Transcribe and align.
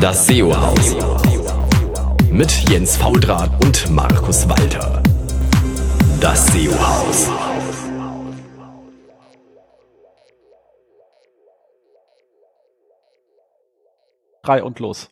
Das 0.00 0.26
SEO-Haus. 0.26 0.94
Mit 2.30 2.50
Jens 2.68 2.98
Faudrat 2.98 3.50
und 3.64 3.88
Markus 3.90 4.46
Walter. 4.46 5.02
Das 6.20 6.46
SEO-Haus. 6.48 7.30
Drei 14.42 14.62
und 14.62 14.80
los. 14.80 15.08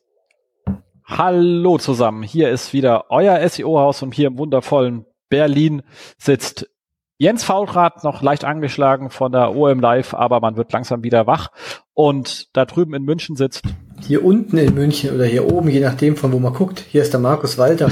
Hallo 1.05 1.79
zusammen, 1.79 2.23
hier 2.23 2.51
ist 2.51 2.75
wieder 2.75 3.11
euer 3.11 3.49
SEO-Haus 3.49 4.03
und 4.03 4.13
hier 4.15 4.27
im 4.27 4.37
wundervollen 4.39 5.07
Berlin 5.31 5.83
sitzt 6.19 6.69
Jens 7.17 7.45
Faulrad 7.45 8.03
noch 8.03 8.23
leicht 8.23 8.45
angeschlagen 8.45 9.09
von 9.09 9.31
der 9.31 9.55
OM 9.55 9.79
Live, 9.79 10.15
aber 10.15 10.41
man 10.41 10.57
wird 10.57 10.73
langsam 10.73 11.05
wieder 11.05 11.27
wach. 11.27 11.49
Und 11.93 12.49
da 12.57 12.65
drüben 12.65 12.95
in 12.95 13.05
München 13.05 13.37
sitzt. 13.37 13.63
Hier 14.01 14.25
unten 14.25 14.59
in 14.59 14.75
München 14.75 15.15
oder 15.15 15.25
hier 15.25 15.51
oben, 15.51 15.69
je 15.69 15.81
nachdem 15.81 16.17
von 16.17 16.33
wo 16.33 16.41
man 16.41 16.53
guckt. 16.53 16.81
Hier 16.81 17.03
ist 17.03 17.13
der 17.13 17.21
Markus 17.21 17.57
Walter. 17.57 17.91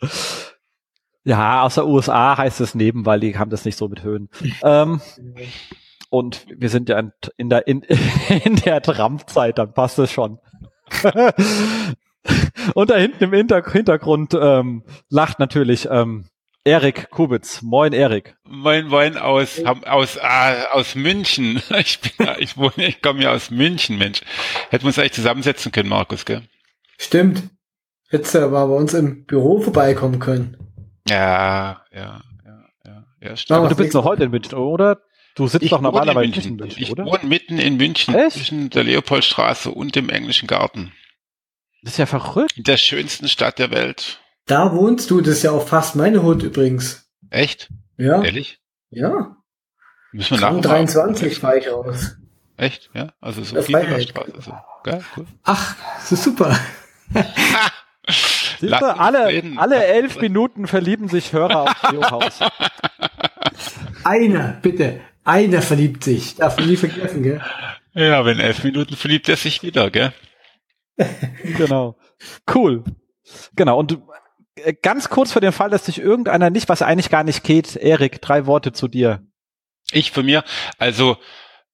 ja, 1.24 1.62
aus 1.62 1.74
der 1.74 1.86
USA 1.86 2.38
heißt 2.38 2.60
es 2.60 2.76
neben, 2.76 3.04
weil 3.06 3.18
die 3.18 3.36
haben 3.36 3.50
das 3.50 3.64
nicht 3.64 3.76
so 3.76 3.88
mit 3.88 4.04
Höhen. 4.04 4.28
ähm, 4.62 5.00
und 6.10 6.46
wir 6.56 6.68
sind 6.68 6.88
ja 6.88 7.02
in 7.36 7.50
der, 7.50 7.66
in, 7.66 7.82
in 8.44 8.54
der 8.56 8.82
Trump-Zeit, 8.82 9.58
dann 9.58 9.74
passt 9.74 9.98
es 9.98 10.12
schon. 10.12 10.38
und 12.74 12.90
da 12.90 12.96
hinten 12.96 13.24
im 13.24 13.32
Hintergrund 13.32 14.38
ähm, 14.40 14.84
lacht 15.08 15.40
natürlich 15.40 15.88
ähm, 15.90 16.26
Erik 16.66 17.10
Kubitz. 17.10 17.60
Moin, 17.60 17.92
Erik. 17.92 18.36
Moin, 18.44 18.88
moin 18.88 19.18
aus, 19.18 19.62
aus, 19.62 20.16
äh, 20.16 20.64
aus 20.72 20.94
München. 20.94 21.62
Ich 21.78 22.00
bin, 22.00 22.26
ich 22.38 22.56
wohne, 22.56 22.86
ich 22.86 23.02
komme 23.02 23.22
ja 23.22 23.32
aus 23.32 23.50
München, 23.50 23.98
Mensch. 23.98 24.22
Hätten 24.70 24.84
wir 24.84 24.88
uns 24.88 24.98
eigentlich 24.98 25.12
zusammensetzen 25.12 25.72
können, 25.72 25.90
Markus, 25.90 26.24
gell? 26.24 26.42
Stimmt. 26.96 27.42
Hättest 28.08 28.34
du 28.34 28.38
aber 28.38 28.66
bei 28.66 28.74
uns 28.74 28.94
im 28.94 29.26
Büro 29.26 29.60
vorbeikommen 29.60 30.20
können. 30.20 30.56
Ja, 31.06 31.82
ja, 31.92 32.22
ja, 32.44 32.64
ja, 32.84 33.04
ja 33.20 33.36
stimmt. 33.36 33.58
Aber 33.58 33.68
du 33.68 33.76
bist 33.76 33.92
noch 33.92 34.04
heute 34.04 34.24
in 34.24 34.30
München, 34.30 34.54
oder? 34.54 35.02
Du 35.34 35.46
sitzt 35.48 35.64
ich 35.64 35.70
doch 35.70 35.82
normalerweise 35.82 36.24
in 36.24 36.30
München, 36.30 36.52
in 36.52 36.56
München 36.56 36.82
ich 36.82 36.92
oder? 36.92 37.04
Ich 37.04 37.12
wohne 37.12 37.24
mitten 37.26 37.58
in 37.58 37.76
München, 37.76 38.14
Echt? 38.14 38.36
zwischen 38.36 38.70
der 38.70 38.84
Leopoldstraße 38.84 39.70
und 39.70 39.96
dem 39.96 40.08
englischen 40.08 40.46
Garten. 40.46 40.92
Das 41.82 41.94
ist 41.94 41.98
ja 41.98 42.06
verrückt. 42.06 42.56
In 42.56 42.64
der 42.64 42.78
schönsten 42.78 43.28
Stadt 43.28 43.58
der 43.58 43.70
Welt. 43.70 44.23
Da 44.46 44.74
wohnst 44.74 45.10
du, 45.10 45.20
das 45.20 45.36
ist 45.36 45.42
ja 45.42 45.52
auch 45.52 45.66
fast 45.66 45.96
meine 45.96 46.22
Hut 46.22 46.42
übrigens. 46.42 47.08
Echt? 47.30 47.70
Ja. 47.96 48.22
Ehrlich? 48.22 48.60
Ja. 48.90 49.36
Müssen 50.12 50.38
wir 50.38 50.40
nachher 50.40 50.60
23 50.60 51.38
fahre 51.38 51.58
ich 51.58 51.70
aus. 51.70 52.16
Echt? 52.56 52.90
Ja, 52.94 53.12
also 53.20 53.42
so 53.42 53.60
viel 53.62 54.00
Straße. 54.02 54.32
So. 54.40 54.52
Geil, 54.84 55.04
cool. 55.16 55.26
Ach, 55.42 55.74
das 55.96 56.12
ist 56.12 56.24
super. 56.24 56.56
Siehst 58.60 58.80
du, 58.80 58.96
alle, 58.96 59.42
alle 59.56 59.84
elf 59.84 60.20
Minuten 60.20 60.66
verlieben 60.66 61.08
sich 61.08 61.32
Hörer 61.32 61.62
auf 61.62 61.90
Geohaus. 61.90 62.40
Einer, 64.04 64.58
bitte. 64.62 65.00
Einer 65.24 65.62
verliebt 65.62 66.04
sich. 66.04 66.36
Darf 66.36 66.58
man 66.58 66.68
nie 66.68 66.76
vergessen, 66.76 67.22
gell? 67.22 67.40
Ja, 67.94 68.24
wenn 68.24 68.38
elf 68.38 68.62
Minuten 68.62 68.94
verliebt 68.96 69.28
er 69.28 69.36
sich 69.36 69.62
wieder, 69.62 69.90
gell? 69.90 70.12
genau. 71.56 71.96
Cool. 72.52 72.84
Genau. 73.56 73.78
Und 73.78 73.98
ganz 74.82 75.08
kurz 75.08 75.32
für 75.32 75.40
den 75.40 75.52
Fall, 75.52 75.70
dass 75.70 75.86
sich 75.86 75.98
irgendeiner 75.98 76.50
nicht, 76.50 76.68
was 76.68 76.82
eigentlich 76.82 77.10
gar 77.10 77.24
nicht 77.24 77.44
geht, 77.44 77.76
Erik, 77.76 78.20
drei 78.20 78.46
Worte 78.46 78.72
zu 78.72 78.88
dir. 78.88 79.26
Ich 79.92 80.12
von 80.12 80.24
mir, 80.24 80.44
also 80.78 81.16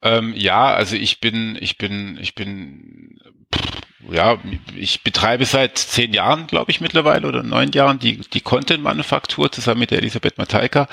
ähm, 0.02 0.34
ja, 0.34 0.72
also 0.72 0.96
ich 0.96 1.20
bin, 1.20 1.56
ich 1.60 1.76
bin, 1.78 2.18
ich 2.20 2.34
bin, 2.34 3.18
pff, 3.54 3.80
ja, 4.08 4.38
ich 4.74 5.02
betreibe 5.02 5.44
seit 5.44 5.76
zehn 5.76 6.14
Jahren, 6.14 6.46
glaube 6.46 6.70
ich, 6.70 6.80
mittlerweile 6.80 7.28
oder 7.28 7.42
neun 7.42 7.70
Jahren 7.72 7.98
die, 7.98 8.18
die 8.18 8.40
Content-Manufaktur 8.40 9.52
zusammen 9.52 9.80
mit 9.80 9.90
der 9.90 9.98
Elisabeth 9.98 10.38
Mataika. 10.38 10.88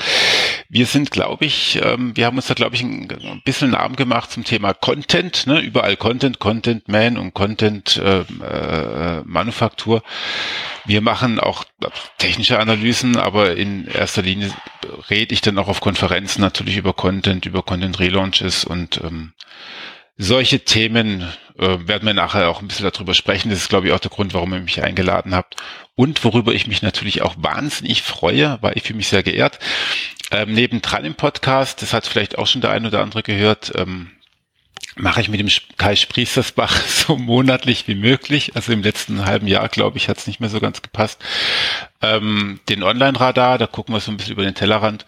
Wir 0.68 0.86
sind, 0.86 1.12
glaube 1.12 1.46
ich, 1.46 1.80
ähm, 1.82 2.16
wir 2.18 2.26
haben 2.26 2.36
uns 2.36 2.48
da, 2.48 2.54
glaube 2.54 2.76
ich, 2.76 2.82
ein, 2.82 3.08
ein 3.10 3.42
bisschen 3.46 3.72
Namen 3.72 3.96
gemacht 3.96 4.32
zum 4.32 4.44
Thema 4.44 4.74
Content, 4.74 5.48
ne? 5.48 5.62
überall 5.62 5.96
Content, 5.96 6.40
Content 6.40 6.90
Man 6.90 7.18
und 7.18 7.34
Content 7.34 7.98
äh, 7.98 8.20
äh, 8.22 9.24
Manufaktur. 9.24 10.04
Wir 10.86 11.02
machen 11.02 11.40
auch 11.40 11.64
technische 12.18 12.60
Analysen, 12.60 13.16
aber 13.16 13.56
in 13.56 13.88
erster 13.88 14.22
Linie 14.22 14.52
rede 15.10 15.34
ich 15.34 15.42
dann 15.42 15.58
auch 15.58 15.70
auf 15.70 15.80
Konferenzen 15.80 16.42
natürlich 16.42 16.78
über 16.78 16.94
Content, 16.94 17.46
über 17.46 17.64
Content 17.64 18.00
Relaunches 18.00 18.66
und 18.66 19.00
ähm, 19.04 19.34
solche 20.18 20.62
Themen 20.62 21.28
äh, 21.58 21.88
werden 21.88 22.06
wir 22.06 22.14
nachher 22.14 22.50
auch 22.50 22.62
ein 22.62 22.68
bisschen 22.68 22.90
darüber 22.90 23.14
sprechen. 23.14 23.50
Das 23.50 23.60
ist, 23.60 23.70
glaube 23.70 23.88
ich, 23.88 23.94
auch 23.94 24.00
der 24.00 24.12
Grund, 24.12 24.34
warum 24.34 24.54
ihr 24.54 24.60
mich 24.60 24.84
eingeladen 24.84 25.36
habt. 25.36 25.56
Und 25.96 26.24
worüber 26.24 26.54
ich 26.54 26.68
mich 26.68 26.82
natürlich 26.82 27.22
auch 27.22 27.36
wahnsinnig 27.38 28.04
freue, 28.04 28.58
weil 28.62 28.78
ich 28.78 28.84
fühle 28.84 28.98
mich 28.98 29.08
sehr 29.08 29.24
geehrt. 29.24 29.60
Ähm, 30.30 30.54
nebendran 30.54 31.06
im 31.06 31.16
Podcast, 31.16 31.82
das 31.82 31.94
hat 31.94 32.06
vielleicht 32.06 32.38
auch 32.38 32.48
schon 32.48 32.62
der 32.62 32.72
ein 32.72 32.86
oder 32.86 33.02
andere 33.02 33.24
gehört, 33.24 33.72
ähm, 33.76 34.12
mache 34.96 35.22
ich 35.22 35.30
mit 35.30 35.40
dem 35.40 35.50
Kai 35.78 35.96
Spriestersbach 35.96 36.76
so 36.88 37.18
monatlich 37.18 37.88
wie 37.88 37.96
möglich. 37.96 38.56
Also 38.56 38.72
im 38.74 38.84
letzten 38.84 39.26
halben 39.26 39.48
Jahr, 39.48 39.70
glaube 39.70 39.98
ich, 39.98 40.10
hat 40.10 40.18
es 40.18 40.28
nicht 40.28 40.40
mehr 40.40 40.50
so 40.50 40.60
ganz 40.60 40.82
gepasst. 40.82 41.24
Ähm, 42.02 42.60
den 42.70 42.84
Online-Radar, 42.84 43.58
da 43.58 43.68
gucken 43.68 43.96
wir 43.96 44.00
so 44.00 44.12
ein 44.12 44.18
bisschen 44.18 44.34
über 44.34 44.44
den 44.44 44.56
Tellerrand. 44.56 45.06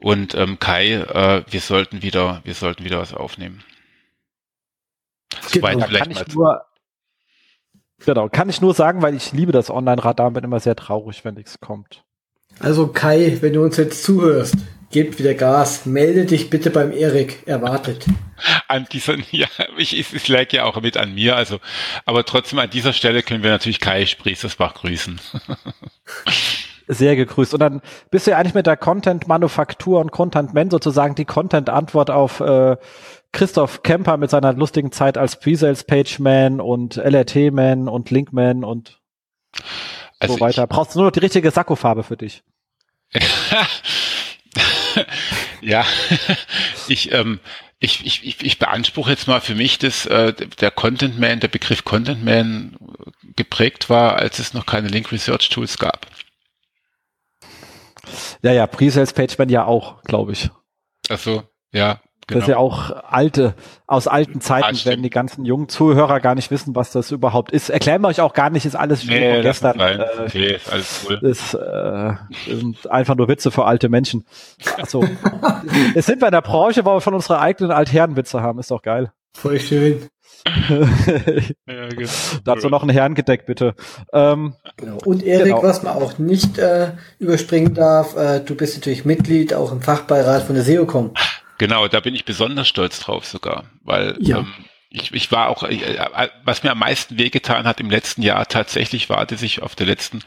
Und 0.00 0.34
ähm, 0.34 0.60
Kai, 0.60 0.92
äh, 0.92 1.42
wir 1.50 1.60
sollten 1.60 2.02
wieder, 2.02 2.40
wir 2.44 2.54
sollten 2.54 2.84
wieder 2.84 3.00
was 3.00 3.14
aufnehmen. 3.14 3.64
Genau, 5.52 5.78
kann 5.78 6.10
ich 6.10 6.34
nur, 6.34 6.64
genau, 8.04 8.28
kann 8.28 8.48
ich 8.48 8.60
nur 8.60 8.74
sagen, 8.74 9.02
weil 9.02 9.14
ich 9.14 9.32
liebe 9.32 9.52
das 9.52 9.70
Online-Radar, 9.70 10.30
bin 10.30 10.44
immer 10.44 10.60
sehr 10.60 10.76
traurig, 10.76 11.24
wenn 11.24 11.34
nichts 11.34 11.60
kommt. 11.60 12.04
Also 12.60 12.88
Kai, 12.88 13.38
wenn 13.40 13.52
du 13.52 13.62
uns 13.62 13.76
jetzt 13.76 14.02
zuhörst, 14.02 14.56
gib 14.90 15.18
wieder 15.18 15.34
Gas, 15.34 15.86
melde 15.86 16.24
dich 16.24 16.50
bitte 16.50 16.70
beim 16.70 16.92
Erik, 16.92 17.46
erwartet. 17.46 18.06
An 18.68 18.86
dieser, 18.90 19.16
ja, 19.30 19.48
ich, 19.76 19.98
es 20.12 20.28
lag 20.28 20.52
ja 20.52 20.64
auch 20.64 20.80
mit 20.80 20.96
an 20.96 21.14
mir, 21.14 21.36
also, 21.36 21.58
aber 22.04 22.24
trotzdem 22.24 22.58
an 22.58 22.70
dieser 22.70 22.92
Stelle 22.92 23.22
können 23.22 23.42
wir 23.42 23.50
natürlich 23.50 23.80
Kai 23.80 24.06
Spriestersbach 24.06 24.74
grüßen. 24.74 25.20
Sehr 26.90 27.16
gegrüßt. 27.16 27.52
Und 27.52 27.60
dann 27.60 27.82
bist 28.10 28.26
du 28.26 28.30
ja 28.30 28.38
eigentlich 28.38 28.54
mit 28.54 28.66
der 28.66 28.78
Content-Manufaktur 28.78 30.00
und 30.00 30.10
Content-Man 30.10 30.70
sozusagen 30.70 31.14
die 31.14 31.26
Content-Antwort 31.26 32.10
auf 32.10 32.40
äh, 32.40 32.76
Christoph 33.32 33.82
Kemper 33.82 34.16
mit 34.16 34.30
seiner 34.30 34.52
lustigen 34.52 34.92
Zeit 34.92 35.18
als 35.18 35.38
Pre-Sales-Page-Man 35.38 36.60
und 36.60 36.96
LRT-Man 36.96 37.88
und 37.88 38.10
Link-Man 38.10 38.64
und 38.64 39.00
also 40.18 40.34
so 40.34 40.40
weiter. 40.40 40.66
Brauchst 40.66 40.94
du 40.94 40.98
nur 40.98 41.06
noch 41.08 41.12
die 41.12 41.20
richtige 41.20 41.50
Sakkofarbe 41.50 42.02
für 42.02 42.16
dich. 42.16 42.42
ja, 45.60 45.84
ich, 46.88 47.12
ähm, 47.12 47.40
ich, 47.78 48.04
ich, 48.04 48.44
ich 48.44 48.58
beanspruche 48.58 49.10
jetzt 49.10 49.28
mal 49.28 49.40
für 49.40 49.54
mich, 49.54 49.78
dass 49.78 50.06
äh, 50.06 50.32
der 50.32 50.70
Content 50.70 51.18
Man, 51.18 51.40
der 51.40 51.48
Begriff 51.48 51.84
Content 51.84 52.24
Man 52.24 52.76
geprägt 53.36 53.88
war, 53.88 54.16
als 54.16 54.38
es 54.38 54.54
noch 54.54 54.66
keine 54.66 54.88
Link 54.88 55.12
Research 55.12 55.48
Tools 55.48 55.78
gab. 55.78 56.06
Ja, 58.42 58.52
ja, 58.52 58.66
Pre-Sales 58.66 59.12
Page 59.12 59.38
Man 59.38 59.48
ja 59.48 59.64
auch, 59.64 60.02
glaube 60.02 60.32
ich. 60.32 60.50
Ach 61.08 61.18
so, 61.18 61.44
ja. 61.72 62.00
Genau. 62.28 62.40
Das 62.40 62.48
ist 62.48 62.52
ja 62.52 62.58
auch 62.58 62.90
alte, 63.08 63.54
aus 63.86 64.06
alten 64.06 64.42
Zeiten, 64.42 64.76
ah, 64.76 64.84
werden 64.84 65.02
die 65.02 65.08
ganzen 65.08 65.46
jungen 65.46 65.70
Zuhörer 65.70 66.20
gar 66.20 66.34
nicht 66.34 66.50
wissen, 66.50 66.76
was 66.76 66.90
das 66.90 67.10
überhaupt 67.10 67.50
ist. 67.52 67.70
Erklären 67.70 68.02
wir 68.02 68.08
euch 68.08 68.20
auch 68.20 68.34
gar 68.34 68.50
nicht, 68.50 68.66
ist 68.66 68.76
alles 68.76 69.02
schon 69.02 69.14
nee, 69.14 69.40
gestern. 69.40 69.80
Äh, 69.80 70.06
okay, 70.26 70.56
ist 70.56 70.70
alles 70.70 71.06
cool. 71.08 71.18
Ist, 71.22 71.54
äh, 71.54 72.12
sind 72.46 72.90
einfach 72.90 73.16
nur 73.16 73.28
Witze 73.28 73.50
für 73.50 73.64
alte 73.64 73.88
Menschen. 73.88 74.26
Achso. 74.76 75.02
Jetzt 75.94 76.04
sind 76.04 76.20
wir 76.20 76.28
in 76.28 76.32
der 76.32 76.42
Branche, 76.42 76.84
wo 76.84 76.96
wir 76.96 77.00
von 77.00 77.14
unserer 77.14 77.40
eigenen 77.40 77.72
Altherrenwitze 77.72 78.42
haben, 78.42 78.58
ist 78.58 78.70
doch 78.70 78.82
geil. 78.82 79.10
Voll 79.34 79.58
schön. 79.58 80.08
ja, 80.68 81.88
genau. 81.88 82.10
Dazu 82.44 82.68
noch 82.68 82.82
ein 82.82 82.90
Herrengedeck, 82.90 83.46
bitte. 83.46 83.74
Ähm, 84.12 84.54
genau. 84.76 84.98
Und 85.04 85.22
Erik, 85.22 85.46
genau. 85.46 85.62
was 85.62 85.82
man 85.82 85.94
auch 85.94 86.18
nicht 86.18 86.58
äh, 86.58 86.92
überspringen 87.18 87.72
darf, 87.72 88.16
äh, 88.16 88.40
du 88.40 88.54
bist 88.54 88.76
natürlich 88.76 89.06
Mitglied 89.06 89.54
auch 89.54 89.72
im 89.72 89.80
Fachbeirat 89.80 90.42
von 90.42 90.54
der 90.54 90.64
SEOCom. 90.64 91.12
Genau, 91.58 91.88
da 91.88 92.00
bin 92.00 92.14
ich 92.14 92.24
besonders 92.24 92.68
stolz 92.68 93.00
drauf 93.00 93.26
sogar, 93.26 93.64
weil 93.82 94.16
ja. 94.20 94.38
ähm, 94.38 94.54
ich, 94.90 95.12
ich 95.12 95.30
war 95.32 95.48
auch, 95.48 95.64
äh, 95.64 95.74
äh, 95.74 96.28
was 96.44 96.62
mir 96.62 96.70
am 96.70 96.78
meisten 96.78 97.18
wehgetan 97.18 97.66
hat 97.66 97.80
im 97.80 97.90
letzten 97.90 98.22
Jahr 98.22 98.46
tatsächlich 98.46 99.10
war, 99.10 99.26
dass 99.26 99.42
ich 99.42 99.60
auf 99.62 99.74
der 99.74 99.86
letzten 99.86 100.20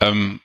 ähm, 0.00 0.40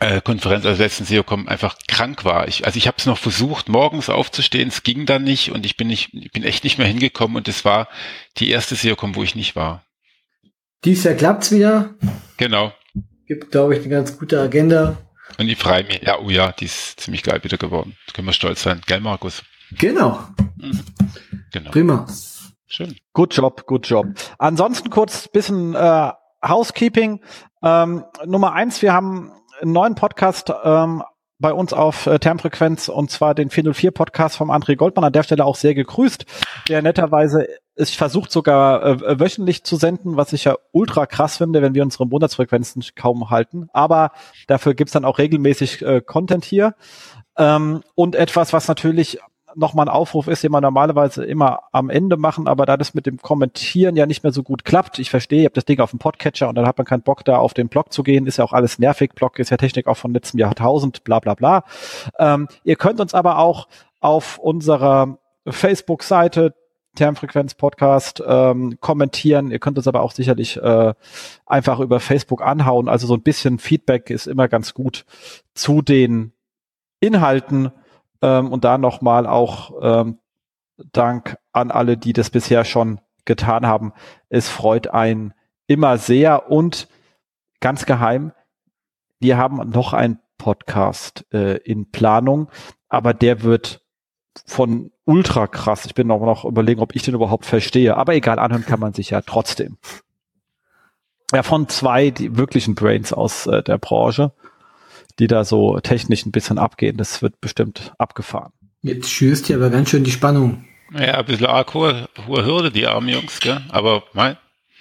äh, 0.00 0.20
Konferenz, 0.20 0.66
also 0.66 0.82
letzten 0.82 1.04
SEOCom 1.04 1.48
einfach 1.48 1.76
krank 1.88 2.24
war. 2.24 2.46
Ich, 2.46 2.66
also 2.66 2.76
ich 2.76 2.86
habe 2.86 2.98
es 2.98 3.06
noch 3.06 3.18
versucht, 3.18 3.68
morgens 3.68 4.10
aufzustehen, 4.10 4.68
es 4.68 4.82
ging 4.82 5.06
dann 5.06 5.24
nicht 5.24 5.50
und 5.50 5.64
ich 5.64 5.76
bin 5.76 5.88
nicht, 5.88 6.12
ich 6.12 6.30
bin 6.30 6.44
echt 6.44 6.62
nicht 6.62 6.78
mehr 6.78 6.86
hingekommen 6.86 7.36
und 7.36 7.48
es 7.48 7.64
war 7.64 7.88
die 8.36 8.50
erste 8.50 8.74
SEOCom, 8.74 9.14
wo 9.14 9.22
ich 9.22 9.34
nicht 9.34 9.56
war. 9.56 9.84
Dies 10.84 11.04
Jahr 11.04 11.14
klappt's 11.14 11.50
wieder. 11.50 11.94
Genau. 12.36 12.72
Gibt, 13.26 13.50
glaube 13.50 13.74
ich, 13.74 13.80
eine 13.80 13.88
ganz 13.88 14.18
gute 14.18 14.38
Agenda. 14.38 14.98
Und 15.38 15.46
die 15.46 15.54
Freimi, 15.54 16.00
ja, 16.02 16.18
oh 16.18 16.30
ja, 16.30 16.52
die 16.52 16.66
ist 16.66 17.00
ziemlich 17.00 17.22
geil 17.22 17.42
wieder 17.42 17.56
geworden. 17.56 17.96
Da 18.06 18.12
können 18.12 18.28
wir 18.28 18.32
stolz 18.32 18.62
sein. 18.62 18.80
Gell, 18.86 19.00
Markus? 19.00 19.42
Genau. 19.72 20.20
Mhm. 20.56 20.84
Genau. 21.52 21.70
Prima. 21.70 22.06
Schön. 22.66 22.96
Good 23.12 23.34
job, 23.34 23.66
good 23.66 23.86
job. 23.86 24.06
Ansonsten 24.38 24.90
kurz 24.90 25.28
bisschen 25.28 25.74
äh, 25.74 26.12
Housekeeping. 26.46 27.20
Ähm, 27.62 28.04
Nummer 28.24 28.52
eins, 28.52 28.82
wir 28.82 28.92
haben 28.92 29.32
einen 29.60 29.72
neuen 29.72 29.94
Podcast 29.94 30.52
ähm, 30.64 31.02
bei 31.38 31.52
uns 31.52 31.72
auf 31.72 32.06
äh, 32.06 32.18
Termfrequenz 32.18 32.88
und 32.88 33.10
zwar 33.10 33.34
den 33.34 33.50
404 33.50 33.90
Podcast 33.90 34.36
vom 34.36 34.50
André 34.50 34.76
Goldmann. 34.76 35.04
An 35.04 35.12
der 35.12 35.22
Stelle 35.22 35.44
auch 35.44 35.56
sehr 35.56 35.74
gegrüßt, 35.74 36.24
der 36.68 36.82
netterweise 36.82 37.46
ist 37.76 37.96
versucht 37.96 38.30
sogar 38.30 38.84
äh, 38.84 39.20
wöchentlich 39.20 39.64
zu 39.64 39.76
senden, 39.76 40.16
was 40.16 40.32
ich 40.32 40.44
ja 40.44 40.56
ultra 40.72 41.06
krass 41.06 41.38
finde, 41.38 41.60
wenn 41.60 41.74
wir 41.74 41.82
unsere 41.82 42.06
Monatsfrequenzen 42.06 42.84
kaum 42.94 43.30
halten. 43.30 43.68
Aber 43.72 44.12
dafür 44.46 44.74
gibt's 44.74 44.92
dann 44.92 45.04
auch 45.04 45.18
regelmäßig 45.18 45.82
äh, 45.82 46.00
Content 46.00 46.44
hier. 46.44 46.74
Ähm, 47.36 47.82
und 47.96 48.14
etwas, 48.14 48.52
was 48.52 48.68
natürlich 48.68 49.18
nochmal 49.56 49.86
ein 49.86 49.94
Aufruf 49.94 50.28
ist, 50.28 50.42
den 50.42 50.52
wir 50.52 50.60
normalerweise 50.60 51.24
immer 51.24 51.60
am 51.72 51.90
Ende 51.90 52.16
machen, 52.16 52.48
aber 52.48 52.66
da 52.66 52.76
das 52.76 52.94
mit 52.94 53.06
dem 53.06 53.18
Kommentieren 53.18 53.96
ja 53.96 54.06
nicht 54.06 54.22
mehr 54.22 54.32
so 54.32 54.42
gut 54.42 54.64
klappt, 54.64 54.98
ich 54.98 55.10
verstehe, 55.10 55.42
ihr 55.42 55.46
habt 55.46 55.56
das 55.56 55.64
Ding 55.64 55.80
auf 55.80 55.90
dem 55.90 55.98
Podcatcher 55.98 56.48
und 56.48 56.54
dann 56.54 56.66
hat 56.66 56.78
man 56.78 56.86
keinen 56.86 57.02
Bock 57.02 57.24
da 57.24 57.38
auf 57.38 57.54
den 57.54 57.68
Blog 57.68 57.92
zu 57.92 58.02
gehen, 58.02 58.26
ist 58.26 58.38
ja 58.38 58.44
auch 58.44 58.52
alles 58.52 58.78
nervig, 58.78 59.14
Blog 59.14 59.38
ist 59.38 59.50
ja 59.50 59.56
Technik 59.56 59.86
auch 59.86 59.96
von 59.96 60.12
letztem 60.12 60.40
Jahrtausend, 60.40 61.04
bla 61.04 61.20
bla 61.20 61.34
bla. 61.34 61.64
Ähm, 62.18 62.48
ihr 62.64 62.76
könnt 62.76 63.00
uns 63.00 63.14
aber 63.14 63.38
auch 63.38 63.68
auf 64.00 64.38
unserer 64.38 65.18
Facebook-Seite 65.46 66.54
Termfrequenz 66.94 67.54
Podcast 67.54 68.22
ähm, 68.26 68.78
kommentieren. 68.80 69.50
Ihr 69.50 69.58
könnt 69.58 69.78
uns 69.78 69.88
aber 69.88 70.02
auch 70.02 70.12
sicherlich 70.12 70.56
äh, 70.56 70.94
einfach 71.46 71.80
über 71.80 72.00
Facebook 72.00 72.42
anhauen. 72.42 72.88
Also 72.88 73.06
so 73.06 73.14
ein 73.14 73.22
bisschen 73.22 73.58
Feedback 73.58 74.10
ist 74.10 74.26
immer 74.26 74.48
ganz 74.48 74.74
gut 74.74 75.04
zu 75.54 75.82
den 75.82 76.32
Inhalten 77.00 77.72
ähm, 78.24 78.50
und 78.50 78.64
da 78.64 78.78
nochmal 78.78 79.26
auch 79.26 79.72
ähm, 79.82 80.18
Dank 80.92 81.36
an 81.52 81.70
alle, 81.70 81.96
die 81.96 82.14
das 82.14 82.30
bisher 82.30 82.64
schon 82.64 83.00
getan 83.26 83.66
haben. 83.66 83.92
Es 84.28 84.48
freut 84.48 84.88
einen 84.88 85.34
immer 85.66 85.98
sehr 85.98 86.50
und 86.50 86.88
ganz 87.60 87.86
geheim, 87.86 88.32
wir 89.20 89.36
haben 89.36 89.70
noch 89.70 89.92
einen 89.92 90.18
Podcast 90.38 91.26
äh, 91.32 91.58
in 91.58 91.90
Planung, 91.90 92.48
aber 92.88 93.14
der 93.14 93.42
wird 93.42 93.82
von 94.46 94.90
ultra 95.04 95.46
krass. 95.46 95.86
Ich 95.86 95.94
bin 95.94 96.08
noch, 96.08 96.20
noch 96.20 96.44
überlegen, 96.44 96.80
ob 96.80 96.94
ich 96.96 97.02
den 97.02 97.14
überhaupt 97.14 97.46
verstehe. 97.46 97.96
Aber 97.96 98.14
egal, 98.14 98.38
anhören 98.38 98.66
kann 98.66 98.80
man 98.80 98.92
sich 98.94 99.10
ja 99.10 99.20
trotzdem. 99.20 99.78
Ja, 101.32 101.42
von 101.42 101.68
zwei 101.68 102.10
die 102.10 102.36
wirklichen 102.36 102.74
Brains 102.74 103.12
aus 103.12 103.46
äh, 103.46 103.62
der 103.62 103.78
Branche 103.78 104.32
die 105.18 105.26
da 105.26 105.44
so 105.44 105.78
technisch 105.80 106.26
ein 106.26 106.32
bisschen 106.32 106.58
abgehen. 106.58 106.96
Das 106.96 107.22
wird 107.22 107.40
bestimmt 107.40 107.92
abgefahren. 107.98 108.52
Jetzt 108.82 109.10
schürst 109.10 109.48
du 109.48 109.54
aber 109.54 109.70
ganz 109.70 109.90
schön 109.90 110.04
die 110.04 110.10
Spannung. 110.10 110.64
Ja, 110.92 111.18
ein 111.18 111.24
bisschen 111.24 111.46
arg 111.46 111.72
hohe, 111.74 112.08
hohe 112.26 112.44
Hürde, 112.44 112.70
die 112.70 112.86
armen 112.86 113.08
Jungs, 113.08 113.40
gell? 113.40 113.62
Aber 113.70 114.04
mein. 114.12 114.36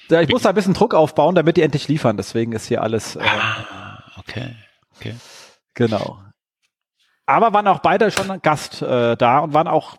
Ja, 0.09 0.21
ich 0.21 0.29
muss 0.29 0.41
da 0.41 0.49
ein 0.49 0.55
bisschen 0.55 0.73
Druck 0.73 0.93
aufbauen, 0.93 1.35
damit 1.35 1.57
die 1.57 1.61
endlich 1.61 1.87
liefern. 1.87 2.17
Deswegen 2.17 2.51
ist 2.51 2.67
hier 2.67 2.81
alles. 2.83 3.15
Äh, 3.15 3.23
ah, 3.23 4.03
okay. 4.17 4.55
Okay. 4.97 5.15
Genau. 5.73 6.19
Aber 7.25 7.53
waren 7.53 7.67
auch 7.67 7.79
beide 7.79 8.11
schon 8.11 8.41
Gast 8.41 8.81
äh, 8.81 9.15
da 9.15 9.39
und 9.39 9.53
waren 9.53 9.67
auch 9.67 9.97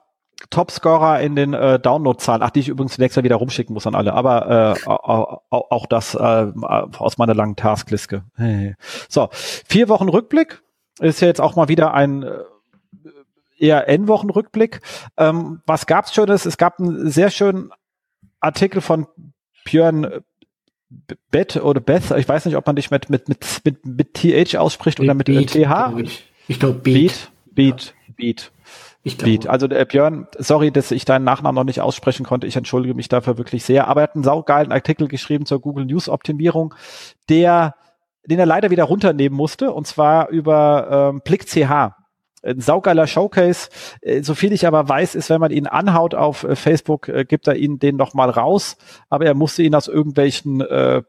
Topscorer 0.50 1.20
in 1.20 1.37
den 1.37 1.55
äh, 1.55 1.79
Downloadzahlen, 1.79 2.43
ach, 2.43 2.50
die 2.50 2.61
ich 2.61 2.69
übrigens 2.69 2.99
nächstes 2.99 3.17
Jahr 3.17 3.25
wieder 3.25 3.37
rumschicken 3.37 3.75
muss 3.75 3.87
an 3.87 3.94
alle, 3.94 4.14
aber 4.14 4.76
äh, 4.76 4.88
auch, 4.88 5.43
auch 5.50 5.87
das 5.87 6.14
äh, 6.14 6.19
aus 6.19 7.19
meiner 7.19 7.35
langen 7.35 7.56
Taskliste. 7.56 8.25
So, 9.08 9.29
vier 9.32 9.88
Wochen 9.88 10.08
Rückblick 10.08 10.62
ist 11.00 11.20
ja 11.20 11.29
jetzt 11.29 11.41
auch 11.41 11.56
mal 11.56 11.69
wieder 11.69 11.94
ein 11.94 12.23
äh, 12.23 12.38
eher 13.58 13.88
N-Wochen-Rückblick. 13.88 14.81
Ähm, 15.17 15.62
was 15.67 15.87
gab's 15.87 16.14
Schönes? 16.14 16.46
Es 16.46 16.56
gab 16.56 16.79
einen 16.79 17.11
sehr 17.11 17.31
schönen 17.31 17.70
Artikel 18.41 18.81
von 18.81 19.06
Björn 19.64 20.23
Beth 21.31 21.56
oder 21.56 21.81
Beth, 21.81 22.11
ich 22.17 22.29
weiß 22.29 22.44
nicht, 22.44 22.56
ob 22.56 22.67
man 22.67 22.76
dich 22.76 22.91
mit, 22.91 23.11
mit, 23.11 23.29
mit, 23.29 23.44
mit, 23.64 23.87
mit 23.87 24.14
TH 24.14 24.56
ausspricht 24.56 25.00
oder 25.00 25.14
mit 25.14 25.26
Beat, 25.26 25.50
TH. 25.50 25.94
Ich 26.46 26.61
glaube 26.61 26.79
Beat. 26.79 27.31
Beat, 27.50 27.94
Beat, 27.94 27.94
Beat. 28.17 28.52
Ich 29.06 29.19
glaube. 29.19 29.51
Also 29.51 29.69
äh, 29.69 29.85
Björn, 29.85 30.27
sorry, 30.39 30.71
dass 30.71 30.91
ich 30.91 31.05
deinen 31.05 31.25
Nachnamen 31.25 31.55
noch 31.55 31.65
nicht 31.65 31.83
aussprechen 31.83 32.25
konnte. 32.25 32.47
Ich 32.47 32.56
entschuldige 32.56 32.95
mich 32.95 33.09
dafür 33.09 33.37
wirklich 33.37 33.62
sehr. 33.62 33.87
Aber 33.87 34.01
er 34.01 34.05
hat 34.05 34.15
einen 34.15 34.25
saugeilen 34.25 34.73
Artikel 34.73 35.09
geschrieben 35.09 35.45
zur 35.45 35.61
Google 35.61 35.85
News 35.85 36.09
Optimierung, 36.09 36.75
der, 37.29 37.75
den 38.25 38.39
er 38.39 38.47
leider 38.47 38.71
wieder 38.71 38.85
runternehmen 38.85 39.37
musste, 39.37 39.73
und 39.73 39.87
zwar 39.87 40.31
über 40.31 41.12
ähm, 41.12 41.21
Blick 41.23 41.47
CH. 41.47 41.93
Ein 42.43 42.61
saugeiler 42.61 43.06
Showcase. 43.06 43.69
Äh, 44.01 44.23
so 44.23 44.35
viel 44.35 44.55
ich 44.55 44.67
aber 44.67 44.89
weiß, 44.89 45.17
ist, 45.17 45.29
wenn 45.29 45.41
man 45.41 45.51
ihn 45.51 45.67
anhaut 45.67 46.15
auf 46.15 46.45
äh, 46.45 46.56
Facebook, 46.56 47.09
äh, 47.09 47.27
gibt 47.27 47.47
er 47.47 47.56
ihn 47.56 47.79
den 47.79 47.97
noch 47.97 48.15
mal 48.15 48.31
raus. 48.31 48.79
Aber 49.11 49.27
er 49.27 49.35
musste 49.35 49.62
ihn 49.62 49.75
aus 49.75 49.87
irgendwelchen 49.87 50.62
äh, 50.62 51.03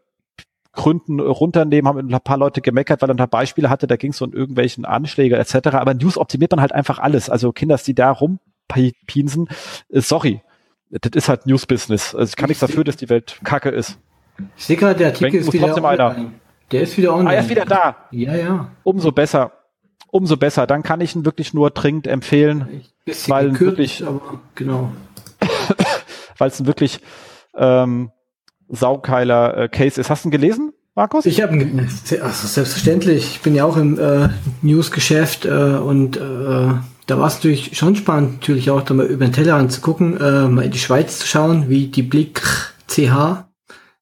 Gründen 0.75 1.19
runternehmen, 1.19 1.87
haben 1.87 2.13
ein 2.13 2.21
paar 2.21 2.37
Leute 2.37 2.61
gemeckert, 2.61 3.01
weil 3.01 3.09
er 3.09 3.13
ein 3.13 3.17
paar 3.17 3.27
Beispiele 3.27 3.69
hatte, 3.69 3.87
da 3.87 3.95
ging 3.95 4.11
es 4.11 4.21
um 4.21 4.33
irgendwelchen 4.33 4.85
Anschläge 4.85 5.37
etc. 5.37 5.69
Aber 5.73 5.93
News 5.93 6.17
optimiert 6.17 6.51
man 6.51 6.61
halt 6.61 6.71
einfach 6.71 6.99
alles. 6.99 7.29
Also 7.29 7.51
Kinder, 7.51 7.77
die 7.77 7.95
da 7.95 8.11
rumpinsen, 8.11 9.47
äh, 9.89 10.01
sorry, 10.01 10.41
das 10.89 11.11
ist 11.15 11.29
halt 11.29 11.45
News-Business. 11.47 12.15
Also 12.15 12.29
ich 12.29 12.35
kann 12.35 12.47
nichts 12.47 12.61
dafür, 12.61 12.83
dass 12.83 12.97
die 12.97 13.09
Welt 13.09 13.39
kacke 13.43 13.69
ist. 13.69 13.97
Ich 14.57 14.65
sehe 14.65 14.77
gerade, 14.77 14.95
der 14.95 15.07
Artikel 15.07 15.35
ist 15.35 15.51
wieder 15.51 15.75
online. 15.75 16.31
Der 16.71 16.81
ist 16.81 16.97
wieder 16.97 17.13
online. 17.13 17.29
Ah, 17.29 17.33
er 17.33 17.41
ist 17.41 17.49
wieder 17.49 17.65
da. 17.65 17.95
Ja, 18.11 18.35
ja. 18.35 18.71
Umso 18.83 19.11
besser. 19.11 19.51
Umso 20.11 20.37
besser. 20.37 20.67
Dann 20.67 20.83
kann 20.83 21.01
ich 21.01 21.15
ihn 21.15 21.25
wirklich 21.25 21.53
nur 21.53 21.71
dringend 21.71 22.07
empfehlen. 22.07 22.83
Weil 23.27 23.51
gekürzt, 23.51 23.61
wirklich, 23.61 24.07
aber 24.07 24.41
genau. 24.55 24.91
weil 26.37 26.49
es 26.49 26.59
ein 26.59 26.67
wirklich 26.67 26.99
ähm, 27.55 28.11
saugeiler 28.69 29.57
äh, 29.57 29.69
Case 29.69 29.99
ist. 29.99 30.09
Hast 30.09 30.25
du 30.25 30.29
ihn 30.29 30.31
gelesen, 30.31 30.73
Markus? 30.95 31.25
Ich 31.25 31.41
habe 31.41 31.55
ihn, 31.55 31.79
also 32.21 32.47
selbstverständlich. 32.47 33.35
Ich 33.35 33.41
bin 33.41 33.55
ja 33.55 33.65
auch 33.65 33.77
im 33.77 33.99
äh, 33.99 34.29
News-Geschäft 34.61 35.45
äh, 35.45 35.49
und 35.49 36.17
äh, 36.17 36.19
da 37.07 37.19
war 37.19 37.27
es 37.27 37.35
natürlich 37.35 37.77
schon 37.77 37.95
spannend, 37.95 38.33
natürlich 38.41 38.71
auch 38.71 38.81
da 38.81 38.93
mal 38.93 39.05
über 39.05 39.25
den 39.25 39.33
Tellerrand 39.33 39.71
zu 39.71 39.81
gucken, 39.81 40.19
äh, 40.19 40.47
mal 40.47 40.65
in 40.65 40.71
die 40.71 40.79
Schweiz 40.79 41.19
zu 41.19 41.27
schauen, 41.27 41.69
wie 41.69 41.87
die 41.87 42.03
Blick 42.03 42.41
CH 42.87 43.45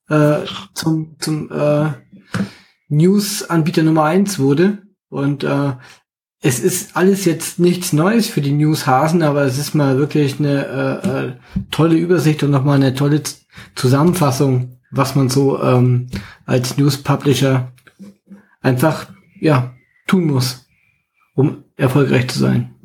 äh, 0.10 0.38
zum, 0.74 1.16
zum 1.20 1.52
äh, 1.52 1.92
News-Anbieter 2.90 3.84
Nummer 3.84 4.06
eins 4.06 4.40
wurde. 4.40 4.84
Und 5.10 5.44
äh, 5.44 5.74
es 6.42 6.60
ist 6.60 6.96
alles 6.96 7.26
jetzt 7.26 7.60
nichts 7.60 7.94
Neues 7.94 8.28
für 8.28 8.42
die 8.42 8.52
News-Hasen, 8.52 9.24
aber 9.24 9.44
es 9.44 9.58
ist 9.58 9.74
mal 9.74 9.98
wirklich 9.98 10.40
eine 10.40 11.02
äh, 11.04 11.08
äh, 11.08 11.34
tolle 11.72 11.96
Übersicht 11.96 12.44
und 12.44 12.52
nochmal 12.52 12.76
eine 12.76 12.94
tolle 12.94 13.22
Zusammenfassung, 13.76 14.80
was 14.92 15.16
man 15.16 15.30
so 15.30 15.62
ähm, 15.62 16.08
als 16.46 16.78
News 16.78 17.02
Publisher 17.02 17.72
einfach 18.62 19.08
ja 19.40 19.74
tun 20.08 20.26
muss, 20.26 20.68
um 21.36 21.64
erfolgreich 21.76 22.30
zu 22.30 22.40
sein. 22.40 22.76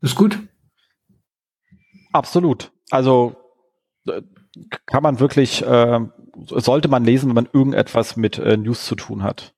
Ist 0.00 0.14
gut. 0.14 0.38
Absolut. 2.12 2.70
Also 2.90 3.36
äh, 4.06 4.22
kann 4.86 5.02
man 5.02 5.20
wirklich, 5.20 5.64
äh, 5.64 6.00
sollte 6.46 6.88
man 6.88 7.04
lesen, 7.04 7.28
wenn 7.28 7.34
man 7.34 7.48
irgendetwas 7.52 8.16
mit 8.16 8.38
äh, 8.38 8.56
News 8.56 8.84
zu 8.86 8.94
tun 8.94 9.22
hat. 9.22 9.54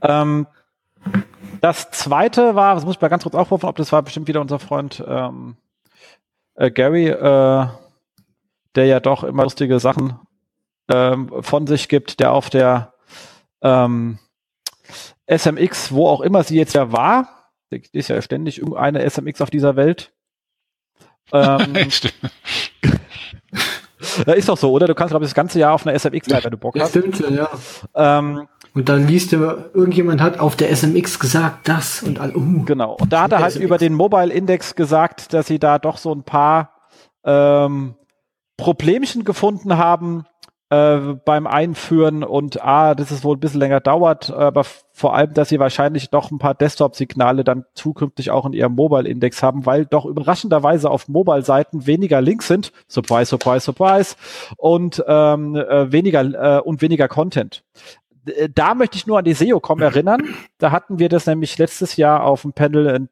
Ähm, 0.00 0.46
das 1.60 1.90
zweite 1.90 2.54
war, 2.54 2.74
das 2.74 2.84
muss 2.84 2.96
ich 2.96 3.00
mal 3.00 3.08
ganz 3.08 3.22
kurz 3.22 3.34
aufrufen, 3.34 3.68
ob 3.68 3.76
das 3.76 3.92
war 3.92 4.02
bestimmt 4.02 4.28
wieder 4.28 4.40
unser 4.40 4.58
Freund 4.58 5.02
ähm, 5.06 5.56
äh, 6.54 6.70
Gary, 6.70 7.08
äh, 7.08 7.66
der 8.74 8.86
ja 8.86 9.00
doch 9.00 9.24
immer 9.24 9.44
lustige 9.44 9.78
Sachen 9.80 10.18
ähm, 10.88 11.30
von 11.40 11.66
sich 11.66 11.88
gibt, 11.88 12.20
der 12.20 12.32
auf 12.32 12.50
der 12.50 12.94
ähm, 13.62 14.18
SMX, 15.26 15.92
wo 15.92 16.08
auch 16.08 16.20
immer 16.20 16.42
sie 16.42 16.56
jetzt 16.56 16.74
ja 16.74 16.92
war, 16.92 17.50
ist 17.70 18.08
ja 18.08 18.20
ständig 18.20 18.58
irgendeine 18.58 19.08
SMX 19.08 19.40
auf 19.40 19.50
dieser 19.50 19.76
Welt. 19.76 20.12
Ähm, 21.34 21.72
ja, 24.26 24.32
ist 24.34 24.48
doch 24.48 24.58
so, 24.58 24.72
oder? 24.72 24.86
Du 24.86 24.94
kannst, 24.94 25.12
glaube 25.12 25.24
ich, 25.24 25.30
das 25.30 25.34
ganze 25.34 25.60
Jahr 25.60 25.72
auf 25.72 25.86
einer 25.86 25.98
SMX 25.98 26.26
sein, 26.26 26.42
wenn 26.42 26.50
du 26.50 26.58
Bock 26.58 26.78
hast. 26.78 26.90
Stimmt, 26.90 27.20
ja. 27.20 27.48
Ähm, 27.94 28.48
und 28.74 28.88
dann 28.88 29.06
liest 29.06 29.32
du, 29.32 29.36
irgendjemand 29.72 30.20
hat 30.20 30.40
auf 30.40 30.56
der 30.56 30.74
SMX 30.74 31.18
gesagt, 31.18 31.68
das 31.68 32.02
und 32.02 32.18
all, 32.18 32.36
uh, 32.36 32.64
Genau. 32.64 32.96
Und 33.00 33.12
da 33.12 33.22
hat 33.22 33.32
er 33.32 33.38
halt 33.38 33.52
SMX. 33.52 33.64
über 33.64 33.78
den 33.78 33.94
Mobile 33.94 34.32
Index 34.32 34.74
gesagt, 34.74 35.32
dass 35.32 35.46
sie 35.46 35.58
da 35.58 35.78
doch 35.78 35.96
so 35.96 36.12
ein 36.12 36.24
paar 36.24 36.74
ähm, 37.24 37.94
Problemchen 38.62 39.24
gefunden 39.24 39.76
haben 39.76 40.24
äh, 40.70 41.16
beim 41.24 41.48
Einführen 41.48 42.22
und 42.22 42.62
ah, 42.62 42.94
dass 42.94 43.10
es 43.10 43.24
wohl 43.24 43.36
ein 43.36 43.40
bisschen 43.40 43.58
länger 43.58 43.80
dauert, 43.80 44.30
aber 44.30 44.62
vor 44.92 45.16
allem, 45.16 45.34
dass 45.34 45.48
sie 45.48 45.58
wahrscheinlich 45.58 46.10
doch 46.10 46.30
ein 46.30 46.38
paar 46.38 46.54
Desktop-Signale 46.54 47.42
dann 47.42 47.64
zukünftig 47.74 48.30
auch 48.30 48.46
in 48.46 48.52
ihrem 48.52 48.76
Mobile-Index 48.76 49.42
haben, 49.42 49.66
weil 49.66 49.84
doch 49.84 50.04
überraschenderweise 50.04 50.90
auf 50.90 51.08
Mobile-Seiten 51.08 51.88
weniger 51.88 52.20
Links 52.20 52.46
sind, 52.46 52.72
surprise, 52.86 53.30
surprise, 53.30 53.64
surprise, 53.64 54.14
und 54.56 55.02
ähm, 55.08 55.56
äh, 55.56 55.90
weniger 55.90 56.58
äh, 56.58 56.60
und 56.60 56.82
weniger 56.82 57.08
Content. 57.08 57.64
Da 58.54 58.76
möchte 58.76 58.96
ich 58.96 59.08
nur 59.08 59.18
an 59.18 59.24
die 59.24 59.34
SEO.com 59.34 59.82
erinnern. 59.82 60.22
Da 60.58 60.70
hatten 60.70 61.00
wir 61.00 61.08
das 61.08 61.26
nämlich 61.26 61.58
letztes 61.58 61.96
Jahr 61.96 62.22
auf 62.22 62.42
dem 62.42 62.52
Panel 62.52 63.08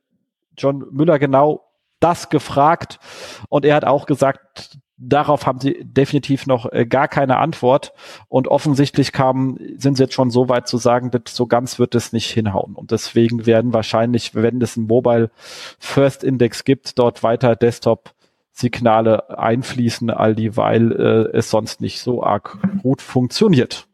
John 0.57 0.87
Müller 0.93 1.19
genau 1.19 1.65
das 1.99 2.29
gefragt. 2.29 3.01
Und 3.49 3.65
er 3.65 3.75
hat 3.75 3.85
auch 3.85 4.07
gesagt, 4.07 4.79
darauf 5.01 5.47
haben 5.47 5.61
sie 5.61 5.79
definitiv 5.83 6.47
noch 6.47 6.71
äh, 6.71 6.87
gar 6.87 7.09
keine 7.09 7.39
Antwort. 7.39 7.93
Und 8.29 8.49
offensichtlich 8.49 9.13
kamen, 9.13 9.59
sind 9.79 9.97
sie 9.97 10.05
jetzt 10.05 10.15
schon 10.15 10.31
so 10.31 10.49
weit 10.49 10.69
zu 10.69 10.77
sagen, 10.77 11.11
so 11.27 11.47
ganz 11.47 11.79
wird 11.79 11.95
es 11.95 12.13
nicht 12.13 12.31
hinhauen. 12.31 12.75
Und 12.75 12.91
deswegen 12.91 13.47
werden 13.47 13.73
wahrscheinlich, 13.73 14.35
wenn 14.35 14.61
es 14.61 14.77
einen 14.77 14.87
Mobile 14.87 15.31
First 15.79 16.23
Index 16.23 16.65
gibt, 16.65 16.99
dort 16.99 17.23
weiter 17.23 17.57
Desktop 17.57 18.15
Signale 18.53 19.39
einfließen, 19.39 20.11
all 20.11 20.35
die, 20.35 20.57
weil 20.57 20.93
äh, 20.93 21.37
es 21.37 21.51
sonst 21.51 21.81
nicht 21.81 22.01
so 22.01 22.23
arg 22.23 22.59
gut 22.83 23.01
funktioniert. 23.01 23.87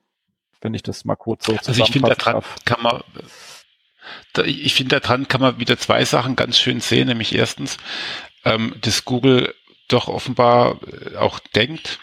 Wenn 0.60 0.74
ich 0.74 0.82
das 0.82 1.04
mal 1.04 1.14
kurz 1.14 1.46
so 1.46 1.52
Also 1.52 1.70
ich 1.70 1.92
finde, 1.92 2.14
daran 2.16 2.42
kann 2.64 2.82
man, 2.82 3.02
da, 4.32 4.42
ich 4.42 4.74
finde, 4.74 4.98
daran 4.98 5.28
kann 5.28 5.40
man 5.40 5.60
wieder 5.60 5.78
zwei 5.78 6.04
Sachen 6.04 6.34
ganz 6.34 6.58
schön 6.58 6.80
sehen, 6.80 7.06
nämlich 7.06 7.34
erstens, 7.34 7.76
ähm, 8.44 8.74
dass 8.80 9.04
Google 9.04 9.54
doch 9.88 10.08
offenbar 10.08 10.80
äh, 10.86 11.16
auch 11.16 11.38
denkt. 11.38 11.98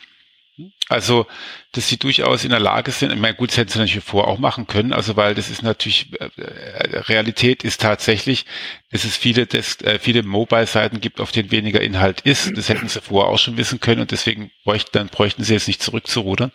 Also, 0.87 1.25
dass 1.71 1.87
sie 1.89 1.97
durchaus 1.97 2.43
in 2.43 2.51
der 2.51 2.59
Lage 2.59 2.91
sind, 2.91 3.11
ich 3.11 3.17
meine, 3.17 3.33
gut, 3.33 3.49
das 3.49 3.57
hätten 3.57 3.71
sie 3.71 3.79
natürlich 3.79 4.03
vorher 4.03 4.31
auch 4.31 4.37
machen 4.37 4.67
können, 4.67 4.93
also 4.93 5.15
weil 5.15 5.33
das 5.33 5.49
ist 5.49 5.63
natürlich, 5.63 6.11
äh, 6.19 6.29
äh, 6.39 6.99
Realität 6.99 7.63
ist 7.63 7.81
tatsächlich, 7.81 8.45
dass 8.91 9.03
es 9.03 9.17
viele, 9.17 9.47
Des, 9.47 9.77
viele 9.99 10.21
Mobile-Seiten 10.21 11.01
gibt, 11.01 11.19
auf 11.19 11.31
denen 11.31 11.49
weniger 11.49 11.81
Inhalt 11.81 12.21
ist. 12.21 12.55
Das 12.55 12.69
hätten 12.69 12.87
sie 12.87 13.01
vorher 13.01 13.31
auch 13.31 13.39
schon 13.39 13.57
wissen 13.57 13.79
können 13.79 14.01
und 14.01 14.11
deswegen 14.11 14.51
bräuchten, 14.63 14.91
dann 14.93 15.07
bräuchten 15.07 15.43
sie 15.43 15.53
jetzt 15.53 15.67
nicht 15.67 15.81
zurückzurudern. 15.81 16.51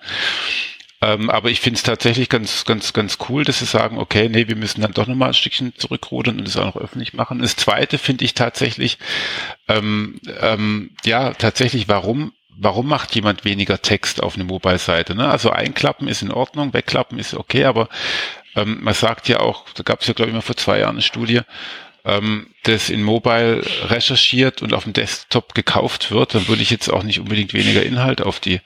Ähm, 1.00 1.30
aber 1.30 1.50
ich 1.50 1.60
finde 1.60 1.76
es 1.76 1.84
tatsächlich 1.84 2.28
ganz, 2.28 2.64
ganz, 2.64 2.92
ganz 2.92 3.18
cool, 3.28 3.44
dass 3.44 3.60
sie 3.60 3.66
sagen, 3.66 3.98
okay, 3.98 4.28
nee, 4.28 4.48
wir 4.48 4.56
müssen 4.56 4.80
dann 4.80 4.92
doch 4.92 5.06
nochmal 5.06 5.28
ein 5.28 5.34
Stückchen 5.34 5.74
zurückrudern 5.76 6.38
und 6.38 6.48
es 6.48 6.56
auch 6.56 6.74
noch 6.74 6.76
öffentlich 6.76 7.14
machen. 7.14 7.38
Das 7.38 7.54
zweite 7.54 7.98
finde 7.98 8.24
ich 8.24 8.34
tatsächlich, 8.34 8.98
ähm, 9.68 10.20
ähm, 10.40 10.90
ja, 11.04 11.34
tatsächlich, 11.34 11.88
warum 11.88 12.32
warum 12.60 12.88
macht 12.88 13.14
jemand 13.14 13.44
weniger 13.44 13.80
Text 13.80 14.20
auf 14.20 14.34
eine 14.34 14.44
Mobile-Seite? 14.44 15.14
Ne? 15.14 15.30
Also 15.30 15.50
einklappen 15.50 16.08
ist 16.08 16.22
in 16.22 16.32
Ordnung, 16.32 16.74
wegklappen 16.74 17.18
ist 17.18 17.34
okay, 17.34 17.64
aber 17.64 17.88
ähm, 18.56 18.78
man 18.82 18.94
sagt 18.94 19.28
ja 19.28 19.40
auch, 19.40 19.64
da 19.74 19.84
gab 19.84 20.00
es 20.00 20.08
ja 20.08 20.14
glaube 20.14 20.30
ich 20.30 20.34
mal 20.34 20.40
vor 20.40 20.56
zwei 20.56 20.80
Jahren 20.80 20.96
eine 20.96 21.02
Studie, 21.02 21.42
ähm, 22.04 22.48
das 22.64 22.90
in 22.90 23.02
Mobile 23.02 23.62
recherchiert 23.84 24.60
und 24.60 24.74
auf 24.74 24.84
dem 24.84 24.92
Desktop 24.92 25.54
gekauft 25.54 26.10
wird, 26.10 26.34
dann 26.34 26.48
würde 26.48 26.62
ich 26.62 26.70
jetzt 26.70 26.88
auch 26.88 27.04
nicht 27.04 27.20
unbedingt 27.20 27.54
weniger 27.54 27.84
Inhalt 27.84 28.22
auf 28.22 28.40
die 28.40 28.60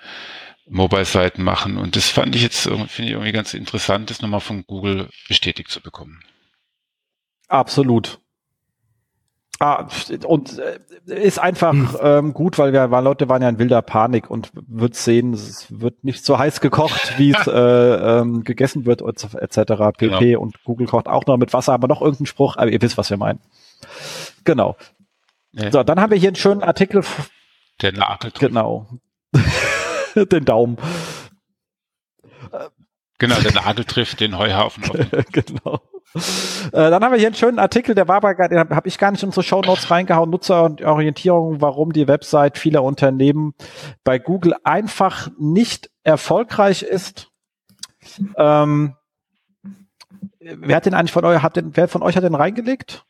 Mobile-Seiten 0.73 1.43
machen. 1.43 1.77
Und 1.77 1.97
das 1.97 2.09
fand 2.09 2.35
ich 2.35 2.43
jetzt, 2.43 2.63
finde 2.63 3.05
ich 3.05 3.11
irgendwie 3.11 3.33
ganz 3.33 3.55
interessant, 3.55 4.11
das 4.11 4.23
nochmal 4.23 4.41
von 4.41 4.65
Google 4.67 5.09
bestätigt 5.29 5.71
zu 5.71 5.81
bekommen. 5.81 6.21
Absolut. 7.49 8.19
Ah, 9.59 9.87
und 10.27 10.59
äh, 10.59 10.79
ist 11.07 11.39
einfach 11.39 11.73
hm. 11.73 11.97
ähm, 12.01 12.35
gut, 12.35 12.59
weil 12.59 12.73
wir 12.73 12.91
weil 12.91 13.05
Leute 13.05 13.29
waren 13.29 13.43
ja 13.43 13.49
in 13.49 13.61
wilder 13.61 13.81
Panik 13.81 14.29
und 14.29 14.51
wird 14.55 14.97
sehen, 14.97 15.35
es 15.35 15.67
wird 15.71 16.03
nicht 16.03 16.25
so 16.25 16.37
heiß 16.37 16.61
gekocht, 16.61 17.17
wie 17.19 17.33
es 17.33 17.47
äh, 17.47 17.53
ähm, 18.21 18.43
gegessen 18.43 18.87
wird 18.87 19.03
etc. 19.03 19.57
pp. 19.97 20.09
Genau. 20.09 20.41
Und 20.41 20.65
Google 20.65 20.89
kocht 20.89 21.07
auch 21.07 21.27
noch 21.27 21.37
mit 21.37 21.53
Wasser, 21.53 21.75
aber 21.75 21.87
noch 21.87 22.01
irgendein 22.01 22.27
Spruch, 22.27 22.57
aber 22.57 22.73
ihr 22.73 22.83
wisst, 22.83 22.99
was 22.99 23.11
wir 23.11 23.19
meinen. 23.19 23.39
Genau. 24.45 24.77
Ja. 25.53 25.71
So, 25.71 25.83
dann 25.85 26.01
haben 26.01 26.11
wir 26.11 26.19
hier 26.19 26.31
einen 26.31 26.37
schönen 26.37 26.63
Artikel. 26.63 27.05
Der 27.83 27.93
Nagel. 27.93 28.33
Genau. 28.37 28.89
den 30.33 30.45
Daumen. 30.45 30.79
Genau, 33.19 33.41
der 33.41 33.53
Nagel 33.53 33.85
trifft 33.85 34.21
den 34.21 34.37
Heuhaufen. 34.37 34.83
genau. 35.33 35.81
Äh, 36.15 36.71
dann 36.73 37.03
haben 37.03 37.13
wir 37.13 37.19
hier 37.19 37.29
einen 37.29 37.37
schönen 37.37 37.59
Artikel, 37.59 37.95
der 37.95 38.09
war 38.09 38.21
bei, 38.21 38.35
den 38.35 38.59
habe 38.59 38.89
ich 38.89 38.99
gar 38.99 39.13
nicht 39.13 39.23
in 39.23 39.29
unsere 39.29 39.45
Show 39.45 39.63
Notes 39.63 39.91
reingehauen, 39.91 40.29
Nutzer 40.29 40.65
und 40.65 40.83
Orientierung, 40.83 41.61
warum 41.61 41.93
die 41.93 42.09
Website 42.09 42.59
vieler 42.59 42.83
Unternehmen 42.83 43.55
bei 44.05 44.19
Google 44.19 44.55
einfach 44.65 45.31
nicht 45.39 45.91
erfolgreich 46.03 46.83
ist. 46.83 47.29
Ähm, 48.37 48.97
wer 50.41 50.77
hat 50.77 50.87
den 50.87 50.95
eigentlich 50.95 51.13
von 51.13 51.25
euch, 51.25 51.43
hat 51.43 51.57
den, 51.57 51.77
wer 51.77 51.89
von 51.89 52.03
euch 52.03 52.17
hat 52.17 52.25
den 52.25 52.35
reingelegt? 52.35 53.05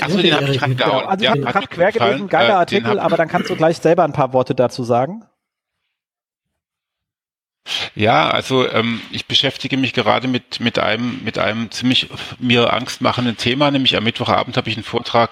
Achso, 0.00 0.18
den 0.18 0.34
habe 0.34 0.48
ich 0.48 0.62
reingehauen. 0.62 1.06
Also 1.06 1.24
ja, 1.24 1.34
ich 1.34 1.44
habe 1.46 1.66
quer 1.66 1.92
gelesen, 1.92 2.28
geiler 2.28 2.54
äh, 2.54 2.56
Artikel, 2.56 2.98
aber 2.98 3.16
dann 3.16 3.28
kannst 3.28 3.50
du 3.50 3.56
gleich 3.56 3.78
selber 3.78 4.04
ein 4.04 4.12
paar 4.12 4.32
Worte 4.32 4.54
dazu 4.54 4.84
sagen. 4.84 5.24
Ja, 7.94 8.28
also 8.30 8.68
ähm, 8.68 9.00
ich 9.12 9.26
beschäftige 9.26 9.76
mich 9.76 9.92
gerade 9.92 10.26
mit 10.26 10.58
mit 10.58 10.78
einem 10.78 11.22
mit 11.22 11.38
einem 11.38 11.70
ziemlich 11.70 12.08
mir 12.40 12.72
angstmachenden 12.72 13.36
Thema, 13.36 13.70
nämlich 13.70 13.96
am 13.96 14.04
Mittwochabend 14.04 14.56
habe 14.56 14.68
ich 14.68 14.76
einen 14.76 14.84
Vortrag 14.84 15.30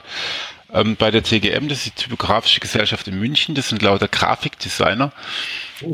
ähm, 0.73 0.97
bei 0.97 1.11
der 1.11 1.23
TGM, 1.23 1.69
das 1.69 1.87
ist 1.87 1.99
die 1.99 2.03
Typografische 2.05 2.61
Gesellschaft 2.61 3.09
in 3.09 3.19
München, 3.19 3.55
das 3.55 3.69
sind 3.69 3.83
lauter 3.83 4.09
Grafikdesigner, 4.09 5.13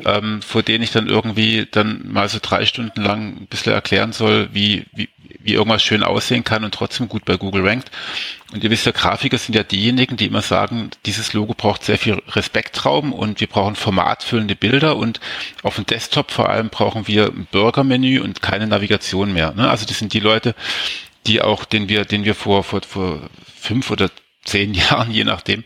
ähm, 0.05 0.43
vor 0.43 0.63
denen 0.63 0.85
ich 0.85 0.93
dann 0.93 1.09
irgendwie 1.09 1.67
dann 1.71 2.11
mal 2.11 2.29
so 2.29 2.39
drei 2.41 2.67
Stunden 2.67 3.03
lang 3.03 3.37
ein 3.37 3.47
bisschen 3.47 3.73
erklären 3.73 4.13
soll, 4.13 4.49
wie, 4.53 4.87
wie, 4.93 5.09
wie 5.41 5.55
irgendwas 5.55 5.83
schön 5.83 6.03
aussehen 6.03 6.45
kann 6.45 6.65
und 6.65 6.75
trotzdem 6.75 7.09
gut 7.09 7.25
bei 7.25 7.37
Google 7.37 7.67
rankt. 7.67 7.91
Und 8.53 8.63
ihr 8.63 8.71
wisst 8.71 8.87
ja, 8.87 8.93
Grafiker 8.93 9.39
sind 9.39 9.55
ja 9.55 9.63
diejenigen, 9.63 10.17
die 10.17 10.27
immer 10.27 10.43
sagen, 10.43 10.91
dieses 11.05 11.33
Logo 11.33 11.55
braucht 11.55 11.85
sehr 11.85 11.99
viel 11.99 12.23
Respektraum 12.29 13.13
und 13.13 13.41
wir 13.41 13.49
brauchen 13.49 13.75
formatfüllende 13.75 14.57
Bilder 14.57 14.97
und 14.97 15.21
auf 15.63 15.77
dem 15.77 15.87
Desktop 15.87 16.31
vor 16.31 16.49
allem 16.49 16.69
brauchen 16.69 17.09
wir 17.09 17.27
ein 17.27 17.49
Burgermenü 17.51 18.21
und 18.21 18.43
keine 18.43 18.67
Navigation 18.67 19.33
mehr. 19.33 19.53
Ne? 19.53 19.69
Also 19.69 19.87
das 19.87 19.99
sind 19.99 20.13
die 20.13 20.21
Leute, 20.21 20.55
die 21.27 21.43
auch, 21.43 21.65
den 21.65 21.89
wir, 21.89 22.05
den 22.05 22.25
wir 22.25 22.35
vor, 22.35 22.63
vor, 22.63 22.83
vor 22.83 23.29
fünf 23.61 23.91
oder 23.91 24.11
zehn 24.47 24.75
Jahren, 24.75 25.11
je 25.11 25.25
nachdem, 25.25 25.65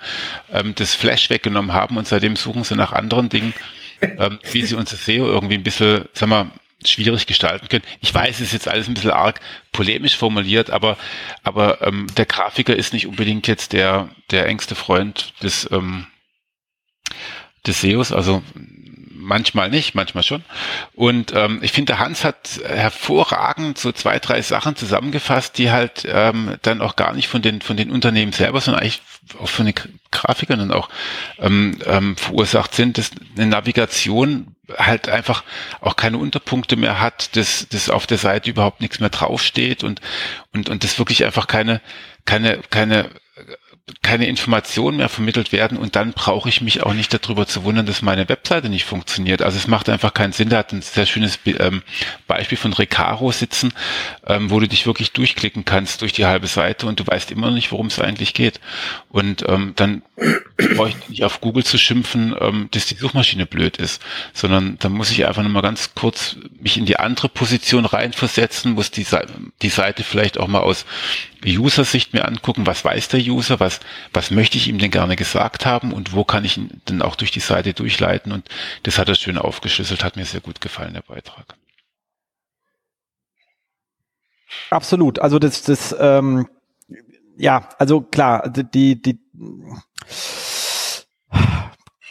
ähm, 0.53 0.75
das 0.75 0.95
Flash 0.95 1.31
weggenommen 1.31 1.73
haben 1.73 1.97
und 1.97 2.09
seitdem 2.09 2.37
suchen 2.37 2.65
sie 2.65 2.77
nach 2.77 2.93
anderen 2.93 3.29
Dingen, 3.29 3.55
ähm, 4.01 4.39
wie 4.51 4.63
sie 4.63 4.75
unser 4.75 4.97
SEO 4.97 5.27
irgendwie 5.27 5.55
ein 5.55 5.63
bisschen, 5.63 6.07
sag 6.13 6.29
mal, 6.29 6.51
schwierig 6.85 7.27
gestalten 7.27 7.69
können. 7.69 7.85
Ich 8.01 8.13
weiß, 8.13 8.37
es 8.37 8.49
ist 8.49 8.53
jetzt 8.53 8.69
alles 8.69 8.89
ein 8.89 8.95
bisschen 8.95 9.11
arg 9.11 9.41
polemisch 9.73 10.17
formuliert, 10.17 10.71
aber, 10.71 10.97
aber 11.43 11.83
ähm, 11.83 12.07
der 12.17 12.25
Grafiker 12.25 12.75
ist 12.75 12.93
nicht 12.93 13.07
unbedingt 13.07 13.47
jetzt 13.47 13.73
der, 13.73 14.09
der 14.31 14.47
engste 14.47 14.75
Freund 14.75 15.35
des, 15.43 15.69
ähm, 15.71 16.07
des 17.67 17.83
SEOs. 17.83 18.13
Also 18.13 18.43
manchmal 19.31 19.71
nicht, 19.71 19.95
manchmal 19.95 20.25
schon. 20.25 20.45
Und 20.95 21.33
ähm, 21.35 21.61
ich 21.63 21.71
finde, 21.71 22.01
Hans 22.01 22.25
hat 22.25 22.61
hervorragend 22.67 23.79
so 23.79 23.93
zwei, 23.93 24.19
drei 24.19 24.43
Sachen 24.43 24.75
zusammengefasst, 24.75 25.57
die 25.57 25.71
halt 25.71 26.05
ähm, 26.05 26.57
dann 26.63 26.83
auch 26.83 26.97
gar 26.97 27.15
nicht 27.15 27.29
von 27.29 27.41
den 27.41 27.63
von 27.63 27.77
den 27.77 27.91
Unternehmen 27.91 28.33
selber, 28.33 28.61
sondern 28.61 28.83
eigentlich 28.83 29.01
auch 29.39 29.49
von 29.49 29.67
den 29.67 29.75
Grafikern 30.11 30.59
dann 30.59 30.73
auch 30.73 30.89
ähm, 31.39 31.79
ähm, 31.87 32.17
verursacht 32.17 32.75
sind, 32.75 32.99
dass 32.99 33.13
eine 33.37 33.47
Navigation 33.47 34.57
halt 34.77 35.09
einfach 35.09 35.45
auch 35.81 35.95
keine 35.95 36.19
Unterpunkte 36.19 36.75
mehr 36.77 37.01
hat, 37.01 37.37
dass, 37.37 37.69
dass 37.69 37.89
auf 37.89 38.07
der 38.09 38.19
Seite 38.19 38.51
überhaupt 38.51 38.81
nichts 38.81 38.99
mehr 38.99 39.11
draufsteht 39.11 39.85
und 39.85 40.01
und 40.53 40.69
und 40.69 40.83
das 40.83 40.99
wirklich 40.99 41.25
einfach 41.25 41.47
keine 41.47 41.81
keine 42.25 42.59
keine 42.71 43.11
keine 44.03 44.27
Informationen 44.27 44.99
mehr 44.99 45.09
vermittelt 45.09 45.53
werden 45.53 45.79
und 45.79 45.97
dann 45.97 46.13
brauche 46.13 46.49
ich 46.49 46.61
mich 46.61 46.83
auch 46.83 46.95
nicht 46.95 47.13
darüber 47.13 47.47
zu 47.47 47.65
wundern, 47.65 47.87
dass 47.87 48.03
meine 48.03 48.29
Webseite 48.29 48.69
nicht 48.69 48.85
funktioniert. 48.85 49.43
Also 49.43 49.57
es 49.59 49.67
macht 49.67 49.89
einfach 49.89 50.15
keinen 50.15 50.33
Sinn. 50.33 50.49
Da 50.49 50.59
hat 50.59 50.73
ein 50.73 50.83
sehr 50.83 51.07
schönes 51.07 51.39
ähm, 51.47 51.83
Beispiel 52.27 52.59
von 52.59 52.73
Recaro 52.73 53.33
sitzen, 53.33 53.73
ähm, 54.27 54.51
wo 54.51 54.61
du 54.61 54.69
dich 54.69 54.87
wirklich 54.87 55.13
durchklicken 55.13 55.65
kannst 55.65 56.03
durch 56.03 56.13
die 56.13 56.27
halbe 56.27 56.47
Seite 56.47 56.87
und 56.87 57.01
du 57.01 57.07
weißt 57.07 57.31
immer 57.31 57.49
noch 57.49 57.55
nicht, 57.55 57.73
worum 57.73 57.87
es 57.87 57.99
eigentlich 57.99 58.35
geht. 58.35 58.61
Und 59.09 59.45
ähm, 59.49 59.73
dann 59.77 60.03
brauche 60.77 60.91
ich 60.91 61.09
nicht 61.09 61.25
auf 61.25 61.41
Google 61.41 61.65
zu 61.65 61.79
schimpfen, 61.79 62.35
ähm, 62.41 62.69
dass 62.71 62.87
die 62.87 62.97
Suchmaschine 62.97 63.47
blöd 63.47 63.77
ist, 63.77 64.03
sondern 64.33 64.79
dann 64.79 64.93
muss 64.93 65.11
ich 65.11 65.27
einfach 65.27 65.43
nochmal 65.43 65.63
ganz 65.63 65.95
kurz 65.95 66.37
mich 66.61 66.77
in 66.77 66.87
die 66.87 66.99
andere 66.99 67.29
Position 67.29 67.85
reinversetzen, 67.85 68.73
muss 68.73 68.91
die, 68.91 69.07
die 69.63 69.69
Seite 69.69 70.05
vielleicht 70.05 70.39
auch 70.39 70.49
mal 70.49 70.61
aus 70.61 70.85
User-Sicht 71.45 72.13
mir 72.13 72.27
angucken, 72.27 72.67
was 72.67 72.85
weiß 72.85 73.09
der 73.09 73.21
User, 73.21 73.61
was, 73.61 73.81
was 74.13 74.31
möchte 74.31 74.59
ich 74.59 74.69
ihm 74.69 74.79
denn 74.79 74.91
gerne 74.91 75.17
gesagt 75.17 75.67
haben 75.67 75.93
und 75.93 76.13
wo 76.13 76.25
kann 76.25 76.45
ich 76.45 76.57
ihn 76.57 76.81
denn 76.89 77.03
auch 77.03 77.17
durch 77.17 77.31
die 77.31 77.41
Seite 77.41 77.73
durchleiten 77.73 78.33
und 78.33 78.49
das 78.83 78.99
hat 78.99 79.09
er 79.09 79.15
schön 79.15 79.39
aufgeschlüsselt, 79.39 80.05
hat 80.05 80.17
mir 80.17 80.25
sehr 80.25 80.41
gut 80.41 80.61
gefallen, 80.61 80.95
der 80.95 81.03
Beitrag. 81.03 81.57
Absolut, 84.71 85.19
also 85.19 85.39
das, 85.39 85.63
das, 85.63 85.95
ähm, 85.99 86.49
ja, 87.37 87.69
also 87.79 88.01
klar, 88.01 88.51
die, 88.51 89.01
die, 89.01 89.21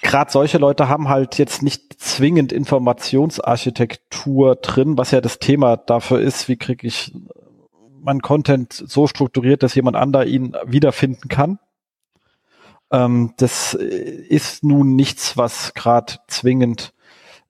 gerade 0.01 0.31
solche 0.31 0.57
Leute 0.57 0.89
haben 0.89 1.09
halt 1.09 1.37
jetzt 1.37 1.61
nicht 1.61 2.01
zwingend 2.01 2.51
Informationsarchitektur 2.51 4.55
drin, 4.55 4.97
was 4.97 5.11
ja 5.11 5.21
das 5.21 5.39
Thema 5.39 5.77
dafür 5.77 6.19
ist, 6.19 6.47
wie 6.47 6.57
kriege 6.57 6.87
ich 6.87 7.13
mein 8.01 8.21
Content 8.21 8.73
so 8.73 9.07
strukturiert, 9.07 9.63
dass 9.63 9.75
jemand 9.75 9.95
anderer 9.95 10.25
ihn 10.25 10.55
wiederfinden 10.65 11.29
kann. 11.29 11.59
Ähm, 12.91 13.33
das 13.37 13.73
ist 13.73 14.63
nun 14.63 14.95
nichts, 14.95 15.37
was 15.37 15.73
gerade 15.73 16.15
zwingend 16.27 16.93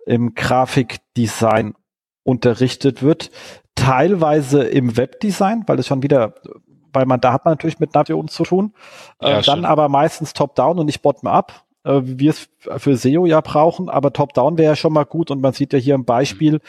im 0.05 0.35
Grafikdesign 0.35 1.75
unterrichtet 2.23 3.01
wird. 3.01 3.31
Teilweise 3.75 4.63
im 4.63 4.97
Webdesign, 4.97 5.63
weil 5.67 5.79
es 5.79 5.87
schon 5.87 6.03
wieder 6.03 6.35
weil 6.93 7.05
man 7.05 7.21
da 7.21 7.33
hat 7.33 7.45
man 7.45 7.53
natürlich 7.53 7.79
mit 7.79 7.93
Navigation 7.93 8.27
zu 8.27 8.43
tun. 8.43 8.73
Äh, 9.21 9.31
ja, 9.31 9.41
dann 9.41 9.65
aber 9.65 9.89
meistens 9.89 10.33
top-down 10.33 10.79
und 10.79 10.85
nicht 10.85 11.01
bottom-up, 11.01 11.65
äh, 11.83 12.01
wie 12.03 12.19
wir 12.19 12.31
es 12.31 12.49
für 12.77 12.95
SEO 12.95 13.25
ja 13.25 13.41
brauchen. 13.41 13.89
Aber 13.89 14.13
top-down 14.13 14.57
wäre 14.57 14.71
ja 14.71 14.75
schon 14.75 14.93
mal 14.93 15.05
gut 15.05 15.31
und 15.31 15.41
man 15.41 15.53
sieht 15.53 15.73
ja 15.73 15.79
hier 15.79 15.95
im 15.95 16.05
Beispiel, 16.05 16.61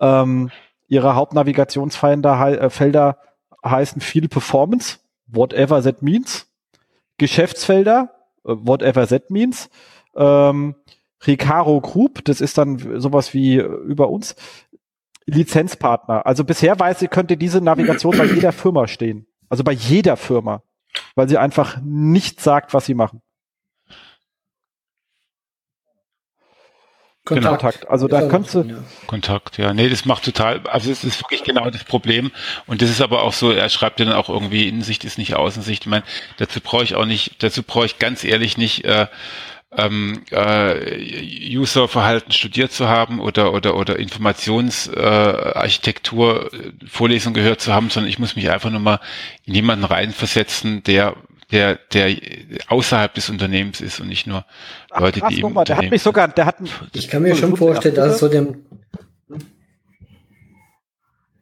ähm, 0.00 0.50
ihre 0.88 1.14
Hauptnavigationsfelder 1.14 2.60
äh, 2.60 3.68
heißen 3.68 4.00
viel 4.00 4.28
Performance, 4.28 4.98
whatever 5.26 5.82
that 5.82 6.02
means, 6.02 6.46
Geschäftsfelder, 7.18 8.10
äh, 8.44 8.54
whatever 8.56 9.06
that 9.06 9.30
means, 9.30 9.70
ähm, 10.16 10.74
Recaro 11.26 11.80
Group, 11.80 12.24
das 12.24 12.40
ist 12.40 12.58
dann 12.58 13.00
sowas 13.00 13.32
wie 13.32 13.56
über 13.56 14.10
uns, 14.10 14.36
Lizenzpartner. 15.26 16.26
Also 16.26 16.44
bisher 16.44 16.78
weiß 16.78 17.02
ich, 17.02 17.10
könnte 17.10 17.36
diese 17.36 17.60
Navigation 17.60 18.16
bei 18.16 18.26
jeder 18.26 18.52
Firma 18.52 18.86
stehen. 18.86 19.26
Also 19.48 19.64
bei 19.64 19.72
jeder 19.72 20.16
Firma. 20.16 20.62
Weil 21.14 21.28
sie 21.28 21.38
einfach 21.38 21.78
nicht 21.82 22.40
sagt, 22.40 22.74
was 22.74 22.86
sie 22.86 22.94
machen. 22.94 23.22
Kontakt. 27.24 27.62
Kontakt. 27.62 27.88
Also 27.88 28.06
da 28.06 28.28
kannst 28.28 28.54
du. 28.54 28.84
Kontakt, 29.06 29.56
ja. 29.56 29.72
Nee, 29.72 29.88
das 29.88 30.04
macht 30.04 30.24
total, 30.24 30.60
also 30.66 30.90
es 30.90 31.04
ist 31.04 31.22
wirklich 31.22 31.42
genau 31.42 31.70
das 31.70 31.84
Problem. 31.84 32.30
Und 32.66 32.82
das 32.82 32.90
ist 32.90 33.00
aber 33.00 33.22
auch 33.22 33.32
so, 33.32 33.50
er 33.50 33.70
schreibt 33.70 33.98
ja 33.98 34.06
dann 34.06 34.14
auch 34.14 34.28
irgendwie, 34.28 34.68
Innensicht 34.68 35.04
ist 35.04 35.16
nicht 35.16 35.34
Außensicht. 35.34 35.84
Ich 35.84 35.88
meine, 35.88 36.04
dazu 36.36 36.60
brauche 36.60 36.84
ich 36.84 36.94
auch 36.94 37.06
nicht, 37.06 37.42
dazu 37.42 37.62
brauche 37.62 37.86
ich 37.86 37.98
ganz 37.98 38.24
ehrlich 38.24 38.58
nicht, 38.58 38.84
äh, 38.84 39.06
ähm, 39.76 40.22
äh, 40.30 41.56
Userverhalten 41.56 42.30
studiert 42.32 42.72
zu 42.72 42.88
haben 42.88 43.20
oder 43.20 43.52
oder 43.54 43.76
oder 43.76 43.98
Informationsarchitektur 43.98 46.52
äh, 46.52 46.72
Vorlesung 46.86 47.34
gehört 47.34 47.60
zu 47.60 47.74
haben, 47.74 47.90
sondern 47.90 48.08
ich 48.10 48.20
muss 48.20 48.36
mich 48.36 48.50
einfach 48.50 48.70
nur 48.70 48.80
mal 48.80 49.00
in 49.46 49.54
jemanden 49.54 49.84
reinversetzen, 49.84 50.82
der 50.84 51.16
der 51.50 51.78
der 51.92 52.16
außerhalb 52.68 53.14
des 53.14 53.30
Unternehmens 53.30 53.80
ist 53.80 54.00
und 54.00 54.08
nicht 54.08 54.26
nur 54.26 54.44
Leute, 54.96 55.20
Ach, 55.22 55.28
krass, 55.28 55.34
die 55.34 55.40
im 55.40 55.52
mal, 55.52 55.64
Der 55.64 55.76
hat 55.76 55.90
mich 55.90 56.02
sogar, 56.02 56.28
der 56.28 56.46
hat. 56.46 56.56
Ich 56.92 57.08
kann 57.08 57.22
mir 57.22 57.36
schon 57.36 57.56
vorstellen, 57.56 57.94
dass 57.94 58.18
so 58.18 58.28
dem 58.28 58.64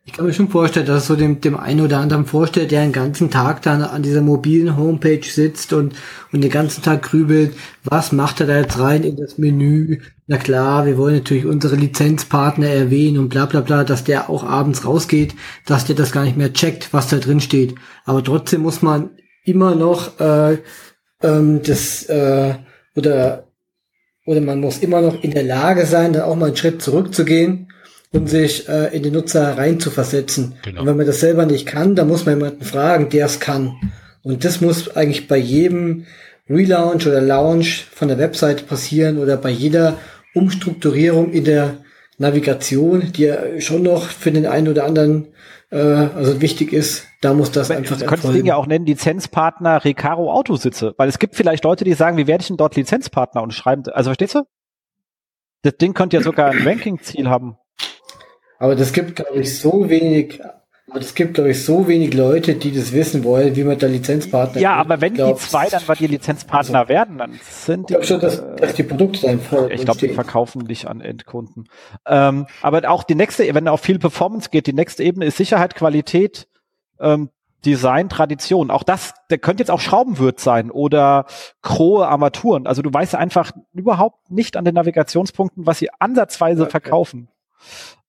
ich 0.04 0.18
kann 0.18 0.26
mir 0.26 0.34
schon 0.34 0.48
vorstellen, 0.48 0.84
dass 0.84 1.04
es 1.04 1.06
so 1.06 1.16
dem, 1.16 1.40
dem 1.40 1.56
einen 1.56 1.80
oder 1.80 1.98
anderen 1.98 2.26
vorstellt, 2.26 2.70
der 2.70 2.82
den 2.82 2.92
ganzen 2.92 3.30
Tag 3.30 3.62
dann 3.62 3.82
an 3.82 4.02
dieser 4.02 4.20
mobilen 4.20 4.76
Homepage 4.76 5.24
sitzt 5.24 5.72
und, 5.72 5.94
und 6.32 6.42
den 6.42 6.50
ganzen 6.50 6.82
Tag 6.82 7.02
grübelt, 7.02 7.54
was 7.84 8.10
macht 8.10 8.40
er 8.40 8.46
da 8.46 8.58
jetzt 8.58 8.78
rein 8.78 9.04
in 9.04 9.16
das 9.16 9.38
Menü? 9.38 10.00
Na 10.26 10.38
klar, 10.38 10.84
wir 10.84 10.98
wollen 10.98 11.14
natürlich 11.14 11.46
unsere 11.46 11.76
Lizenzpartner 11.76 12.66
erwähnen 12.66 13.18
und 13.18 13.28
bla 13.28 13.46
bla 13.46 13.60
bla, 13.60 13.84
dass 13.84 14.02
der 14.02 14.28
auch 14.28 14.44
abends 14.44 14.84
rausgeht, 14.84 15.34
dass 15.64 15.86
der 15.86 15.94
das 15.94 16.12
gar 16.12 16.24
nicht 16.24 16.36
mehr 16.36 16.52
checkt, 16.52 16.92
was 16.92 17.08
da 17.08 17.16
drin 17.18 17.40
steht. 17.40 17.76
Aber 18.04 18.24
trotzdem 18.24 18.60
muss 18.60 18.82
man 18.82 19.10
immer 19.44 19.74
noch 19.74 20.18
äh, 20.20 20.58
ähm, 21.22 21.62
das 21.62 22.04
äh, 22.06 22.54
oder 22.96 23.44
oder 24.24 24.40
man 24.40 24.60
muss 24.60 24.78
immer 24.78 25.00
noch 25.00 25.22
in 25.22 25.32
der 25.32 25.42
Lage 25.42 25.84
sein, 25.84 26.12
da 26.12 26.24
auch 26.24 26.36
mal 26.36 26.46
einen 26.46 26.56
Schritt 26.56 26.80
zurückzugehen 26.80 27.72
und 28.12 28.28
sich 28.28 28.68
äh, 28.68 28.94
in 28.96 29.02
den 29.02 29.14
Nutzer 29.14 29.58
reinzuversetzen. 29.58 30.54
Genau. 30.62 30.80
Und 30.80 30.86
wenn 30.86 30.96
man 30.96 31.06
das 31.06 31.20
selber 31.20 31.44
nicht 31.44 31.66
kann, 31.66 31.96
dann 31.96 32.08
muss 32.08 32.24
man 32.24 32.38
jemanden 32.38 32.64
fragen, 32.64 33.08
der 33.08 33.26
es 33.26 33.40
kann. 33.40 33.74
Und 34.22 34.44
das 34.44 34.60
muss 34.60 34.94
eigentlich 34.94 35.26
bei 35.26 35.38
jedem 35.38 36.06
Relaunch 36.48 37.06
oder 37.06 37.20
Launch 37.20 37.86
von 37.92 38.08
der 38.08 38.18
Website 38.18 38.68
passieren 38.68 39.18
oder 39.18 39.36
bei 39.36 39.50
jeder 39.50 39.98
Umstrukturierung 40.34 41.32
in 41.32 41.44
der 41.44 41.78
Navigation, 42.22 43.12
die 43.12 43.24
ja 43.24 43.60
schon 43.60 43.82
noch 43.82 44.04
für 44.04 44.30
den 44.30 44.46
einen 44.46 44.68
oder 44.68 44.84
anderen 44.84 45.28
äh, 45.70 45.76
also 45.76 46.40
wichtig 46.40 46.72
ist, 46.72 47.06
da 47.20 47.34
muss 47.34 47.50
das 47.50 47.70
einfach 47.70 47.98
Du 47.98 48.06
könntest 48.06 48.32
Ding 48.32 48.46
ja 48.46 48.56
auch 48.56 48.66
nennen, 48.66 48.86
Lizenzpartner 48.86 49.84
Recaro 49.84 50.32
Autositze, 50.32 50.94
weil 50.98 51.08
es 51.08 51.18
gibt 51.18 51.34
vielleicht 51.34 51.64
Leute, 51.64 51.84
die 51.84 51.94
sagen, 51.94 52.16
wie 52.16 52.26
werde 52.26 52.42
ich 52.42 52.48
denn 52.48 52.56
dort 52.56 52.76
Lizenzpartner 52.76 53.42
und 53.42 53.52
schreiben, 53.52 53.82
also 53.92 54.10
verstehst 54.10 54.36
du? 54.36 54.42
Das 55.62 55.76
Ding 55.76 55.94
könnte 55.94 56.16
ja 56.16 56.22
sogar 56.22 56.50
ein 56.50 56.58
Ranking-Ziel 56.66 57.28
haben. 57.28 57.56
Aber 58.58 58.76
das 58.76 58.92
gibt, 58.92 59.16
glaube 59.16 59.40
ich, 59.40 59.58
so 59.58 59.88
wenig, 59.88 60.40
aber 60.92 61.00
das 61.00 61.14
gibt, 61.14 61.32
glaube 61.32 61.52
ich, 61.52 61.64
so 61.64 61.88
wenig 61.88 62.12
Leute, 62.12 62.54
die 62.54 62.70
das 62.70 62.92
wissen 62.92 63.24
wollen, 63.24 63.56
wie 63.56 63.64
man 63.64 63.78
da 63.78 63.86
Lizenzpartner 63.86 64.60
Ja, 64.60 64.74
aber 64.74 65.00
wenn 65.00 65.14
glaub, 65.14 65.38
die 65.38 65.42
zwei 65.42 65.66
dann 65.70 65.80
bei 65.86 65.94
dir 65.94 66.06
Lizenzpartner 66.06 66.80
also, 66.80 66.88
werden, 66.90 67.16
dann 67.16 67.40
sind 67.42 67.88
die. 67.88 67.94
Ich 67.94 68.00
glaube 68.00 68.06
schon, 68.06 68.20
dass, 68.20 68.44
dass 68.56 68.74
die 68.74 68.82
Produkte 68.82 69.22
dann 69.22 69.40
voll 69.40 69.72
Ich 69.72 69.86
glaube, 69.86 70.00
die 70.00 70.10
verkaufen 70.10 70.66
dich 70.66 70.86
an 70.86 71.00
Endkunden. 71.00 71.70
Ähm, 72.06 72.46
aber 72.60 72.90
auch 72.90 73.04
die 73.04 73.14
nächste, 73.14 73.54
wenn 73.54 73.68
auf 73.68 73.80
viel 73.80 73.98
Performance 73.98 74.50
geht, 74.50 74.66
die 74.66 74.74
nächste 74.74 75.02
Ebene 75.02 75.24
ist 75.24 75.38
Sicherheit, 75.38 75.74
Qualität, 75.74 76.46
ähm, 77.00 77.30
Design, 77.64 78.10
Tradition. 78.10 78.70
Auch 78.70 78.82
das, 78.82 79.14
der 79.30 79.38
könnte 79.38 79.62
jetzt 79.62 79.70
auch 79.70 79.80
Schraubenwirt 79.80 80.40
sein 80.40 80.70
oder 80.70 81.24
krohe 81.62 82.06
Armaturen. 82.06 82.66
Also 82.66 82.82
du 82.82 82.92
weißt 82.92 83.14
einfach 83.14 83.52
überhaupt 83.72 84.30
nicht 84.30 84.58
an 84.58 84.66
den 84.66 84.74
Navigationspunkten, 84.74 85.64
was 85.64 85.78
sie 85.78 85.88
ansatzweise 86.00 86.66
verkaufen. 86.66 87.28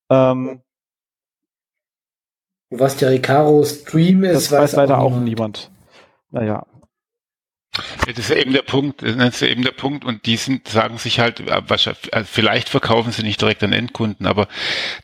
Ähm, 0.10 0.60
was 2.80 2.98
der 2.98 3.12
Recaro 3.12 3.64
Stream 3.64 4.24
ist, 4.24 4.36
das 4.36 4.52
weiß, 4.52 4.60
weiß 4.62 4.76
leider 4.76 5.00
auch 5.00 5.12
niemand. 5.12 5.26
niemand. 5.26 5.72
Naja. 6.32 6.66
Das 8.06 8.20
ist 8.20 8.30
ja 8.30 8.36
eben 8.36 8.54
der 8.54 8.62
Punkt, 8.62 9.02
das 9.02 9.16
ist 9.16 9.42
ja 9.42 9.48
eben 9.48 9.64
der 9.64 9.72
Punkt 9.72 10.06
und 10.06 10.28
die 10.28 10.38
sind, 10.38 10.68
sagen 10.68 11.00
sich 11.00 11.20
halt, 11.20 11.40
äh, 11.40 11.62
äh, 12.12 12.24
vielleicht 12.24 12.70
verkaufen 12.70 13.12
sie 13.12 13.24
nicht 13.24 13.42
direkt 13.42 13.64
an 13.64 13.74
Endkunden, 13.74 14.28
aber 14.28 14.48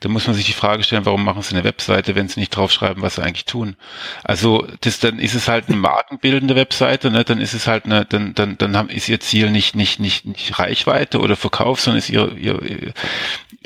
da 0.01 0.09
muss 0.09 0.27
man 0.27 0.35
sich 0.35 0.45
die 0.45 0.53
Frage 0.53 0.83
stellen, 0.83 1.05
warum 1.05 1.23
machen 1.23 1.41
sie 1.41 1.55
eine 1.55 1.63
Webseite, 1.63 2.13
wenn 2.13 2.27
sie 2.27 2.39
nicht 2.39 2.55
draufschreiben, 2.55 3.01
was 3.01 3.15
sie 3.15 3.23
eigentlich 3.23 3.45
tun. 3.45 3.75
Also 4.23 4.67
das, 4.81 4.99
dann 4.99 5.17
ist 5.17 5.33
es 5.33 5.47
halt 5.47 5.67
eine 5.67 5.77
markenbildende 5.77 6.55
Webseite, 6.55 7.09
ne? 7.09 7.23
dann 7.23 7.41
ist 7.41 7.53
es 7.53 7.65
halt 7.65 7.85
eine, 7.85 8.05
dann, 8.05 8.35
dann, 8.35 8.59
dann 8.59 8.77
haben, 8.77 8.89
ist 8.89 9.09
ihr 9.09 9.19
Ziel 9.19 9.49
nicht, 9.49 9.75
nicht, 9.75 9.99
nicht, 9.99 10.25
nicht 10.25 10.59
Reichweite 10.59 11.21
oder 11.21 11.35
Verkauf, 11.35 11.81
sondern 11.81 11.97
ist 11.97 12.11
ihr, 12.11 12.35
ihr, 12.37 12.61
ihr, 12.61 12.93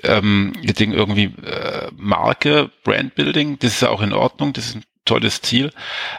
ähm, 0.03 0.53
ihr 0.61 0.73
Ding 0.73 0.93
irgendwie 0.93 1.33
äh, 1.45 1.89
Marke, 1.97 2.69
Brandbuilding, 2.85 3.59
das 3.59 3.73
ist 3.73 3.83
auch 3.83 4.01
in 4.01 4.13
Ordnung, 4.13 4.53
das 4.53 4.67
ist 4.67 4.75
ein 4.75 4.83
tolles 5.03 5.41
Ziel, 5.41 5.71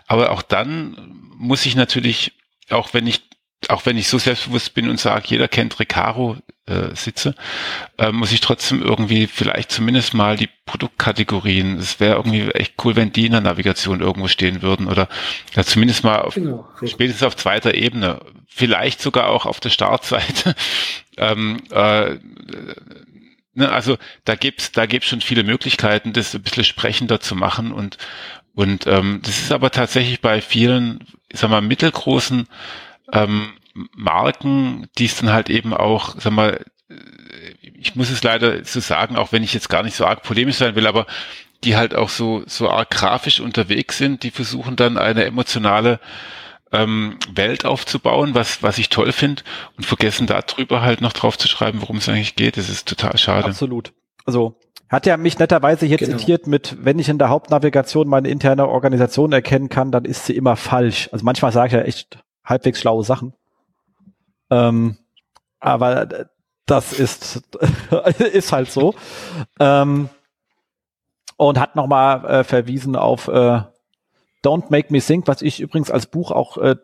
aber 0.07 0.33
auch 0.33 0.43
dann 0.43 0.97
muss 1.39 1.65
ich 1.65 1.77
natürlich 1.77 2.33
auch 2.71 2.95
wenn 2.95 3.07
ich 3.07 3.23
auch 3.71 3.87
wenn 3.87 3.97
ich 3.97 4.09
so 4.09 4.19
selbstbewusst 4.19 4.75
bin 4.75 4.91
und 4.91 5.01
sage, 5.01 5.25
jeder 5.29 5.49
kennt 5.49 5.79
Recaro 5.81 6.37
äh, 6.67 6.95
Sitze, 6.95 7.35
äh, 7.99 8.13
muss 8.13 8.33
ich 8.33 8.41
trotzdem 8.41 8.83
irgendwie 8.83 9.27
vielleicht 9.27 9.71
zumindest 9.71 10.15
mal 10.15 10.37
die 10.37 10.49
Produktkategorien, 10.67 11.79
es 11.79 12.01
wäre 12.01 12.17
irgendwie 12.17 12.51
echt 12.51 12.75
cool, 12.85 12.97
wenn 12.97 13.13
die 13.13 13.27
in 13.27 13.33
der 13.33 13.41
Navigation 13.41 14.01
irgendwo 14.01 14.29
stehen 14.29 14.63
würden 14.63 14.87
oder 14.87 15.09
ja, 15.55 15.65
zumindest 15.65 16.05
mal 16.05 16.21
auf, 16.21 16.35
genau. 16.35 16.69
spätestens 16.85 17.23
auf 17.23 17.37
zweiter 17.37 17.75
Ebene, 17.75 18.21
vielleicht 18.47 19.01
sogar 19.01 19.29
auch 19.29 19.47
auf 19.47 19.61
der 19.61 19.71
Startseite. 19.71 20.55
ähm, 21.17 21.63
äh, 21.71 22.17
ne, 23.55 23.71
also 23.71 23.99
da 24.25 24.35
gibt's 24.35 24.73
da 24.73 24.87
gibt's 24.87 25.09
schon 25.09 25.21
viele 25.21 25.45
Möglichkeiten, 25.45 26.13
das 26.13 26.35
ein 26.35 26.43
bisschen 26.43 26.65
sprechender 26.65 27.21
zu 27.21 27.35
machen 27.35 27.73
und 27.73 27.99
und 28.55 28.87
ähm, 28.87 29.21
das 29.25 29.41
ist 29.41 29.53
aber 29.53 29.73
tatsächlich 29.73 30.21
bei 30.21 30.41
vielen, 30.41 31.01
ich 31.35 31.41
sag 31.41 31.51
mal, 31.51 31.61
mittelgroßen 31.61 32.49
ähm, 33.13 33.53
Marken, 33.95 34.89
die 34.99 35.07
es 35.07 35.17
dann 35.17 35.33
halt 35.33 35.51
eben 35.51 35.75
auch, 35.75 36.15
sag 36.19 36.33
mal, 36.33 36.65
ich 37.63 37.97
muss 37.97 38.11
es 38.11 38.23
leider 38.23 38.65
so 38.65 38.81
sagen, 38.81 39.17
auch 39.17 39.33
wenn 39.33 39.43
ich 39.43 39.53
jetzt 39.53 39.69
gar 39.69 39.83
nicht 39.83 39.97
so 39.97 40.07
arg 40.07 40.23
polemisch 40.23 40.57
sein 40.57 40.77
will, 40.77 40.87
aber 40.87 41.07
die 41.65 41.77
halt 41.77 41.95
auch 41.95 42.09
so, 42.09 42.45
so 42.47 42.71
arg 42.71 42.91
grafisch 42.91 43.41
unterwegs 43.41 43.99
sind, 43.99 44.23
die 44.23 44.31
versuchen 44.31 44.77
dann 44.77 44.97
eine 44.97 45.25
emotionale 45.25 45.99
ähm, 46.73 47.19
Welt 47.33 47.65
aufzubauen, 47.65 48.35
was, 48.35 48.63
was 48.63 48.79
ich 48.79 48.89
toll 48.89 49.13
finde 49.13 49.43
und 49.77 49.85
vergessen 49.85 50.27
darüber 50.27 50.83
halt 50.83 51.01
noch 51.01 51.13
drauf 51.13 51.37
zu 51.37 51.49
schreiben, 51.49 51.81
worum 51.81 51.97
es 51.97 52.09
eigentlich 52.09 52.37
geht. 52.37 52.57
Das 52.57 52.69
ist 52.69 52.87
total 52.87 53.19
schade. 53.19 53.47
Absolut. 53.47 53.93
Also 54.25 54.57
hat 54.95 55.07
ja 55.07 55.17
mich 55.17 55.39
netterweise 55.39 55.87
hier 55.87 55.97
genau. 55.97 56.17
zitiert 56.17 56.47
mit, 56.47 56.77
wenn 56.85 56.99
ich 56.99 57.09
in 57.09 57.19
der 57.19 57.29
Hauptnavigation 57.29 58.09
meine 58.09 58.29
interne 58.29 58.69
Organisation 58.69 59.33
erkennen 59.33 59.69
kann, 59.69 59.91
dann 59.91 60.05
ist 60.05 60.27
sie 60.27 60.37
immer 60.37 60.57
falsch. 60.57 61.09
Also 61.13 61.25
manchmal 61.25 61.53
sage 61.53 61.69
ich 61.69 61.73
ja 61.73 61.81
echt 61.81 62.19
halbwegs 62.45 62.81
schlaue 62.81 63.05
Sachen. 63.05 63.35
Ähm, 64.51 64.97
aber 65.61 66.07
das 66.67 66.93
ist, 66.93 67.43
ist 68.19 68.53
halt 68.53 68.71
so. 68.71 68.95
Ähm, 69.59 70.09
und 71.37 71.59
hat 71.59 71.77
nochmal 71.77 72.25
äh, 72.25 72.45
verwiesen 72.45 72.97
auf 72.97 73.29
äh, 73.29 73.61
Don't 74.45 74.71
Make 74.71 74.93
Me 74.93 75.01
Think, 75.01 75.27
was 75.27 75.43
ich 75.43 75.61
übrigens 75.61 75.91
als 75.91 76.07
Buch 76.07 76.31
auch 76.31 76.59
äh, 76.59 76.77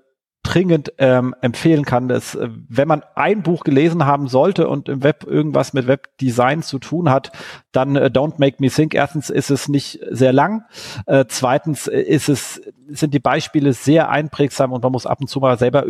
dringend 0.51 0.93
ähm, 0.99 1.35
empfehlen 1.43 1.85
kann, 1.85 2.09
dass 2.09 2.35
äh, 2.35 2.49
wenn 2.69 2.89
man 2.89 3.05
ein 3.15 3.43
Buch 3.43 3.63
gelesen 3.63 4.05
haben 4.05 4.27
sollte 4.27 4.69
und 4.69 4.89
im 4.89 5.05
Web 5.05 5.25
irgendwas 5.25 5.73
mit 5.73 5.87
Webdesign 5.87 6.63
zu 6.63 6.81
tun 6.81 7.09
hat, 7.09 7.31
dann 7.71 7.95
äh, 7.95 8.11
Don't 8.13 8.35
Make 8.39 8.57
Me 8.59 8.69
Think. 8.69 8.95
Erstens 8.95 9.31
ist 9.31 9.51
es 9.51 9.69
nicht 9.69 10.01
sehr 10.11 10.33
lang. 10.33 10.65
Äh, 11.07 11.27
zweitens 11.29 11.87
ist 11.87 12.29
es, 12.29 12.61
sind 12.89 13.15
die 13.15 13.21
Beispiele 13.21 13.73
sehr 13.73 14.09
einprägsam 14.09 14.73
und 14.73 14.83
man 14.83 14.91
muss 14.91 15.07
ab 15.07 15.21
und 15.21 15.29
zu 15.29 15.39
mal 15.39 15.57
selber, 15.57 15.85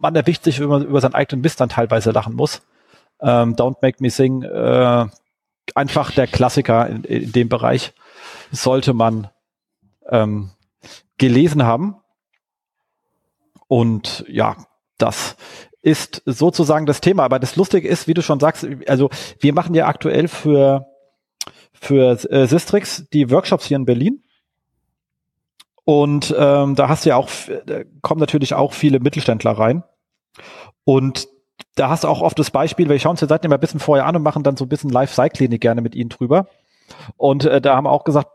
man 0.00 0.16
erwischt 0.16 0.42
sich, 0.42 0.58
wenn 0.58 0.68
man 0.68 0.84
über 0.84 1.00
seinen 1.00 1.14
eigenen 1.14 1.42
Mist 1.42 1.60
dann 1.60 1.68
teilweise 1.68 2.10
lachen 2.10 2.34
muss. 2.34 2.62
Ähm, 3.20 3.54
Don't 3.54 3.76
Make 3.82 3.98
Me 4.00 4.10
Sing, 4.10 4.42
äh, 4.42 5.06
einfach 5.76 6.10
der 6.10 6.26
Klassiker 6.26 6.88
in, 6.88 7.04
in 7.04 7.30
dem 7.30 7.48
Bereich 7.48 7.94
sollte 8.50 8.94
man 8.94 9.28
ähm, 10.08 10.50
gelesen 11.18 11.62
haben. 11.62 12.01
Und 13.72 14.26
ja, 14.28 14.54
das 14.98 15.34
ist 15.80 16.20
sozusagen 16.26 16.84
das 16.84 17.00
Thema. 17.00 17.24
Aber 17.24 17.38
das 17.38 17.56
Lustige 17.56 17.88
ist, 17.88 18.06
wie 18.06 18.12
du 18.12 18.20
schon 18.20 18.38
sagst, 18.38 18.68
also 18.86 19.08
wir 19.40 19.54
machen 19.54 19.74
ja 19.74 19.86
aktuell 19.86 20.28
für, 20.28 20.88
für 21.72 22.22
äh, 22.30 22.46
Sistrix 22.46 23.06
die 23.14 23.30
Workshops 23.30 23.64
hier 23.64 23.78
in 23.78 23.86
Berlin. 23.86 24.24
Und 25.84 26.34
ähm, 26.38 26.74
da 26.74 26.90
hast 26.90 27.06
du 27.06 27.08
ja 27.08 27.16
auch, 27.16 27.30
da 27.64 27.84
kommen 28.02 28.20
natürlich 28.20 28.52
auch 28.52 28.74
viele 28.74 29.00
Mittelständler 29.00 29.52
rein. 29.52 29.84
Und 30.84 31.26
da 31.74 31.88
hast 31.88 32.04
du 32.04 32.08
auch 32.08 32.20
oft 32.20 32.38
das 32.38 32.50
Beispiel, 32.50 32.90
wir 32.90 32.98
schauen 32.98 33.12
uns 33.12 33.20
die 33.20 33.26
Seiten 33.26 33.46
immer 33.46 33.56
ein 33.56 33.60
bisschen 33.60 33.80
vorher 33.80 34.04
an 34.04 34.16
und 34.16 34.22
machen 34.22 34.42
dann 34.42 34.58
so 34.58 34.66
ein 34.66 34.68
bisschen 34.68 34.90
Live-Cycling 34.90 35.58
gerne 35.60 35.80
mit 35.80 35.94
ihnen 35.94 36.10
drüber. 36.10 36.46
Und 37.16 37.46
äh, 37.46 37.62
da 37.62 37.74
haben 37.76 37.84
wir 37.84 37.90
auch 37.90 38.04
gesagt, 38.04 38.28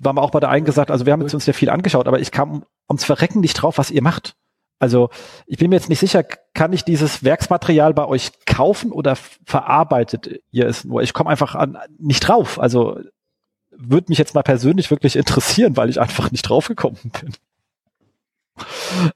waren 0.00 0.16
wir 0.16 0.22
auch 0.22 0.30
bei 0.30 0.40
der 0.40 0.48
einen 0.48 0.64
gesagt, 0.64 0.90
also 0.90 1.04
wir 1.04 1.12
haben 1.12 1.20
uns 1.20 1.44
ja 1.44 1.52
viel 1.52 1.68
angeschaut, 1.68 2.08
aber 2.08 2.20
ich 2.20 2.30
kam 2.30 2.64
ums 2.88 3.04
Verrecken 3.04 3.40
nicht 3.40 3.52
drauf, 3.60 3.76
was 3.76 3.90
ihr 3.90 4.02
macht. 4.02 4.34
Also 4.82 5.10
ich 5.46 5.58
bin 5.58 5.70
mir 5.70 5.76
jetzt 5.76 5.88
nicht 5.90 6.00
sicher, 6.00 6.24
kann 6.24 6.72
ich 6.72 6.82
dieses 6.82 7.22
Werksmaterial 7.22 7.94
bei 7.94 8.04
euch 8.04 8.32
kaufen 8.46 8.90
oder 8.90 9.14
verarbeitet 9.14 10.40
ihr 10.50 10.66
es 10.66 10.84
nur? 10.84 11.02
Ich 11.02 11.12
komme 11.12 11.30
einfach 11.30 11.54
an, 11.54 11.78
nicht 11.98 12.26
drauf. 12.26 12.58
Also 12.58 12.98
würde 13.70 14.06
mich 14.08 14.18
jetzt 14.18 14.34
mal 14.34 14.42
persönlich 14.42 14.90
wirklich 14.90 15.14
interessieren, 15.14 15.76
weil 15.76 15.88
ich 15.88 16.00
einfach 16.00 16.32
nicht 16.32 16.42
draufgekommen 16.42 16.98
bin. 17.20 17.32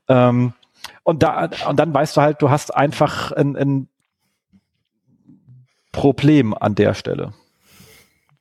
Ähm, 0.06 0.52
und, 1.02 1.24
da, 1.24 1.50
und 1.68 1.76
dann 1.80 1.92
weißt 1.92 2.16
du 2.16 2.20
halt, 2.20 2.42
du 2.42 2.48
hast 2.48 2.72
einfach 2.72 3.32
ein, 3.32 3.56
ein 3.56 3.88
Problem 5.90 6.54
an 6.54 6.76
der 6.76 6.94
Stelle. 6.94 7.34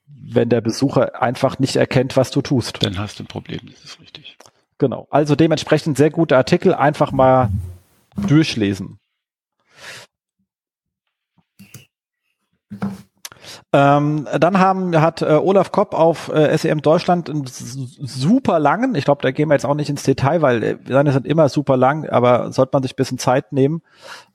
Wenn 0.05 0.49
der 0.49 0.61
Besucher 0.61 1.23
einfach 1.23 1.57
nicht 1.57 1.75
erkennt, 1.75 2.17
was 2.17 2.29
du 2.29 2.43
tust. 2.43 2.83
Dann 2.83 2.99
hast 2.99 3.17
du 3.17 3.23
ein 3.23 3.27
Problem, 3.27 3.61
das 3.71 3.83
ist 3.83 3.99
richtig. 3.99 4.34
Genau. 4.77 5.07
Also 5.09 5.35
dementsprechend 5.35 5.97
sehr 5.97 6.09
gute 6.09 6.35
Artikel, 6.35 6.73
einfach 6.73 7.11
mal 7.11 7.49
durchlesen. 8.27 8.99
Ähm, 13.71 14.27
dann 14.39 14.59
haben, 14.59 14.99
hat 14.99 15.21
äh, 15.21 15.25
Olaf 15.33 15.71
Kopp 15.71 15.93
auf 15.93 16.29
äh, 16.29 16.57
SEM 16.57 16.81
Deutschland 16.81 17.29
einen 17.29 17.45
super 17.45 18.59
langen, 18.59 18.95
ich 18.95 19.05
glaube, 19.05 19.21
da 19.21 19.31
gehen 19.31 19.49
wir 19.49 19.53
jetzt 19.53 19.65
auch 19.65 19.75
nicht 19.75 19.89
ins 19.89 20.03
Detail, 20.03 20.41
weil 20.41 20.63
äh, 20.63 20.77
seine 20.87 21.11
sind 21.11 21.27
immer 21.27 21.49
super 21.49 21.77
lang, 21.77 22.07
aber 22.07 22.51
sollte 22.51 22.71
man 22.73 22.83
sich 22.83 22.93
ein 22.93 22.97
bisschen 22.97 23.17
Zeit 23.17 23.51
nehmen, 23.51 23.81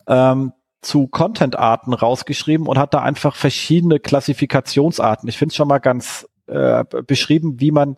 ähm, 0.06 0.52
zu 0.82 1.06
Content-Arten 1.08 1.92
rausgeschrieben 1.92 2.66
und 2.66 2.78
hat 2.78 2.94
da 2.94 3.00
einfach 3.02 3.34
verschiedene 3.34 3.98
Klassifikationsarten. 3.98 5.28
Ich 5.28 5.38
finde 5.38 5.52
es 5.52 5.56
schon 5.56 5.68
mal 5.68 5.78
ganz 5.78 6.28
äh, 6.46 6.84
beschrieben, 7.06 7.60
wie 7.60 7.70
man 7.70 7.96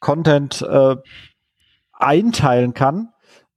Content 0.00 0.62
äh, 0.62 0.96
einteilen 1.98 2.74
kann 2.74 3.12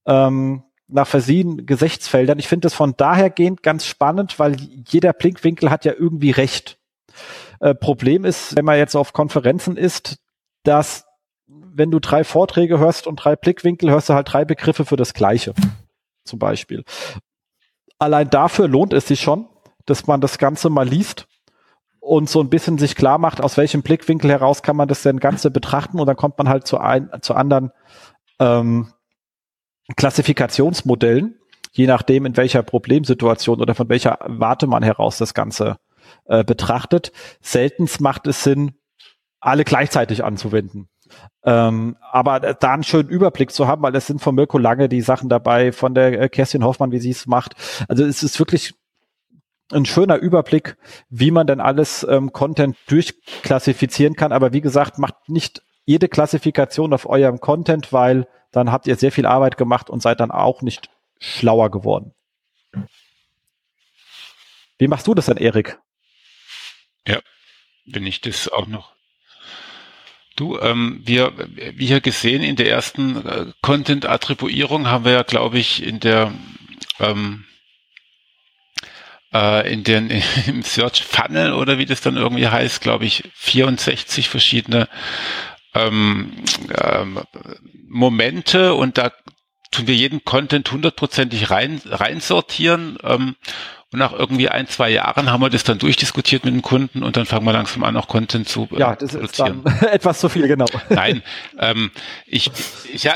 ähm, 0.06 0.63
nach 0.88 1.08
versiehenen 1.08 1.65
Gesichtsfeldern. 1.65 2.39
Ich 2.39 2.47
finde 2.47 2.65
das 2.65 2.73
von 2.73 2.95
dahergehend 2.95 3.63
ganz 3.63 3.86
spannend, 3.86 4.39
weil 4.39 4.56
jeder 4.56 5.13
Blinkwinkel 5.13 5.69
hat 5.69 5.86
ja 5.86 5.93
irgendwie 5.93 6.32
recht. 6.32 6.80
Äh, 7.60 7.76
Problem 7.76 8.26
ist, 8.26 8.56
wenn 8.56 8.65
man 8.65 8.78
jetzt 8.78 8.95
auf 8.95 9.13
Konferenzen 9.13 9.78
ist, 9.78 10.17
dass 10.63 11.06
wenn 11.47 11.91
du 11.91 12.00
drei 12.00 12.23
Vorträge 12.23 12.80
hörst 12.80 13.08
und 13.08 13.17
drei 13.17 13.36
Blickwinkel, 13.36 13.89
hörst 13.89 14.10
du 14.10 14.13
halt 14.13 14.32
drei 14.32 14.45
Begriffe 14.45 14.86
für 14.86 14.95
das 14.97 15.13
Gleiche. 15.13 15.54
Zum 16.23 16.39
Beispiel. 16.39 16.84
Allein 18.00 18.30
dafür 18.30 18.67
lohnt 18.67 18.93
es 18.93 19.08
sich 19.08 19.21
schon, 19.21 19.47
dass 19.86 20.08
man 20.08 20.21
das 20.21 20.38
Ganze 20.38 20.69
mal 20.69 20.88
liest 20.88 21.28
und 22.00 22.30
so 22.30 22.41
ein 22.41 22.50
bisschen 22.50 22.78
sich 22.78 22.95
klar 22.95 23.17
macht, 23.17 23.41
aus 23.41 23.58
welchem 23.58 23.82
Blickwinkel 23.82 24.30
heraus 24.30 24.62
kann 24.62 24.76
man 24.76 24.88
das 24.88 25.04
denn 25.04 25.19
Ganze 25.19 25.52
betrachten 25.52 26.00
und 26.00 26.06
dann 26.06 26.15
kommt 26.15 26.38
man 26.38 26.50
halt 26.50 26.67
zu, 26.67 26.78
ein, 26.80 27.10
zu 27.21 27.34
anderen 27.34 27.71
ähm, 28.39 28.91
Klassifikationsmodellen, 29.95 31.39
je 31.71 31.88
nachdem, 31.88 32.26
in 32.26 32.38
welcher 32.38 32.63
Problemsituation 32.63 33.62
oder 33.62 33.76
von 33.76 33.89
welcher 33.89 34.19
Warte 34.26 34.67
man 34.67 34.84
heraus 34.84 35.17
das 35.17 35.34
Ganze 35.34 35.78
äh, 36.26 36.43
betrachtet. 36.43 37.12
Seltens 37.41 38.00
macht 38.00 38.28
es 38.28 38.43
Sinn, 38.43 38.73
alle 39.39 39.63
gleichzeitig 39.63 40.23
anzuwenden. 40.23 40.89
Ähm, 41.43 41.95
aber 42.02 42.39
da 42.39 42.73
einen 42.73 42.84
schönen 42.84 43.10
Überblick 43.10 43.52
zu 43.52 43.67
haben, 43.67 43.82
weil 43.82 43.95
es 43.95 44.08
sind 44.08 44.21
von 44.21 44.36
Mirko 44.36 44.58
Lange 44.58 44.89
die 44.89 45.02
Sachen 45.02 45.30
dabei, 45.30 45.71
von 45.71 45.93
der 45.93 46.21
äh, 46.21 46.30
Kerstin 46.30 46.63
Hoffmann, 46.63 46.91
wie 46.91 47.00
sie 47.00 47.12
es 47.12 47.28
macht. 47.28 47.56
Also 47.88 48.04
es 48.04 48.23
ist 48.23 48.39
wirklich 48.39 48.73
ein 49.71 49.86
schöner 49.86 50.17
Überblick, 50.17 50.78
wie 51.10 51.32
man 51.32 51.47
denn 51.47 51.60
alles 51.60 52.06
ähm, 52.10 52.32
Content 52.32 52.78
durchklassifizieren 52.88 54.15
kann. 54.15 54.32
Aber 54.32 54.54
wie 54.54 54.62
gesagt, 54.62 54.97
macht 54.97 55.30
nicht 55.30 55.62
jede 55.88 56.10
Klassifikation 56.10 56.93
auf 56.93 57.08
eurem 57.08 57.39
Content, 57.39 57.93
weil 57.93 58.28
dann 58.52 58.71
habt 58.71 58.88
ihr 58.88 58.97
sehr 58.97 59.12
viel 59.12 59.26
Arbeit 59.26 59.58
gemacht 59.58 59.89
und 59.89 60.02
seid 60.02 60.19
dann 60.19 60.32
auch 60.32 60.62
nicht 60.62 60.89
schlauer 61.19 61.71
geworden. 61.71 62.13
Wie 64.78 64.88
machst 64.88 65.08
du 65.08 65.15
das 65.15 65.26
denn, 65.28 65.38
Erik? 65.38 65.80
Ja, 67.08 67.19
wenn 67.86 68.06
ich 68.06 68.21
das 68.21 68.50
auch 68.50 68.67
noch. 68.67 68.93
Du, 70.36 70.60
ähm, 70.60 71.02
wir, 71.04 71.34
wie 71.56 71.88
hier 71.88 72.02
gesehen, 72.02 72.43
in 72.43 72.58
der 72.58 72.69
ersten 72.69 73.26
äh, 73.26 73.45
Content-Attribuierung 73.62 74.88
haben 74.88 75.06
wir 75.06 75.13
ja, 75.13 75.23
glaube 75.23 75.58
ich, 75.58 75.82
in 75.82 76.00
der 76.00 76.32
ähm, 77.00 77.45
äh, 79.34 79.71
in 79.71 79.84
den 79.84 80.10
im 80.47 80.63
Search 80.63 81.04
Funnel 81.04 81.54
oder 81.54 81.78
wie 81.78 81.86
das 81.86 82.02
dann 82.02 82.17
irgendwie 82.17 82.47
heißt, 82.47 82.82
glaube 82.82 83.06
ich, 83.06 83.23
64 83.36 84.30
verschiedene 84.30 84.88
ähm, 85.73 86.32
ähm, 86.82 87.19
Momente 87.88 88.73
und 88.73 88.97
da 88.97 89.12
tun 89.71 89.88
wir 89.88 89.95
jeden 89.95 90.23
Content 90.23 90.71
hundertprozentig 90.71 91.49
rein, 91.49 91.82
rein 91.86 92.19
sortieren. 92.19 92.97
Ähm, 93.03 93.36
und 93.93 94.00
nach 94.00 94.12
irgendwie 94.12 94.50
ein, 94.50 94.67
zwei 94.67 94.89
Jahren 94.89 95.32
haben 95.32 95.41
wir 95.41 95.50
das 95.50 95.63
dann 95.63 95.80
durchdiskutiert 95.80 96.43
mit 96.43 96.54
dem 96.54 96.62
Kunden 96.62 97.04
und 97.04 97.15
dann 97.15 97.26
fangen 97.26 97.45
wir 97.45 97.54
langsam 97.54 97.86
an, 97.86 97.95
auch 97.95 98.10
Content 98.10 98.50
zu 98.50 98.67
äh, 98.73 98.80
ja, 98.80 98.95
das 98.97 99.13
produzieren. 99.13 99.63
Ist 99.63 99.82
dann 99.82 99.89
etwas 99.93 100.19
zu 100.19 100.28
viel, 100.28 100.45
genau. 100.50 100.65
Nein, 100.89 101.23
ähm, 101.58 101.91
ich, 102.26 102.52
ich, 102.91 103.04
ja, 103.04 103.15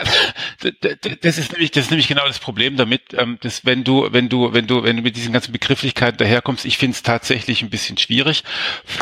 das 1.21 1.38
ist 1.38 1.51
nämlich, 1.51 1.71
das 1.71 1.86
ist 1.86 1.91
nämlich 1.91 2.07
genau 2.07 2.25
das 2.25 2.39
Problem 2.39 2.77
damit, 2.77 3.13
ähm, 3.17 3.38
dass 3.41 3.65
wenn 3.65 3.84
du, 3.84 4.07
wenn 4.12 4.29
du, 4.29 4.53
wenn 4.53 4.65
du, 4.65 4.84
wenn 4.84 4.95
du 4.95 5.03
mit 5.03 5.17
diesen 5.17 5.34
ganzen 5.34 5.51
Begrifflichkeiten 5.51 6.17
daherkommst, 6.17 6.63
ich 6.63 6.77
finde 6.77 6.95
es 6.95 7.03
tatsächlich 7.03 7.62
ein 7.62 7.69
bisschen 7.69 7.97
schwierig, 7.97 8.45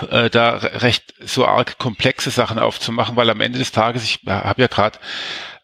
äh, 0.10 0.32
da 0.32 0.56
recht 0.56 1.14
so 1.20 1.46
arg 1.46 1.78
komplexe 1.78 2.32
Sachen 2.32 2.58
aufzumachen, 2.58 3.16
weil 3.16 3.30
am 3.30 3.42
Ende 3.42 3.60
des 3.60 3.72
Tages, 3.72 4.04
ich 4.04 4.22
habe 4.26 4.64
ja 4.64 4.68
gerade 4.68 4.98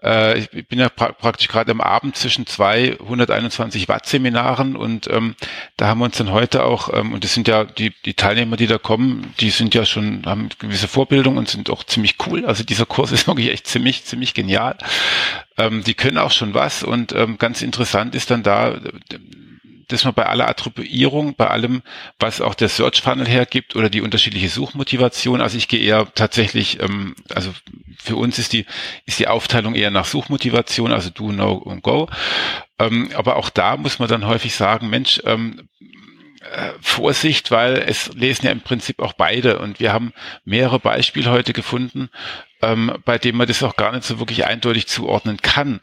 äh, 0.06 0.38
ich 0.38 0.68
bin 0.68 0.80
ja 0.80 0.90
pra 0.90 1.12
praktisch 1.12 1.48
gerade 1.48 1.72
am 1.72 1.82
Abend 1.82 2.16
zwischen 2.16 2.46
zwei 2.46 2.98
121 3.00 3.88
Watt 3.90 4.06
Seminaren 4.06 4.76
und 4.76 5.10
ähm, 5.12 5.36
da 5.78 5.88
haben 5.88 6.00
wir 6.00 6.06
uns 6.06 6.18
dann 6.18 6.32
heute 6.32 6.64
auch, 6.64 6.94
ähm, 6.94 7.14
und 7.14 7.24
das 7.24 7.34
sind 7.34 7.48
ja 7.48 7.64
die, 7.64 7.92
die 8.06 8.14
Teilnehmer, 8.14 8.56
die 8.56 8.68
da 8.68 8.78
kommen, 8.78 9.34
die 9.40 9.50
sind 9.50 9.74
ja 9.74 9.86
schon, 9.86 10.26
haben 10.26 10.50
gewisse 10.60 10.88
Vorbildung 10.88 11.38
und 11.38 11.50
sind 11.50 11.70
auch 11.70 11.84
ziemlich 11.84 12.16
cool. 12.28 12.46
Also 12.46 12.64
dieser 12.64 12.86
Kurs 12.86 13.12
ist 13.14 13.28
wirklich 13.28 13.50
echt 13.50 13.68
ziemlich, 13.68 14.06
ziemlich 14.06 14.34
genial. 14.34 14.78
Ähm, 15.58 15.84
die 15.84 15.96
können 15.96 16.18
auch 16.18 16.32
schon 16.32 16.54
was 16.54 16.84
und 16.84 17.14
ähm, 17.14 17.38
ganz 17.38 17.62
interessant 17.62 18.14
ist 18.14 18.30
dann 18.30 18.44
da, 18.44 18.80
dass 19.88 20.04
man 20.04 20.14
bei 20.14 20.26
aller 20.26 20.48
Attribuierung, 20.48 21.36
bei 21.36 21.48
allem, 21.48 21.82
was 22.20 22.42
auch 22.42 22.56
der 22.56 22.70
Search 22.70 23.02
Funnel 23.02 23.28
hergibt 23.28 23.76
oder 23.76 23.90
die 23.90 24.02
unterschiedliche 24.02 24.50
Suchmotivation, 24.50 25.42
also 25.42 25.58
ich 25.58 25.68
gehe 25.68 25.80
eher 25.80 26.08
tatsächlich, 26.16 26.82
ähm, 26.82 27.16
also 27.34 27.54
für 27.98 28.16
uns 28.16 28.40
ist 28.40 28.54
die, 28.54 28.66
ist 29.06 29.20
die 29.20 29.28
Aufteilung 29.28 29.76
eher 29.76 29.92
nach 29.92 30.06
Suchmotivation, 30.06 30.92
also 30.92 31.10
Do, 31.10 31.28
Know 31.28 31.54
und 31.54 31.84
Go. 31.84 32.10
Ähm, 32.80 33.10
aber 33.16 33.38
auch 33.38 33.50
da 33.50 33.78
muss 33.78 34.00
man 34.00 34.10
dann 34.10 34.28
häufig 34.28 34.56
sagen, 34.56 34.90
Mensch, 34.90 35.22
ähm, 35.26 35.68
äh, 36.52 36.74
Vorsicht, 36.82 37.52
weil 37.52 37.78
es 37.78 38.14
lesen 38.14 38.46
ja 38.46 38.52
im 38.52 38.62
Prinzip 38.62 39.00
auch 39.00 39.14
beide 39.14 39.60
und 39.60 39.80
wir 39.80 39.94
haben 39.94 40.14
mehrere 40.44 40.80
Beispiele 40.80 41.32
heute 41.32 41.54
gefunden, 41.54 42.10
ähm, 42.66 42.98
bei 43.06 43.18
denen 43.18 43.38
man 43.38 43.48
das 43.48 43.64
auch 43.64 43.76
gar 43.76 43.92
nicht 43.92 44.04
so 44.04 44.20
wirklich 44.20 44.46
eindeutig 44.46 44.88
zuordnen 44.88 45.38
kann. 45.38 45.80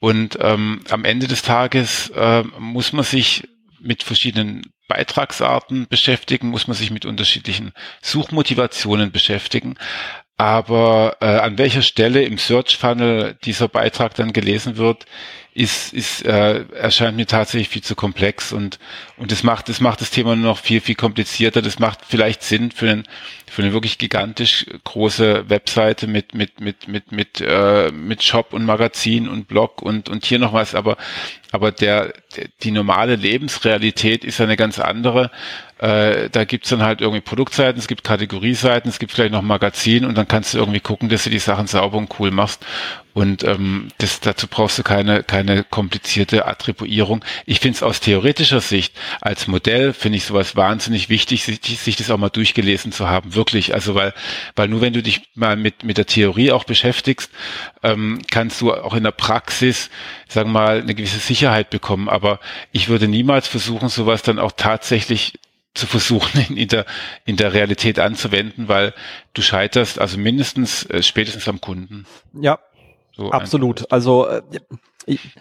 Und 0.00 0.38
ähm, 0.40 0.80
am 0.90 1.04
Ende 1.04 1.28
des 1.28 1.42
Tages 1.42 2.10
äh, 2.10 2.42
muss 2.58 2.92
man 2.92 3.04
sich 3.04 3.48
mit 3.80 4.02
verschiedenen 4.02 4.62
Beitragsarten 4.88 5.86
beschäftigen, 5.88 6.48
muss 6.48 6.68
man 6.68 6.76
sich 6.76 6.90
mit 6.90 7.06
unterschiedlichen 7.06 7.72
Suchmotivationen 8.00 9.10
beschäftigen. 9.12 9.76
Aber 10.36 11.18
äh, 11.20 11.26
an 11.26 11.58
welcher 11.58 11.82
Stelle 11.82 12.22
im 12.24 12.38
Search 12.38 12.76
Funnel 12.76 13.36
dieser 13.44 13.68
Beitrag 13.68 14.14
dann 14.14 14.32
gelesen 14.32 14.76
wird, 14.76 15.06
ist, 15.54 15.92
ist 15.92 16.24
äh, 16.24 16.64
erscheint 16.72 17.16
mir 17.16 17.26
tatsächlich 17.26 17.68
viel 17.68 17.82
zu 17.82 17.94
komplex 17.94 18.52
und 18.52 18.78
und 19.18 19.30
das 19.32 19.42
macht 19.42 19.68
das 19.68 19.80
macht 19.80 20.00
das 20.00 20.10
Thema 20.10 20.34
nur 20.34 20.46
noch 20.52 20.58
viel 20.58 20.80
viel 20.80 20.94
komplizierter. 20.94 21.60
Das 21.60 21.78
macht 21.78 22.00
vielleicht 22.08 22.42
Sinn 22.42 22.70
für 22.70 22.90
einen 22.90 23.04
für 23.50 23.62
eine 23.62 23.74
wirklich 23.74 23.98
gigantisch 23.98 24.64
große 24.84 25.50
Webseite 25.50 26.06
mit 26.06 26.34
mit 26.34 26.60
mit 26.60 26.88
mit 26.88 27.12
mit 27.12 27.40
äh, 27.42 27.90
mit 27.92 28.22
Shop 28.22 28.54
und 28.54 28.64
Magazin 28.64 29.28
und 29.28 29.46
Blog 29.46 29.82
und 29.82 30.08
und 30.08 30.24
hier 30.24 30.38
noch 30.38 30.54
was, 30.54 30.74
aber 30.74 30.96
aber 31.50 31.70
der, 31.70 32.14
die 32.62 32.70
normale 32.70 33.14
Lebensrealität 33.16 34.24
ist 34.24 34.40
eine 34.40 34.56
ganz 34.56 34.78
andere. 34.78 35.30
Äh, 35.82 36.30
da 36.30 36.44
gibt's 36.44 36.68
dann 36.68 36.84
halt 36.84 37.00
irgendwie 37.00 37.20
Produktseiten, 37.20 37.80
es 37.80 37.88
gibt 37.88 38.04
Kategorieseiten, 38.04 38.88
es 38.88 39.00
gibt 39.00 39.10
vielleicht 39.10 39.32
noch 39.32 39.42
Magazin 39.42 40.04
und 40.04 40.16
dann 40.16 40.28
kannst 40.28 40.54
du 40.54 40.58
irgendwie 40.58 40.78
gucken, 40.78 41.08
dass 41.08 41.24
du 41.24 41.30
die 41.30 41.40
Sachen 41.40 41.66
sauber 41.66 41.98
und 41.98 42.20
cool 42.20 42.30
machst. 42.30 42.64
Und 43.14 43.42
ähm, 43.42 43.88
das, 43.98 44.20
dazu 44.20 44.46
brauchst 44.46 44.78
du 44.78 44.84
keine, 44.84 45.24
keine 45.24 45.64
komplizierte 45.64 46.46
Attribuierung. 46.46 47.24
Ich 47.46 47.58
finde 47.58 47.74
es 47.74 47.82
aus 47.82 47.98
theoretischer 47.98 48.60
Sicht 48.60 48.94
als 49.20 49.48
Modell, 49.48 49.92
finde 49.92 50.18
ich 50.18 50.24
sowas 50.24 50.54
wahnsinnig 50.54 51.08
wichtig, 51.08 51.42
sich, 51.42 51.60
sich 51.60 51.96
das 51.96 52.12
auch 52.12 52.16
mal 52.16 52.30
durchgelesen 52.30 52.92
zu 52.92 53.08
haben, 53.08 53.34
wirklich. 53.34 53.74
Also 53.74 53.96
weil, 53.96 54.14
weil 54.54 54.68
nur 54.68 54.82
wenn 54.82 54.92
du 54.92 55.02
dich 55.02 55.30
mal 55.34 55.56
mit, 55.56 55.82
mit 55.82 55.98
der 55.98 56.06
Theorie 56.06 56.52
auch 56.52 56.62
beschäftigst, 56.62 57.28
ähm, 57.82 58.22
kannst 58.30 58.60
du 58.60 58.72
auch 58.72 58.94
in 58.94 59.02
der 59.02 59.10
Praxis, 59.10 59.90
sagen 60.28 60.50
wir 60.50 60.60
mal, 60.60 60.80
eine 60.80 60.94
gewisse 60.94 61.18
Sicherheit 61.18 61.70
bekommen. 61.70 62.08
Aber 62.08 62.38
ich 62.70 62.88
würde 62.88 63.08
niemals 63.08 63.48
versuchen, 63.48 63.88
sowas 63.88 64.22
dann 64.22 64.38
auch 64.38 64.52
tatsächlich 64.52 65.32
zu 65.74 65.86
versuchen, 65.86 66.40
in, 66.48 66.56
in, 66.56 66.68
der, 66.68 66.84
in 67.24 67.36
der 67.36 67.52
Realität 67.52 67.98
anzuwenden, 67.98 68.68
weil 68.68 68.94
du 69.34 69.42
scheiterst 69.42 69.98
also 69.98 70.18
mindestens 70.18 70.84
äh, 70.86 71.02
spätestens 71.02 71.48
am 71.48 71.60
Kunden. 71.60 72.06
Ja, 72.32 72.58
so 73.12 73.30
absolut. 73.30 73.90
Also 73.92 74.26
äh, 74.26 74.42
ich, 75.06 75.36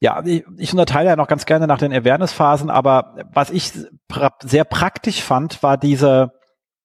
ja, 0.00 0.22
ich, 0.24 0.44
ich 0.58 0.72
unterteile 0.72 1.10
ja 1.10 1.16
noch 1.16 1.28
ganz 1.28 1.46
gerne 1.46 1.66
nach 1.66 1.78
den 1.78 1.92
Awareness-Phasen, 1.92 2.70
aber 2.70 3.16
was 3.32 3.50
ich 3.50 3.72
pra 4.08 4.34
sehr 4.42 4.64
praktisch 4.64 5.22
fand, 5.22 5.62
war 5.62 5.76
diese 5.76 6.32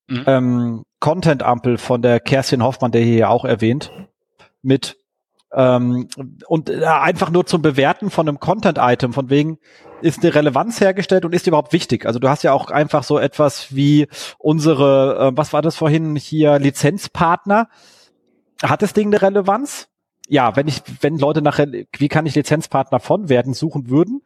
mhm. 0.08 0.23
ähm, 0.27 0.84
Content-Ampel 0.99 1.77
von 1.77 2.01
der 2.01 2.19
Kerstin 2.19 2.63
Hoffmann, 2.63 2.91
der 2.91 3.01
hier 3.01 3.17
ja 3.17 3.29
auch 3.29 3.45
erwähnt, 3.45 3.91
mit 4.62 4.97
ähm, 5.53 6.08
und 6.47 6.69
äh, 6.69 6.84
einfach 6.84 7.29
nur 7.29 7.45
zum 7.45 7.62
Bewerten 7.62 8.10
von 8.10 8.27
einem 8.27 8.39
Content-Item, 8.39 9.13
von 9.13 9.29
wegen, 9.29 9.58
ist 10.05 10.23
eine 10.23 10.35
Relevanz 10.35 10.79
hergestellt 10.79 11.25
und 11.25 11.33
ist 11.33 11.47
überhaupt 11.47 11.73
wichtig? 11.73 12.05
Also 12.05 12.19
du 12.19 12.29
hast 12.29 12.43
ja 12.43 12.53
auch 12.53 12.69
einfach 12.69 13.03
so 13.03 13.17
etwas 13.17 13.75
wie 13.75 14.07
unsere, 14.37 15.31
äh, 15.33 15.37
was 15.37 15.51
war 15.51 15.61
das 15.61 15.75
vorhin 15.75 16.15
hier, 16.15 16.59
Lizenzpartner. 16.59 17.69
Hat 18.61 18.81
das 18.81 18.93
Ding 18.93 19.07
eine 19.07 19.21
Relevanz? 19.21 19.87
Ja, 20.27 20.55
wenn 20.55 20.67
ich, 20.67 20.81
wenn 21.01 21.17
Leute 21.17 21.41
nach, 21.41 21.59
wie 21.97 22.07
kann 22.07 22.25
ich 22.25 22.35
Lizenzpartner 22.35 22.99
von 22.99 23.29
werden, 23.29 23.53
suchen 23.53 23.89
würden. 23.89 24.21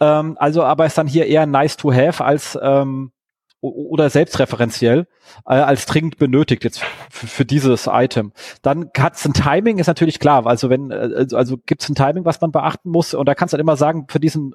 Ähm, 0.00 0.36
also 0.38 0.64
aber 0.64 0.86
ist 0.86 0.98
dann 0.98 1.06
hier 1.06 1.26
eher 1.26 1.46
nice 1.46 1.76
to 1.76 1.92
have 1.92 2.24
als 2.24 2.58
ähm, 2.60 3.12
oder 3.60 4.08
selbstreferenziell 4.08 5.06
äh, 5.46 5.54
als 5.54 5.86
dringend 5.86 6.18
benötigt 6.18 6.64
jetzt 6.64 6.82
für 7.10 7.44
dieses 7.44 7.88
Item. 7.92 8.32
Dann 8.62 8.90
hat 8.98 9.16
es 9.16 9.24
ein 9.26 9.34
Timing, 9.34 9.78
ist 9.78 9.86
natürlich 9.86 10.18
klar. 10.18 10.46
Also 10.46 10.70
wenn, 10.70 10.90
äh, 10.90 11.10
also, 11.16 11.36
also 11.36 11.56
gibt 11.58 11.82
es 11.82 11.88
ein 11.88 11.94
Timing, 11.94 12.24
was 12.24 12.40
man 12.40 12.52
beachten 12.52 12.90
muss 12.90 13.14
und 13.14 13.26
da 13.26 13.34
kannst 13.34 13.52
du 13.52 13.56
dann 13.56 13.64
immer 13.64 13.76
sagen, 13.76 14.06
für 14.08 14.20
diesen 14.20 14.54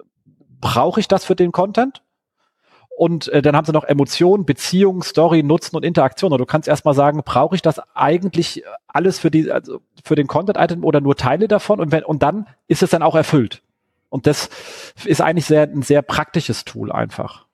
brauche 0.62 1.00
ich 1.00 1.08
das 1.08 1.26
für 1.26 1.36
den 1.36 1.52
Content? 1.52 2.02
Und 2.98 3.28
äh, 3.28 3.42
dann 3.42 3.58
haben 3.58 3.66
sie 3.66 3.74
noch 3.74 3.84
Emotionen, 3.84 4.46
Beziehung, 4.46 5.04
Story, 5.04 5.44
Nutzen 5.44 5.76
und 5.76 5.84
Interaktion. 5.84 6.32
Und 6.32 6.40
du 6.40 6.46
kannst 6.46 6.68
erstmal 6.68 6.94
sagen, 6.94 7.22
brauche 7.26 7.56
ich 7.56 7.62
das 7.62 7.82
eigentlich 7.94 8.64
alles 8.88 9.20
für 9.20 9.30
die, 9.30 9.52
also 9.52 9.82
für 10.04 10.16
den 10.16 10.28
Content-Item 10.28 10.84
oder 10.86 11.02
nur 11.02 11.18
Teile 11.18 11.50
davon? 11.50 11.82
Und 11.82 11.92
wenn, 11.92 12.06
und 12.06 12.24
dann 12.24 12.48
ist 12.68 12.84
es 12.84 12.92
dann 12.92 13.04
auch 13.04 13.16
erfüllt. 13.16 13.62
Und 14.10 14.28
das 14.28 14.50
ist 15.04 15.20
eigentlich 15.20 15.46
sehr, 15.46 15.64
ein 15.64 15.82
sehr 15.82 16.02
praktisches 16.02 16.64
Tool 16.64 16.90
einfach. 16.90 17.45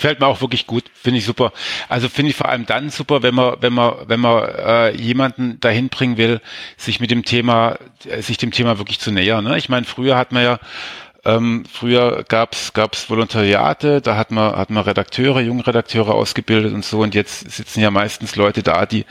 Fällt 0.00 0.20
mir 0.20 0.28
auch 0.28 0.40
wirklich 0.40 0.68
gut, 0.68 0.84
finde 0.94 1.18
ich 1.18 1.24
super. 1.24 1.52
Also 1.88 2.08
finde 2.08 2.30
ich 2.30 2.36
vor 2.36 2.48
allem 2.48 2.66
dann 2.66 2.88
super, 2.88 3.24
wenn 3.24 3.34
man, 3.34 3.56
wenn 3.60 3.72
man, 3.72 3.94
wenn 4.06 4.20
man 4.20 4.44
äh, 4.44 4.90
jemanden 4.96 5.58
dahin 5.58 5.88
bringen 5.88 6.16
will, 6.16 6.40
sich 6.76 7.00
mit 7.00 7.10
dem 7.10 7.24
Thema, 7.24 7.78
äh, 8.04 8.22
sich 8.22 8.36
dem 8.36 8.52
Thema 8.52 8.78
wirklich 8.78 9.00
zu 9.00 9.10
nähern. 9.10 9.44
Ne? 9.44 9.58
Ich 9.58 9.68
meine, 9.68 9.86
früher 9.86 10.16
hat 10.16 10.30
man 10.30 10.44
ja 10.44 10.60
ähm, 11.24 11.64
früher 11.70 12.24
gab's 12.28 12.72
gab's 12.72 13.10
Volontariate, 13.10 14.00
da 14.00 14.16
hat 14.16 14.30
man 14.30 14.54
hat 14.54 14.70
man 14.70 14.84
Redakteure, 14.84 15.40
junge 15.40 15.66
Redakteure 15.66 16.14
ausgebildet 16.14 16.72
und 16.72 16.84
so 16.84 17.00
und 17.00 17.14
jetzt 17.14 17.50
sitzen 17.50 17.80
ja 17.80 17.90
meistens 17.90 18.36
Leute 18.36 18.62
da, 18.62 18.86
die 18.86 19.04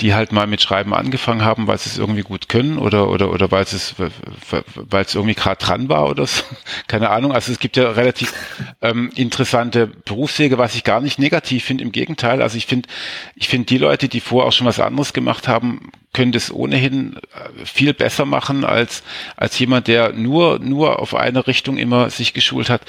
die 0.00 0.14
halt 0.14 0.32
mal 0.32 0.46
mit 0.46 0.62
Schreiben 0.62 0.94
angefangen 0.94 1.42
haben, 1.42 1.66
weil 1.66 1.78
sie 1.78 1.90
es 1.90 1.98
irgendwie 1.98 2.22
gut 2.22 2.48
können 2.48 2.78
oder 2.78 3.08
oder 3.08 3.30
oder 3.30 3.50
weil 3.50 3.64
es 3.64 3.94
weil 3.98 5.04
es 5.04 5.14
irgendwie 5.14 5.34
gerade 5.34 5.64
dran 5.64 5.88
war 5.88 6.08
oder 6.08 6.26
so. 6.26 6.44
keine 6.86 7.10
Ahnung. 7.10 7.32
Also 7.32 7.50
es 7.50 7.58
gibt 7.58 7.76
ja 7.76 7.90
relativ 7.90 8.32
ähm, 8.80 9.10
interessante 9.16 9.88
Berufswege, 9.88 10.58
was 10.58 10.74
ich 10.74 10.84
gar 10.84 11.00
nicht 11.00 11.18
negativ 11.18 11.64
finde. 11.64 11.84
Im 11.84 11.92
Gegenteil, 11.92 12.40
also 12.40 12.56
ich 12.56 12.66
finde 12.66 12.88
ich 13.34 13.48
finde 13.48 13.66
die 13.66 13.78
Leute, 13.78 14.08
die 14.08 14.20
vorher 14.20 14.48
auch 14.48 14.52
schon 14.52 14.66
was 14.66 14.80
anderes 14.80 15.12
gemacht 15.12 15.48
haben, 15.48 15.90
können 16.12 16.32
das 16.32 16.52
ohnehin 16.52 17.16
äh, 17.16 17.64
viel 17.64 17.94
besser 17.94 18.24
machen 18.24 18.64
als, 18.64 19.02
als 19.36 19.58
jemand, 19.58 19.88
der 19.88 20.12
nur, 20.12 20.58
nur 20.58 21.00
auf 21.00 21.14
eine 21.14 21.46
Richtung 21.48 21.76
immer 21.76 22.10
sich 22.10 22.32
geschult 22.32 22.70
hat. 22.70 22.82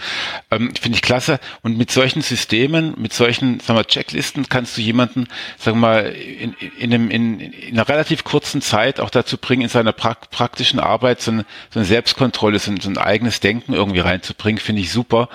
Ähm, 0.51 0.73
Finde 0.79 0.97
ich 0.97 1.01
klasse. 1.01 1.39
Und 1.63 1.77
mit 1.77 1.89
solchen 1.89 2.21
Systemen, 2.21 2.93
mit 2.97 3.13
solchen, 3.13 3.59
sagen 3.59 3.79
wir, 3.79 3.87
Checklisten 3.87 4.47
kannst 4.49 4.77
du 4.77 4.81
jemanden, 4.81 5.27
sagen 5.57 5.77
wir 5.77 5.87
mal, 5.87 5.99
in, 6.05 6.53
in, 6.77 6.93
einem, 6.93 7.09
in, 7.09 7.39
in 7.39 7.73
einer 7.73 7.89
relativ 7.89 8.23
kurzen 8.23 8.61
Zeit 8.61 8.99
auch 8.99 9.09
dazu 9.09 9.37
bringen, 9.37 9.63
in 9.63 9.69
seiner 9.69 9.93
pra 9.93 10.15
praktischen 10.29 10.79
Arbeit 10.79 11.21
so 11.21 11.31
eine, 11.31 11.45
so 11.71 11.79
eine 11.79 11.85
Selbstkontrolle, 11.85 12.59
so 12.59 12.71
ein, 12.71 12.79
so 12.79 12.89
ein 12.89 12.97
eigenes 12.97 13.39
Denken 13.39 13.73
irgendwie 13.73 13.99
reinzubringen, 13.99 14.59
finde 14.59 14.81
ich 14.81 14.91
super. 14.91 15.29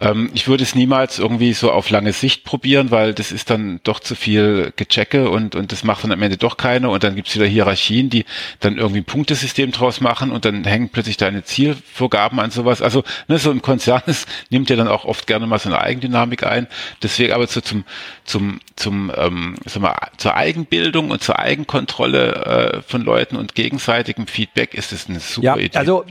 Ähm, 0.00 0.30
ich 0.34 0.48
würde 0.48 0.62
es 0.62 0.74
niemals 0.74 1.18
irgendwie 1.18 1.52
so 1.52 1.70
auf 1.70 1.90
lange 1.90 2.12
Sicht 2.12 2.44
probieren, 2.44 2.90
weil 2.90 3.14
das 3.14 3.32
ist 3.32 3.50
dann 3.50 3.80
doch 3.84 4.00
zu 4.00 4.14
viel 4.14 4.72
Gechecke 4.76 5.30
und, 5.30 5.54
und 5.54 5.72
das 5.72 5.84
macht 5.84 6.04
dann 6.04 6.12
am 6.12 6.22
Ende 6.22 6.36
doch 6.36 6.56
keiner 6.56 6.90
und 6.90 7.04
dann 7.04 7.14
gibt's 7.16 7.34
wieder 7.34 7.46
Hierarchien, 7.46 8.10
die 8.10 8.24
dann 8.60 8.76
irgendwie 8.76 9.00
ein 9.00 9.04
Punktesystem 9.04 9.72
draus 9.72 10.00
machen 10.00 10.30
und 10.30 10.44
dann 10.44 10.64
hängen 10.64 10.88
plötzlich 10.88 11.16
deine 11.16 11.44
Zielvorgaben 11.44 12.40
an 12.40 12.50
sowas. 12.64 12.82
Also 12.82 13.04
ne, 13.28 13.38
so 13.38 13.50
ein 13.50 13.62
Konzern 13.62 14.02
ist, 14.06 14.28
nimmt 14.50 14.70
ja 14.70 14.76
dann 14.76 14.88
auch 14.88 15.04
oft 15.04 15.26
gerne 15.26 15.46
mal 15.46 15.58
so 15.58 15.68
eine 15.68 15.80
Eigendynamik 15.80 16.44
ein. 16.44 16.66
Deswegen 17.02 17.32
aber 17.32 17.46
so 17.46 17.60
zum, 17.60 17.84
zum, 18.24 18.60
zum 18.76 19.12
ähm, 19.16 19.56
sag 19.66 19.82
mal, 19.82 19.94
zur 20.16 20.34
Eigenbildung 20.34 21.10
und 21.10 21.22
zur 21.22 21.38
Eigenkontrolle 21.38 22.34
äh, 22.34 22.82
von 22.82 23.02
Leuten 23.02 23.36
und 23.36 23.54
gegenseitigem 23.54 24.26
Feedback 24.26 24.74
ist 24.74 24.92
es 24.92 25.08
eine 25.08 25.20
super 25.20 25.46
ja, 25.46 25.56
Idee. 25.56 25.78
Also 25.78 26.04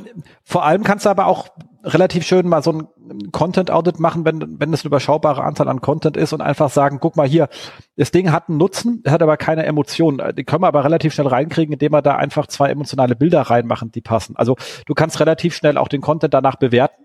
vor 0.44 0.64
allem 0.66 0.84
kannst 0.84 1.06
du 1.06 1.10
aber 1.10 1.26
auch 1.26 1.50
relativ 1.84 2.26
schön 2.26 2.48
mal 2.48 2.64
so 2.64 2.72
ein 2.72 3.32
Content-Audit 3.32 4.00
machen, 4.00 4.26
wenn, 4.26 4.60
wenn 4.60 4.74
es 4.74 4.82
eine 4.82 4.88
überschaubare 4.88 5.44
Anzahl 5.44 5.68
an 5.68 5.82
Content 5.82 6.16
ist 6.16 6.34
und 6.34 6.42
einfach 6.42 6.70
sagen, 6.70 7.00
guck 7.00 7.18
mal 7.18 7.28
hier, 7.28 7.50
das 7.98 8.12
Ding 8.12 8.32
hat 8.32 8.48
einen 8.48 8.58
Nutzen, 8.58 9.04
hat 9.08 9.22
aber 9.22 9.38
keine 9.38 9.66
Emotionen. 9.66 10.36
Die 10.36 10.44
können 10.46 10.64
wir 10.64 10.68
aber 10.68 10.84
relativ 10.84 11.14
schnell 11.14 11.28
reinkriegen, 11.28 11.74
indem 11.74 11.92
wir 11.92 12.02
da 12.02 12.16
einfach 12.16 12.48
zwei 12.48 12.70
emotionale 12.70 13.16
Bilder 13.16 13.42
reinmachen, 13.42 13.92
die 13.92 14.02
passen. 14.02 14.36
Also 14.38 14.56
du 14.86 14.94
kannst 14.94 15.20
relativ 15.20 15.56
schnell 15.56 15.78
auch 15.78 15.90
den 15.90 16.02
Content 16.02 16.34
danach 16.34 16.56
bewerten 16.56 17.04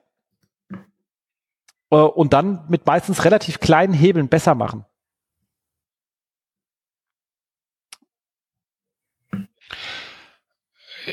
äh, 1.91 1.97
und 1.97 2.33
dann 2.33 2.65
mit 2.69 2.87
meistens 2.87 3.25
relativ 3.25 3.61
kleinen 3.61 3.95
Hebeln 3.95 4.29
besser 4.29 4.55
machen. 4.55 4.85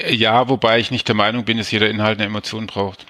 Ja, 0.10 0.50
wobei 0.50 0.80
ich 0.80 0.92
nicht 0.92 1.08
der 1.08 1.16
Meinung 1.16 1.46
bin, 1.46 1.58
dass 1.58 1.72
jeder 1.72 1.90
Inhalt 1.90 2.20
eine 2.20 2.28
Emotion 2.28 2.68
braucht. 2.68 3.06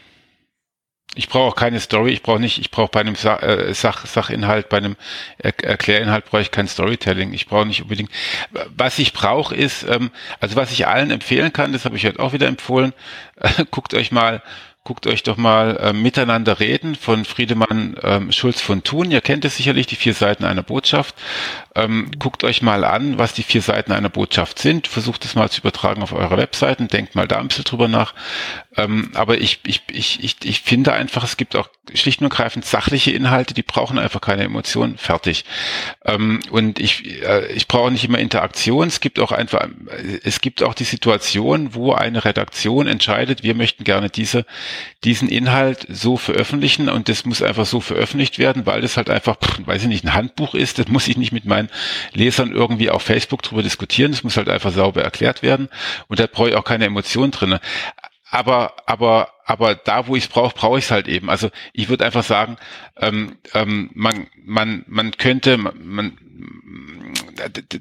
Ich 1.18 1.30
brauche 1.30 1.52
auch 1.52 1.56
keine 1.56 1.80
Story, 1.80 2.12
ich 2.12 2.24
brauche 2.24 2.40
nicht, 2.40 2.60
ich 2.60 2.72
brauche 2.72 2.90
bei 2.90 3.00
einem 3.00 3.16
Sa 3.16 3.38
äh, 3.38 3.74
Sach 3.74 4.06
Sachinhalt, 4.06 4.68
bei 4.68 4.78
einem 4.78 4.98
er 5.38 5.54
Erklärinhalt 5.64 6.26
brauche 6.26 6.42
ich 6.42 6.52
kein 6.52 6.68
Storytelling. 6.68 7.32
Ich 7.34 7.46
brauche 7.46 7.66
nicht 7.66 7.84
unbedingt. 7.84 8.12
Was 8.76 9.00
ich 9.00 9.14
brauche 9.14 9.56
ist, 9.56 9.84
ähm, 9.84 10.12
also 10.42 10.58
was 10.58 10.72
ich 10.72 10.88
allen 10.88 11.12
empfehlen 11.12 11.54
kann, 11.54 11.72
das 11.72 11.86
habe 11.86 11.96
ich 11.96 12.06
heute 12.06 12.20
auch 12.20 12.34
wieder 12.34 12.48
empfohlen, 12.48 12.94
äh, 13.38 13.66
guckt 13.72 13.94
euch 13.94 14.12
mal 14.12 14.42
guckt 14.86 15.08
euch 15.08 15.24
doch 15.24 15.36
mal 15.36 15.78
äh, 15.78 15.94
Miteinander 15.94 16.60
reden 16.60 16.94
von 16.94 17.26
Friedemann 17.26 17.96
ähm, 18.04 18.32
Schulz 18.32 18.62
von 18.62 18.84
Thun. 18.84 19.10
Ihr 19.10 19.22
kennt 19.22 19.44
es 19.44 19.58
sicherlich, 19.58 19.88
die 19.88 19.96
vier 19.96 20.14
Seiten 20.14 20.46
einer 20.46 20.62
Botschaft. 20.62 21.16
Ähm, 21.76 22.12
guckt 22.20 22.44
euch 22.44 22.62
mal 22.62 22.84
an, 22.84 23.18
was 23.18 23.34
die 23.34 23.44
vier 23.44 23.62
Seiten 23.62 23.92
einer 23.92 24.10
Botschaft 24.10 24.60
sind. 24.60 24.88
Versucht 24.88 25.26
es 25.26 25.36
mal 25.36 25.50
zu 25.50 25.62
übertragen 25.62 26.02
auf 26.02 26.14
eure 26.14 26.38
Webseiten. 26.38 26.88
Denkt 26.88 27.16
mal 27.16 27.28
da 27.28 27.40
ein 27.40 27.50
bisschen 27.50 27.66
drüber 27.66 27.88
nach. 27.88 28.14
Ähm, 28.78 29.12
aber 29.14 29.40
ich, 29.40 29.60
ich, 29.66 29.82
ich, 29.92 30.24
ich, 30.24 30.38
ich 30.44 30.62
finde 30.62 30.94
einfach, 30.94 31.24
es 31.24 31.38
gibt 31.38 31.56
auch 31.56 31.70
schlicht 31.94 32.22
und 32.22 32.28
ergreifend 32.28 32.66
sachliche 32.66 33.12
Inhalte, 33.12 33.54
die 33.54 33.62
brauchen 33.62 34.00
einfach 34.00 34.22
keine 34.22 34.44
Emotionen. 34.44 34.98
Fertig. 34.98 35.46
Ähm, 36.06 36.40
und 36.50 36.80
ich, 36.80 37.22
äh, 37.24 37.52
ich 37.54 37.68
brauche 37.68 37.92
nicht 37.92 38.06
immer 38.06 38.20
Interaktion. 38.20 38.88
Es 38.88 39.02
gibt 39.02 39.20
auch 39.20 39.32
einfach, 39.32 39.68
es 40.24 40.42
gibt 40.42 40.64
auch 40.64 40.74
die 40.74 40.84
Situation, 40.86 41.74
wo 41.74 41.94
eine 41.94 42.26
Redaktion 42.26 42.88
entscheidet, 42.88 43.44
wir 43.44 43.56
möchten 43.56 43.84
gerne 43.84 44.10
diese 44.10 44.46
diesen 45.06 45.30
Inhalt 45.30 45.86
so 45.88 46.18
veröffentlichen 46.18 46.90
und 46.90 47.10
das 47.10 47.26
muss 47.26 47.44
einfach 47.44 47.68
so 47.68 47.80
veröffentlicht 47.80 48.40
werden, 48.40 48.66
weil 48.66 48.82
das 48.82 48.98
halt 48.98 49.10
einfach, 49.10 49.38
weiß 49.60 49.84
ich 49.84 49.88
nicht, 49.88 50.04
ein 50.04 50.16
Handbuch 50.16 50.56
ist. 50.56 50.80
Das 50.80 50.88
muss 50.88 51.08
ich 51.08 51.16
nicht 51.16 51.32
mit 51.32 51.46
meinen 51.46 51.65
Lesern 52.14 52.52
irgendwie 52.52 52.90
auf 52.90 53.04
Facebook 53.04 53.42
drüber 53.44 53.64
diskutieren. 53.64 54.12
Das 54.12 54.24
muss 54.24 54.38
halt 54.38 54.50
einfach 54.50 54.72
sauber 54.72 55.04
erklärt 55.04 55.44
werden 55.44 55.70
und 56.08 56.20
da 56.20 56.28
brauche 56.28 56.50
ich 56.50 56.56
auch 56.56 56.64
keine 56.64 56.86
Emotionen 56.86 57.32
drin. 57.32 57.60
aber, 58.30 58.74
aber, 58.86 59.30
aber 59.46 59.76
da, 59.76 60.08
wo 60.08 60.16
ich 60.16 60.26
es 60.26 60.30
brauche, 60.30 60.54
brauche 60.56 60.80
ich 60.80 60.86
es 60.86 60.92
halt 60.92 61.08
eben. 61.08 61.30
Also 61.30 61.50
ich 61.74 61.90
würde 61.90 62.06
einfach 62.06 62.24
sagen, 62.24 62.58
ähm, 62.98 63.38
ähm, 63.54 63.90
man, 63.94 64.28
man, 64.44 64.84
man 64.88 65.12
könnte, 65.12 65.58
man, 65.58 66.18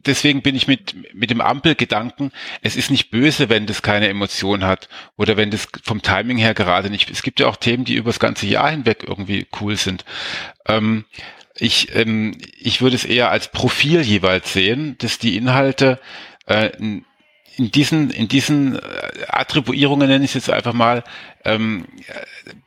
deswegen 0.06 0.42
bin 0.42 0.54
ich 0.54 0.68
mit, 0.68 0.94
mit 1.14 1.30
dem 1.30 1.40
Ampelgedanken, 1.40 2.32
es 2.62 2.76
ist 2.76 2.90
nicht 2.90 3.10
böse, 3.10 3.48
wenn 3.48 3.66
das 3.66 3.82
keine 3.82 4.08
Emotion 4.08 4.64
hat 4.64 4.88
oder 5.16 5.36
wenn 5.36 5.50
das 5.50 5.68
vom 5.82 6.02
Timing 6.02 6.38
her 6.38 6.54
gerade 6.54 6.90
nicht, 6.90 7.10
es 7.10 7.22
gibt 7.22 7.40
ja 7.40 7.46
auch 7.46 7.56
Themen, 7.56 7.84
die 7.84 7.94
über 7.94 8.10
das 8.10 8.20
ganze 8.20 8.46
Jahr 8.46 8.70
hinweg 8.70 9.04
irgendwie 9.06 9.46
cool 9.60 9.76
sind. 9.76 10.04
Ähm, 10.66 11.04
ich, 11.58 11.94
ähm, 11.94 12.36
ich 12.58 12.82
würde 12.82 12.96
es 12.96 13.04
eher 13.04 13.30
als 13.30 13.48
Profil 13.48 14.00
jeweils 14.02 14.52
sehen, 14.52 14.96
dass 14.98 15.18
die 15.18 15.36
Inhalte 15.36 16.00
äh, 16.46 16.70
in 17.56 17.70
diesen, 17.70 18.10
in 18.10 18.28
diesen 18.28 18.76
äh, 18.76 18.80
Attribuierungen 19.28 20.08
nenne 20.08 20.24
ich 20.24 20.32
es 20.32 20.46
jetzt 20.46 20.50
einfach 20.50 20.72
mal, 20.72 21.04
ähm, 21.44 21.86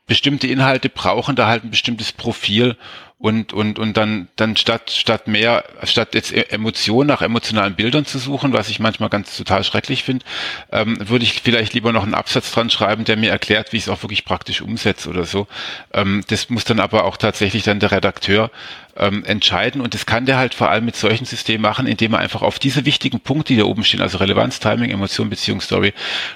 bestimmte 0.06 0.47
Inhalte 0.47 0.89
brauchen 0.89 1.36
da 1.36 1.47
halt 1.47 1.65
ein 1.65 1.71
bestimmtes 1.71 2.13
Profil 2.13 2.78
und 3.19 3.51
und 3.51 3.80
und 3.80 3.97
dann 3.97 4.27
dann 4.36 4.56
statt 4.58 4.91
statt 4.91 5.27
mehr 5.27 5.63
statt 5.84 6.13
jetzt 6.13 6.32
e-, 6.32 6.45
Emotionen 6.49 7.08
nach 7.08 7.23
emotionalen 7.23 7.75
Bildern 7.75 8.06
zu 8.06 8.19
suchen, 8.19 8.53
was 8.53 8.69
ich 8.69 8.80
manchmal 8.80 9.10
ganz 9.10 9.36
total 9.36 9.63
schrecklich 9.63 10.03
finde, 10.03 10.23
ähm, 10.71 10.97
würde 11.10 11.25
ich 11.25 11.41
vielleicht 11.41 11.73
lieber 11.73 11.91
noch 11.91 12.03
einen 12.03 12.13
Absatz 12.13 12.51
dran 12.51 12.69
schreiben, 12.69 13.06
der 13.06 13.17
mir 13.17 13.32
erklärt, 13.32 13.73
wie 13.73 13.77
ich 13.77 13.84
es 13.84 13.89
auch 13.89 14.03
wirklich 14.03 14.23
praktisch 14.23 14.62
umsetze 14.62 15.10
oder 15.10 15.25
so. 15.25 15.47
Ähm, 15.93 16.23
das 16.27 16.49
muss 16.49 16.65
dann 16.65 16.80
aber 16.80 17.06
auch 17.06 17.17
tatsächlich 17.17 17.63
dann 17.63 17.80
der 17.80 17.91
Redakteur 17.91 18.51
ähm, 18.97 19.23
entscheiden 19.25 19.81
und 19.81 19.93
das 19.93 20.05
kann 20.05 20.25
der 20.25 20.38
halt 20.38 20.53
vor 20.53 20.69
allem 20.69 20.86
mit 20.86 20.95
solchen 20.95 21.25
Systemen 21.25 21.62
machen, 21.62 21.88
indem 21.88 22.13
er 22.13 22.19
einfach 22.19 22.41
auf 22.41 22.60
diese 22.60 22.86
wichtigen 22.86 23.19
Punkte, 23.19 23.53
die 23.53 23.60
da 23.60 23.65
oben 23.65 23.83
stehen, 23.83 24.01
also 24.01 24.17
Relevanz, 24.17 24.60
Timing, 24.60 24.89
Emotion, 24.89 25.29
Beziehungsstory, 25.29 25.93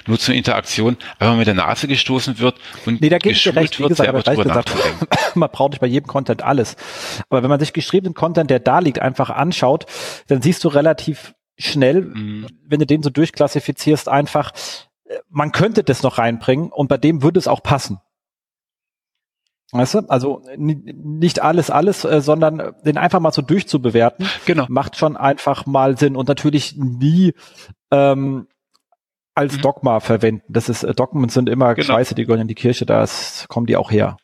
Nutzen, 0.07 0.33
Interaktion, 0.33 0.97
einfach 1.19 1.35
mit 1.35 1.47
der 1.47 1.53
Nase 1.53 1.87
gestoßen 1.87 2.39
wird 2.39 2.55
und 2.85 3.01
nee, 3.01 3.09
da 3.09 3.17
gebe 3.17 3.33
ich 3.33 3.43
dir 3.43 3.55
recht, 3.55 3.79
wie 3.79 3.87
gesagt, 3.87 4.09
aber 4.09 4.21
gleich 4.21 4.37
gesagt, 4.37 4.71
man 5.35 5.49
braucht 5.49 5.71
nicht 5.71 5.79
bei 5.79 5.87
jedem 5.87 6.07
Content 6.07 6.43
alles. 6.43 6.75
Aber 7.29 7.43
wenn 7.43 7.49
man 7.49 7.59
sich 7.59 7.73
geschriebenen 7.73 8.13
Content, 8.13 8.49
der 8.49 8.59
da 8.59 8.79
liegt, 8.79 8.99
einfach 8.99 9.29
anschaut, 9.29 9.85
dann 10.27 10.41
siehst 10.41 10.63
du 10.63 10.67
relativ 10.67 11.33
schnell, 11.57 12.01
mhm. 12.01 12.47
wenn 12.65 12.79
du 12.79 12.85
den 12.85 13.03
so 13.03 13.09
durchklassifizierst, 13.09 14.09
einfach, 14.09 14.51
äh, 15.05 15.17
man 15.29 15.51
könnte 15.51 15.83
das 15.83 16.03
noch 16.03 16.17
reinbringen 16.17 16.71
und 16.71 16.87
bei 16.87 16.97
dem 16.97 17.23
würde 17.23 17.39
es 17.39 17.47
auch 17.47 17.63
passen. 17.63 17.99
Weißt 19.71 19.93
du? 19.93 19.99
Also 20.09 20.41
nicht 20.57 21.41
alles, 21.41 21.69
alles, 21.69 22.03
äh, 22.03 22.19
sondern 22.21 22.73
den 22.83 22.97
einfach 22.97 23.21
mal 23.21 23.31
so 23.31 23.41
durchzubewerten, 23.41 24.27
genau. 24.45 24.65
macht 24.67 24.97
schon 24.97 25.15
einfach 25.15 25.65
mal 25.65 25.97
Sinn 25.97 26.17
und 26.17 26.27
natürlich 26.27 26.75
nie 26.75 27.33
ähm, 27.89 28.47
als 29.33 29.57
mhm. 29.57 29.61
Dogma 29.61 29.99
verwenden. 30.01 30.43
Das 30.49 30.67
ist 30.67 30.83
äh, 30.83 30.93
Dogmen 30.93 31.29
sind 31.29 31.47
immer 31.47 31.73
genau. 31.73 31.87
Scheiße, 31.87 32.15
die 32.15 32.25
gehören 32.25 32.41
in 32.41 32.47
die 32.47 32.55
Kirche, 32.55 32.85
da 32.85 33.05
kommen 33.47 33.65
die 33.65 33.77
auch 33.77 33.91
her. 33.91 34.17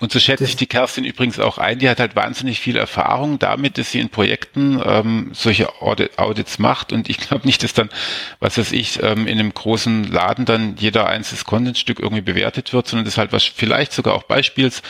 Und 0.00 0.10
so 0.10 0.18
schätze 0.18 0.44
ich 0.44 0.56
die 0.56 0.66
Kerstin 0.66 1.04
übrigens 1.04 1.38
auch 1.38 1.58
ein. 1.58 1.78
Die 1.78 1.88
hat 1.88 2.00
halt 2.00 2.16
wahnsinnig 2.16 2.58
viel 2.58 2.76
Erfahrung 2.76 3.38
damit, 3.38 3.76
dass 3.76 3.92
sie 3.92 4.00
in 4.00 4.08
Projekten 4.08 4.80
ähm, 4.82 5.30
solche 5.34 5.82
Audit 5.82 6.18
Audits 6.18 6.58
macht. 6.58 6.94
Und 6.94 7.10
ich 7.10 7.18
glaube 7.18 7.46
nicht, 7.46 7.62
dass 7.62 7.74
dann, 7.74 7.90
was 8.38 8.56
weiß 8.56 8.72
ich, 8.72 9.02
ähm, 9.02 9.26
in 9.26 9.38
einem 9.38 9.52
großen 9.52 10.04
Laden 10.10 10.46
dann 10.46 10.76
jeder 10.78 11.06
einzelnes 11.06 11.44
Contentstück 11.44 12.00
irgendwie 12.00 12.22
bewertet 12.22 12.72
wird, 12.72 12.88
sondern 12.88 13.04
dass 13.04 13.18
halt 13.18 13.32
was 13.32 13.44
vielleicht 13.44 13.92
sogar 13.92 14.14
auch 14.14 14.22
Beispiels, 14.22 14.82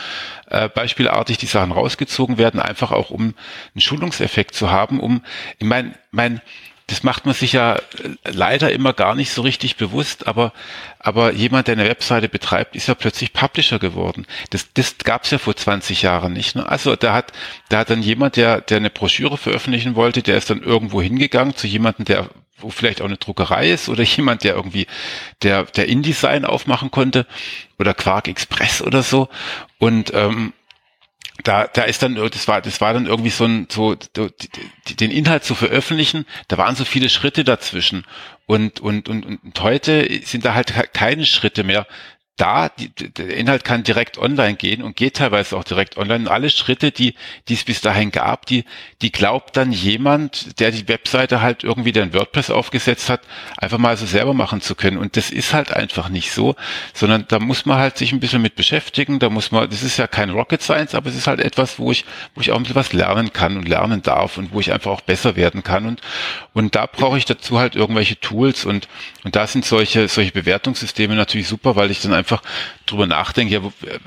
äh, 0.46 0.68
beispielartig 0.68 1.38
die 1.38 1.46
Sachen 1.46 1.72
rausgezogen 1.72 2.38
werden, 2.38 2.60
einfach 2.60 2.92
auch 2.92 3.10
um 3.10 3.34
einen 3.74 3.80
Schulungseffekt 3.80 4.54
zu 4.54 4.70
haben, 4.70 5.00
um, 5.00 5.22
ich 5.58 5.66
mein, 5.66 5.96
mein, 6.12 6.40
das 6.90 7.04
macht 7.04 7.24
man 7.24 7.34
sich 7.34 7.52
ja 7.52 7.80
leider 8.24 8.72
immer 8.72 8.92
gar 8.92 9.14
nicht 9.14 9.30
so 9.30 9.42
richtig 9.42 9.76
bewusst, 9.76 10.26
aber, 10.26 10.52
aber 10.98 11.32
jemand, 11.32 11.68
der 11.68 11.74
eine 11.74 11.88
Webseite 11.88 12.28
betreibt, 12.28 12.74
ist 12.74 12.88
ja 12.88 12.96
plötzlich 12.96 13.32
Publisher 13.32 13.78
geworden. 13.78 14.26
Das, 14.50 14.72
das 14.74 14.98
gab 14.98 15.22
es 15.22 15.30
ja 15.30 15.38
vor 15.38 15.54
20 15.54 16.02
Jahren 16.02 16.32
nicht. 16.32 16.56
Ne? 16.56 16.68
Also 16.68 16.96
da 16.96 17.12
hat, 17.14 17.32
da 17.68 17.78
hat 17.78 17.90
dann 17.90 18.02
jemand, 18.02 18.34
der, 18.34 18.60
der 18.60 18.78
eine 18.78 18.90
Broschüre 18.90 19.38
veröffentlichen 19.38 19.94
wollte, 19.94 20.22
der 20.22 20.36
ist 20.36 20.50
dann 20.50 20.62
irgendwo 20.62 21.00
hingegangen 21.00 21.54
zu 21.54 21.68
jemandem, 21.68 22.06
der 22.06 22.28
wo 22.58 22.68
vielleicht 22.68 23.00
auch 23.00 23.06
eine 23.06 23.16
Druckerei 23.16 23.70
ist 23.70 23.88
oder 23.88 24.02
jemand, 24.16 24.42
der 24.44 24.54
irgendwie 24.54 24.86
der, 25.42 25.64
der 25.64 25.88
InDesign 25.88 26.44
aufmachen 26.44 26.90
konnte 26.90 27.24
oder 27.78 27.94
Quark 27.94 28.26
Express 28.26 28.82
oder 28.82 29.02
so. 29.02 29.28
Und 29.78 30.12
ähm, 30.12 30.52
da, 31.44 31.66
da 31.66 31.82
ist 31.82 32.02
dann, 32.02 32.14
das 32.14 32.48
war, 32.48 32.60
das 32.60 32.80
war 32.80 32.92
dann 32.92 33.06
irgendwie 33.06 33.30
so 33.30 33.44
ein, 33.44 33.66
so, 33.70 33.96
den 34.98 35.10
Inhalt 35.10 35.44
zu 35.44 35.54
veröffentlichen, 35.54 36.26
da 36.48 36.58
waren 36.58 36.76
so 36.76 36.84
viele 36.84 37.08
Schritte 37.08 37.44
dazwischen. 37.44 38.04
Und, 38.46 38.80
und, 38.80 39.08
und, 39.08 39.24
und 39.24 39.60
heute 39.62 40.08
sind 40.24 40.44
da 40.44 40.54
halt 40.54 40.74
keine 40.92 41.24
Schritte 41.24 41.62
mehr 41.64 41.86
da, 42.40 42.70
die, 42.70 42.88
der 42.88 43.36
Inhalt 43.36 43.64
kann 43.64 43.82
direkt 43.82 44.16
online 44.16 44.54
gehen 44.54 44.82
und 44.82 44.96
geht 44.96 45.16
teilweise 45.16 45.56
auch 45.56 45.64
direkt 45.64 45.98
online. 45.98 46.20
Und 46.20 46.28
alle 46.28 46.48
Schritte, 46.48 46.90
die, 46.90 47.14
die 47.48 47.54
es 47.54 47.64
bis 47.64 47.82
dahin 47.82 48.10
gab, 48.10 48.46
die, 48.46 48.64
die 49.02 49.12
glaubt 49.12 49.56
dann 49.56 49.72
jemand, 49.72 50.58
der 50.58 50.70
die 50.70 50.88
Webseite 50.88 51.42
halt 51.42 51.64
irgendwie 51.64 51.92
den 51.92 52.14
WordPress 52.14 52.50
aufgesetzt 52.50 53.10
hat, 53.10 53.20
einfach 53.58 53.76
mal 53.76 53.96
so 53.96 54.06
selber 54.06 54.32
machen 54.32 54.62
zu 54.62 54.74
können. 54.74 54.96
Und 54.96 55.16
das 55.16 55.30
ist 55.30 55.52
halt 55.52 55.72
einfach 55.72 56.08
nicht 56.08 56.32
so, 56.32 56.56
sondern 56.94 57.26
da 57.28 57.38
muss 57.38 57.66
man 57.66 57.78
halt 57.78 57.98
sich 57.98 58.12
ein 58.12 58.20
bisschen 58.20 58.40
mit 58.40 58.54
beschäftigen. 58.54 59.18
Da 59.18 59.28
muss 59.28 59.52
man, 59.52 59.68
das 59.68 59.82
ist 59.82 59.98
ja 59.98 60.06
kein 60.06 60.30
Rocket 60.30 60.62
Science, 60.62 60.94
aber 60.94 61.10
es 61.10 61.16
ist 61.16 61.26
halt 61.26 61.40
etwas, 61.40 61.78
wo 61.78 61.92
ich, 61.92 62.06
wo 62.34 62.40
ich 62.40 62.52
auch 62.52 62.56
ein 62.56 62.62
bisschen 62.62 62.76
was 62.76 62.94
lernen 62.94 63.34
kann 63.34 63.58
und 63.58 63.68
lernen 63.68 64.02
darf 64.02 64.38
und 64.38 64.52
wo 64.52 64.60
ich 64.60 64.72
einfach 64.72 64.90
auch 64.90 65.02
besser 65.02 65.36
werden 65.36 65.62
kann. 65.62 65.84
Und, 65.84 66.00
und 66.54 66.74
da 66.74 66.86
brauche 66.86 67.18
ich 67.18 67.26
dazu 67.26 67.58
halt 67.58 67.76
irgendwelche 67.76 68.18
Tools 68.18 68.64
und, 68.64 68.88
und 69.24 69.36
da 69.36 69.46
sind 69.46 69.66
solche, 69.66 70.08
solche 70.08 70.32
Bewertungssysteme 70.32 71.14
natürlich 71.14 71.48
super, 71.48 71.76
weil 71.76 71.90
ich 71.90 72.00
dann 72.00 72.14
einfach 72.14 72.29
einfach 72.30 72.42
drüber 72.86 73.06
nachdenke, 73.06 73.54
ja, 73.54 73.60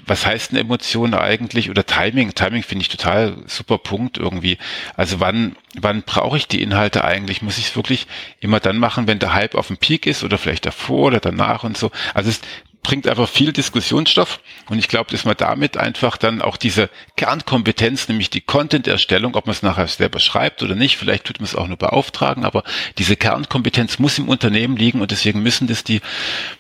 was 0.06 0.26
heißt 0.26 0.52
eine 0.52 0.62
Emotion 0.62 1.14
eigentlich 1.14 1.70
oder 1.70 1.86
Timing? 1.86 2.34
Timing 2.34 2.64
finde 2.64 2.84
ich 2.84 2.90
total 2.90 3.38
super 3.48 3.78
Punkt 3.78 4.18
irgendwie. 4.18 4.58
Also 4.96 5.20
wann, 5.20 5.56
wann 5.76 6.04
brauche 6.04 6.38
ich 6.38 6.48
die 6.48 6.62
Inhalte 6.62 7.04
eigentlich? 7.04 7.42
Muss 7.42 7.58
ich 7.58 7.68
es 7.68 7.76
wirklich 7.76 8.08
immer 8.40 8.60
dann 8.60 8.78
machen, 8.78 9.08
wenn 9.08 9.20
der 9.20 9.34
Hype 9.34 9.56
auf 9.56 9.68
dem 9.68 9.78
Peak 9.78 10.06
ist 10.06 10.24
oder 10.24 10.38
vielleicht 10.38 10.66
davor 10.66 11.08
oder 11.08 11.20
danach 11.20 11.64
und 11.64 11.78
so? 11.78 11.92
Also 12.14 12.30
es, 12.30 12.42
bringt 12.84 13.08
einfach 13.08 13.30
viel 13.30 13.54
Diskussionsstoff 13.54 14.40
und 14.70 14.78
ich 14.78 14.90
glaube, 14.90 15.10
dass 15.12 15.26
man 15.26 15.36
damit 15.38 15.78
einfach 15.78 16.18
dann 16.18 16.42
auch 16.42 16.58
diese 16.58 16.90
Kernkompetenz, 17.16 18.10
nämlich 18.10 18.30
die 18.30 18.42
Content-Erstellung, 18.42 19.36
ob 19.36 19.48
man 19.48 19.56
es 19.56 19.64
nachher 19.64 19.88
selber 19.88 20.20
schreibt 20.20 20.62
oder 20.62 20.76
nicht, 20.76 20.98
vielleicht 20.98 21.24
tut 21.24 21.40
man 21.40 21.46
es 21.46 21.56
auch 21.56 21.68
nur 21.68 21.78
beauftragen, 21.78 22.44
aber 22.46 22.64
diese 22.98 23.16
Kernkompetenz 23.16 24.00
muss 24.00 24.20
im 24.20 24.28
Unternehmen 24.28 24.76
liegen 24.76 25.02
und 25.02 25.12
deswegen 25.12 25.42
müssen 25.42 25.68
das 25.68 25.84
die, 25.84 26.02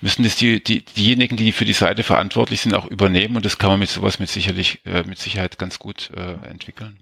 müssen 0.01 0.23
das 0.23 0.37
die, 0.37 0.63
die 0.63 0.83
diejenigen, 0.83 1.35
die 1.35 1.51
für 1.51 1.65
die 1.65 1.73
Seite 1.73 2.03
verantwortlich 2.03 2.61
sind, 2.61 2.73
auch 2.73 2.87
übernehmen 2.87 3.35
und 3.35 3.45
das 3.45 3.57
kann 3.57 3.69
man 3.69 3.79
mit 3.79 3.89
sowas 3.89 4.19
mit 4.19 4.29
sicherlich, 4.29 4.79
äh, 4.85 5.03
mit 5.03 5.19
Sicherheit 5.19 5.57
ganz 5.57 5.77
gut 5.77 6.09
äh, 6.15 6.49
entwickeln. 6.49 6.97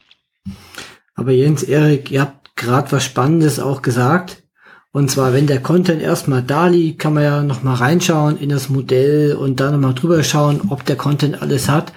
Aber 1.13 1.31
Jens, 1.31 1.61
Erik, 1.61 2.09
ihr 2.09 2.21
habt 2.21 2.55
gerade 2.55 2.91
was 2.91 3.05
Spannendes 3.05 3.59
auch 3.59 3.83
gesagt. 3.83 4.40
Und 4.93 5.09
zwar, 5.09 5.33
wenn 5.33 5.47
der 5.47 5.61
Content 5.61 6.01
erstmal 6.01 6.43
da 6.43 6.67
liegt, 6.67 6.99
kann 6.99 7.13
man 7.13 7.23
ja 7.23 7.43
nochmal 7.43 7.75
reinschauen 7.75 8.37
in 8.37 8.49
das 8.49 8.69
Modell 8.69 9.35
und 9.35 9.59
dann 9.59 9.73
nochmal 9.73 9.93
drüber 9.93 10.21
schauen, 10.23 10.61
ob 10.69 10.85
der 10.85 10.97
Content 10.97 11.41
alles 11.41 11.69
hat. 11.69 11.93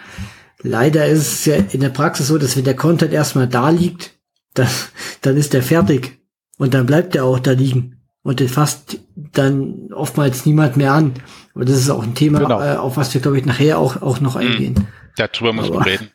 Leider 0.63 1.07
ist 1.07 1.27
es 1.27 1.45
ja 1.45 1.57
in 1.57 1.81
der 1.81 1.89
Praxis 1.89 2.29
so, 2.29 2.39
dass 2.39 2.57
wenn 2.57 2.65
der 2.65 2.77
Content 2.77 3.13
erstmal 3.13 3.49
da 3.49 3.71
liegt, 3.71 4.17
dann, 4.55 4.69
dann 5.23 5.37
ist 5.37 5.53
der 5.53 5.63
fertig. 5.63 6.19
Und 6.57 6.73
dann 6.73 6.87
bleibt 6.87 7.15
der 7.15 7.25
auch 7.25 7.41
da 7.41 7.51
liegen. 7.51 8.01
Und 8.23 8.41
den 8.41 8.49
fasst 8.49 8.99
dann 9.17 9.93
oftmals 9.93 10.47
niemand 10.47 10.77
mehr 10.77 10.93
an. 10.93 11.15
Und 11.53 11.69
das 11.69 11.77
ist 11.77 11.91
auch 11.91 12.03
ein 12.03 12.15
Thema, 12.15 12.39
genau. 12.39 12.63
äh, 12.63 12.77
auf 12.77 12.97
was 12.97 13.13
wir, 13.13 13.21
glaube 13.21 13.39
ich, 13.39 13.45
nachher 13.45 13.79
auch, 13.79 14.01
auch 14.03 14.21
noch 14.21 14.37
mhm. 14.37 14.41
eingehen. 14.41 14.89
Darüber 15.17 15.53
muss 15.53 15.69
man 15.69 15.83
reden. 15.83 16.11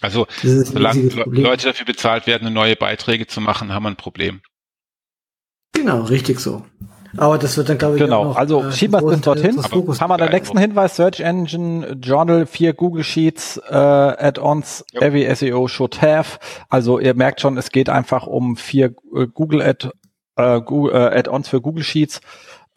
Also, 0.00 0.26
solange 0.42 1.08
Leute 1.26 1.68
dafür 1.68 1.86
bezahlt 1.86 2.26
werden, 2.26 2.52
neue 2.52 2.76
Beiträge 2.76 3.26
zu 3.26 3.40
machen, 3.40 3.72
haben 3.72 3.84
wir 3.84 3.90
ein 3.90 3.96
Problem. 3.96 4.42
Genau, 5.84 6.00
richtig 6.04 6.40
so. 6.40 6.62
Aber 7.18 7.36
das 7.36 7.58
wird 7.58 7.68
dann, 7.68 7.76
glaube 7.76 7.96
ich, 7.96 8.02
Genau, 8.02 8.24
noch, 8.24 8.36
also 8.36 8.62
äh, 8.62 8.72
schieben 8.72 9.00
wir 9.00 9.12
es 9.12 9.20
dorthin. 9.20 9.62
Haben 9.62 10.10
wir 10.10 10.16
den 10.16 10.30
nächsten 10.30 10.58
Hinweis, 10.58 10.96
Search 10.96 11.20
Engine, 11.20 11.98
Journal, 12.00 12.46
vier 12.46 12.72
Google 12.72 13.04
Sheets, 13.04 13.60
äh, 13.68 13.74
Add-ons, 13.74 14.84
yep. 14.94 15.02
every 15.02 15.34
SEO 15.34 15.68
should 15.68 16.00
have. 16.00 16.38
Also 16.70 16.98
ihr 16.98 17.14
merkt 17.14 17.42
schon, 17.42 17.58
es 17.58 17.70
geht 17.70 17.90
einfach 17.90 18.26
um 18.26 18.56
vier 18.56 18.94
äh, 19.14 19.26
Google 19.26 19.60
Add, 19.60 19.90
äh, 20.36 20.62
Google, 20.62 20.94
äh, 20.94 21.18
Add-ons 21.18 21.48
für 21.48 21.60
Google 21.60 21.84
Sheets. 21.84 22.22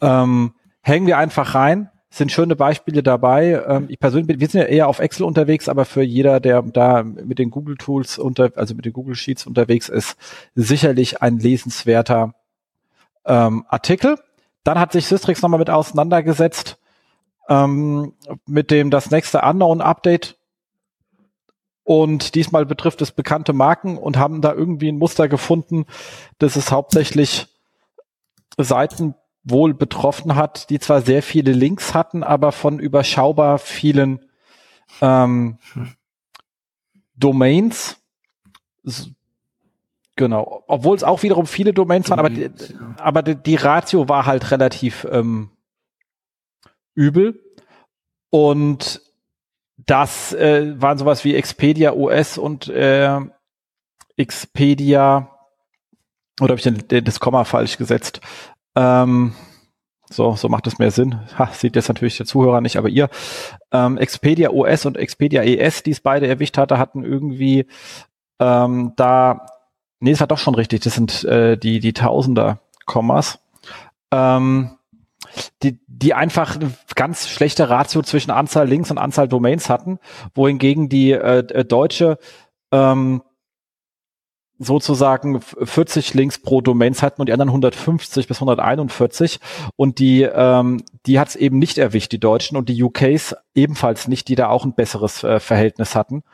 Ähm, 0.02 0.52
hängen 0.82 1.06
wir 1.06 1.16
einfach 1.16 1.54
rein, 1.54 1.90
sind 2.10 2.30
schöne 2.30 2.56
Beispiele 2.56 3.02
dabei. 3.02 3.62
Ähm, 3.66 3.86
ich 3.88 3.98
persönlich, 3.98 4.38
wir 4.38 4.48
sind 4.48 4.60
ja 4.60 4.66
eher 4.66 4.88
auf 4.88 4.98
Excel 4.98 5.24
unterwegs, 5.24 5.68
aber 5.68 5.86
für 5.86 6.02
jeder, 6.02 6.40
der 6.40 6.62
da 6.62 7.02
mit 7.02 7.38
den 7.38 7.50
Google 7.50 7.76
Tools 7.76 8.18
unter, 8.18 8.52
also 8.54 8.74
mit 8.74 8.84
den 8.84 8.92
Google 8.92 9.14
Sheets 9.14 9.46
unterwegs 9.46 9.88
ist, 9.88 10.16
sicherlich 10.54 11.22
ein 11.22 11.38
lesenswerter 11.38 12.34
ähm, 13.28 13.64
Artikel. 13.68 14.18
Dann 14.64 14.80
hat 14.80 14.92
sich 14.92 15.06
Systrix 15.06 15.40
nochmal 15.42 15.60
mit 15.60 15.70
auseinandergesetzt 15.70 16.78
ähm, 17.48 18.14
mit 18.46 18.70
dem 18.70 18.90
das 18.90 19.10
nächste 19.10 19.40
Unknown 19.42 19.80
Update. 19.80 20.36
Und 21.82 22.34
diesmal 22.34 22.66
betrifft 22.66 23.00
es 23.00 23.12
bekannte 23.12 23.54
Marken 23.54 23.96
und 23.96 24.18
haben 24.18 24.42
da 24.42 24.52
irgendwie 24.52 24.88
ein 24.88 24.98
Muster 24.98 25.26
gefunden, 25.26 25.86
dass 26.38 26.56
es 26.56 26.70
hauptsächlich 26.70 27.46
Seiten 28.58 29.14
wohl 29.42 29.72
betroffen 29.72 30.34
hat, 30.34 30.68
die 30.68 30.78
zwar 30.78 31.00
sehr 31.00 31.22
viele 31.22 31.52
Links 31.52 31.94
hatten, 31.94 32.22
aber 32.22 32.52
von 32.52 32.78
überschaubar 32.78 33.58
vielen 33.58 34.26
ähm, 35.00 35.58
Domains. 37.16 37.96
Genau, 40.18 40.64
obwohl 40.66 40.96
es 40.96 41.04
auch 41.04 41.22
wiederum 41.22 41.46
viele 41.46 41.72
Domains 41.72 42.10
waren, 42.10 42.18
aber, 42.18 42.28
die, 42.28 42.50
aber 42.96 43.22
die, 43.22 43.36
die 43.36 43.54
Ratio 43.54 44.08
war 44.08 44.26
halt 44.26 44.50
relativ 44.50 45.06
ähm, 45.08 45.50
übel. 46.96 47.40
Und 48.28 49.00
das 49.76 50.32
äh, 50.32 50.74
waren 50.82 50.98
sowas 50.98 51.24
wie 51.24 51.36
Expedia 51.36 51.92
OS 51.92 52.36
und 52.36 52.66
äh, 52.66 53.20
Expedia, 54.16 55.30
oder 56.40 56.56
habe 56.56 56.60
ich 56.60 56.64
den, 56.64 57.04
das 57.04 57.20
Komma 57.20 57.44
falsch 57.44 57.78
gesetzt? 57.78 58.20
Ähm, 58.74 59.36
so, 60.10 60.34
so 60.34 60.48
macht 60.48 60.66
es 60.66 60.80
mehr 60.80 60.90
Sinn. 60.90 61.20
Ha, 61.38 61.46
sieht 61.52 61.76
jetzt 61.76 61.86
natürlich 61.86 62.16
der 62.16 62.26
Zuhörer 62.26 62.60
nicht, 62.60 62.76
aber 62.76 62.88
ihr. 62.88 63.08
Ähm, 63.70 63.98
Expedia 63.98 64.50
OS 64.50 64.84
und 64.84 64.96
Expedia 64.96 65.44
ES, 65.44 65.84
die 65.84 65.92
es 65.92 66.00
beide 66.00 66.26
erwischt 66.26 66.58
hatte, 66.58 66.76
hatten 66.76 67.04
irgendwie 67.04 67.66
ähm, 68.40 68.94
da, 68.96 69.46
nee, 70.00 70.12
es 70.12 70.20
war 70.20 70.26
doch 70.26 70.38
schon 70.38 70.54
richtig, 70.54 70.82
das 70.82 70.94
sind 70.94 71.24
äh, 71.24 71.56
die, 71.56 71.80
die 71.80 71.92
Tausender 71.92 72.60
Kommas. 72.86 73.40
Ähm, 74.10 74.70
die, 75.62 75.78
die 75.86 76.14
einfach 76.14 76.56
eine 76.56 76.72
ganz 76.94 77.28
schlechte 77.28 77.68
Ratio 77.68 78.02
zwischen 78.02 78.30
Anzahl 78.30 78.66
Links 78.66 78.90
und 78.90 78.98
Anzahl 78.98 79.28
Domains 79.28 79.68
hatten, 79.68 79.98
wohingegen 80.34 80.88
die 80.88 81.12
äh, 81.12 81.38
äh 81.38 81.64
deutsche 81.64 82.18
ähm, 82.72 83.22
sozusagen 84.58 85.40
40 85.40 86.14
Links 86.14 86.38
pro 86.38 86.60
Domains 86.60 87.02
hatten 87.02 87.20
und 87.20 87.28
die 87.28 87.32
anderen 87.32 87.50
150 87.50 88.26
bis 88.26 88.38
141 88.38 89.38
und 89.76 89.98
die 89.98 90.22
ähm, 90.22 90.82
die 91.06 91.20
hat 91.20 91.28
es 91.28 91.36
eben 91.36 91.58
nicht 91.58 91.78
erwischt 91.78 92.12
die 92.12 92.18
Deutschen. 92.18 92.56
Und 92.56 92.68
die 92.68 92.82
UKs 92.82 93.36
ebenfalls 93.54 94.08
nicht 94.08 94.28
die 94.28 94.34
da 94.34 94.48
auch 94.48 94.64
ein 94.64 94.74
besseres 94.74 95.22
äh, 95.22 95.38
Verhältnis 95.38 95.94
hatten 95.94 96.24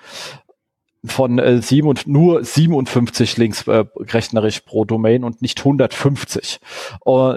von 1.05 1.39
äh, 1.39 1.61
sieben 1.61 1.89
und 1.89 2.07
nur 2.07 2.45
57 2.45 3.37
Links 3.37 3.67
äh, 3.67 3.85
rechnerisch 3.97 4.61
pro 4.61 4.85
Domain 4.85 5.25
und 5.25 5.43
nicht 5.43 5.59
150 5.59 6.61
uh, 7.05 7.35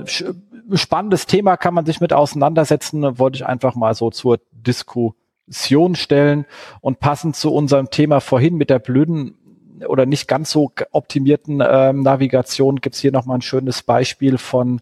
spannendes 0.74 1.26
Thema 1.26 1.58
kann 1.58 1.74
man 1.74 1.86
sich 1.86 2.00
mit 2.00 2.14
auseinandersetzen. 2.14 3.20
Wollte 3.20 3.38
ich 3.38 3.46
einfach 3.46 3.76
mal 3.76 3.94
so 3.94 4.10
zur 4.10 4.40
Diskussion 4.52 5.96
stellen. 5.96 6.46
Und 6.82 7.00
passend 7.00 7.36
zu 7.36 7.54
unserem 7.54 7.90
Thema 7.90 8.20
vorhin 8.20 8.56
mit 8.56 8.70
der 8.70 8.80
blöden 8.80 9.36
oder 9.88 10.06
nicht 10.06 10.28
ganz 10.28 10.50
so 10.52 10.72
optimierten 10.92 11.62
ähm, 11.66 12.02
Navigation 12.02 12.78
gibt 12.78 12.96
es 12.96 13.02
hier 13.02 13.12
nochmal 13.12 13.38
ein 13.38 13.44
schönes 13.44 13.84
Beispiel 13.84 14.40
von 14.40 14.82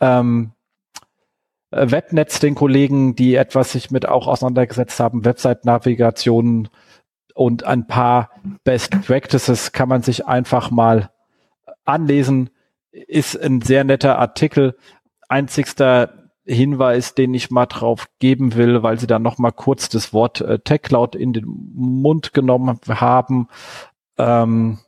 ähm, 0.00 0.52
äh, 1.70 1.90
Webnetz, 1.90 2.40
den 2.40 2.54
Kollegen, 2.54 3.16
die 3.16 3.34
etwas 3.34 3.72
sich 3.72 3.90
mit 3.90 4.08
auch 4.08 4.26
auseinandergesetzt 4.26 4.98
haben, 4.98 5.24
Website-Navigationen 5.24 6.68
und 7.34 7.64
ein 7.64 7.86
paar 7.86 8.30
Best 8.62 8.92
Practices 9.06 9.72
kann 9.72 9.88
man 9.88 10.02
sich 10.02 10.26
einfach 10.26 10.70
mal 10.70 11.10
anlesen. 11.84 12.50
Ist 12.92 13.36
ein 13.36 13.60
sehr 13.60 13.84
netter 13.84 14.18
Artikel. 14.18 14.76
Einzigster 15.28 16.30
Hinweis, 16.46 17.14
den 17.14 17.34
ich 17.34 17.50
mal 17.50 17.66
drauf 17.66 18.06
geben 18.18 18.54
will, 18.54 18.82
weil 18.82 19.00
sie 19.00 19.06
da 19.06 19.18
noch 19.18 19.38
mal 19.38 19.50
kurz 19.50 19.88
das 19.88 20.12
Wort 20.12 20.42
äh, 20.42 20.58
Tech 20.58 20.82
Cloud 20.82 21.16
in 21.16 21.32
den 21.32 21.44
Mund 21.46 22.34
genommen 22.34 22.78
haben. 22.88 23.48
Ähm, 24.18 24.78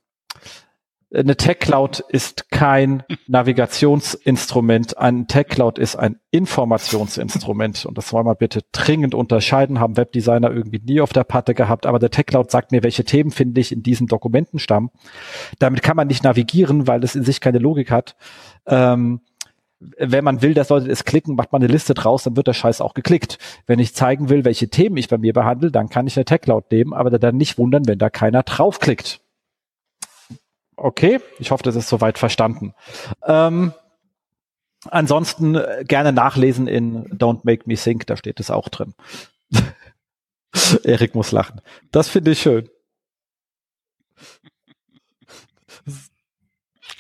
eine 1.15 1.37
Tech 1.37 1.61
Cloud 1.61 2.01
ist 2.01 2.51
kein 2.51 3.05
Navigationsinstrument. 3.29 4.99
Ein 4.99 5.29
Tech 5.29 5.47
Cloud 5.49 5.79
ist 5.79 5.97
ein 5.97 6.19
Informationsinstrument. 6.33 7.87
Und 7.87 7.97
das 7.97 8.13
wollen 8.13 8.27
wir 8.27 8.35
bitte 8.35 8.63
dringend 8.73 9.15
unterscheiden. 9.15 9.79
Haben 9.79 9.97
Webdesigner 9.97 10.51
irgendwie 10.51 10.81
nie 10.85 11.01
auf 11.01 11.13
der 11.13 11.25
Patte 11.25 11.55
gehabt. 11.55 11.87
Aber 11.87 12.01
der 12.01 12.11
Tech 12.11 12.27
Cloud 12.27 12.51
sagt 12.51 12.73
mir, 12.73 12.83
welche 12.83 13.05
Themen 13.05 13.31
finde 13.31 13.61
ich 13.61 13.71
in 13.71 13.83
diesen 13.83 14.09
Dokumentenstamm. 14.09 14.91
Damit 15.61 15.83
kann 15.83 15.97
man 15.97 16.09
nicht 16.09 16.25
navigieren, 16.25 16.89
weil 16.89 17.05
es 17.05 17.15
in 17.15 17.23
sich 17.23 17.41
keine 17.41 17.59
Logik 17.59 17.93
hat. 17.93 18.17
Ähm, 18.67 19.21
wenn 19.79 20.25
man 20.25 20.43
will, 20.43 20.55
dass 20.55 20.71
Leute 20.71 20.91
es 20.91 21.05
klicken, 21.05 21.37
macht 21.37 21.53
man 21.53 21.63
eine 21.63 21.71
Liste 21.71 21.95
draus, 21.95 22.25
dann 22.25 22.37
wird 22.37 22.47
der 22.47 22.55
Scheiß 22.55 22.81
auch 22.81 22.95
geklickt. 22.95 23.39
Wenn 23.67 23.79
ich 23.79 23.95
zeigen 23.95 24.31
will, 24.31 24.45
welche 24.45 24.71
Themen 24.71 24.97
ich 24.97 25.09
bei 25.09 25.19
mir 25.19 25.35
behandle, 25.35 25.71
dann 25.71 25.91
kann 25.91 26.07
ich 26.07 26.17
eine 26.17 26.25
Tech 26.25 26.41
Cloud 26.41 26.73
nehmen, 26.73 26.95
aber 26.95 27.11
dann 27.19 27.37
nicht 27.37 27.59
wundern, 27.59 27.87
wenn 27.87 27.99
da 27.99 28.09
keiner 28.09 28.43
draufklickt. 28.43 29.21
Okay, 30.77 31.21
ich 31.39 31.51
hoffe, 31.51 31.63
das 31.63 31.75
ist 31.75 31.89
soweit 31.89 32.19
verstanden. 32.19 32.75
Ähm, 33.25 33.73
ansonsten 34.91 35.55
äh, 35.55 35.85
gerne 35.87 36.13
nachlesen 36.13 36.69
in 36.69 37.07
Don't 37.19 37.41
Make 37.45 37.63
Me 37.67 37.77
Think, 37.77 38.07
da 38.07 38.17
steht 38.17 38.41
es 38.41 38.51
auch 38.51 38.69
drin. 38.69 38.95
Erik 40.85 41.15
muss 41.15 41.33
lachen. 41.33 41.61
Das 41.93 42.09
finde 42.09 42.33
ich 42.33 42.41
schön. 42.41 42.69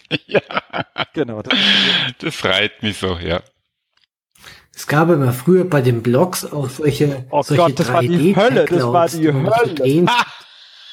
Ja. 0.26 0.40
Genau. 1.14 1.42
Das, 1.42 1.58
das 2.20 2.44
reiht 2.44 2.80
mich 2.80 2.96
so, 2.96 3.16
ja. 3.18 3.42
Es 4.72 4.86
gab 4.86 5.08
immer 5.08 5.32
früher 5.32 5.64
bei 5.64 5.80
den 5.80 6.00
Blogs 6.02 6.44
auch 6.44 6.68
solche, 6.68 7.26
oh 7.30 7.42
solche 7.42 7.62
Gott, 7.62 7.80
das 7.80 7.92
war 7.92 8.02
die 8.02 8.36
Hölle, 8.36 8.66
das 8.66 8.82
war 8.84 9.08
die 9.08 9.32
Hölle. 9.32 9.74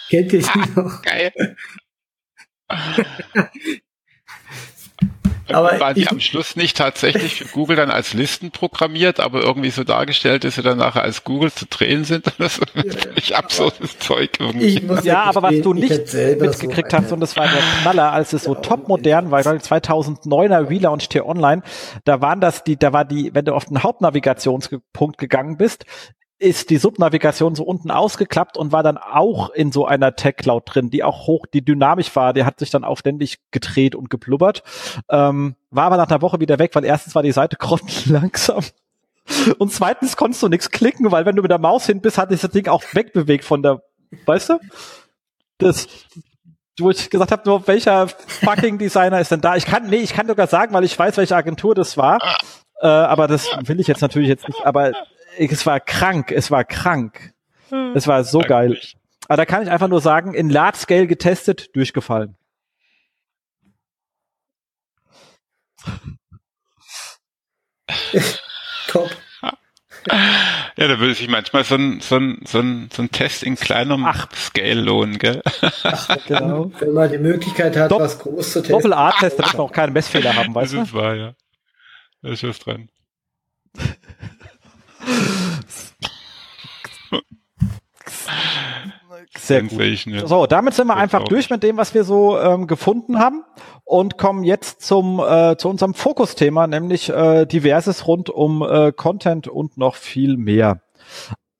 Kennt 0.09 0.34
ihr 0.34 0.41
die 0.41 0.69
noch? 0.75 1.01
Geil. 1.03 1.55
Aber 5.49 5.80
waren 5.80 5.95
die 5.95 6.07
am 6.07 6.19
Schluss 6.19 6.55
nicht 6.55 6.78
tatsächlich 6.78 7.36
für 7.36 7.45
Google 7.45 7.76
dann 7.76 7.91
als 7.91 8.13
Listen 8.13 8.51
programmiert, 8.51 9.19
aber 9.19 9.41
irgendwie 9.41 9.69
so 9.69 9.84
dargestellt, 9.84 10.43
dass 10.43 10.55
sie 10.55 10.61
dann 10.61 10.78
nachher 10.78 11.03
als 11.03 11.24
Google 11.24 11.51
zu 11.51 11.65
drehen 11.65 12.03
sind 12.03 12.28
oder 12.39 12.49
so? 12.49 12.61
Ja, 12.74 12.84
Völlig 12.84 13.36
absurdes 13.36 13.99
Zeug 13.99 14.39
irgendwie. 14.39 14.82
Ja, 15.03 15.24
aber 15.24 15.43
was 15.43 15.61
du 15.61 15.74
nicht 15.74 15.89
mitgekriegt 15.89 16.91
so 16.91 16.97
hast, 16.97 17.11
und 17.11 17.19
das 17.19 17.36
war 17.36 17.47
der 17.47 17.61
Knaller, 17.82 18.11
als 18.11 18.34
es 18.34 18.43
so 18.43 18.55
topmodern 18.55 19.32
war, 19.32 19.41
2009er 19.41 20.69
Relaunch 20.69 21.09
T-Online, 21.09 21.61
da 22.05 22.21
waren 22.21 22.39
das 22.39 22.63
die, 22.63 22.78
da 22.78 22.93
war 22.93 23.05
die, 23.05 23.34
wenn 23.34 23.45
du 23.45 23.53
auf 23.53 23.65
den 23.65 23.84
Hauptnavigationspunkt 23.84 25.17
gegangen 25.17 25.57
bist, 25.57 25.86
ist 26.39 26.69
die 26.69 26.77
Subnavigation 26.77 27.55
so 27.55 27.63
unten 27.63 27.89
ausgeklappt 27.91 28.57
und 28.57 28.71
war 28.71 28.84
dann 28.84 28.97
auch 28.97 29.49
in 29.49 29.71
so 29.71 29.86
einer 29.86 30.15
Tech 30.15 30.36
Cloud 30.38 30.63
drin, 30.65 30.89
die 30.89 31.03
auch 31.03 31.27
hoch, 31.27 31.45
die 31.45 31.63
dynamisch 31.63 32.15
war. 32.15 32.34
Der 32.34 32.45
hat 32.45 32.59
sich 32.59 32.69
dann 32.69 32.84
auch 32.84 32.97
ständig 32.97 33.39
gedreht 33.51 33.95
und 33.95 34.09
geblubbert. 34.09 34.63
Ähm, 35.09 35.55
war 35.71 35.86
aber 35.86 35.97
nach 35.97 36.09
einer 36.09 36.21
Woche 36.21 36.39
wieder 36.39 36.59
weg, 36.59 36.75
weil 36.75 36.86
erstens 36.86 37.15
war 37.15 37.23
die 37.23 37.31
Seite 37.31 37.55
grottenlangsam. 37.59 38.63
Und 39.57 39.71
zweitens 39.71 40.17
konntest 40.17 40.43
du 40.43 40.49
nichts 40.49 40.69
klicken, 40.69 41.11
weil 41.11 41.25
wenn 41.25 41.36
du 41.36 41.41
mit 41.41 41.51
der 41.51 41.59
Maus 41.59 41.86
hin 41.86 42.01
bist, 42.01 42.17
hat 42.17 42.29
sich 42.29 42.41
das 42.41 42.51
Ding 42.51 42.67
auch 42.67 42.84
wegbewegt 42.91 43.45
von 43.45 43.63
der, 43.63 43.81
weißt 44.25 44.49
du? 44.49 44.59
Das, 45.59 45.88
wo 46.77 46.89
ich 46.89 47.09
gesagt 47.09 47.31
habe, 47.31 47.43
nur 47.45 47.65
welcher 47.67 48.07
fucking 48.07 48.77
Designer 48.79 49.21
ist 49.21 49.31
denn 49.31 49.39
da? 49.39 49.55
Ich 49.55 49.65
kann, 49.65 49.88
nee, 49.88 49.97
ich 49.97 50.13
kann 50.13 50.27
sogar 50.27 50.47
sagen, 50.47 50.73
weil 50.73 50.84
ich 50.84 50.97
weiß, 50.97 51.15
welche 51.15 51.36
Agentur 51.38 51.73
das 51.73 51.95
war. 51.95 52.19
Äh, 52.81 52.88
aber 52.88 53.27
das 53.27 53.47
will 53.63 53.79
ich 53.79 53.88
jetzt 53.88 54.01
natürlich 54.01 54.27
jetzt 54.27 54.47
nicht. 54.47 54.65
Aber 54.65 54.91
es 55.38 55.65
war 55.65 55.79
krank, 55.79 56.31
es 56.31 56.51
war 56.51 56.63
krank. 56.63 57.34
Hm. 57.69 57.93
Es 57.95 58.07
war 58.07 58.23
so 58.23 58.39
geil. 58.39 58.79
Aber 59.27 59.38
da 59.38 59.45
kann 59.45 59.63
ich 59.63 59.69
einfach 59.69 59.88
nur 59.88 60.01
sagen, 60.01 60.34
in 60.34 60.49
Large 60.49 60.77
Scale 60.77 61.07
getestet, 61.07 61.75
durchgefallen. 61.75 62.36
Top. 68.88 69.09
Ja, 70.05 70.88
da 70.88 70.99
würde 70.99 71.13
sich 71.13 71.29
manchmal 71.29 71.63
so 71.63 71.75
ein, 71.75 72.01
so 72.01 72.17
ein, 72.17 72.41
so 72.45 72.59
ein, 72.59 72.89
so 72.93 73.03
ein 73.03 73.11
Test 73.11 73.43
in 73.43 73.55
kleinem 73.55 74.05
Ach. 74.05 74.27
Scale 74.34 74.81
lohnen, 74.81 75.17
gell? 75.17 75.41
Ach, 75.84 76.17
genau. 76.27 76.71
Wenn 76.79 76.93
man 76.93 77.09
die 77.11 77.17
Möglichkeit 77.19 77.77
hat, 77.77 77.91
Dopp 77.91 78.01
was 78.01 78.19
groß 78.19 78.51
zu 78.51 78.59
testen. 78.59 78.75
Doppel-A-Test, 78.75 79.39
damit 79.39 79.53
wir 79.53 79.59
auch 79.61 79.71
keine 79.71 79.91
Messfehler 79.91 80.36
haben, 80.36 80.53
weißt 80.53 80.73
du? 80.73 80.77
Das 80.77 80.88
ist 80.89 80.93
wahr, 80.93 81.15
ja. 81.15 81.34
Da 82.21 82.29
ist 82.29 82.43
was 82.43 82.59
dran. 82.59 82.89
Sehr 89.38 89.62
gut. 89.64 89.72
So, 90.26 90.45
damit 90.45 90.74
sind 90.74 90.88
wir 90.88 90.95
einfach 90.95 91.24
durch 91.26 91.49
mit 91.49 91.64
dem, 91.64 91.78
was 91.78 91.93
wir 91.93 92.04
so 92.04 92.39
ähm, 92.39 92.68
gefunden 92.68 93.20
haben 93.20 93.43
und 93.84 94.18
kommen 94.18 94.43
jetzt 94.43 94.82
zum 94.82 95.20
äh, 95.20 95.58
zu 95.58 95.70
unserem 95.70 95.93
Fokusthema, 95.93 96.68
nämlich 96.68 97.10
äh, 97.10 97.45
diverses 97.45 98.08
rund 98.08 98.30
um 98.30 98.62
äh, 98.62 98.91
Content 98.91 99.47
und 99.47 99.78
noch 99.78 99.95
viel 99.95 100.38
mehr. 100.38 100.82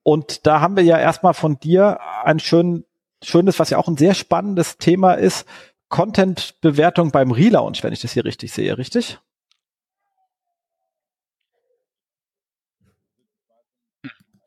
Und 0.04 0.46
da 0.46 0.62
haben 0.62 0.76
wir 0.76 0.84
ja 0.84 0.98
erstmal 0.98 1.34
von 1.34 1.60
dir 1.60 2.00
ein 2.24 2.40
schön, 2.40 2.86
schönes, 3.24 3.60
was 3.60 3.70
ja 3.70 3.78
auch 3.78 3.88
ein 3.88 3.98
sehr 3.98 4.14
spannendes 4.14 4.78
Thema 4.78 5.14
ist, 5.14 5.48
Content-Bewertung 5.90 7.12
beim 7.12 7.32
Relaunch, 7.32 7.84
wenn 7.84 7.94
ich 7.94 8.02
das 8.02 8.14
hier 8.14 8.26
richtig 8.26 8.52
sehe, 8.52 8.78
richtig? 8.78 9.20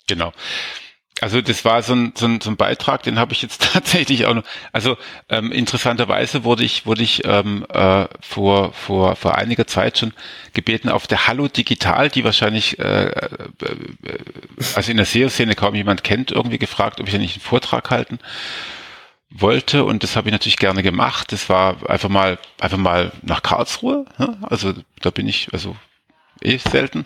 Genau. 0.06 0.32
Also 1.22 1.40
das 1.40 1.64
war 1.64 1.82
so 1.82 1.94
ein, 1.94 2.12
so 2.14 2.26
ein, 2.26 2.42
so 2.42 2.50
ein 2.50 2.58
Beitrag, 2.58 3.02
den 3.02 3.18
habe 3.18 3.32
ich 3.32 3.40
jetzt 3.40 3.62
tatsächlich 3.72 4.26
auch 4.26 4.34
noch. 4.34 4.44
Also 4.72 4.98
ähm, 5.30 5.50
interessanterweise 5.50 6.44
wurde 6.44 6.62
ich 6.62 6.84
wurde 6.84 7.02
ich 7.02 7.24
ähm, 7.24 7.64
äh, 7.70 8.06
vor 8.20 8.72
vor 8.74 9.16
vor 9.16 9.36
einiger 9.36 9.66
Zeit 9.66 9.98
schon 9.98 10.12
gebeten 10.52 10.90
auf 10.90 11.06
der 11.06 11.26
Hallo 11.26 11.48
Digital, 11.48 12.10
die 12.10 12.22
wahrscheinlich 12.24 12.78
äh, 12.78 13.06
äh, 13.06 13.38
also 14.74 14.90
in 14.90 14.98
der 14.98 15.06
SEO-Szene 15.06 15.54
kaum 15.54 15.74
jemand 15.74 16.04
kennt, 16.04 16.32
irgendwie 16.32 16.58
gefragt, 16.58 17.00
ob 17.00 17.06
ich 17.06 17.14
ja 17.14 17.18
nicht 17.18 17.36
einen 17.36 17.42
Vortrag 17.42 17.90
halten 17.90 18.18
wollte 19.30 19.84
und 19.84 20.02
das 20.02 20.16
habe 20.16 20.28
ich 20.28 20.32
natürlich 20.32 20.58
gerne 20.58 20.82
gemacht. 20.82 21.32
Das 21.32 21.48
war 21.48 21.88
einfach 21.88 22.10
mal 22.10 22.38
einfach 22.60 22.78
mal 22.78 23.12
nach 23.22 23.42
Karlsruhe. 23.42 24.04
Ne? 24.18 24.36
Also 24.42 24.74
da 25.00 25.10
bin 25.10 25.28
ich 25.28 25.48
also 25.54 25.76
eh 26.42 26.58
selten. 26.58 27.04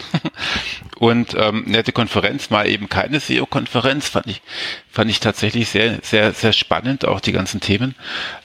Und 0.98 1.34
ähm, 1.34 1.64
nette 1.66 1.92
Konferenz, 1.92 2.50
mal 2.50 2.68
eben 2.68 2.88
keine 2.88 3.20
SEO-Konferenz, 3.20 4.10
fand 4.10 4.26
ich, 4.26 4.42
fand 4.90 5.10
ich 5.10 5.20
tatsächlich 5.20 5.68
sehr, 5.70 5.98
sehr, 6.02 6.32
sehr 6.32 6.52
spannend, 6.52 7.06
auch 7.06 7.20
die 7.20 7.32
ganzen 7.32 7.60
Themen. 7.60 7.94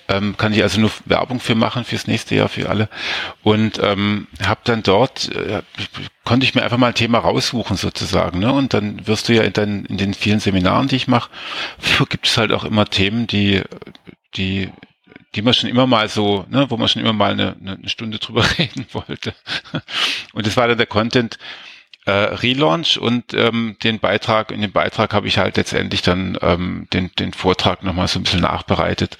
Ähm, 0.08 0.38
kann 0.38 0.54
ich 0.54 0.64
also 0.64 0.80
nur 0.80 0.92
Werbung 1.06 1.40
für 1.40 1.56
machen 1.56 1.84
fürs 1.84 2.08
nächste 2.08 2.36
Jahr, 2.36 2.48
für 2.48 2.70
alle. 2.70 2.88
Und 3.44 3.80
ähm, 3.82 4.28
habe 4.42 4.62
dann 4.64 4.84
dort, 4.84 5.36
äh, 5.36 5.64
konnte 6.24 6.46
ich 6.46 6.56
mir 6.56 6.64
einfach 6.64 6.78
mal 6.78 6.88
ein 6.88 6.96
Thema 6.96 7.20
raussuchen 7.20 7.76
sozusagen. 7.76 8.40
Ne? 8.40 8.54
Und 8.54 8.74
dann 8.74 9.06
wirst 9.06 9.28
du 9.28 9.34
ja 9.34 9.44
in, 9.44 9.54
dein, 9.54 9.86
in 9.86 9.98
den 9.98 10.14
vielen 10.14 10.40
Seminaren, 10.40 10.88
die 10.88 10.96
ich 10.96 11.08
mache, 11.08 11.30
gibt 12.10 12.28
es 12.28 12.38
halt 12.38 12.54
auch 12.54 12.64
immer 12.64 12.86
Themen, 12.86 13.28
die, 13.28 13.64
die 14.36 14.70
die 15.36 15.42
man 15.42 15.54
schon 15.54 15.70
immer 15.70 15.86
mal 15.86 16.08
so, 16.10 16.46
ne, 16.50 16.66
wo 16.70 16.78
man 16.78 16.88
schon 16.88 17.02
immer 17.02 17.14
mal 17.14 17.32
eine, 17.32 17.56
eine 17.60 17.90
Stunde 17.90 18.20
drüber 18.20 18.46
reden 18.58 18.86
wollte. 18.94 19.34
Und 20.34 20.48
das 20.48 20.58
war 20.58 20.68
dann 20.68 20.78
der 20.78 20.88
Content 20.88 21.38
äh, 22.06 22.12
Relaunch 22.12 22.98
und 22.98 23.34
ähm, 23.34 23.78
den 23.84 24.00
Beitrag, 24.00 24.52
in 24.52 24.62
dem 24.62 24.72
Beitrag 24.72 25.14
habe 25.14 25.28
ich 25.28 25.38
halt 25.38 25.58
letztendlich 25.58 26.04
dann 26.04 26.38
ähm, 26.42 26.88
den, 26.94 27.12
den 27.18 27.34
Vortrag 27.34 27.84
nochmal 27.84 28.08
so 28.08 28.20
ein 28.20 28.24
bisschen 28.24 28.42
nachbereitet, 28.42 29.18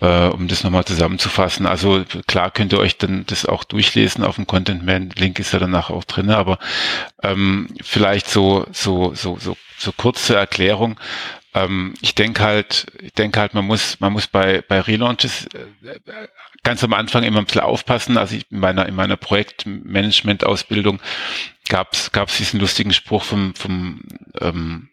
äh, 0.00 0.26
um 0.26 0.48
das 0.48 0.64
nochmal 0.64 0.84
zusammenzufassen. 0.84 1.64
Also 1.64 2.04
klar 2.26 2.50
könnt 2.50 2.72
ihr 2.72 2.80
euch 2.80 2.98
dann 2.98 3.24
das 3.26 3.46
auch 3.46 3.62
durchlesen 3.62 4.24
auf 4.24 4.34
dem 4.34 4.48
Content 4.48 4.84
Man, 4.84 5.10
Link 5.10 5.38
ist 5.38 5.52
ja 5.52 5.60
danach 5.60 5.90
auch 5.90 6.04
drinne, 6.04 6.36
aber 6.36 6.58
ähm, 7.22 7.68
vielleicht 7.82 8.28
so, 8.28 8.66
so, 8.72 9.14
so, 9.14 9.38
so, 9.38 9.56
so 9.78 9.92
kurze 9.92 10.34
Erklärung 10.34 10.98
ähm, 11.54 11.94
ich 12.00 12.14
denke 12.14 12.42
halt, 12.42 12.86
ich 13.00 13.12
denke 13.12 13.40
halt, 13.40 13.54
man 13.54 13.64
muss, 13.64 14.00
man 14.00 14.12
muss 14.12 14.26
bei, 14.26 14.62
bei 14.62 14.80
Relaunches 14.80 15.46
äh, 15.46 15.98
ganz 16.62 16.84
am 16.84 16.92
Anfang 16.92 17.24
immer 17.24 17.38
ein 17.38 17.46
bisschen 17.46 17.62
aufpassen. 17.62 18.18
Also 18.18 18.36
ich, 18.36 18.50
in 18.50 18.60
meiner, 18.60 18.86
in 18.86 18.94
meiner 18.94 19.16
Projektmanagement-Ausbildung 19.16 21.00
gab 21.68 21.92
es 21.92 22.36
diesen 22.36 22.60
lustigen 22.60 22.92
Spruch 22.92 23.24
vom, 23.24 23.54
vom 23.54 24.02
ähm, 24.40 24.88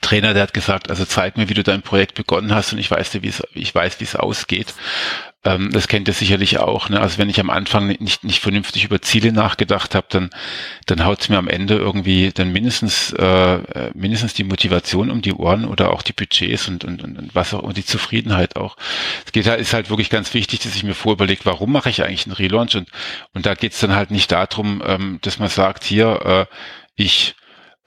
Trainer, 0.00 0.34
der 0.34 0.44
hat 0.44 0.54
gesagt, 0.54 0.88
also 0.88 1.04
zeig 1.04 1.36
mir, 1.36 1.48
wie 1.48 1.54
du 1.54 1.62
dein 1.62 1.82
Projekt 1.82 2.14
begonnen 2.14 2.54
hast 2.54 2.72
und 2.72 2.78
ich 2.78 2.90
weiß, 2.90 3.22
wie 3.22 3.28
es, 3.28 3.42
ich 3.54 3.74
weiß, 3.74 4.00
wie 4.00 4.04
es 4.04 4.16
ausgeht. 4.16 4.74
Ähm, 5.42 5.70
das 5.72 5.88
kennt 5.88 6.06
ihr 6.06 6.14
sicherlich 6.14 6.58
auch. 6.58 6.90
Ne? 6.90 7.00
Also 7.00 7.16
wenn 7.16 7.30
ich 7.30 7.40
am 7.40 7.48
Anfang 7.48 7.86
nicht, 7.86 8.24
nicht 8.24 8.40
vernünftig 8.40 8.84
über 8.84 9.00
Ziele 9.00 9.32
nachgedacht 9.32 9.94
habe, 9.94 10.06
dann, 10.10 10.30
dann 10.86 11.04
haut 11.04 11.22
es 11.22 11.28
mir 11.30 11.38
am 11.38 11.48
Ende 11.48 11.76
irgendwie 11.76 12.30
dann 12.30 12.52
mindestens, 12.52 13.12
äh, 13.14 13.90
mindestens 13.94 14.34
die 14.34 14.44
Motivation 14.44 15.10
um 15.10 15.22
die 15.22 15.32
Ohren 15.32 15.64
oder 15.64 15.92
auch 15.92 16.02
die 16.02 16.12
Budgets 16.12 16.68
und, 16.68 16.84
und, 16.84 17.02
und 17.02 17.34
was 17.34 17.54
auch 17.54 17.62
und 17.62 17.78
die 17.78 17.86
Zufriedenheit 17.86 18.56
auch. 18.56 18.76
Es 19.24 19.32
geht 19.32 19.46
halt, 19.46 19.60
ist 19.60 19.72
halt 19.72 19.88
wirklich 19.88 20.10
ganz 20.10 20.34
wichtig, 20.34 20.60
dass 20.60 20.76
ich 20.76 20.84
mir 20.84 20.94
vorüberlege, 20.94 21.40
warum 21.44 21.72
mache 21.72 21.88
ich 21.88 22.04
eigentlich 22.04 22.26
einen 22.26 22.34
Relaunch? 22.34 22.76
Und, 22.76 22.90
und 23.32 23.46
da 23.46 23.54
geht 23.54 23.72
es 23.72 23.80
dann 23.80 23.94
halt 23.94 24.10
nicht 24.10 24.32
darum, 24.32 24.82
ähm, 24.84 25.18
dass 25.22 25.38
man 25.38 25.48
sagt, 25.48 25.84
hier, 25.84 26.48
äh, 26.50 26.54
ich 26.96 27.34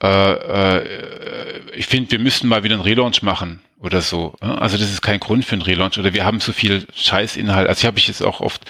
äh, 0.02 0.32
äh, 0.32 1.60
ich 1.76 1.86
finde, 1.86 2.10
wir 2.10 2.18
müssten 2.18 2.48
mal 2.48 2.64
wieder 2.64 2.74
einen 2.74 2.82
Relaunch 2.82 3.22
machen 3.22 3.60
oder 3.84 4.00
so. 4.00 4.34
Also 4.40 4.78
das 4.78 4.90
ist 4.90 5.02
kein 5.02 5.20
Grund 5.20 5.44
für 5.44 5.52
einen 5.52 5.62
Relaunch 5.62 5.98
oder 5.98 6.14
wir 6.14 6.24
haben 6.24 6.40
so 6.40 6.52
viel 6.52 6.86
Scheißinhalt. 6.94 7.68
Also 7.68 7.80
ich 7.80 7.86
habe 7.86 7.98
ich 7.98 8.08
jetzt 8.08 8.22
auch 8.22 8.40
oft 8.40 8.62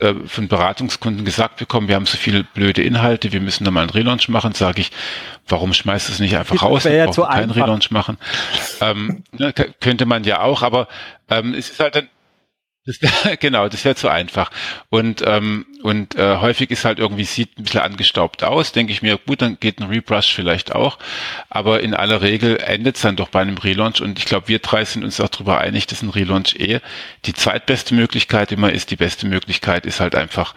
äh, 0.00 0.14
von 0.26 0.48
Beratungskunden 0.48 1.24
gesagt 1.24 1.56
bekommen, 1.56 1.88
wir 1.88 1.94
haben 1.94 2.06
so 2.06 2.18
viele 2.18 2.44
blöde 2.44 2.82
Inhalte, 2.82 3.32
wir 3.32 3.40
müssen 3.40 3.64
da 3.64 3.70
mal 3.70 3.80
einen 3.82 3.90
Relaunch 3.90 4.28
machen. 4.28 4.52
Sage 4.52 4.82
ich, 4.82 4.90
warum 5.48 5.72
schmeißt 5.72 6.08
du 6.08 6.12
es 6.12 6.18
nicht 6.20 6.36
einfach 6.36 6.62
raus? 6.62 6.84
Wir 6.84 7.06
brauchen 7.06 7.24
keinen 7.24 7.50
Relaunch 7.50 7.90
machen. 7.90 8.18
Ähm, 8.80 9.24
ne, 9.32 9.52
könnte 9.52 10.04
man 10.04 10.24
ja 10.24 10.42
auch, 10.42 10.62
aber 10.62 10.88
ähm, 11.30 11.54
es 11.54 11.70
ist 11.70 11.80
halt 11.80 11.96
dann 11.96 12.08
das 12.98 13.38
genau, 13.40 13.68
das 13.68 13.84
wäre 13.84 13.94
zu 13.94 14.08
einfach. 14.08 14.50
Und, 14.88 15.22
ähm, 15.26 15.66
und 15.82 16.16
äh, 16.16 16.36
häufig 16.36 16.70
ist 16.70 16.84
halt 16.84 16.98
irgendwie, 16.98 17.24
sieht 17.24 17.58
ein 17.58 17.64
bisschen 17.64 17.80
angestaubt 17.80 18.42
aus, 18.42 18.72
denke 18.72 18.92
ich 18.92 19.02
mir, 19.02 19.18
gut, 19.18 19.42
dann 19.42 19.58
geht 19.60 19.80
ein 19.80 19.88
Rebrush 19.88 20.34
vielleicht 20.34 20.74
auch. 20.74 20.98
Aber 21.48 21.80
in 21.80 21.94
aller 21.94 22.22
Regel 22.22 22.58
endet 22.58 22.96
es 22.96 23.02
dann 23.02 23.16
doch 23.16 23.28
bei 23.28 23.40
einem 23.40 23.58
Relaunch. 23.58 24.00
Und 24.00 24.18
ich 24.18 24.24
glaube, 24.24 24.48
wir 24.48 24.58
drei 24.58 24.84
sind 24.84 25.04
uns 25.04 25.20
auch 25.20 25.28
darüber 25.28 25.58
einig, 25.58 25.86
dass 25.86 26.02
ein 26.02 26.10
Relaunch 26.10 26.56
eh 26.56 26.80
die 27.24 27.34
zweitbeste 27.34 27.94
Möglichkeit 27.94 28.52
immer 28.52 28.72
ist. 28.72 28.90
Die 28.90 28.96
beste 28.96 29.26
Möglichkeit 29.26 29.86
ist 29.86 30.00
halt 30.00 30.14
einfach 30.14 30.54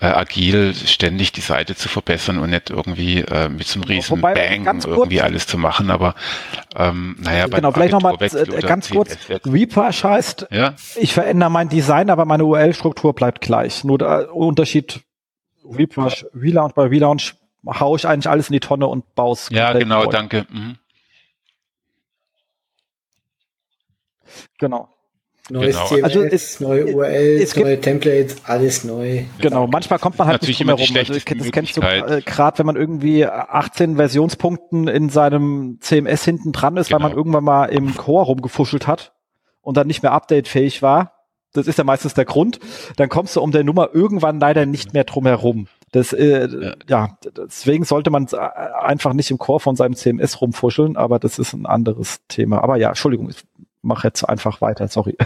äh, 0.00 0.06
agil 0.06 0.74
ständig 0.74 1.32
die 1.32 1.40
Seite 1.40 1.74
zu 1.74 1.88
verbessern 1.88 2.38
und 2.38 2.50
nicht 2.50 2.70
irgendwie 2.70 3.20
äh, 3.20 3.48
mit 3.48 3.66
so 3.66 3.80
einem 3.80 3.84
riesen 3.84 4.18
Wobei, 4.18 4.34
Bang 4.34 4.80
irgendwie 4.84 5.22
alles 5.22 5.46
zu 5.46 5.58
machen. 5.58 5.90
Aber 5.90 6.14
ähm, 6.74 7.16
naja, 7.18 7.46
genau, 7.46 7.72
vielleicht 7.72 7.92
nochmal 7.92 8.16
äh, 8.20 8.60
ganz 8.60 8.90
kurz. 8.90 9.16
Rebrush 9.44 10.04
heißt, 10.04 10.48
ja? 10.50 10.74
ich 10.96 11.14
verändere 11.14 11.50
mein 11.50 11.68
Design, 11.68 12.10
aber 12.10 12.24
meine 12.24 12.44
URL-Struktur 12.44 13.14
bleibt 13.14 13.40
gleich. 13.40 13.84
Nur 13.84 13.98
der 13.98 14.34
Unterschied 14.34 15.00
Rebrush, 15.64 16.26
Relaunch, 16.34 16.74
bei 16.74 16.84
Relaunch 16.84 17.34
haue 17.66 17.98
ich 17.98 18.06
eigentlich 18.06 18.28
alles 18.28 18.48
in 18.48 18.54
die 18.54 18.60
Tonne 18.60 18.86
und 18.86 19.14
baue 19.14 19.32
es. 19.32 19.48
Ja, 19.50 19.72
genau, 19.72 20.04
neu. 20.04 20.10
danke. 20.10 20.46
Mhm. 20.50 20.78
Genau. 24.58 24.88
Neues 25.48 25.76
genau. 25.76 25.86
CMS, 25.86 26.04
also 26.04 26.22
es, 26.22 26.60
neue 26.60 26.86
URLs, 26.86 27.56
neue 27.56 27.80
Templates, 27.80 28.36
alles 28.44 28.82
neu. 28.82 29.22
Genau, 29.38 29.68
manchmal 29.68 30.00
kommt 30.00 30.18
man 30.18 30.26
halt 30.26 30.42
Natürlich 30.42 30.58
nicht 30.58 30.68
drum 30.68 30.78
herum. 30.78 30.96
Also, 30.96 31.12
das 31.12 31.52
kennst 31.52 31.76
du 31.76 31.82
äh, 31.82 32.20
gerade, 32.24 32.58
wenn 32.58 32.66
man 32.66 32.76
irgendwie 32.76 33.24
18 33.26 33.96
Versionspunkten 33.96 34.88
in 34.88 35.08
seinem 35.08 35.78
CMS 35.80 36.24
hinten 36.24 36.52
dran 36.52 36.76
ist, 36.76 36.88
genau. 36.88 36.96
weil 36.96 37.02
man 37.02 37.10
genau. 37.12 37.20
irgendwann 37.20 37.44
mal 37.44 37.64
im 37.66 37.94
Core 37.94 38.26
rumgefuschelt 38.26 38.88
hat 38.88 39.12
und 39.62 39.76
dann 39.76 39.86
nicht 39.86 40.02
mehr 40.02 40.12
updatefähig 40.12 40.82
war. 40.82 41.12
Das 41.52 41.66
ist 41.66 41.78
ja 41.78 41.84
meistens 41.84 42.14
der 42.14 42.24
Grund. 42.24 42.58
Dann 42.96 43.08
kommst 43.08 43.36
du 43.36 43.40
um 43.40 43.52
der 43.52 43.64
Nummer 43.64 43.90
irgendwann 43.92 44.40
leider 44.40 44.66
nicht 44.66 44.94
mehr 44.94 45.04
drum 45.04 45.26
herum. 45.26 45.68
Das, 45.92 46.12
äh, 46.12 46.48
ja. 46.48 46.74
ja, 46.88 47.18
deswegen 47.36 47.84
sollte 47.84 48.10
man 48.10 48.26
äh, 48.32 48.36
einfach 48.36 49.12
nicht 49.12 49.30
im 49.30 49.38
Core 49.38 49.60
von 49.60 49.76
seinem 49.76 49.94
CMS 49.94 50.40
rumfuscheln, 50.40 50.96
aber 50.96 51.18
das 51.18 51.38
ist 51.38 51.52
ein 51.52 51.66
anderes 51.66 52.20
Thema. 52.28 52.62
Aber 52.62 52.76
ja, 52.76 52.88
Entschuldigung, 52.88 53.30
mach 53.86 54.04
jetzt 54.04 54.24
einfach 54.24 54.60
weiter, 54.60 54.88
sorry. 54.88 55.16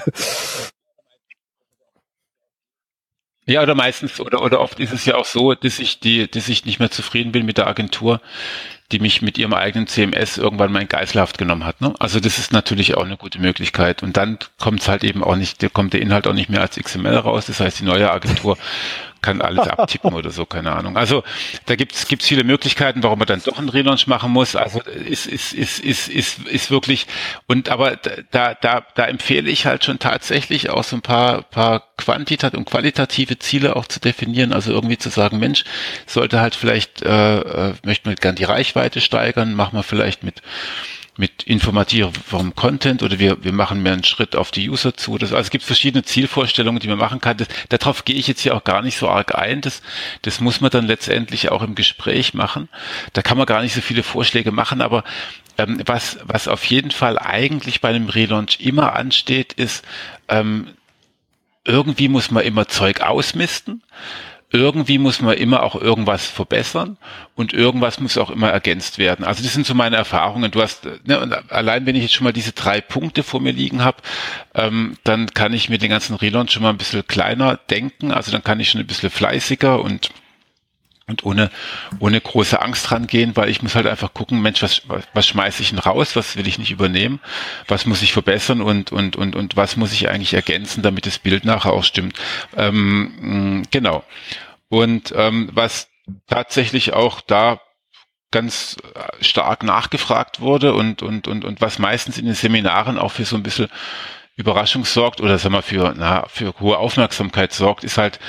Ja, 3.46 3.62
oder 3.62 3.74
meistens, 3.74 4.20
oder, 4.20 4.42
oder 4.42 4.60
oft 4.60 4.78
ist 4.78 4.92
es 4.92 5.04
ja 5.06 5.16
auch 5.16 5.24
so, 5.24 5.54
dass 5.54 5.80
ich 5.80 5.98
die, 5.98 6.30
dass 6.30 6.48
ich 6.48 6.66
nicht 6.66 6.78
mehr 6.78 6.92
zufrieden 6.92 7.32
bin 7.32 7.46
mit 7.46 7.58
der 7.58 7.66
Agentur, 7.66 8.20
die 8.92 9.00
mich 9.00 9.22
mit 9.22 9.38
ihrem 9.38 9.54
eigenen 9.54 9.88
CMS 9.88 10.36
irgendwann 10.36 10.70
mal 10.70 10.82
in 10.82 10.88
Geiselhaft 10.88 11.36
genommen 11.36 11.64
hat. 11.64 11.80
Ne? 11.80 11.92
Also 11.98 12.20
das 12.20 12.38
ist 12.38 12.52
natürlich 12.52 12.96
auch 12.96 13.04
eine 13.04 13.16
gute 13.16 13.40
Möglichkeit. 13.40 14.04
Und 14.04 14.16
dann 14.16 14.38
kommt 14.58 14.82
es 14.82 14.88
halt 14.88 15.02
eben 15.02 15.24
auch 15.24 15.34
nicht, 15.34 15.72
kommt 15.72 15.94
der 15.94 16.02
Inhalt 16.02 16.28
auch 16.28 16.32
nicht 16.32 16.48
mehr 16.48 16.60
als 16.60 16.76
XML 16.76 17.16
raus. 17.16 17.46
Das 17.46 17.58
heißt, 17.58 17.80
die 17.80 17.84
neue 17.84 18.10
Agentur 18.10 18.56
kann 19.22 19.42
alles 19.42 19.68
abtippen 19.68 20.12
oder 20.12 20.30
so, 20.30 20.46
keine 20.46 20.72
Ahnung. 20.72 20.96
Also 20.96 21.22
da 21.66 21.76
gibt's 21.76 22.06
gibt's 22.08 22.26
viele 22.26 22.44
Möglichkeiten, 22.44 23.02
warum 23.02 23.18
man 23.18 23.28
dann 23.28 23.42
doch 23.44 23.58
einen 23.58 23.68
Relaunch 23.68 24.06
machen 24.06 24.32
muss. 24.32 24.56
Also 24.56 24.80
ist 24.80 25.26
ist 25.26 25.52
ist 25.52 25.78
ist 25.80 26.08
ist, 26.08 26.38
ist 26.40 26.70
wirklich 26.70 27.06
und 27.46 27.68
aber 27.68 27.96
da 28.30 28.54
da 28.54 28.84
da 28.94 29.04
empfehle 29.06 29.50
ich 29.50 29.66
halt 29.66 29.84
schon 29.84 29.98
tatsächlich 29.98 30.70
auch 30.70 30.84
so 30.84 30.96
ein 30.96 31.02
paar 31.02 31.42
paar 31.42 31.84
quantitative 31.96 32.56
und 32.56 32.64
qualitative 32.64 33.38
Ziele 33.38 33.76
auch 33.76 33.86
zu 33.86 34.00
definieren. 34.00 34.52
Also 34.52 34.72
irgendwie 34.72 34.98
zu 34.98 35.10
sagen, 35.10 35.38
Mensch, 35.38 35.64
sollte 36.06 36.40
halt 36.40 36.54
vielleicht 36.54 37.02
äh, 37.02 37.40
äh, 37.40 37.74
möchte 37.84 38.08
man 38.08 38.16
gern 38.16 38.36
die 38.36 38.44
Reichweite 38.44 39.00
steigern, 39.00 39.54
machen 39.54 39.76
wir 39.76 39.82
vielleicht 39.82 40.22
mit 40.22 40.42
mit 41.20 41.42
informativem 41.42 42.54
Content 42.56 43.02
oder 43.02 43.18
wir, 43.18 43.44
wir 43.44 43.52
machen 43.52 43.82
mehr 43.82 43.92
einen 43.92 44.04
Schritt 44.04 44.34
auf 44.34 44.50
die 44.50 44.70
User 44.70 44.94
zu. 44.94 45.18
Das, 45.18 45.32
also 45.32 45.42
es 45.42 45.50
gibt 45.50 45.64
verschiedene 45.64 46.02
Zielvorstellungen, 46.02 46.80
die 46.80 46.88
man 46.88 46.96
machen 46.96 47.20
kann. 47.20 47.36
Das, 47.36 47.48
darauf 47.68 48.06
gehe 48.06 48.16
ich 48.16 48.26
jetzt 48.26 48.40
hier 48.40 48.56
auch 48.56 48.64
gar 48.64 48.80
nicht 48.80 48.96
so 48.96 49.06
arg 49.06 49.36
ein. 49.36 49.60
Das, 49.60 49.82
das 50.22 50.40
muss 50.40 50.62
man 50.62 50.70
dann 50.70 50.86
letztendlich 50.86 51.50
auch 51.50 51.62
im 51.62 51.74
Gespräch 51.74 52.32
machen. 52.32 52.70
Da 53.12 53.20
kann 53.20 53.36
man 53.36 53.46
gar 53.46 53.60
nicht 53.60 53.74
so 53.74 53.82
viele 53.82 54.02
Vorschläge 54.02 54.50
machen, 54.50 54.80
aber 54.80 55.04
ähm, 55.58 55.82
was, 55.84 56.18
was 56.24 56.48
auf 56.48 56.64
jeden 56.64 56.90
Fall 56.90 57.18
eigentlich 57.18 57.82
bei 57.82 57.90
einem 57.90 58.08
Relaunch 58.08 58.58
immer 58.60 58.94
ansteht, 58.94 59.52
ist, 59.52 59.84
ähm, 60.28 60.68
irgendwie 61.64 62.08
muss 62.08 62.30
man 62.30 62.44
immer 62.44 62.66
Zeug 62.66 63.02
ausmisten 63.02 63.82
irgendwie 64.52 64.98
muss 64.98 65.20
man 65.20 65.36
immer 65.36 65.62
auch 65.62 65.80
irgendwas 65.80 66.26
verbessern 66.26 66.96
und 67.36 67.52
irgendwas 67.52 68.00
muss 68.00 68.18
auch 68.18 68.30
immer 68.30 68.50
ergänzt 68.50 68.98
werden. 68.98 69.24
Also 69.24 69.42
das 69.42 69.52
sind 69.52 69.64
so 69.64 69.74
meine 69.74 69.96
Erfahrungen. 69.96 70.50
Du 70.50 70.60
hast, 70.60 70.88
ne, 71.04 71.20
und 71.20 71.52
allein 71.52 71.86
wenn 71.86 71.94
ich 71.94 72.02
jetzt 72.02 72.14
schon 72.14 72.24
mal 72.24 72.32
diese 72.32 72.52
drei 72.52 72.80
Punkte 72.80 73.22
vor 73.22 73.40
mir 73.40 73.52
liegen 73.52 73.84
habe, 73.84 73.98
ähm, 74.54 74.96
dann 75.04 75.32
kann 75.32 75.52
ich 75.52 75.68
mir 75.68 75.78
den 75.78 75.90
ganzen 75.90 76.16
Relaunch 76.16 76.50
schon 76.52 76.64
mal 76.64 76.70
ein 76.70 76.78
bisschen 76.78 77.06
kleiner 77.06 77.56
denken. 77.56 78.10
Also 78.10 78.32
dann 78.32 78.42
kann 78.42 78.58
ich 78.58 78.70
schon 78.70 78.80
ein 78.80 78.86
bisschen 78.86 79.10
fleißiger 79.10 79.80
und 79.80 80.10
und 81.10 81.24
ohne, 81.24 81.50
ohne 81.98 82.20
große 82.20 82.60
Angst 82.60 82.90
rangehen, 82.90 83.36
weil 83.36 83.50
ich 83.50 83.62
muss 83.62 83.74
halt 83.74 83.86
einfach 83.86 84.14
gucken, 84.14 84.40
Mensch, 84.40 84.62
was, 84.62 84.82
was, 85.12 85.26
schmeiße 85.26 85.62
ich 85.62 85.70
denn 85.70 85.78
raus, 85.78 86.16
was 86.16 86.36
will 86.36 86.46
ich 86.46 86.58
nicht 86.58 86.70
übernehmen, 86.70 87.20
was 87.68 87.84
muss 87.84 88.02
ich 88.02 88.12
verbessern 88.12 88.62
und, 88.62 88.92
und, 88.92 89.16
und, 89.16 89.36
und 89.36 89.56
was 89.56 89.76
muss 89.76 89.92
ich 89.92 90.08
eigentlich 90.08 90.34
ergänzen, 90.34 90.82
damit 90.82 91.06
das 91.06 91.18
Bild 91.18 91.44
nachher 91.44 91.72
auch 91.72 91.84
stimmt. 91.84 92.16
Ähm, 92.56 93.64
genau. 93.70 94.04
Und 94.68 95.12
ähm, 95.16 95.50
was 95.52 95.88
tatsächlich 96.26 96.92
auch 96.94 97.20
da 97.20 97.60
ganz 98.30 98.76
stark 99.20 99.64
nachgefragt 99.64 100.40
wurde 100.40 100.72
und, 100.74 101.02
und, 101.02 101.26
und, 101.26 101.44
und 101.44 101.60
was 101.60 101.78
meistens 101.78 102.16
in 102.16 102.26
den 102.26 102.34
Seminaren 102.34 102.98
auch 102.98 103.12
für 103.12 103.24
so 103.24 103.36
ein 103.36 103.42
bisschen 103.42 103.68
Überraschung 104.36 104.84
sorgt 104.84 105.20
oder 105.20 105.38
sagen 105.38 105.54
wir 105.54 105.62
für, 105.62 105.94
na, 105.96 106.26
für 106.28 106.54
hohe 106.60 106.78
Aufmerksamkeit 106.78 107.52
sorgt, 107.52 107.82
ist 107.82 107.98
halt, 107.98 108.20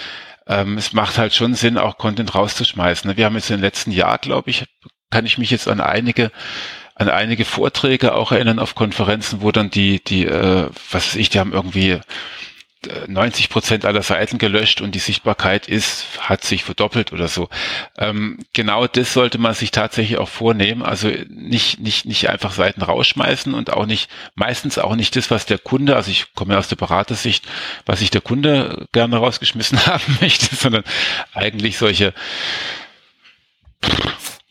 ähm, 0.51 0.77
es 0.77 0.93
macht 0.93 1.17
halt 1.17 1.33
schon 1.33 1.55
Sinn, 1.55 1.77
auch 1.77 1.97
Content 1.97 2.35
rauszuschmeißen. 2.35 3.09
Ne? 3.09 3.17
Wir 3.17 3.25
haben 3.25 3.35
jetzt 3.35 3.49
im 3.49 3.61
letzten 3.61 3.91
Jahr, 3.91 4.17
glaube 4.17 4.49
ich, 4.49 4.65
kann 5.09 5.25
ich 5.25 5.37
mich 5.37 5.49
jetzt 5.49 5.67
an 5.67 5.79
einige 5.79 6.31
an 6.95 7.09
einige 7.09 7.45
Vorträge 7.45 8.13
auch 8.13 8.31
erinnern 8.31 8.59
auf 8.59 8.75
Konferenzen, 8.75 9.41
wo 9.41 9.51
dann 9.51 9.71
die, 9.71 10.03
die, 10.03 10.25
äh, 10.25 10.69
was 10.91 11.07
weiß 11.07 11.15
ich, 11.15 11.29
die 11.29 11.39
haben 11.39 11.53
irgendwie 11.53 11.99
90 13.07 13.49
Prozent 13.49 13.85
aller 13.85 14.01
Seiten 14.01 14.37
gelöscht 14.37 14.81
und 14.81 14.95
die 14.95 14.99
Sichtbarkeit 14.99 15.67
ist, 15.67 16.05
hat 16.19 16.43
sich 16.43 16.63
verdoppelt 16.63 17.13
oder 17.13 17.27
so. 17.27 17.47
Ähm, 17.97 18.39
genau 18.53 18.87
das 18.87 19.13
sollte 19.13 19.37
man 19.37 19.53
sich 19.53 19.71
tatsächlich 19.71 20.17
auch 20.17 20.29
vornehmen. 20.29 20.81
Also 20.81 21.09
nicht, 21.29 21.79
nicht, 21.79 22.05
nicht 22.05 22.29
einfach 22.29 22.53
Seiten 22.53 22.81
rausschmeißen 22.81 23.53
und 23.53 23.71
auch 23.71 23.85
nicht, 23.85 24.09
meistens 24.35 24.79
auch 24.79 24.95
nicht 24.95 25.15
das, 25.15 25.29
was 25.29 25.45
der 25.45 25.59
Kunde, 25.59 25.95
also 25.95 26.09
ich 26.09 26.33
komme 26.33 26.53
ja 26.53 26.59
aus 26.59 26.69
der 26.69 26.75
Beratersicht, 26.75 27.45
was 27.85 27.99
sich 27.99 28.09
der 28.09 28.21
Kunde 28.21 28.87
gerne 28.91 29.17
rausgeschmissen 29.17 29.85
haben 29.85 30.17
möchte, 30.19 30.55
sondern 30.55 30.83
eigentlich 31.33 31.77
solche 31.77 32.13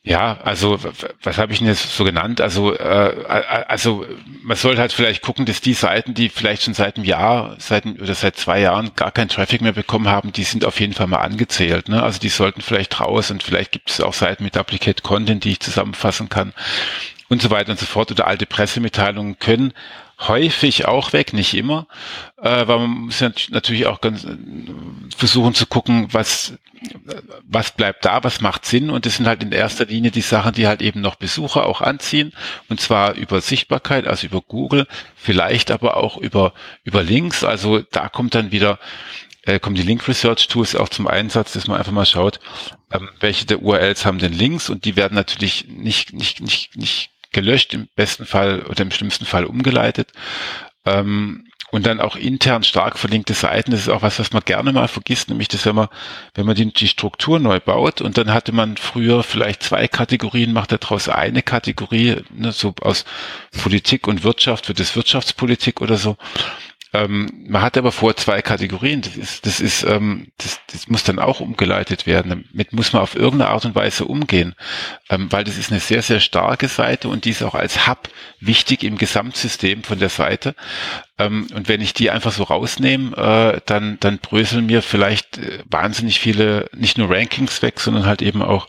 ja, 0.02 0.38
also 0.44 0.78
was 1.22 1.36
habe 1.36 1.52
ich 1.52 1.58
denn 1.58 1.68
jetzt 1.68 1.94
so 1.94 2.04
genannt? 2.04 2.40
Also 2.40 2.74
äh, 2.74 3.24
also 3.68 4.06
man 4.42 4.56
sollte 4.56 4.80
halt 4.80 4.92
vielleicht 4.92 5.20
gucken, 5.20 5.44
dass 5.44 5.60
die 5.60 5.74
Seiten, 5.74 6.14
die 6.14 6.30
vielleicht 6.30 6.62
schon 6.62 6.72
seit 6.72 6.96
einem 6.96 7.04
Jahr, 7.04 7.56
seit 7.58 7.84
oder 7.84 8.14
seit 8.14 8.36
zwei 8.36 8.60
Jahren 8.60 8.92
gar 8.96 9.10
keinen 9.10 9.28
Traffic 9.28 9.60
mehr 9.60 9.72
bekommen 9.72 10.08
haben, 10.08 10.32
die 10.32 10.44
sind 10.44 10.64
auf 10.64 10.80
jeden 10.80 10.94
Fall 10.94 11.06
mal 11.06 11.18
angezählt. 11.18 11.90
Ne? 11.90 12.02
Also 12.02 12.18
die 12.18 12.30
sollten 12.30 12.62
vielleicht 12.62 12.98
raus 12.98 13.30
und 13.30 13.42
vielleicht 13.42 13.72
gibt 13.72 13.90
es 13.90 14.00
auch 14.00 14.14
Seiten 14.14 14.42
mit 14.42 14.56
Applicate 14.56 15.02
Content, 15.02 15.44
die 15.44 15.52
ich 15.52 15.60
zusammenfassen 15.60 16.30
kann 16.30 16.54
und 17.28 17.42
so 17.42 17.50
weiter 17.50 17.72
und 17.72 17.78
so 17.78 17.86
fort. 17.86 18.10
Oder 18.10 18.26
alte 18.26 18.46
Pressemitteilungen 18.46 19.38
können 19.38 19.74
häufig 20.28 20.86
auch 20.86 21.12
weg, 21.12 21.32
nicht 21.32 21.54
immer, 21.54 21.86
äh, 22.38 22.66
weil 22.66 22.78
man 22.78 22.90
muss 22.90 23.20
ja 23.20 23.30
natürlich 23.50 23.86
auch 23.86 24.00
ganz 24.00 24.26
versuchen 25.16 25.54
zu 25.54 25.66
gucken, 25.66 26.08
was 26.12 26.54
was 27.44 27.72
bleibt 27.72 28.04
da, 28.04 28.24
was 28.24 28.40
macht 28.40 28.64
Sinn. 28.64 28.90
Und 28.90 29.04
das 29.04 29.16
sind 29.16 29.26
halt 29.26 29.42
in 29.42 29.52
erster 29.52 29.84
Linie 29.84 30.10
die 30.10 30.22
Sachen, 30.22 30.54
die 30.54 30.66
halt 30.66 30.80
eben 30.80 31.00
noch 31.00 31.16
Besucher 31.16 31.66
auch 31.66 31.80
anziehen. 31.80 32.32
Und 32.68 32.80
zwar 32.80 33.14
über 33.14 33.40
Sichtbarkeit, 33.40 34.06
also 34.06 34.26
über 34.26 34.40
Google, 34.40 34.86
vielleicht 35.14 35.70
aber 35.70 35.96
auch 35.96 36.16
über 36.16 36.54
über 36.84 37.02
Links, 37.02 37.44
also 37.44 37.80
da 37.80 38.08
kommt 38.08 38.34
dann 38.34 38.50
wieder 38.52 38.78
äh, 39.42 39.58
kommen 39.58 39.76
die 39.76 39.82
Link 39.82 40.06
Research 40.08 40.48
Tools 40.48 40.74
auch 40.74 40.88
zum 40.88 41.06
Einsatz, 41.06 41.52
dass 41.52 41.66
man 41.66 41.78
einfach 41.78 41.92
mal 41.92 42.06
schaut, 42.06 42.40
ähm, 42.92 43.08
welche 43.20 43.46
der 43.46 43.62
URLs 43.62 44.04
haben 44.04 44.18
denn 44.18 44.32
Links. 44.32 44.70
Und 44.70 44.84
die 44.84 44.96
werden 44.96 45.14
natürlich 45.14 45.66
nicht 45.68 46.12
nicht 46.12 46.40
nicht 46.40 46.76
nicht 46.76 47.09
gelöscht, 47.32 47.74
im 47.74 47.88
besten 47.94 48.26
Fall 48.26 48.62
oder 48.62 48.82
im 48.82 48.90
schlimmsten 48.90 49.24
Fall 49.24 49.44
umgeleitet. 49.44 50.12
Ähm, 50.84 51.44
und 51.70 51.86
dann 51.86 52.00
auch 52.00 52.16
intern 52.16 52.64
stark 52.64 52.98
verlinkte 52.98 53.32
Seiten, 53.32 53.70
das 53.70 53.80
ist 53.80 53.88
auch 53.88 54.02
was, 54.02 54.18
was 54.18 54.32
man 54.32 54.42
gerne 54.44 54.72
mal 54.72 54.88
vergisst, 54.88 55.28
nämlich 55.28 55.48
das, 55.48 55.66
wenn 55.66 55.76
man, 55.76 55.88
wenn 56.34 56.44
man 56.46 56.56
die, 56.56 56.72
die 56.72 56.88
Struktur 56.88 57.38
neu 57.38 57.60
baut 57.60 58.00
und 58.00 58.18
dann 58.18 58.32
hatte 58.32 58.50
man 58.52 58.76
früher 58.76 59.22
vielleicht 59.22 59.62
zwei 59.62 59.86
Kategorien, 59.86 60.52
macht 60.52 60.72
daraus 60.72 61.08
eine 61.08 61.42
Kategorie, 61.42 62.16
ne, 62.30 62.50
so 62.50 62.74
aus 62.80 63.04
Politik 63.62 64.08
und 64.08 64.24
Wirtschaft, 64.24 64.66
wird 64.68 64.80
das 64.80 64.96
Wirtschaftspolitik 64.96 65.80
oder 65.80 65.96
so. 65.96 66.16
Ähm, 66.92 67.28
man 67.46 67.62
hat 67.62 67.76
aber 67.76 67.92
vor 67.92 68.16
zwei 68.16 68.42
Kategorien. 68.42 69.00
Das 69.02 69.16
ist, 69.16 69.46
das 69.46 69.60
ist, 69.60 69.84
ähm, 69.84 70.32
das, 70.38 70.60
das 70.72 70.88
muss 70.88 71.04
dann 71.04 71.18
auch 71.20 71.40
umgeleitet 71.40 72.06
werden. 72.06 72.46
Damit 72.50 72.72
muss 72.72 72.92
man 72.92 73.02
auf 73.02 73.14
irgendeine 73.14 73.50
Art 73.50 73.64
und 73.64 73.74
Weise 73.74 74.06
umgehen, 74.06 74.54
ähm, 75.08 75.30
weil 75.30 75.44
das 75.44 75.56
ist 75.56 75.70
eine 75.70 75.80
sehr, 75.80 76.02
sehr 76.02 76.20
starke 76.20 76.66
Seite 76.68 77.08
und 77.08 77.24
die 77.24 77.30
ist 77.30 77.42
auch 77.42 77.54
als 77.54 77.86
Hub 77.86 78.08
wichtig 78.40 78.82
im 78.82 78.98
Gesamtsystem 78.98 79.84
von 79.84 80.00
der 80.00 80.08
Seite. 80.08 80.56
Ähm, 81.18 81.46
und 81.54 81.68
wenn 81.68 81.80
ich 81.80 81.94
die 81.94 82.10
einfach 82.10 82.32
so 82.32 82.42
rausnehme, 82.42 83.16
äh, 83.16 83.60
dann, 83.66 83.98
dann 84.00 84.18
bröseln 84.18 84.66
mir 84.66 84.82
vielleicht 84.82 85.38
äh, 85.38 85.62
wahnsinnig 85.66 86.18
viele, 86.18 86.68
nicht 86.74 86.98
nur 86.98 87.10
Rankings 87.10 87.62
weg, 87.62 87.78
sondern 87.78 88.06
halt 88.06 88.20
eben 88.20 88.42
auch 88.42 88.66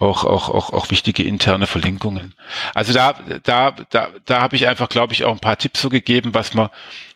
auch, 0.00 0.24
auch, 0.24 0.48
auch, 0.48 0.72
auch 0.72 0.90
wichtige 0.90 1.22
interne 1.22 1.66
Verlinkungen. 1.66 2.34
Also 2.74 2.92
da, 2.92 3.14
da, 3.42 3.72
da, 3.90 4.08
da 4.24 4.40
habe 4.40 4.56
ich 4.56 4.66
einfach, 4.66 4.88
glaube 4.88 5.12
ich, 5.12 5.24
auch 5.24 5.32
ein 5.32 5.40
paar 5.40 5.58
Tipps 5.58 5.82
so 5.82 5.90
gegeben, 5.90 6.32
was 6.32 6.54
man, 6.54 6.70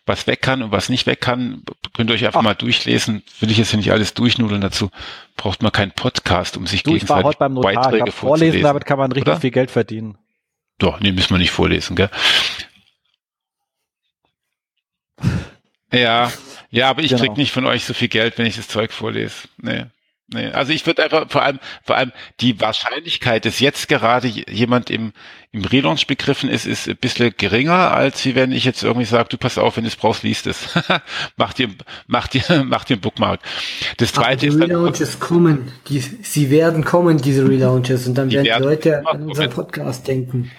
was 0.04 0.26
weg 0.26 0.42
kann 0.42 0.62
und 0.62 0.70
was 0.70 0.90
nicht 0.90 1.06
weg 1.06 1.22
kann. 1.22 1.62
Könnt 1.94 2.10
ihr 2.10 2.14
euch 2.14 2.26
einfach 2.26 2.40
Ach. 2.40 2.44
mal 2.44 2.54
durchlesen. 2.54 3.22
Will 3.40 3.50
ich 3.50 3.56
jetzt 3.56 3.70
hier 3.70 3.78
nicht 3.78 3.90
alles 3.90 4.12
durchnudeln. 4.12 4.60
Dazu 4.60 4.90
braucht 5.36 5.62
man 5.62 5.72
keinen 5.72 5.92
Podcast, 5.92 6.58
um 6.58 6.66
sich 6.66 6.82
du, 6.82 6.92
gegenseitig 6.92 7.10
ich 7.10 7.22
war 7.22 7.24
heute 7.24 7.38
beim 7.38 7.54
Notar. 7.54 7.74
Beiträge 7.74 8.08
ich 8.10 8.14
vorlesen. 8.14 8.62
Damit 8.62 8.84
kann 8.84 8.98
man 8.98 9.10
richtig 9.12 9.32
Oder? 9.32 9.40
viel 9.40 9.50
Geld 9.50 9.70
verdienen. 9.70 10.18
Doch, 10.78 11.00
nee, 11.00 11.12
müssen 11.12 11.30
wir 11.30 11.38
nicht 11.38 11.52
vorlesen, 11.52 11.96
gell? 11.96 12.10
Ja, 15.90 16.30
ja, 16.70 16.90
aber 16.90 17.02
ich 17.02 17.10
genau. 17.10 17.22
krieg 17.22 17.36
nicht 17.36 17.52
von 17.52 17.64
euch 17.64 17.84
so 17.84 17.94
viel 17.94 18.08
Geld, 18.08 18.36
wenn 18.36 18.46
ich 18.46 18.56
das 18.56 18.68
Zeug 18.68 18.92
vorlese. 18.92 19.48
Nee. 19.56 19.86
Nee, 20.28 20.48
also 20.48 20.72
ich 20.72 20.86
würde 20.86 21.04
einfach 21.04 21.30
vor 21.30 21.42
allem, 21.42 21.58
vor 21.82 21.96
allem 21.96 22.10
die 22.40 22.58
Wahrscheinlichkeit, 22.58 23.44
dass 23.44 23.60
jetzt 23.60 23.88
gerade 23.88 24.26
jemand 24.26 24.88
im, 24.88 25.12
im 25.52 25.64
Relaunch 25.64 26.06
begriffen 26.06 26.48
ist, 26.48 26.64
ist 26.64 26.88
ein 26.88 26.96
bisschen 26.96 27.34
geringer, 27.36 27.92
als 27.92 28.24
wie 28.24 28.34
wenn 28.34 28.50
ich 28.50 28.64
jetzt 28.64 28.82
irgendwie 28.82 29.04
sage, 29.04 29.28
du 29.28 29.36
pass 29.36 29.58
auf, 29.58 29.76
wenn 29.76 29.84
du 29.84 29.88
es 29.88 29.96
brauchst, 29.96 30.22
liest 30.22 30.46
es. 30.46 30.68
mach 31.36 31.52
dir, 31.52 31.68
mach 32.06 32.26
dir, 32.28 32.42
mach 32.64 32.84
dir 32.84 32.94
einen 32.94 33.02
Bookmark. 33.02 33.40
Das 33.98 34.12
zweite 34.12 34.46
ist 34.46 34.54
dann. 34.54 34.70
Relaunches 34.70 35.20
kommen, 35.20 35.70
die, 35.88 36.00
sie 36.00 36.48
werden 36.50 36.84
kommen, 36.84 37.18
diese 37.18 37.46
Relaunches, 37.46 38.06
und 38.06 38.16
dann 38.16 38.30
werden, 38.30 38.46
werden 38.46 38.64
Leute 38.64 39.06
an 39.06 39.24
unseren 39.24 39.50
Podcast 39.50 40.08
denken. 40.08 40.50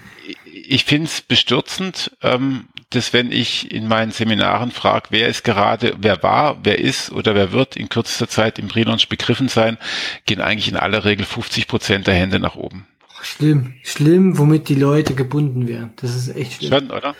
Ich 0.45 0.85
finde 0.85 1.07
es 1.07 1.21
bestürzend, 1.21 2.11
ähm, 2.21 2.67
dass 2.95 3.13
wenn 3.13 3.31
ich 3.31 3.71
in 3.71 3.87
meinen 3.87 4.11
Seminaren 4.11 4.71
frage, 4.71 5.07
wer 5.09 5.27
ist 5.27 5.43
gerade, 5.43 5.95
wer 5.99 6.21
war, 6.23 6.57
wer 6.63 6.79
ist 6.79 7.11
oder 7.11 7.35
wer 7.35 7.51
wird 7.51 7.75
in 7.75 7.89
kürzester 7.89 8.27
Zeit 8.27 8.59
im 8.59 8.67
Relaunch 8.67 9.09
begriffen 9.09 9.47
sein, 9.47 9.77
gehen 10.25 10.41
eigentlich 10.41 10.69
in 10.69 10.77
aller 10.77 11.05
Regel 11.05 11.25
50 11.25 11.67
Prozent 11.67 12.07
der 12.07 12.13
Hände 12.15 12.39
nach 12.39 12.55
oben. 12.55 12.87
Schlimm, 13.21 13.73
schlimm, 13.83 14.37
womit 14.37 14.69
die 14.69 14.75
Leute 14.75 15.15
gebunden 15.15 15.67
werden. 15.67 15.93
Das 15.97 16.15
ist 16.15 16.35
echt 16.35 16.63
schlimm. 16.63 16.71
Schon, 16.71 16.91
oder? 16.91 17.15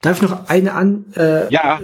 Darf 0.00 0.22
ich 0.22 0.28
noch 0.28 0.48
eine 0.48 0.72
an, 0.72 1.06
äh, 1.16 1.52
ja, 1.52 1.80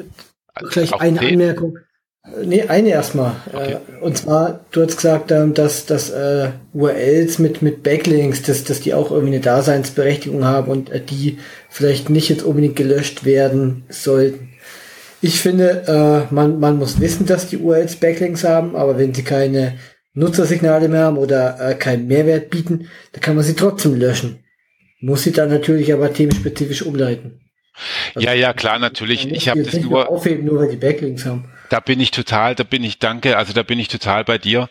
gleich 0.70 0.94
eine 0.94 1.20
Anmerkung. 1.20 1.78
Nee, 2.24 2.62
eine 2.62 2.90
erstmal. 2.90 3.34
Okay. 3.52 3.72
Äh, 3.72 4.00
und 4.00 4.16
zwar, 4.16 4.64
du 4.70 4.82
hast 4.82 4.96
gesagt, 4.96 5.32
ähm, 5.32 5.54
dass, 5.54 5.86
dass 5.86 6.10
äh, 6.10 6.50
URLs 6.72 7.40
mit, 7.40 7.62
mit 7.62 7.82
Backlinks, 7.82 8.42
dass, 8.42 8.62
dass 8.62 8.80
die 8.80 8.94
auch 8.94 9.10
irgendwie 9.10 9.34
eine 9.34 9.42
Daseinsberechtigung 9.42 10.44
haben 10.44 10.70
und 10.70 10.90
äh, 10.90 11.00
die 11.00 11.38
vielleicht 11.68 12.10
nicht 12.10 12.28
jetzt 12.28 12.44
unbedingt 12.44 12.76
gelöscht 12.76 13.24
werden 13.24 13.84
sollten. 13.88 14.50
Ich 15.20 15.40
finde, 15.40 16.28
äh, 16.30 16.32
man, 16.32 16.60
man 16.60 16.78
muss 16.78 17.00
wissen, 17.00 17.26
dass 17.26 17.48
die 17.48 17.58
URLs 17.58 17.96
Backlinks 17.96 18.44
haben, 18.44 18.76
aber 18.76 18.98
wenn 18.98 19.14
sie 19.14 19.24
keine 19.24 19.78
Nutzersignale 20.14 20.88
mehr 20.88 21.04
haben 21.04 21.18
oder 21.18 21.58
äh, 21.60 21.74
keinen 21.74 22.06
Mehrwert 22.06 22.50
bieten, 22.50 22.88
dann 23.12 23.20
kann 23.20 23.34
man 23.34 23.44
sie 23.44 23.54
trotzdem 23.54 23.96
löschen. 23.96 24.44
Muss 25.00 25.24
sie 25.24 25.32
dann 25.32 25.48
natürlich 25.48 25.92
aber 25.92 26.12
themenspezifisch 26.12 26.82
umleiten. 26.82 27.40
Also 28.14 28.24
ja, 28.24 28.34
ja, 28.34 28.52
klar, 28.52 28.78
natürlich. 28.78 29.28
Ich 29.32 29.48
habe 29.48 29.64
das 29.64 29.74
nur 29.80 30.08
aufheben, 30.08 30.44
nur 30.44 30.60
weil 30.60 30.68
die 30.68 30.76
Backlinks 30.76 31.26
haben 31.26 31.48
da 31.72 31.80
bin 31.80 32.00
ich 32.00 32.10
total, 32.10 32.54
da 32.54 32.64
bin 32.64 32.84
ich, 32.84 32.98
danke, 32.98 33.38
also 33.38 33.54
da 33.54 33.62
bin 33.62 33.78
ich 33.78 33.88
total 33.88 34.24
bei 34.24 34.36
dir. 34.36 34.68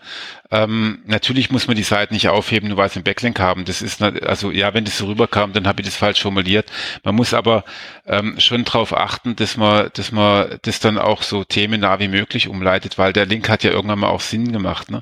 Ähm, 0.52 1.00
natürlich 1.06 1.50
muss 1.50 1.66
man 1.68 1.76
die 1.76 1.82
Seiten 1.82 2.14
nicht 2.14 2.30
aufheben, 2.30 2.70
nur 2.70 2.78
weil 2.78 2.90
sie 2.90 2.98
einen 2.98 3.06
Backlink 3.06 3.40
haben. 3.40 3.66
Das 3.66 3.82
ist, 3.82 4.04
also 4.04 4.52
ja, 4.52 4.76
wenn 4.76 4.86
das 4.86 5.00
so 5.00 5.08
rüberkam, 5.08 5.52
dann 5.52 5.66
habe 5.68 5.82
ich 5.82 5.88
das 5.88 5.96
falsch 5.96 6.22
formuliert. 6.22 6.72
Man 7.04 7.16
muss 7.16 7.34
aber 7.34 7.64
ähm, 8.06 8.40
schon 8.40 8.66
darauf 8.66 8.96
achten, 8.96 9.36
dass 9.36 9.58
man, 9.58 9.90
dass 9.94 10.12
man 10.12 10.60
das 10.62 10.80
dann 10.80 11.00
auch 11.00 11.24
so 11.24 11.44
themennah 11.44 12.00
wie 12.00 12.08
möglich 12.08 12.48
umleitet, 12.48 13.00
weil 13.00 13.14
der 13.14 13.26
Link 13.26 13.50
hat 13.50 13.64
ja 13.64 13.72
irgendwann 13.72 14.00
mal 14.00 14.10
auch 14.10 14.22
Sinn 14.22 14.52
gemacht. 14.52 14.92
Ne? 14.92 15.02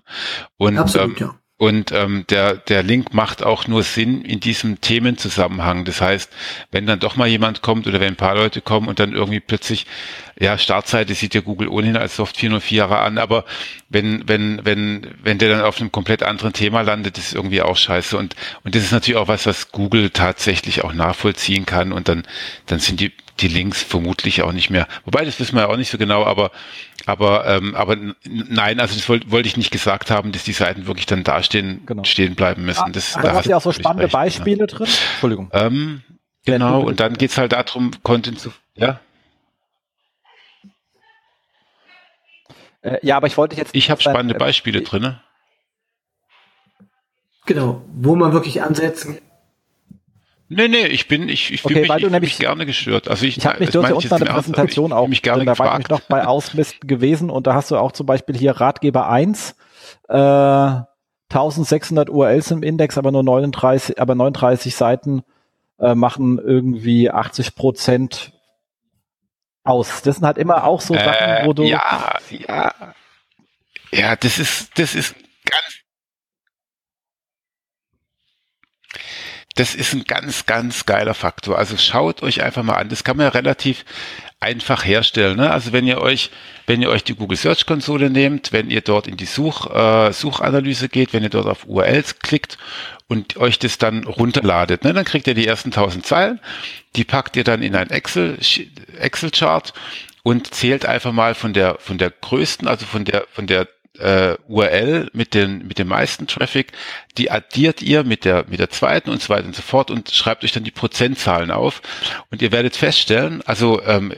Und 0.56 0.78
Absolut, 0.78 1.20
ähm, 1.20 1.28
ja. 1.28 1.39
Und 1.60 1.92
ähm, 1.92 2.24
der, 2.30 2.56
der 2.56 2.84
Link 2.84 3.14
macht 3.14 3.44
auch 3.44 3.68
nur 3.68 3.84
Sinn 3.84 4.22
in 4.22 4.40
diesem 4.40 4.80
Themenzusammenhang. 4.80 5.84
Das 5.84 6.00
heißt, 6.00 6.32
wenn 6.72 6.86
dann 6.86 7.02
doch 7.02 7.18
mal 7.18 7.28
jemand 7.28 7.62
kommt 7.62 7.86
oder 7.86 8.00
wenn 8.00 8.14
ein 8.14 8.16
paar 8.16 8.36
Leute 8.36 8.62
kommen 8.62 8.88
und 8.88 8.98
dann 9.02 9.12
irgendwie 9.12 9.42
plötzlich, 9.42 9.86
ja, 10.40 10.58
Startseite 10.58 11.14
sieht 11.14 11.36
ja 11.36 11.42
Google 11.42 11.68
ohnehin 11.68 11.98
als 11.98 12.16
Soft 12.16 12.38
404 12.38 12.90
an, 12.90 13.18
aber 13.18 13.44
wenn, 13.90 14.26
wenn, 14.26 14.64
wenn, 14.64 15.08
wenn 15.22 15.38
der 15.38 15.50
dann 15.50 15.62
auf 15.62 15.82
einem 15.82 15.92
komplett 15.92 16.24
anderen 16.24 16.54
Thema 16.54 16.80
landet, 16.80 17.18
ist 17.18 17.34
irgendwie 17.34 17.62
auch 17.62 17.76
scheiße. 17.76 18.18
Und, 18.18 18.38
und 18.64 18.74
das 18.74 18.84
ist 18.84 18.94
natürlich 18.94 19.20
auch 19.20 19.28
was, 19.28 19.46
was 19.46 19.74
Google 19.74 20.12
tatsächlich 20.12 20.86
auch 20.86 20.94
nachvollziehen 20.94 21.66
kann 21.66 21.92
und 21.92 22.08
dann, 22.08 22.24
dann 22.68 22.80
sind 22.80 23.02
die, 23.02 23.12
die 23.42 23.50
Links 23.50 23.84
vermutlich 23.84 24.44
auch 24.44 24.54
nicht 24.54 24.70
mehr. 24.70 24.88
Wobei, 25.04 25.26
das 25.26 25.42
wissen 25.42 25.56
wir 25.56 25.64
ja 25.64 25.68
auch 25.68 25.76
nicht 25.76 25.92
so 25.92 25.98
genau, 25.98 26.24
aber 26.24 26.52
Aber, 27.06 27.46
ähm, 27.48 27.76
aber 27.76 27.96
nein, 28.26 28.80
also 28.80 28.96
das 28.96 29.08
wollte 29.10 29.32
wollt 29.32 29.46
ich 29.46 29.58
nicht 29.58 29.72
gesagt 29.72 30.12
haben, 30.12 30.32
dass 30.32 30.44
die 30.44 30.54
Seiten 30.54 30.88
wirklich 30.88 31.06
dann 31.06 31.24
dastehen, 31.24 31.86
genau. 31.86 32.04
stehen 32.04 32.36
bleiben 32.36 32.66
müssen. 32.66 32.84
Ah, 32.84 32.90
das, 32.90 33.16
aber 33.16 33.28
da 33.28 33.34
hast 33.34 33.46
du 33.46 33.50
ja 33.52 33.58
auch 33.58 33.62
so 33.62 33.72
spannende 33.72 34.04
recht, 34.04 34.14
Beispiele 34.14 34.60
ja. 34.60 34.66
drin. 34.68 34.88
Entschuldigung. 35.12 35.50
Ähm, 35.54 36.02
genau, 36.46 36.82
und 36.82 37.00
dann 37.00 37.14
geht's 37.14 37.38
halt 37.38 37.52
darum, 37.52 37.92
Content 38.04 38.40
zu, 38.40 38.52
ja. 38.76 39.00
Äh, 42.82 42.98
ja, 43.02 43.18
aber 43.18 43.28
ich 43.28 43.38
wollte 43.38 43.56
jetzt. 43.56 43.76
Ich 43.76 43.90
habe 43.90 44.02
spannende 44.02 44.36
äh, 44.36 44.38
Beispiele 44.38 44.82
drin. 44.82 45.02
Ne? 45.02 45.22
Genau, 47.46 47.82
wo 47.94 48.16
man 48.16 48.32
wirklich 48.32 48.62
ansetzen 48.62 49.20
Nee, 50.52 50.68
nee, 50.68 50.88
ich 50.88 51.08
bin, 51.08 51.30
ich, 51.30 51.54
ich 51.54 51.62
fühle 51.62 51.82
okay, 51.82 51.94
mich, 51.94 52.04
ich 52.04 52.10
nämlich, 52.10 52.32
mich 52.32 52.40
gerne 52.40 52.66
gestört. 52.66 53.08
Also 53.08 53.26
ich, 53.26 53.38
ich 53.38 53.46
habe 53.46 53.60
mich, 53.60 53.70
du 53.70 53.84
hast 53.84 53.90
ja 53.90 53.96
unten 53.96 54.14
eine 54.14 54.26
Präsentation 54.26 54.92
auch, 54.92 55.08
mich 55.08 55.22
gerne 55.22 55.46
da 55.46 55.58
war 55.60 55.80
ich 55.80 55.88
noch 55.90 56.02
bei 56.02 56.26
Ausmisten 56.26 56.88
gewesen 56.88 57.30
und 57.30 57.46
da 57.46 57.54
hast 57.54 57.70
du 57.70 57.78
auch 57.78 57.92
zum 57.92 58.08
Beispiel 58.08 58.36
hier 58.36 58.54
Ratgeber 58.54 59.10
1, 59.10 59.56
äh, 60.08 60.14
1600 60.14 62.10
URLs 62.10 62.50
im 62.50 62.64
Index, 62.64 62.98
aber 62.98 63.12
nur 63.12 63.22
39, 63.22 64.02
aber 64.02 64.16
39 64.16 64.76
Seiten 64.76 65.22
äh, 65.80 65.94
machen 65.94 66.40
irgendwie 66.40 67.12
80 67.12 67.54
Prozent 67.54 68.34
aus. 69.64 70.02
Das 70.02 70.16
sind 70.16 70.26
halt 70.26 70.40
immer 70.40 70.64
auch 70.64 70.82
so 70.82 70.96
Sachen, 70.96 71.28
äh, 71.28 71.44
wo 71.46 71.54
du. 71.54 71.64
Ja, 71.64 72.18
ja. 72.32 72.74
Ja, 73.92 74.16
das 74.16 74.40
ist, 74.40 74.78
das 74.80 74.96
ist 74.96 75.16
ganz 75.46 75.79
das 79.60 79.76
ist 79.76 79.94
ein 79.94 80.06
ganz, 80.06 80.46
ganz 80.46 80.86
geiler 80.86 81.14
Faktor. 81.14 81.58
Also 81.58 81.76
schaut 81.76 82.24
euch 82.24 82.42
einfach 82.42 82.64
mal 82.64 82.76
an. 82.76 82.88
Das 82.88 83.04
kann 83.04 83.18
man 83.18 83.26
ja 83.26 83.32
relativ 83.32 83.84
einfach 84.40 84.86
herstellen. 84.86 85.36
Ne? 85.36 85.52
Also 85.52 85.74
wenn 85.74 85.86
ihr 85.86 86.00
euch, 86.00 86.32
wenn 86.66 86.82
ihr 86.82 86.90
euch 86.90 87.04
die 87.04 87.14
Google 87.14 87.38
Search 87.38 87.66
Konsole 87.66 88.10
nehmt, 88.10 88.54
wenn 88.54 88.70
ihr 88.70 88.80
dort 88.80 89.06
in 89.06 89.18
die 89.18 89.26
Such, 89.26 89.70
äh, 89.70 90.14
Suchanalyse 90.14 90.88
geht, 90.88 91.12
wenn 91.12 91.24
ihr 91.24 91.30
dort 91.30 91.48
auf 91.48 91.66
URLs 91.66 92.20
klickt 92.20 92.58
und 93.10 93.36
euch 93.36 93.60
das 93.60 93.78
dann 93.78 94.06
runterladet, 94.06 94.86
ne? 94.86 94.94
dann 94.94 95.04
kriegt 95.04 95.28
ihr 95.28 95.34
die 95.34 95.48
ersten 95.48 95.70
1000 95.70 96.06
Zeilen, 96.06 96.40
die 96.96 97.04
packt 97.04 97.36
ihr 97.36 97.44
dann 97.44 97.62
in 97.62 97.76
ein 97.76 97.90
Excel, 97.90 98.38
Excel 98.98 99.32
Chart 99.32 99.74
und 100.24 100.54
zählt 100.54 100.86
einfach 100.86 101.12
mal 101.12 101.36
von 101.36 101.52
der, 101.52 101.78
von 101.80 101.98
der 101.98 102.12
größten, 102.12 102.66
also 102.66 102.86
von 102.86 103.04
der, 103.04 103.26
von 103.34 103.46
der 103.46 103.68
äh, 103.98 104.36
URL 104.48 105.10
mit 105.14 105.34
den 105.34 105.68
mit 105.68 105.80
dem 105.80 105.88
meisten 105.88 106.28
Traffic, 106.28 106.72
die 107.18 107.32
addiert 107.32 107.82
ihr 107.82 108.04
mit 108.04 108.26
der 108.26 108.46
mit 108.48 108.60
der 108.60 108.70
zweiten 108.70 109.10
und 109.10 109.22
so 109.22 109.30
weiter 109.30 109.46
und 109.46 109.56
so 109.56 109.62
fort 109.62 109.92
und 109.92 110.10
schreibt 110.12 110.44
euch 110.44 110.52
dann 110.52 110.64
die 110.64 110.72
Prozentzahlen 110.72 111.52
auf 111.52 111.82
und 112.32 112.42
ihr 112.42 112.52
werdet 112.52 112.76
feststellen, 112.76 113.42
also 113.46 113.82
ähm, 113.84 114.14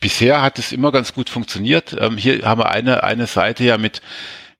bisher 0.00 0.42
hat 0.42 0.58
es 0.58 0.72
immer 0.72 0.92
ganz 0.92 1.14
gut 1.14 1.28
funktioniert. 1.28 1.96
Ähm, 1.98 2.16
hier 2.16 2.42
haben 2.44 2.60
wir 2.60 2.70
eine 2.70 3.02
eine 3.04 3.26
Seite 3.26 3.64
ja 3.64 3.78
mit 3.78 4.02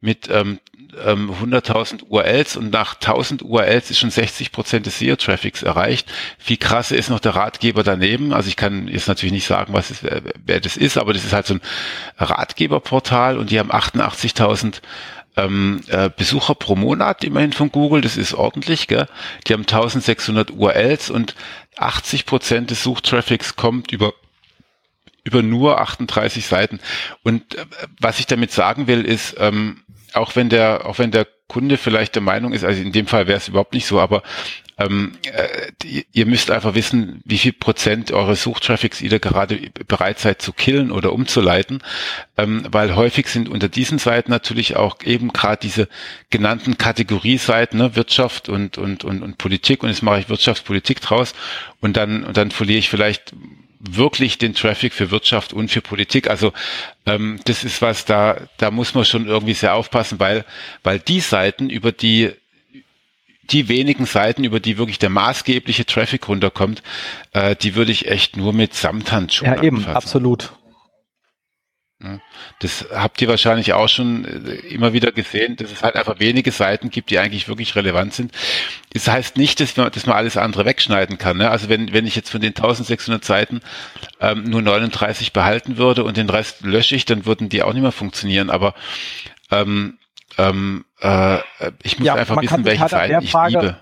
mit 0.05 0.29
ähm, 0.31 0.59
100.000 0.95 1.93
ähm, 1.93 2.07
URLs 2.09 2.57
und 2.57 2.71
nach 2.71 2.95
1000 2.95 3.43
URLs 3.43 3.91
ist 3.91 3.99
schon 3.99 4.11
60 4.11 4.53
Prozent 4.53 4.87
des 4.87 4.99
SEO-Traffics 4.99 5.63
erreicht. 5.63 6.13
Viel 6.39 6.57
krasser 6.57 6.97
ist 6.97 7.11
noch 7.11 7.21
der 7.21 7.35
Ratgeber 7.35 7.83
daneben. 7.83 8.33
Also 8.33 8.49
ich 8.49 8.57
kann 8.57 8.87
jetzt 8.87 9.09
natürlich 9.09 9.33
nicht 9.33 9.47
sagen, 9.47 9.73
was 9.73 9.91
es, 9.91 9.99
wer 10.03 10.61
das 10.61 10.77
ist, 10.77 10.99
aber 10.99 11.13
das 11.13 11.25
ist 11.25 11.33
halt 11.33 11.47
so 11.47 11.55
ein 11.55 11.61
Ratgeberportal 12.19 13.39
und 13.39 13.51
die 13.51 13.59
haben 13.59 13.73
88.000 13.73 14.83
ähm, 15.37 15.81
äh, 15.89 16.11
Besucher 16.17 16.55
pro 16.55 16.77
Monat 16.77 17.25
immerhin 17.25 17.53
von 17.53 17.73
Google. 17.73 18.03
Das 18.03 18.17
ist 18.17 18.35
ordentlich. 18.35 18.87
Gell? 18.87 19.09
Die 19.47 19.53
haben 19.53 19.63
1600 19.63 20.51
URLs 20.53 21.11
und 21.11 21.35
80 21.77 22.27
Prozent 22.27 22.71
des 22.71 22.83
Suchtraffics 22.83 23.57
kommt 23.57 23.91
über 23.91 24.13
über 25.25 25.43
nur 25.43 25.81
38 25.81 26.47
Seiten. 26.47 26.81
Und 27.23 27.55
äh, 27.55 27.65
was 27.99 28.19
ich 28.19 28.27
damit 28.27 28.53
sagen 28.53 28.87
will, 28.87 29.05
ist, 29.05 29.37
ähm, 29.39 29.84
auch 30.15 30.37
wenn 30.37 30.49
der, 30.49 30.87
auch 30.87 30.99
wenn 30.99 31.11
der 31.11 31.27
Kunde 31.49 31.77
vielleicht 31.77 32.15
der 32.15 32.23
Meinung 32.23 32.53
ist, 32.53 32.65
also 32.65 32.81
in 32.81 32.93
dem 32.93 33.07
Fall 33.07 33.27
wäre 33.27 33.39
es 33.39 33.49
überhaupt 33.49 33.75
nicht 33.75 33.87
so, 33.87 34.01
aber 34.01 34.23
ähm, 34.77 35.13
äh, 35.23 36.03
ihr 36.13 36.27
müsst 36.27 36.51
einfach 36.51 36.75
wissen, 36.75 37.21
wie 37.25 37.39
viel 37.39 37.53
Prozent 37.53 38.11
eures 38.11 38.43
Suchtraffics 38.43 39.01
ihr 39.01 39.19
gerade 39.21 39.71
bereit 39.87 40.19
seid 40.19 40.43
zu 40.43 40.53
killen 40.53 40.91
oder 40.91 41.13
umzuleiten, 41.13 41.81
ähm, 42.37 42.67
weil 42.71 42.97
häufig 42.97 43.29
sind 43.29 43.49
unter 43.49 43.69
diesen 43.69 43.99
Seiten 43.99 44.33
natürlich 44.33 44.77
auch 44.77 44.97
eben 45.05 45.33
gerade 45.33 45.61
diese 45.63 45.89
genannten 46.31 46.77
Kategorieseiten, 46.77 47.79
ne, 47.79 47.95
Wirtschaft 47.95 48.49
und, 48.49 48.79
und, 48.79 49.05
und, 49.05 49.23
und 49.23 49.39
Politik 49.39 49.83
und 49.85 49.91
jetzt 49.91 50.03
mache 50.03 50.21
ich 50.21 50.29
Wirtschaftspolitik 50.29 51.01
draus 51.01 51.35
und 51.81 51.97
dann, 51.97 52.25
und 52.25 52.37
dann 52.37 52.51
verliere 52.51 52.79
ich 52.81 52.91
vielleicht 52.91 53.33
wirklich 53.89 54.39
den 54.39 54.55
Traffic 54.55 54.93
für 54.93 55.11
Wirtschaft 55.11 55.53
und 55.53 55.71
für 55.71 55.81
Politik. 55.83 56.29
Also 56.29 56.53
ähm, 57.07 57.39
das 57.45 57.65
ist 57.65 57.83
was, 57.83 58.05
da, 58.05 58.37
da 58.57 58.71
muss 58.71 58.95
man 58.95 59.05
schon 59.05 59.27
irgendwie 59.27 59.55
sehr 59.55 59.75
aufpassen, 59.75 60.19
weil, 60.21 60.45
weil 60.83 60.99
die 60.99 61.21
Seiten, 61.21 61.71
über 61.71 61.93
die 61.93 62.33
die 63.51 63.69
wenigen 63.69 64.07
Seiten, 64.07 64.43
über 64.45 64.59
die 64.59 64.79
wirklich 64.79 64.99
der 64.99 65.11
maßgebliche 65.11 65.85
Traffic 65.85 66.29
runterkommt, 66.29 66.83
äh, 67.33 67.55
die 67.55 67.75
würde 67.75 67.93
ich 67.93 68.09
echt 68.09 68.39
nur 68.39 68.55
mit 68.55 68.75
Samthandschuhen 68.75 69.53
Ja, 69.53 69.63
eben, 69.63 69.77
anfassen. 69.79 69.97
absolut. 69.97 70.53
Das 72.59 72.87
habt 72.93 73.21
ihr 73.23 73.29
wahrscheinlich 73.29 73.73
auch 73.73 73.89
schon 73.89 74.25
äh, 74.25 74.55
immer 74.69 74.93
wieder 74.93 75.13
gesehen, 75.13 75.57
dass 75.57 75.73
es 75.73 75.83
halt 75.83 75.97
einfach 75.97 76.19
wenige 76.21 76.51
Seiten 76.51 76.91
gibt, 76.91 77.11
die 77.11 77.19
eigentlich 77.19 77.49
wirklich 77.49 77.75
relevant 77.77 78.15
sind. 78.15 78.33
Das 78.93 79.09
heißt 79.09 79.37
nicht, 79.37 79.61
dass 79.61 79.77
man, 79.77 79.91
dass 79.91 80.07
man 80.07 80.17
alles 80.17 80.37
andere 80.37 80.65
wegschneiden 80.65 81.19
kann. 81.19 81.39
Ne? 81.39 81.51
Also 81.51 81.69
wenn, 81.69 81.93
wenn 81.93 82.07
ich 82.07 82.17
jetzt 82.17 82.31
von 82.31 82.41
den 82.41 82.51
1600 82.51 83.25
Seiten 83.25 83.61
ähm, 84.21 84.45
nur 84.45 84.63
39 84.63 85.33
behalten 85.33 85.77
würde 85.77 86.05
und 86.05 86.17
den 86.17 86.31
Rest 86.31 86.63
lösche 86.63 86.95
ich, 86.97 87.05
dann 87.05 87.27
würden 87.27 87.49
die 87.49 87.63
auch 87.63 87.73
nicht 87.73 87.83
mehr 87.83 87.93
funktionieren. 87.93 88.51
Aber 88.51 88.75
ähm, 89.51 89.99
ähm, 90.39 90.85
äh, 91.01 91.39
ich 91.83 91.99
muss 91.99 92.07
ja, 92.07 92.15
einfach 92.15 92.41
wissen, 92.41 92.65
welche 92.65 92.81
halt 92.81 92.91
Seiten 92.91 93.25
ich 93.25 93.31
Frage 93.31 93.61
liebe. 93.61 93.77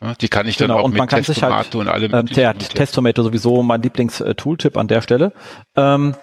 Ja, 0.00 0.14
die 0.14 0.28
kann 0.28 0.46
ich 0.46 0.56
dann 0.56 0.68
genau, 0.68 0.80
auch 0.80 0.84
und 0.84 0.92
mit 0.92 0.98
man 0.98 1.08
Testomato 1.08 1.54
halt, 1.54 1.74
und 1.74 1.88
allem. 1.88 2.14
Ähm, 2.14 2.26
der 2.26 2.56
Testomato 2.56 3.22
sowieso 3.22 3.62
mein 3.62 3.82
Lieblings-Tooltip 3.82 4.76
an 4.76 4.86
der 4.86 5.02
Stelle. 5.02 5.32
Ähm, 5.74 6.14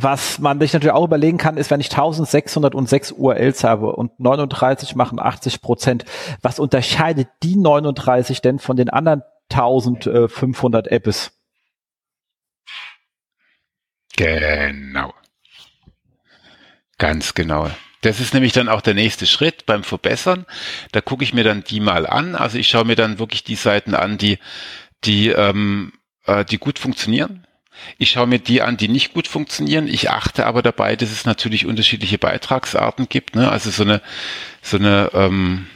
was 0.00 0.38
man 0.38 0.60
sich 0.60 0.72
natürlich 0.72 0.94
auch 0.94 1.04
überlegen 1.04 1.38
kann, 1.38 1.56
ist, 1.56 1.72
wenn 1.72 1.80
ich 1.80 1.90
1606 1.90 3.12
URLs 3.12 3.64
habe 3.64 3.96
und 3.96 4.18
39 4.20 4.94
machen 4.94 5.18
80 5.18 5.60
Prozent, 5.60 6.04
was 6.40 6.60
unterscheidet 6.60 7.28
die 7.42 7.56
39 7.56 8.40
denn 8.40 8.60
von 8.60 8.76
den 8.76 8.90
anderen 8.90 9.22
1500 9.50 10.86
Apps? 10.86 11.32
Genau. 14.16 15.12
Ganz 16.98 17.34
genau. 17.34 17.68
Das 18.02 18.20
ist 18.20 18.34
nämlich 18.34 18.52
dann 18.52 18.68
auch 18.68 18.80
der 18.80 18.94
nächste 18.94 19.26
Schritt 19.26 19.66
beim 19.66 19.82
Verbessern. 19.82 20.46
Da 20.92 21.00
gucke 21.00 21.24
ich 21.24 21.34
mir 21.34 21.42
dann 21.42 21.64
die 21.64 21.80
mal 21.80 22.06
an. 22.06 22.36
Also 22.36 22.56
ich 22.56 22.68
schaue 22.68 22.84
mir 22.84 22.94
dann 22.94 23.18
wirklich 23.18 23.42
die 23.42 23.56
Seiten 23.56 23.96
an, 23.96 24.16
die, 24.16 24.38
die, 25.02 25.30
ähm, 25.30 25.92
äh, 26.24 26.44
die 26.44 26.58
gut 26.58 26.78
funktionieren 26.78 27.47
ich 27.98 28.10
schaue 28.10 28.26
mir 28.26 28.38
die 28.38 28.62
an, 28.62 28.76
die 28.76 28.88
nicht 28.88 29.14
gut 29.14 29.28
funktionieren. 29.28 29.88
Ich 29.88 30.10
achte 30.10 30.46
aber 30.46 30.62
dabei, 30.62 30.96
dass 30.96 31.10
es 31.10 31.24
natürlich 31.24 31.66
unterschiedliche 31.66 32.18
Beitragsarten 32.18 33.08
gibt. 33.08 33.36
Ne? 33.36 33.50
Also 33.50 33.70
so 33.70 33.82
eine, 33.82 34.00
so 34.62 34.76
eine, 34.76 35.10
ähm, 35.14 35.66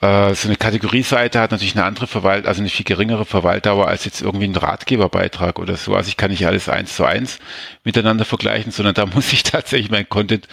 äh, 0.00 0.34
so 0.34 0.48
eine 0.48 0.56
Kategorieseite 0.56 1.40
hat 1.40 1.50
natürlich 1.50 1.76
eine 1.76 1.84
andere 1.84 2.06
Verwalt, 2.06 2.46
also 2.46 2.60
eine 2.60 2.68
viel 2.68 2.84
geringere 2.84 3.24
Verweildauer 3.24 3.88
als 3.88 4.04
jetzt 4.04 4.20
irgendwie 4.20 4.46
ein 4.46 4.56
Ratgeberbeitrag 4.56 5.58
oder 5.58 5.76
so. 5.76 5.94
Also 5.94 6.08
ich 6.08 6.16
kann 6.16 6.30
nicht 6.30 6.46
alles 6.46 6.68
eins 6.68 6.96
zu 6.96 7.04
eins 7.04 7.38
miteinander 7.84 8.24
vergleichen, 8.24 8.70
sondern 8.72 8.94
da 8.94 9.06
muss 9.14 9.32
ich 9.32 9.42
tatsächlich 9.44 9.90
mein 9.90 10.08
Content 10.08 10.46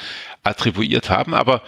attribuiert 0.43 1.09
haben. 1.09 1.33
Aber 1.33 1.63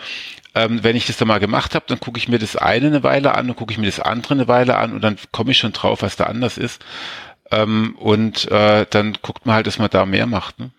ähm, 0.55 0.83
wenn 0.83 0.95
ich 0.95 1.07
das 1.07 1.17
dann 1.17 1.27
mal 1.27 1.39
gemacht 1.39 1.75
habe, 1.75 1.85
dann 1.87 1.99
gucke 1.99 2.19
ich 2.19 2.29
mir 2.29 2.39
das 2.39 2.55
eine 2.55 2.87
eine 2.87 3.03
Weile 3.03 3.35
an 3.35 3.49
und 3.49 3.55
gucke 3.55 3.73
ich 3.73 3.77
mir 3.77 3.87
das 3.87 3.99
andere 3.99 4.35
eine 4.35 4.47
Weile 4.47 4.77
an 4.77 4.93
und 4.93 5.01
dann 5.01 5.17
komme 5.31 5.51
ich 5.51 5.57
schon 5.57 5.73
drauf, 5.73 6.03
was 6.03 6.15
da 6.15 6.25
anders 6.25 6.57
ist. 6.57 6.83
Ähm, 7.53 7.95
und 7.99 8.49
äh, 8.51 8.85
dann 8.89 9.17
guckt 9.21 9.45
man 9.45 9.55
halt, 9.55 9.67
dass 9.67 9.79
man 9.79 9.89
da 9.89 10.05
mehr 10.05 10.25
macht. 10.25 10.59
Ne? 10.59 10.71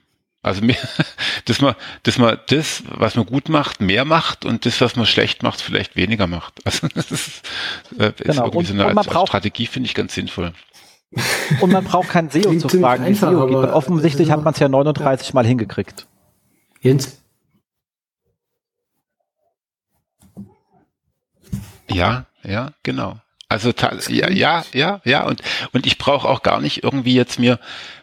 Also 0.42 0.62
mehr, 0.62 0.76
dass 1.46 1.60
man, 1.60 1.74
dass 2.02 2.18
man 2.18 2.38
das, 2.48 2.82
was 2.88 3.14
man 3.14 3.26
gut 3.26 3.48
macht, 3.48 3.80
mehr 3.80 4.04
macht 4.04 4.44
und 4.44 4.66
das, 4.66 4.80
was 4.80 4.96
man 4.96 5.06
schlecht 5.06 5.42
macht, 5.42 5.60
vielleicht 5.60 5.96
weniger 5.96 6.26
macht. 6.26 6.54
Also 6.64 6.88
das 6.88 7.10
ist, 7.10 7.42
äh, 7.98 8.08
ist 8.08 8.16
genau. 8.18 8.44
irgendwie 8.44 8.58
und, 8.58 8.66
so 8.66 8.82
eine 8.82 8.94
braucht, 8.94 9.28
Strategie, 9.28 9.66
finde 9.66 9.88
ich 9.88 9.94
ganz 9.94 10.14
sinnvoll. 10.14 10.52
Und 11.60 11.72
man 11.72 11.84
braucht 11.84 12.08
kein 12.08 12.28
SEO 12.30 12.56
zu 12.56 12.68
fragen, 12.68 13.06
wie 13.06 13.14
SEO 13.14 13.46
geht. 13.46 13.70
Offensichtlich 13.70 14.30
hat 14.30 14.42
man 14.42 14.52
es 14.52 14.58
ja 14.58 14.68
39 14.68 15.32
Mal 15.32 15.46
hingekriegt. 15.46 16.06
Jens? 16.80 17.20
Ja, 21.90 22.26
ja, 22.42 22.72
genau. 22.82 23.20
Also 23.48 23.72
ja, 24.08 24.30
ja, 24.30 24.64
ja, 24.72 25.00
ja, 25.04 25.24
und 25.24 25.42
und 25.72 25.86
ich 25.86 25.98
brauche 25.98 26.28
auch 26.28 26.42
gar 26.42 26.60
nicht 26.60 26.82
irgendwie 26.82 27.14
jetzt 27.14 27.38
mir 27.38 27.58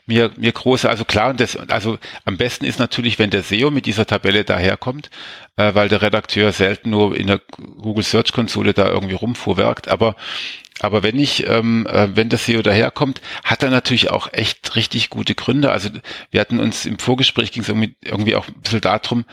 mir 0.06 0.32
mir 0.38 0.52
große, 0.52 0.90
also 0.90 1.06
klar, 1.06 1.32
und 1.32 1.40
das, 1.40 1.56
also 1.56 1.98
am 2.26 2.38
besten 2.38 2.66
ist 2.66 2.80
natürlich, 2.80 3.20
wenn 3.20 3.30
der 3.30 3.44
SEO 3.44 3.72
mit 3.72 3.86
dieser 3.86 4.06
Tabelle 4.06 4.44
daherkommt, 4.44 5.10
äh, 5.58 5.74
weil 5.74 5.90
der 5.90 6.02
Redakteur 6.02 6.52
selten 6.52 6.92
nur 6.92 7.16
in 7.16 7.28
der 7.28 7.42
Google 7.58 8.04
Search 8.04 8.34
Konsole 8.34 8.74
da 8.74 8.88
irgendwie 8.88 9.16
rumfuhrwerkt, 9.16 9.88
aber 9.88 10.16
aber 10.82 11.04
wenn 11.04 11.20
ich, 11.20 11.48
ähm, 11.48 11.86
äh, 11.88 12.16
wenn 12.16 12.30
das 12.30 12.46
SEO 12.46 12.64
daherkommt, 12.64 13.22
hat 13.44 13.62
er 13.62 13.70
natürlich 13.70 14.10
auch 14.10 14.34
echt 14.34 14.76
richtig 14.76 15.12
gute 15.12 15.36
Gründe. 15.36 15.72
Also 15.72 15.90
wir 16.32 16.42
hatten 16.42 16.60
uns 16.60 16.88
im 16.88 16.98
Vorgespräch 16.98 17.52
ging 17.52 17.62
es 17.62 17.70
irgendwie, 17.70 17.96
irgendwie 18.02 18.36
auch 18.36 18.48
ein 18.48 18.62
bisschen 18.62 18.82
darum, 18.82 19.26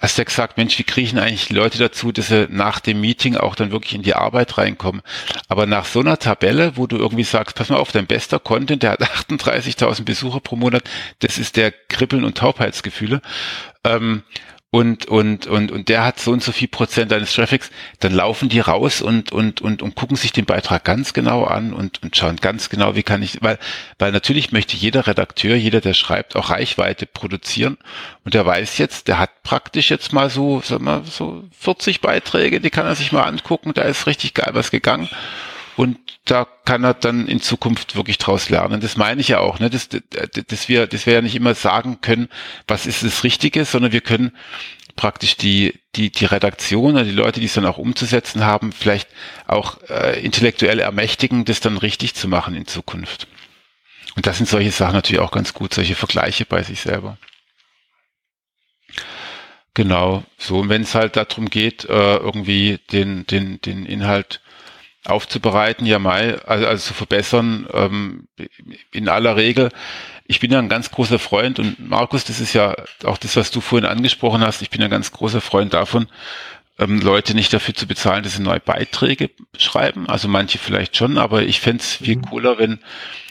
hast 0.00 0.16
du 0.16 0.22
ja 0.22 0.24
gesagt, 0.24 0.56
Mensch, 0.56 0.78
wie 0.78 0.84
kriegen 0.84 1.18
eigentlich 1.18 1.50
Leute 1.50 1.78
dazu, 1.78 2.10
dass 2.10 2.28
sie 2.28 2.48
nach 2.50 2.80
dem 2.80 3.00
Meeting 3.00 3.36
auch 3.36 3.54
dann 3.54 3.70
wirklich 3.70 3.94
in 3.94 4.02
die 4.02 4.14
Arbeit 4.14 4.58
reinkommen? 4.58 5.02
Aber 5.48 5.66
nach 5.66 5.84
so 5.84 6.00
einer 6.00 6.18
Tabelle, 6.18 6.76
wo 6.76 6.86
du 6.86 6.96
irgendwie 6.96 7.24
sagst, 7.24 7.54
pass 7.54 7.68
mal 7.68 7.76
auf, 7.76 7.92
dein 7.92 8.06
bester 8.06 8.38
Content, 8.38 8.82
der 8.82 8.92
hat 8.92 9.02
38.000 9.30 10.04
Besucher 10.04 10.40
pro 10.40 10.56
Monat, 10.56 10.84
das 11.20 11.38
ist 11.38 11.56
der 11.56 11.70
Kribbeln 11.70 12.24
und 12.24 12.38
Taubheitsgefühle. 12.38 13.20
Ähm, 13.84 14.22
und, 14.72 15.06
und, 15.06 15.48
und, 15.48 15.72
und 15.72 15.88
der 15.88 16.04
hat 16.04 16.20
so 16.20 16.30
und 16.30 16.44
so 16.44 16.52
viel 16.52 16.68
Prozent 16.68 17.10
deines 17.10 17.32
Traffics, 17.32 17.70
dann 17.98 18.14
laufen 18.14 18.48
die 18.48 18.60
raus 18.60 19.02
und, 19.02 19.32
und, 19.32 19.60
und, 19.60 19.82
und 19.82 19.96
gucken 19.96 20.16
sich 20.16 20.32
den 20.32 20.44
Beitrag 20.44 20.84
ganz 20.84 21.12
genau 21.12 21.42
an 21.42 21.72
und, 21.72 22.00
und 22.04 22.16
schauen 22.16 22.36
ganz 22.36 22.68
genau, 22.68 22.94
wie 22.94 23.02
kann 23.02 23.20
ich, 23.20 23.42
weil, 23.42 23.58
weil 23.98 24.12
natürlich 24.12 24.52
möchte 24.52 24.76
jeder 24.76 25.08
Redakteur, 25.08 25.56
jeder, 25.56 25.80
der 25.80 25.94
schreibt, 25.94 26.36
auch 26.36 26.50
Reichweite 26.50 27.06
produzieren. 27.06 27.78
Und 28.24 28.34
der 28.34 28.46
weiß 28.46 28.78
jetzt, 28.78 29.08
der 29.08 29.18
hat 29.18 29.42
praktisch 29.42 29.90
jetzt 29.90 30.12
mal 30.12 30.30
so, 30.30 30.62
sag 30.64 30.80
mal, 30.80 31.02
so 31.04 31.42
40 31.58 32.00
Beiträge, 32.00 32.60
die 32.60 32.70
kann 32.70 32.86
er 32.86 32.94
sich 32.94 33.10
mal 33.10 33.24
angucken, 33.24 33.72
da 33.74 33.82
ist 33.82 34.06
richtig 34.06 34.34
geil 34.34 34.50
was 34.52 34.70
gegangen. 34.70 35.08
Und 35.80 35.96
da 36.26 36.46
kann 36.66 36.84
er 36.84 36.92
dann 36.92 37.26
in 37.26 37.40
Zukunft 37.40 37.96
wirklich 37.96 38.18
draus 38.18 38.50
lernen. 38.50 38.82
Das 38.82 38.98
meine 38.98 39.22
ich 39.22 39.28
ja 39.28 39.38
auch, 39.38 39.60
ne? 39.60 39.70
dass, 39.70 39.88
dass, 39.88 40.68
wir, 40.68 40.86
dass 40.86 41.06
wir 41.06 41.14
ja 41.14 41.22
nicht 41.22 41.34
immer 41.34 41.54
sagen 41.54 42.02
können, 42.02 42.28
was 42.68 42.84
ist 42.84 43.02
das 43.02 43.24
Richtige, 43.24 43.64
sondern 43.64 43.90
wir 43.90 44.02
können 44.02 44.36
praktisch 44.94 45.38
die, 45.38 45.80
die, 45.96 46.12
die 46.12 46.26
Redaktion 46.26 46.96
oder 46.96 47.04
die 47.04 47.12
Leute, 47.12 47.40
die 47.40 47.46
es 47.46 47.54
dann 47.54 47.64
auch 47.64 47.78
umzusetzen 47.78 48.44
haben, 48.44 48.72
vielleicht 48.72 49.08
auch 49.46 49.78
äh, 49.88 50.22
intellektuell 50.22 50.80
ermächtigen, 50.80 51.46
das 51.46 51.60
dann 51.60 51.78
richtig 51.78 52.14
zu 52.14 52.28
machen 52.28 52.54
in 52.54 52.66
Zukunft. 52.66 53.26
Und 54.16 54.26
das 54.26 54.36
sind 54.36 54.50
solche 54.50 54.72
Sachen 54.72 54.96
natürlich 54.96 55.22
auch 55.22 55.32
ganz 55.32 55.54
gut, 55.54 55.72
solche 55.72 55.94
Vergleiche 55.94 56.44
bei 56.44 56.62
sich 56.62 56.82
selber. 56.82 57.16
Genau, 59.72 60.24
so. 60.36 60.58
Und 60.58 60.68
wenn 60.68 60.82
es 60.82 60.94
halt 60.94 61.16
darum 61.16 61.48
geht, 61.48 61.86
äh, 61.86 62.16
irgendwie 62.16 62.80
den, 62.92 63.26
den, 63.26 63.62
den 63.62 63.86
Inhalt 63.86 64.42
aufzubereiten, 65.04 65.86
ja 65.86 65.98
mal, 65.98 66.40
also, 66.46 66.66
also 66.66 66.88
zu 66.88 66.94
verbessern, 66.94 67.66
ähm, 67.72 68.28
in 68.92 69.08
aller 69.08 69.36
Regel. 69.36 69.70
Ich 70.26 70.40
bin 70.40 70.52
ja 70.52 70.58
ein 70.58 70.68
ganz 70.68 70.90
großer 70.90 71.18
Freund 71.18 71.58
und 71.58 71.88
Markus, 71.88 72.24
das 72.24 72.40
ist 72.40 72.52
ja 72.52 72.76
auch 73.04 73.18
das, 73.18 73.36
was 73.36 73.50
du 73.50 73.60
vorhin 73.60 73.88
angesprochen 73.88 74.42
hast, 74.42 74.62
ich 74.62 74.70
bin 74.70 74.80
ja 74.80 74.86
ein 74.86 74.90
ganz 74.92 75.10
großer 75.10 75.40
Freund 75.40 75.74
davon, 75.74 76.06
ähm, 76.78 77.00
Leute 77.00 77.34
nicht 77.34 77.52
dafür 77.52 77.74
zu 77.74 77.86
bezahlen, 77.86 78.22
dass 78.22 78.36
sie 78.36 78.42
neue 78.42 78.60
Beiträge 78.60 79.30
schreiben. 79.56 80.08
Also 80.08 80.28
manche 80.28 80.58
vielleicht 80.58 80.96
schon, 80.96 81.18
aber 81.18 81.42
ich 81.42 81.60
fände 81.60 81.82
es 81.82 81.94
viel 81.96 82.16
mhm. 82.16 82.22
cooler, 82.22 82.58
wenn 82.58 82.78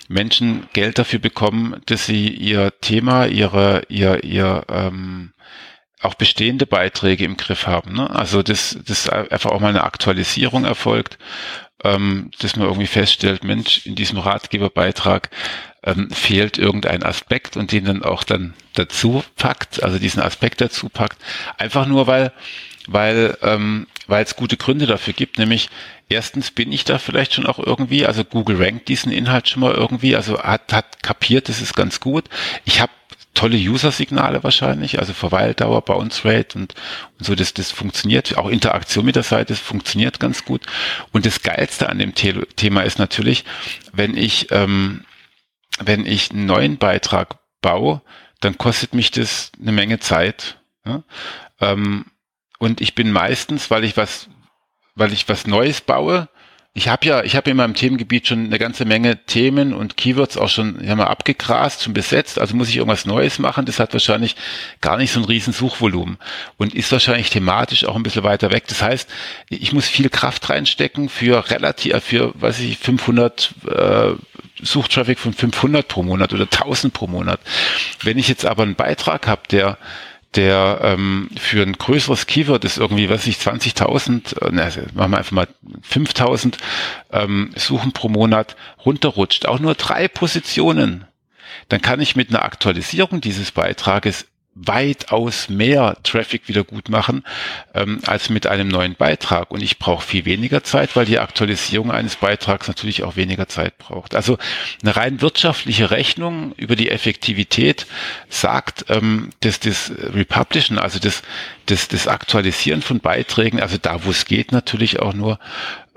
Menschen 0.08 0.68
Geld 0.74 0.98
dafür 0.98 1.20
bekommen, 1.20 1.82
dass 1.86 2.06
sie 2.06 2.30
ihr 2.30 2.80
Thema, 2.82 3.26
ihre, 3.26 3.84
ihr, 3.90 4.24
ihr, 4.24 4.64
ähm, 4.70 5.34
auch 6.02 6.14
bestehende 6.14 6.66
Beiträge 6.66 7.26
im 7.26 7.38
Griff 7.38 7.68
haben. 7.68 7.94
Ne? 7.94 8.10
Also 8.10 8.42
dass, 8.42 8.78
dass 8.86 9.10
einfach 9.10 9.52
auch 9.52 9.60
mal 9.60 9.70
eine 9.70 9.84
Aktualisierung 9.84 10.66
erfolgt, 10.66 11.18
ähm, 11.84 12.32
dass 12.40 12.56
man 12.56 12.68
irgendwie 12.68 12.88
feststellt, 12.88 13.44
Mensch, 13.44 13.86
in 13.86 13.96
diesem 13.96 14.18
Ratgeberbeitrag 14.18 15.30
ähm, 15.84 16.10
fehlt 16.12 16.58
irgendein 16.58 17.04
Aspekt 17.04 17.58
und 17.58 17.72
den 17.72 17.86
dann 17.86 18.04
auch 18.04 18.24
dann 18.24 18.54
dazu 18.74 19.24
packt, 19.36 19.82
also 19.84 19.98
diesen 19.98 20.22
Aspekt 20.22 20.62
dazu 20.62 20.90
packt, 20.90 21.18
einfach 21.58 21.86
nur 21.86 22.08
weil 22.08 22.32
weil 22.88 23.38
ähm, 23.42 23.88
weil 24.08 24.24
es 24.24 24.36
gute 24.36 24.58
Gründe 24.58 24.88
dafür 24.88 25.14
gibt, 25.14 25.38
nämlich 25.38 25.70
erstens 26.10 26.50
bin 26.50 26.72
ich 26.72 26.84
da 26.84 26.98
vielleicht 26.98 27.36
schon 27.36 27.46
auch 27.46 27.60
irgendwie, 27.60 28.06
also 28.06 28.24
Google 28.24 28.62
rankt 28.62 28.88
diesen 28.88 29.12
Inhalt 29.12 29.48
schon 29.48 29.62
mal 29.62 29.74
irgendwie, 29.74 30.16
also 30.16 30.42
hat 30.42 30.74
hat 30.74 31.04
kapiert, 31.04 31.50
das 31.50 31.62
ist 31.62 31.76
ganz 31.76 32.00
gut. 32.00 32.26
Ich 32.66 32.82
habe 32.82 32.92
tolle 33.34 33.58
User-Signale 33.58 34.44
wahrscheinlich, 34.44 35.00
also 35.00 35.14
Verweildauer, 35.14 35.82
Bounce 35.84 36.26
Rate 36.26 36.58
und, 36.58 36.74
und 37.18 37.26
so, 37.26 37.36
das, 37.36 37.54
das 37.54 37.72
funktioniert. 37.72 38.38
Auch 38.38 38.50
Interaktion 38.50 39.06
mit 39.06 39.16
der 39.16 39.24
Seite 39.24 39.56
funktioniert 39.56 40.20
ganz 40.20 40.46
gut. 40.46 40.66
Und 41.12 41.26
das 41.26 41.42
Geilste 41.42 41.90
an 41.90 42.00
dem 42.00 42.14
The 42.16 42.34
Thema 42.56 42.82
ist 42.82 43.00
natürlich, 43.00 43.46
wenn 43.94 44.18
ich, 44.18 44.52
ähm, 44.52 45.06
wenn 45.80 46.06
ich 46.06 46.32
einen 46.32 46.46
neuen 46.46 46.78
Beitrag 46.78 47.38
baue, 47.62 48.02
dann 48.42 48.58
kostet 48.58 48.94
mich 48.94 49.12
das 49.12 49.52
eine 49.60 49.72
Menge 49.72 50.00
Zeit. 50.00 50.58
Ja? 50.86 51.04
Ähm, 51.62 52.06
und 52.58 52.82
ich 52.82 52.96
bin 52.96 53.12
meistens, 53.12 53.72
weil 53.72 53.84
ich 53.84 53.96
was, 53.96 54.30
weil 54.96 55.14
ich 55.14 55.30
was 55.30 55.48
Neues 55.48 55.82
baue, 55.82 56.30
ich 56.80 56.88
habe 56.88 57.06
ja, 57.06 57.24
ich 57.24 57.36
habe 57.36 57.50
in 57.50 57.58
meinem 57.58 57.74
Themengebiet 57.74 58.30
schon 58.30 58.46
eine 58.46 58.58
ganze 58.58 58.86
Menge 58.86 59.26
Themen 59.26 59.74
und 59.74 59.98
Keywords 59.98 60.38
auch 60.38 60.48
schon 60.48 60.82
ja 60.82 60.96
mal 60.96 61.08
abgegrast, 61.08 61.84
schon 61.84 61.94
besetzt. 61.94 62.40
Also 62.40 62.56
muss 62.56 62.70
ich 62.70 62.78
irgendwas 62.78 63.06
Neues 63.06 63.38
machen. 63.38 63.66
Das 63.66 63.82
hat 63.82 63.92
wahrscheinlich 63.92 64.38
gar 64.80 64.96
nicht 64.96 65.12
so 65.12 65.20
ein 65.20 65.26
riesen 65.26 65.52
Suchvolumen 65.52 66.18
und 66.56 66.74
ist 66.74 66.90
wahrscheinlich 66.94 67.32
thematisch 67.32 67.84
auch 67.84 67.98
ein 67.98 68.04
bisschen 68.04 68.24
weiter 68.24 68.54
weg. 68.54 68.64
Das 68.70 68.82
heißt, 68.82 69.10
ich 69.50 69.74
muss 69.74 69.90
viel 69.90 70.10
Kraft 70.10 70.50
reinstecken 70.50 71.10
für 71.10 71.52
relativ, 71.52 72.02
für, 72.02 72.32
weiß 72.40 72.62
ich, 72.62 72.78
500 72.78 73.54
äh, 73.68 74.12
Suchtraffic 74.62 75.20
von 75.20 75.34
500 75.34 75.86
pro 75.86 76.02
Monat 76.02 76.32
oder 76.32 76.46
1000 76.46 76.94
pro 76.94 77.08
Monat. 77.08 77.42
Wenn 78.04 78.18
ich 78.18 78.30
jetzt 78.30 78.46
aber 78.46 78.64
einen 78.64 78.76
Beitrag 78.76 79.28
habe, 79.28 79.42
der 79.52 79.78
der 80.36 80.80
ähm, 80.84 81.30
für 81.40 81.64
ein 81.64 81.74
größeres 81.74 82.28
Keyword 82.28 82.64
ist 82.64 82.78
irgendwie, 82.78 83.10
was 83.10 83.26
ich 83.26 83.38
20.000, 83.38 84.40
äh, 84.42 84.52
ne, 84.52 84.72
machen 84.94 85.12
wir 85.12 85.18
einfach 85.18 85.32
mal 85.32 85.48
5.000 85.90 86.58
ähm, 87.12 87.52
Suchen 87.56 87.94
pro 87.94 88.10
Monat 88.10 88.56
runterrutscht, 88.86 89.48
auch 89.48 89.60
nur 89.60 89.74
drei 89.74 90.08
Positionen, 90.08 91.06
dann 91.68 91.82
kann 91.82 92.00
ich 92.00 92.16
mit 92.16 92.30
einer 92.30 92.44
Aktualisierung 92.44 93.22
dieses 93.22 93.52
Beitrages 93.52 94.28
weitaus 94.56 95.48
mehr 95.48 95.98
Traffic 96.04 96.48
wieder 96.48 96.64
gut 96.64 96.90
machen 96.90 97.24
ähm, 97.74 98.02
als 98.06 98.30
mit 98.30 98.48
einem 98.48 98.68
neuen 98.68 98.96
Beitrag. 98.96 99.52
Und 99.52 99.62
ich 99.62 99.80
brauche 99.80 100.06
viel 100.06 100.26
weniger 100.26 100.64
Zeit, 100.64 100.96
weil 100.96 101.06
die 101.06 101.20
Aktualisierung 101.20 101.92
eines 101.92 102.18
Beitrags 102.18 102.68
natürlich 102.68 103.04
auch 103.04 103.16
weniger 103.16 103.48
Zeit 103.48 103.78
braucht. 103.78 104.16
Also 104.16 104.38
eine 104.82 104.96
rein 104.96 105.22
wirtschaftliche 105.22 105.92
Rechnung 105.92 106.54
über 106.58 106.76
die 106.76 106.90
Effektivität 106.90 107.86
sagt, 108.28 108.86
ähm, 108.90 109.30
dass 109.40 109.60
das 109.60 109.92
Republishen, 109.98 110.78
also 110.78 111.00
das, 111.00 111.22
das, 111.68 111.88
das 111.88 112.08
Aktualisieren 112.08 112.82
von 112.82 113.00
Beiträgen, 113.00 113.62
also 113.62 113.78
da, 113.78 114.04
wo 114.04 114.12
es 114.12 114.26
geht, 114.26 114.52
natürlich 114.52 115.00
auch 115.00 115.14
nur 115.14 115.40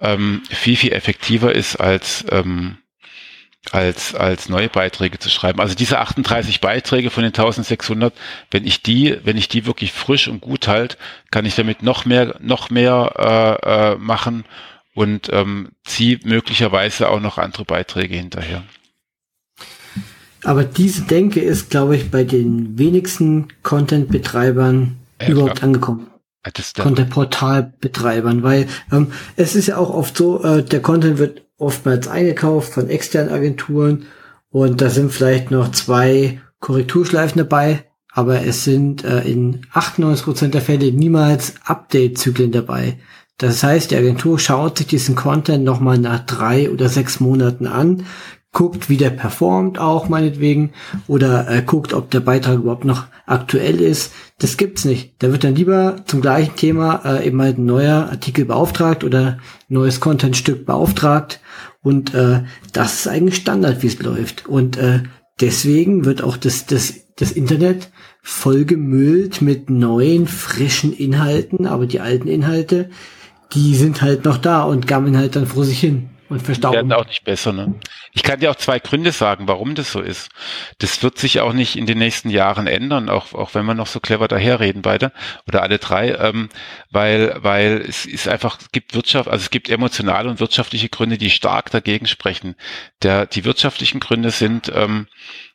ähm, 0.00 0.42
viel, 0.50 0.76
viel 0.76 0.92
effektiver 0.92 1.55
ist 1.55 1.76
als 1.76 2.24
ähm, 2.30 2.78
als, 3.70 4.14
als 4.14 4.48
neue 4.48 4.68
Beiträge 4.68 5.18
zu 5.18 5.30
schreiben. 5.30 5.60
Also 5.60 5.74
diese 5.74 6.00
38 6.00 6.60
Beiträge 6.60 7.10
von 7.10 7.22
den 7.22 7.32
1600, 7.32 8.12
wenn 8.50 8.66
ich 8.66 8.82
die, 8.82 9.16
wenn 9.24 9.36
ich 9.36 9.48
die 9.48 9.66
wirklich 9.66 9.92
frisch 9.92 10.28
und 10.28 10.40
gut 10.40 10.66
halte, 10.66 10.96
kann 11.30 11.46
ich 11.46 11.54
damit 11.54 11.82
noch 11.82 12.04
mehr, 12.04 12.34
noch 12.40 12.70
mehr 12.70 13.60
äh, 13.64 13.92
äh, 13.92 13.96
machen 13.96 14.44
und 14.94 15.30
ähm, 15.32 15.70
ziehe 15.84 16.18
möglicherweise 16.24 17.08
auch 17.08 17.20
noch 17.20 17.38
andere 17.38 17.64
Beiträge 17.64 18.16
hinterher. 18.16 18.64
Aber 20.44 20.64
diese 20.64 21.02
Denke 21.02 21.40
ist, 21.40 21.70
glaube 21.70 21.96
ich, 21.96 22.10
bei 22.10 22.24
den 22.24 22.76
wenigsten 22.78 23.48
Content-Betreibern 23.62 24.96
ja, 25.20 25.28
überhaupt 25.28 25.56
klar. 25.56 25.68
angekommen. 25.68 26.08
Content-Portal-Betreibern, 26.76 28.42
weil 28.42 28.66
ähm, 28.90 29.12
es 29.36 29.54
ist 29.54 29.68
ja 29.68 29.76
auch 29.76 29.90
oft 29.90 30.16
so, 30.16 30.42
äh, 30.42 30.64
der 30.64 30.82
Content 30.82 31.18
wird 31.18 31.42
oftmals 31.62 32.08
eingekauft 32.08 32.72
von 32.72 32.90
externen 32.90 33.32
Agenturen 33.32 34.06
und 34.50 34.80
da 34.82 34.90
sind 34.90 35.12
vielleicht 35.12 35.50
noch 35.50 35.70
zwei 35.70 36.40
Korrekturschleifen 36.60 37.38
dabei, 37.38 37.84
aber 38.12 38.44
es 38.44 38.64
sind 38.64 39.04
äh, 39.04 39.22
in 39.22 39.62
98% 39.72 40.48
der 40.48 40.60
Fälle 40.60 40.92
niemals 40.92 41.54
Update-Zyklen 41.64 42.52
dabei. 42.52 42.98
Das 43.38 43.62
heißt, 43.62 43.90
die 43.90 43.96
Agentur 43.96 44.38
schaut 44.38 44.78
sich 44.78 44.86
diesen 44.88 45.16
Content 45.16 45.64
nochmal 45.64 45.98
nach 45.98 46.24
drei 46.26 46.70
oder 46.70 46.88
sechs 46.88 47.18
Monaten 47.18 47.66
an, 47.66 48.04
guckt, 48.53 48.90
wie 48.90 48.98
der 48.98 49.11
performt 49.11 49.78
auch 49.78 50.09
meinetwegen 50.09 50.72
oder 51.07 51.48
äh, 51.50 51.62
guckt, 51.62 51.94
ob 51.94 52.11
der 52.11 52.20
Beitrag 52.20 52.57
überhaupt 52.57 52.84
noch 52.84 53.07
aktuell 53.24 53.80
ist. 53.80 54.12
Das 54.38 54.59
gibt's 54.59 54.84
nicht. 54.84 55.14
Da 55.20 55.32
wird 55.32 55.44
dann 55.44 55.55
lieber 55.55 55.96
zum 56.05 56.20
gleichen 56.20 56.55
Thema 56.57 57.00
äh, 57.05 57.26
eben 57.26 57.40
halt 57.40 57.59
ein 57.59 57.64
neuer 57.64 58.09
Artikel 58.11 58.44
beauftragt 58.44 59.05
oder 59.05 59.38
neues 59.68 60.00
Contentstück 60.00 60.66
beauftragt 60.66 61.40
und 61.82 62.14
äh, 62.14 62.42
das 62.72 63.00
ist 63.00 63.09
eigentlich 63.09 63.36
Standard, 63.36 63.82
wie 63.82 63.88
es 63.88 64.00
läuft. 64.00 64.46
Und 64.46 64.76
äh, 64.76 65.00
deswegen 65.40 66.05
wird 66.05 66.22
auch 66.22 66.36
das, 66.36 66.66
das, 66.66 66.94
das 67.16 67.32
Internet 67.32 67.90
vollgemüllt 68.22 69.42
mit 69.42 69.68
neuen, 69.68 70.26
frischen 70.26 70.92
Inhalten, 70.92 71.66
aber 71.66 71.86
die 71.86 72.00
alten 72.00 72.28
Inhalte, 72.28 72.90
die 73.53 73.74
sind 73.74 74.00
halt 74.00 74.24
noch 74.24 74.38
da 74.38 74.62
und 74.62 74.86
gammeln 74.86 75.16
halt 75.16 75.34
dann 75.36 75.46
vor 75.46 75.64
sich 75.64 75.80
hin. 75.80 76.11
Und 76.32 76.42
Verstauung. 76.42 76.74
werden 76.74 76.92
auch 76.92 77.06
nicht 77.06 77.24
besser. 77.24 77.52
Ne? 77.52 77.74
Ich 78.12 78.22
kann 78.22 78.40
dir 78.40 78.50
auch 78.50 78.56
zwei 78.56 78.78
Gründe 78.78 79.12
sagen, 79.12 79.48
warum 79.48 79.74
das 79.74 79.92
so 79.92 80.00
ist. 80.00 80.30
Das 80.78 81.02
wird 81.02 81.18
sich 81.18 81.40
auch 81.40 81.52
nicht 81.52 81.76
in 81.76 81.86
den 81.86 81.98
nächsten 81.98 82.30
Jahren 82.30 82.66
ändern, 82.66 83.08
auch, 83.08 83.34
auch 83.34 83.54
wenn 83.54 83.66
wir 83.66 83.74
noch 83.74 83.86
so 83.86 84.00
clever 84.00 84.28
daherreden 84.28 84.82
beide 84.82 85.12
oder 85.46 85.62
alle 85.62 85.78
drei, 85.78 86.14
ähm, 86.14 86.48
weil, 86.90 87.36
weil 87.42 87.84
es 87.86 88.06
ist 88.06 88.28
einfach, 88.28 88.58
es 88.60 88.72
gibt 88.72 88.94
Wirtschaft, 88.94 89.28
also 89.28 89.42
es 89.42 89.50
gibt 89.50 89.68
emotionale 89.68 90.28
und 90.30 90.40
wirtschaftliche 90.40 90.88
Gründe, 90.88 91.18
die 91.18 91.30
stark 91.30 91.70
dagegen 91.70 92.06
sprechen. 92.06 92.56
Der, 93.02 93.26
die 93.26 93.44
wirtschaftlichen 93.44 94.00
Gründe 94.00 94.30
sind, 94.30 94.72
ähm, 94.74 95.06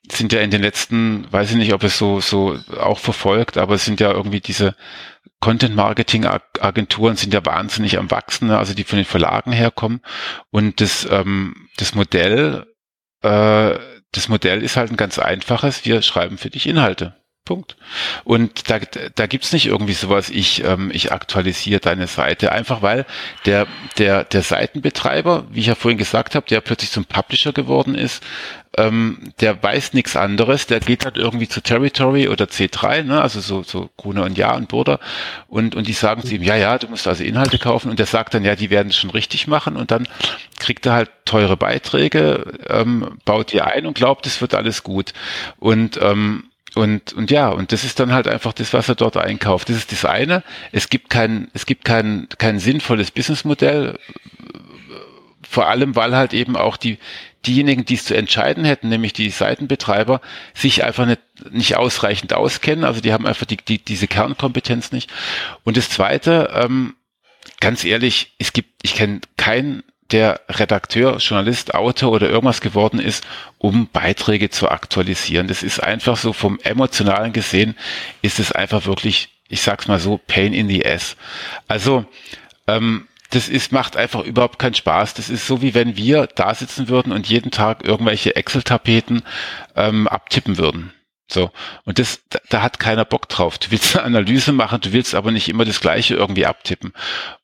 sind 0.09 0.31
ja 0.31 0.41
in 0.41 0.51
den 0.51 0.61
letzten, 0.61 1.31
weiß 1.31 1.51
ich 1.51 1.57
nicht, 1.57 1.73
ob 1.73 1.83
es 1.83 1.97
so, 1.97 2.21
so 2.21 2.57
auch 2.79 2.99
verfolgt, 2.99 3.57
aber 3.57 3.75
es 3.75 3.85
sind 3.85 3.99
ja 3.99 4.11
irgendwie 4.11 4.41
diese 4.41 4.75
Content-Marketing-Agenturen 5.39 7.15
sind 7.15 7.33
ja 7.33 7.45
wahnsinnig 7.45 7.97
am 7.97 8.09
Wachsen, 8.09 8.47
ne? 8.47 8.57
also 8.57 8.73
die 8.73 8.83
von 8.83 8.97
den 8.97 9.05
Verlagen 9.05 9.51
herkommen. 9.51 10.01
Und 10.49 10.81
das, 10.81 11.07
ähm, 11.09 11.69
das 11.77 11.93
Modell, 11.93 12.65
äh, 13.21 13.77
das 14.11 14.29
Modell 14.29 14.63
ist 14.63 14.77
halt 14.77 14.91
ein 14.91 14.97
ganz 14.97 15.19
einfaches. 15.19 15.85
Wir 15.85 16.01
schreiben 16.01 16.37
für 16.37 16.49
dich 16.49 16.65
Inhalte. 16.65 17.15
Punkt. 17.47 17.77
Und 18.25 18.69
da, 18.69 18.79
da 19.15 19.25
gibt's 19.25 19.53
nicht 19.53 19.67
irgendwie 19.67 19.93
sowas, 19.93 20.29
ich, 20.29 20.65
ähm, 20.65 20.91
ich 20.93 21.13
aktualisiere 21.13 21.79
deine 21.79 22.07
Seite, 22.07 22.51
einfach 22.51 22.81
weil 22.81 23.05
der, 23.45 23.67
der, 23.97 24.25
der 24.25 24.41
Seitenbetreiber, 24.41 25.45
wie 25.49 25.61
ich 25.61 25.67
ja 25.67 25.75
vorhin 25.75 25.97
gesagt 25.97 26.35
habe, 26.35 26.45
der 26.45 26.59
plötzlich 26.59 26.91
zum 26.91 27.05
Publisher 27.05 27.53
geworden 27.53 27.95
ist, 27.95 28.21
ähm, 28.77 29.33
der 29.39 29.61
weiß 29.61 29.93
nichts 29.93 30.15
anderes, 30.15 30.67
der 30.67 30.79
geht 30.79 31.05
halt 31.05 31.17
irgendwie 31.17 31.47
zu 31.47 31.61
Territory 31.61 32.27
oder 32.27 32.45
C3, 32.45 33.03
ne, 33.03 33.21
also 33.21 33.39
so, 33.39 33.63
so 33.63 33.89
Gruner 33.97 34.23
und 34.23 34.37
Ja 34.37 34.55
und 34.55 34.67
Burda. 34.67 34.99
Und, 35.47 35.75
und 35.75 35.87
die 35.87 35.93
sagen 35.93 36.23
zu 36.23 36.35
ihm, 36.35 36.43
ja, 36.43 36.55
ja, 36.55 36.77
du 36.77 36.87
musst 36.87 37.07
also 37.07 37.23
Inhalte 37.23 37.57
kaufen. 37.57 37.89
Und 37.89 37.97
der 37.97 38.05
sagt 38.05 38.33
dann, 38.33 38.45
ja, 38.45 38.55
die 38.55 38.69
werden 38.69 38.89
es 38.89 38.97
schon 38.97 39.09
richtig 39.09 39.47
machen. 39.47 39.77
Und 39.77 39.89
dann 39.89 40.07
kriegt 40.59 40.85
er 40.85 40.93
halt 40.93 41.09
teure 41.25 41.57
Beiträge, 41.57 42.53
ähm, 42.69 43.17
baut 43.25 43.51
die 43.51 43.61
ein 43.61 43.87
und 43.87 43.95
glaubt, 43.95 44.27
es 44.27 44.41
wird 44.41 44.53
alles 44.53 44.83
gut. 44.83 45.13
Und 45.57 45.99
ähm, 46.01 46.43
und, 46.77 47.13
und 47.13 47.31
ja, 47.31 47.49
und 47.49 47.71
das 47.71 47.83
ist 47.83 47.99
dann 47.99 48.13
halt 48.13 48.27
einfach 48.27 48.53
das, 48.53 48.73
was 48.73 48.87
er 48.87 48.95
dort 48.95 49.17
einkauft. 49.17 49.69
Das 49.69 49.77
ist 49.77 49.91
das 49.91 50.05
eine. 50.05 50.43
Es 50.71 50.89
gibt 50.89 51.09
kein, 51.09 51.49
es 51.53 51.65
gibt 51.65 51.83
kein, 51.83 52.27
kein 52.37 52.59
sinnvolles 52.59 53.11
Businessmodell. 53.11 53.99
Vor 55.49 55.67
allem, 55.67 55.95
weil 55.95 56.15
halt 56.15 56.33
eben 56.33 56.55
auch 56.55 56.77
die, 56.77 56.99
diejenigen, 57.45 57.85
die 57.85 57.95
es 57.95 58.05
zu 58.05 58.15
entscheiden 58.15 58.65
hätten, 58.65 58.89
nämlich 58.89 59.13
die 59.13 59.29
Seitenbetreiber, 59.29 60.21
sich 60.53 60.83
einfach 60.83 61.05
nicht, 61.05 61.21
nicht 61.51 61.75
ausreichend 61.77 62.33
auskennen. 62.33 62.85
Also 62.85 63.01
die 63.01 63.13
haben 63.13 63.25
einfach 63.25 63.45
die, 63.45 63.57
die, 63.57 63.83
diese 63.83 64.07
Kernkompetenz 64.07 64.91
nicht. 64.91 65.11
Und 65.63 65.77
das 65.77 65.89
zweite, 65.89 66.51
ähm, 66.53 66.95
ganz 67.59 67.83
ehrlich, 67.83 68.35
es 68.37 68.53
gibt, 68.53 68.69
ich 68.83 68.95
kenne 68.95 69.21
keinen 69.37 69.83
der 70.11 70.41
Redakteur, 70.49 71.17
Journalist, 71.17 71.73
Autor 71.73 72.11
oder 72.11 72.29
irgendwas 72.29 72.61
geworden 72.61 72.99
ist, 72.99 73.25
um 73.57 73.87
Beiträge 73.91 74.49
zu 74.49 74.69
aktualisieren. 74.69 75.47
Das 75.47 75.63
ist 75.63 75.81
einfach 75.81 76.17
so 76.17 76.33
vom 76.33 76.59
emotionalen 76.63 77.33
gesehen, 77.33 77.75
ist 78.21 78.39
es 78.39 78.51
einfach 78.51 78.85
wirklich, 78.85 79.29
ich 79.49 79.61
sag's 79.61 79.87
mal 79.87 79.99
so, 79.99 80.19
Pain 80.27 80.53
in 80.53 80.67
the 80.69 80.85
ass. 80.85 81.17
Also 81.67 82.05
ähm, 82.67 83.07
das 83.29 83.49
ist, 83.49 83.71
macht 83.71 83.97
einfach 83.97 84.23
überhaupt 84.23 84.59
keinen 84.59 84.73
Spaß. 84.73 85.13
Das 85.15 85.29
ist 85.29 85.47
so, 85.47 85.61
wie 85.61 85.73
wenn 85.73 85.97
wir 85.97 86.27
da 86.27 86.53
sitzen 86.55 86.87
würden 86.87 87.11
und 87.11 87.27
jeden 87.27 87.51
Tag 87.51 87.85
irgendwelche 87.85 88.35
Excel-Tapeten 88.35 89.23
ähm, 89.75 90.07
abtippen 90.07 90.57
würden. 90.57 90.93
So. 91.29 91.51
Und 91.83 91.99
das, 91.99 92.21
da, 92.29 92.39
da 92.49 92.61
hat 92.61 92.79
keiner 92.79 93.05
Bock 93.05 93.27
drauf. 93.27 93.57
Du 93.57 93.71
willst 93.71 93.95
eine 93.95 94.05
Analyse 94.05 94.53
machen, 94.53 94.81
du 94.81 94.93
willst 94.93 95.13
aber 95.13 95.31
nicht 95.31 95.49
immer 95.49 95.65
das 95.65 95.81
Gleiche 95.81 96.15
irgendwie 96.15 96.45
abtippen. 96.45 96.93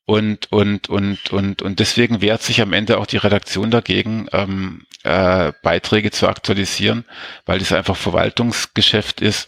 Und, 0.05 0.51
und, 0.51 0.89
und, 0.89 1.31
und, 1.31 1.61
und 1.61 1.79
deswegen 1.79 2.21
wehrt 2.21 2.41
sich 2.41 2.61
am 2.61 2.73
Ende 2.73 2.97
auch 2.97 3.05
die 3.05 3.17
Redaktion 3.17 3.71
dagegen, 3.71 4.27
ähm, 4.31 4.85
äh, 5.03 5.53
Beiträge 5.61 6.11
zu 6.11 6.27
aktualisieren, 6.27 7.05
weil 7.45 7.59
das 7.59 7.71
einfach 7.71 7.95
Verwaltungsgeschäft 7.95 9.21
ist. 9.21 9.47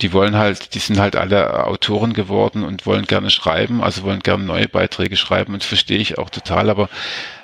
Die 0.00 0.12
wollen 0.12 0.36
halt, 0.36 0.74
die 0.74 0.78
sind 0.78 0.98
halt 0.98 1.16
alle 1.16 1.66
Autoren 1.66 2.14
geworden 2.14 2.64
und 2.64 2.86
wollen 2.86 3.04
gerne 3.04 3.30
schreiben, 3.30 3.82
also 3.82 4.02
wollen 4.02 4.20
gerne 4.20 4.42
neue 4.44 4.68
Beiträge 4.68 5.16
schreiben 5.16 5.54
und 5.54 5.62
verstehe 5.62 5.98
ich 5.98 6.18
auch 6.18 6.30
total, 6.30 6.70
aber, 6.70 6.88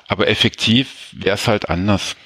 aber 0.09 0.29
effektiv 0.29 1.11
wäre 1.13 1.35
es 1.35 1.47
halt 1.47 1.69
anders. 1.69 2.17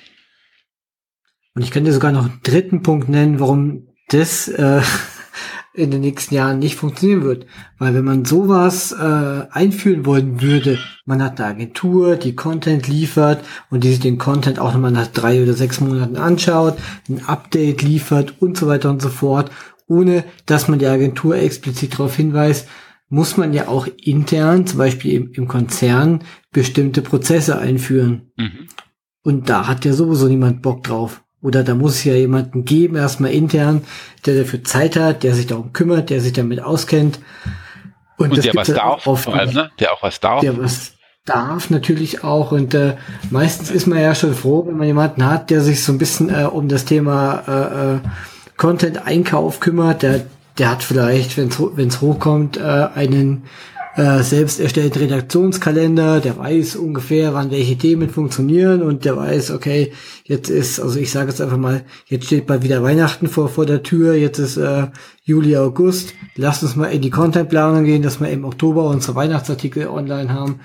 Und 1.55 1.63
ich 1.63 1.71
könnte 1.71 1.93
sogar 1.93 2.13
noch 2.13 2.25
einen 2.25 2.41
dritten 2.43 2.83
Punkt 2.83 3.09
nennen, 3.09 3.41
warum 3.41 3.92
das 4.13 4.49
äh, 4.49 4.81
in 5.75 5.91
den 5.91 6.03
nächsten 6.03 6.35
Jahren 6.35 6.59
nicht 6.59 6.77
funktionieren 6.77 7.23
wird. 7.23 7.47
Weil 7.79 7.95
wenn 7.95 8.05
man 8.05 8.25
sowas 8.25 8.93
äh, 8.93 9.47
einführen 9.51 10.05
wollen 10.05 10.43
würde, 10.43 10.79
man 11.07 11.23
hat 11.23 11.41
eine 11.41 11.49
Agentur, 11.51 12.17
die 12.17 12.35
Content 12.35 12.89
liefert 12.89 13.45
und 13.71 13.85
die 13.85 13.91
sich 13.91 14.01
den 14.01 14.19
Content 14.19 14.59
auch 14.59 14.75
nochmal 14.75 14.93
nach 14.93 15.07
drei 15.07 15.43
oder 15.43 15.55
sechs 15.55 15.81
Monaten 15.81 16.17
anschaut, 16.17 16.77
ein 17.09 17.25
Update 17.27 17.83
liefert 17.83 18.35
und 18.41 18.57
so 18.59 18.67
weiter 18.67 18.91
und 18.91 19.01
so 19.01 19.09
fort, 19.09 19.51
ohne 19.87 20.25
dass 20.47 20.69
man 20.69 20.79
die 20.79 20.87
Agentur 20.87 21.37
explizit 21.37 21.95
darauf 21.95 22.17
hinweist, 22.17 22.69
muss 23.09 23.37
man 23.37 23.53
ja 23.53 23.69
auch 23.69 23.87
intern, 24.03 24.67
zum 24.67 24.79
Beispiel 24.79 25.13
im, 25.13 25.33
im 25.33 25.49
Konzern, 25.49 26.25
bestimmte 26.51 27.03
Prozesse 27.03 27.59
einführen. 27.59 28.33
Mhm. 28.37 28.69
Und 29.23 29.51
da 29.51 29.69
hat 29.69 29.85
ja 29.85 29.93
sowieso 29.93 30.29
niemand 30.29 30.63
Bock 30.63 30.83
drauf. 30.83 31.22
Oder 31.43 31.65
da 31.65 31.75
muss 31.75 31.97
es 31.97 32.05
ja 32.05 32.15
jemanden 32.15 32.65
geben, 32.65 32.95
erstmal 32.97 33.33
intern, 33.33 33.83
der 34.25 34.39
dafür 34.39 34.63
Zeit 34.63 34.97
hat, 34.97 35.25
der 35.25 35.35
sich 35.35 35.49
darum 35.49 35.73
kümmert, 35.73 36.09
der 36.09 36.21
sich 36.21 36.33
damit 36.33 36.63
auskennt. 36.63 37.19
Und, 38.17 38.31
und 38.31 38.45
der 38.45 38.55
was 38.55 38.69
darf, 38.69 39.07
oft, 39.07 39.29
allem, 39.29 39.53
ne? 39.53 39.71
Der 39.81 39.93
auch 39.93 40.03
was 40.03 40.21
darf. 40.21 40.41
Der 40.41 40.57
was 40.57 40.93
darf 41.25 41.71
natürlich 41.71 42.23
auch. 42.23 42.53
Und 42.53 42.75
äh, 42.75 42.95
meistens 43.31 43.73
ist 43.73 43.87
man 43.87 44.01
ja 44.01 44.15
schon 44.15 44.35
froh, 44.35 44.67
wenn 44.67 44.77
man 44.77 44.87
jemanden 44.87 45.25
hat, 45.25 45.51
der 45.51 45.61
sich 45.61 45.83
so 45.83 45.93
ein 45.93 45.99
bisschen 45.99 46.31
äh, 46.31 46.45
um 46.45 46.69
das 46.69 46.85
Thema 46.85 47.43
äh, 47.49 47.95
äh, 47.97 47.99
Content-Einkauf 48.57 49.59
kümmert. 49.59 50.03
Der, 50.03 50.25
der 50.59 50.71
hat 50.71 50.85
vielleicht, 50.85 51.37
wenn 51.37 51.89
es 51.89 52.01
hochkommt, 52.01 52.57
äh, 52.57 52.61
einen 52.95 53.45
äh, 53.95 54.23
selbst 54.23 54.59
erstellt 54.59 54.99
Redaktionskalender, 54.99 56.21
der 56.21 56.39
weiß 56.39 56.77
ungefähr, 56.77 57.35
wann 57.35 57.51
welche 57.51 57.77
Themen 57.77 58.09
funktionieren 58.09 58.83
und 58.83 59.05
der 59.05 59.17
weiß, 59.17 59.51
okay, 59.51 59.93
jetzt 60.25 60.49
ist, 60.49 60.81
also 60.81 60.99
ich 60.99 61.11
sage 61.11 61.29
jetzt 61.29 61.43
einfach 61.43 61.59
mal, 61.59 61.85
jetzt 62.07 62.27
steht 62.27 62.47
bald 62.47 62.63
wieder 62.63 62.83
Weihnachten 62.83 63.29
vor, 63.29 63.51
vor 63.51 63.67
der 63.67 63.83
Tür, 63.83 64.15
jetzt 64.15 64.39
ist 64.39 64.57
äh, 64.57 64.89
Juli, 65.25 65.57
August, 65.57 66.15
lasst 66.37 66.63
uns 66.63 66.75
mal 66.75 66.87
in 66.87 67.03
die 67.03 67.11
Contentplanung 67.11 67.85
gehen, 67.85 68.03
dass 68.03 68.19
wir 68.19 68.31
im 68.31 68.45
Oktober 68.45 68.85
unsere 68.85 69.15
Weihnachtsartikel 69.15 69.87
online 69.89 70.33
haben. 70.33 70.61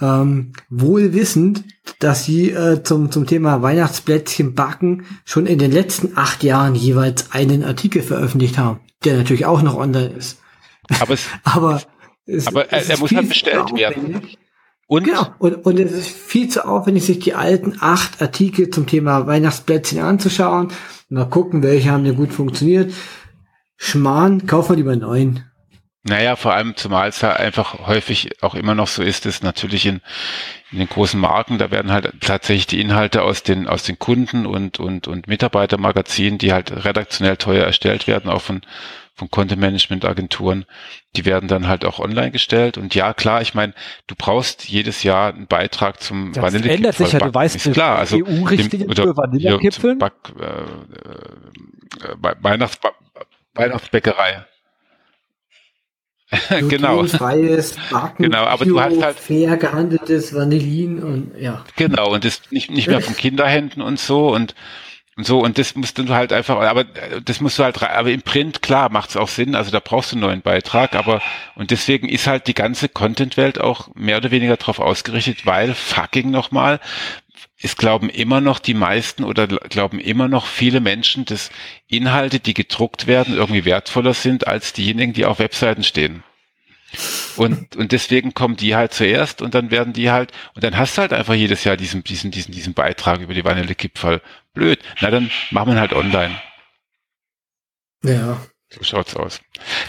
Ähm, 0.00 0.54
wohl 0.70 1.12
wissend, 1.12 1.64
dass 2.00 2.24
sie 2.24 2.50
äh, 2.50 2.82
zum, 2.82 3.12
zum 3.12 3.26
Thema 3.26 3.62
Weihnachtsplätzchen 3.62 4.54
backen 4.54 5.04
schon 5.24 5.46
in 5.46 5.58
den 5.58 5.70
letzten 5.70 6.16
acht 6.16 6.42
Jahren 6.42 6.74
jeweils 6.74 7.30
einen 7.32 7.62
Artikel 7.62 8.02
veröffentlicht 8.02 8.58
haben, 8.58 8.80
der 9.04 9.16
natürlich 9.16 9.46
auch 9.46 9.62
noch 9.62 9.76
online 9.76 10.14
ist. 10.16 10.38
Aber, 11.00 11.14
es, 11.14 11.26
Aber 11.44 11.82
es, 12.26 12.46
Aber 12.46 12.70
er, 12.70 12.88
er 12.88 12.98
muss 12.98 13.12
halt 13.12 13.28
bestellt 13.28 13.74
werden. 13.74 14.22
Und? 14.86 15.04
Genau. 15.04 15.26
Und, 15.38 15.66
und 15.66 15.78
es 15.78 15.92
ist 15.92 16.08
viel 16.08 16.48
zu 16.48 16.66
aufwendig, 16.66 17.04
sich 17.04 17.18
die 17.18 17.34
alten 17.34 17.78
acht 17.80 18.20
Artikel 18.20 18.70
zum 18.70 18.86
Thema 18.86 19.26
Weihnachtsplätzchen 19.26 20.00
anzuschauen. 20.00 20.68
Mal 21.08 21.28
gucken, 21.28 21.62
welche 21.62 21.90
haben 21.90 22.04
denn 22.04 22.16
gut 22.16 22.32
funktioniert. 22.32 22.92
Schmarrn, 23.76 24.46
kaufen 24.46 24.70
wir 24.70 24.76
lieber 24.76 24.96
neun. 24.96 25.44
Naja, 26.06 26.36
vor 26.36 26.52
allem 26.52 26.76
zumal 26.76 27.08
es 27.08 27.22
ja 27.22 27.32
einfach 27.32 27.86
häufig 27.86 28.42
auch 28.42 28.54
immer 28.54 28.74
noch 28.74 28.88
so 28.88 29.02
ist, 29.02 29.24
dass 29.24 29.42
natürlich 29.42 29.86
in, 29.86 30.02
in 30.70 30.78
den 30.78 30.88
großen 30.88 31.18
Marken, 31.18 31.56
da 31.56 31.70
werden 31.70 31.90
halt 31.90 32.12
tatsächlich 32.20 32.66
die 32.66 32.80
Inhalte 32.80 33.22
aus 33.22 33.42
den, 33.42 33.66
aus 33.66 33.84
den 33.84 33.98
Kunden 33.98 34.44
und, 34.44 34.78
und, 34.78 35.08
und 35.08 35.28
Mitarbeitermagazinen, 35.28 36.38
die 36.38 36.52
halt 36.52 36.84
redaktionell 36.84 37.38
teuer 37.38 37.64
erstellt 37.64 38.06
werden, 38.06 38.30
auch 38.30 38.42
von, 38.42 38.60
von 39.14 39.30
Content 39.30 39.60
Management 39.60 40.04
Agenturen, 40.04 40.64
die 41.14 41.24
werden 41.24 41.48
dann 41.48 41.68
halt 41.68 41.84
auch 41.84 42.00
online 42.00 42.32
gestellt. 42.32 42.76
Und 42.76 42.94
ja, 42.94 43.14
klar, 43.14 43.42
ich 43.42 43.54
meine, 43.54 43.72
du 44.08 44.14
brauchst 44.16 44.68
jedes 44.68 45.04
Jahr 45.04 45.32
einen 45.32 45.46
Beitrag 45.46 46.00
zum 46.00 46.32
das 46.32 46.42
Vanillekipfel. 46.42 46.76
ändert 46.76 46.96
sich 46.96 47.12
ja, 47.12 47.20
du 47.20 47.32
weißt, 47.32 47.56
ist 47.56 47.72
klar, 47.72 47.98
also 47.98 48.16
EU-Richtlinien 48.16 48.92
für 48.92 49.16
Vanillekipfeln. 49.16 49.98
Back, 49.98 50.14
äh, 50.38 50.44
äh, 52.04 52.34
Weihnachts 52.40 52.78
Weihnachtsbäckerei. 53.54 54.44
genau. 56.68 57.04
Freies 57.04 57.76
Backen, 57.90 58.24
genau, 58.24 58.44
aber 58.44 58.64
Bio, 58.64 58.74
du 58.74 58.80
hast 58.80 59.02
halt 59.02 59.18
fair 59.18 59.56
gehandeltes 59.56 60.34
Vanillin 60.34 61.02
und 61.02 61.32
ja. 61.38 61.64
Genau, 61.76 62.12
und 62.12 62.24
das 62.24 62.42
nicht, 62.50 62.70
nicht 62.70 62.88
mehr 62.88 63.00
von 63.00 63.14
Kinderhänden 63.14 63.82
und 63.82 64.00
so 64.00 64.34
und 64.34 64.56
und 65.16 65.26
so, 65.26 65.40
und 65.40 65.58
das 65.58 65.76
musst 65.76 65.98
du 65.98 66.08
halt 66.08 66.32
einfach, 66.32 66.58
aber 66.58 66.84
das 66.84 67.40
musst 67.40 67.58
du 67.58 67.64
halt, 67.64 67.80
aber 67.82 68.10
im 68.10 68.22
Print, 68.22 68.62
klar, 68.62 68.90
macht 68.90 69.10
es 69.10 69.16
auch 69.16 69.28
Sinn, 69.28 69.54
also 69.54 69.70
da 69.70 69.80
brauchst 69.80 70.12
du 70.12 70.16
einen 70.16 70.22
neuen 70.22 70.42
Beitrag, 70.42 70.94
aber, 70.94 71.22
und 71.54 71.70
deswegen 71.70 72.08
ist 72.08 72.26
halt 72.26 72.46
die 72.48 72.54
ganze 72.54 72.88
Content-Welt 72.88 73.60
auch 73.60 73.94
mehr 73.94 74.16
oder 74.16 74.30
weniger 74.32 74.56
darauf 74.56 74.80
ausgerichtet, 74.80 75.46
weil 75.46 75.74
fucking 75.74 76.30
nochmal, 76.30 76.80
es 77.62 77.76
glauben 77.76 78.10
immer 78.10 78.40
noch 78.40 78.58
die 78.58 78.74
meisten 78.74 79.24
oder 79.24 79.46
glauben 79.46 79.98
immer 80.00 80.28
noch 80.28 80.46
viele 80.46 80.80
Menschen, 80.80 81.24
dass 81.24 81.50
Inhalte, 81.86 82.40
die 82.40 82.52
gedruckt 82.52 83.06
werden, 83.06 83.34
irgendwie 83.34 83.64
wertvoller 83.64 84.14
sind 84.14 84.46
als 84.46 84.72
diejenigen, 84.72 85.12
die 85.12 85.24
auf 85.24 85.38
Webseiten 85.38 85.84
stehen. 85.84 86.24
Und, 87.36 87.76
und 87.76 87.92
deswegen 87.92 88.34
kommen 88.34 88.56
die 88.56 88.74
halt 88.74 88.92
zuerst 88.92 89.42
und 89.42 89.54
dann 89.54 89.70
werden 89.70 89.92
die 89.92 90.10
halt, 90.10 90.32
und 90.54 90.64
dann 90.64 90.76
hast 90.76 90.96
du 90.96 91.02
halt 91.02 91.12
einfach 91.12 91.34
jedes 91.34 91.64
Jahr 91.64 91.76
diesen, 91.76 92.04
diesen, 92.04 92.30
diesen, 92.30 92.52
diesen 92.52 92.74
Beitrag 92.74 93.20
über 93.20 93.34
die 93.34 93.44
Vanille-Kipferl. 93.44 94.20
Blöd. 94.52 94.78
Na, 95.00 95.10
dann 95.10 95.30
machen 95.50 95.74
wir 95.74 95.80
halt 95.80 95.92
online. 95.92 96.40
Ja. 98.02 98.40
So 98.70 98.82
schaut's 98.82 99.16
aus. 99.16 99.40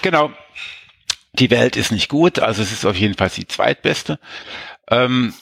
Genau. 0.01 0.31
Die 1.33 1.51
Welt 1.51 1.75
ist 1.75 1.91
nicht 1.91 2.07
gut, 2.07 2.39
also 2.39 2.61
es 2.61 2.71
ist 2.71 2.85
auf 2.85 2.95
jeden 2.95 3.15
Fall 3.15 3.29
die 3.29 3.47
zweitbeste. 3.47 4.19
Ähm, 4.89 5.33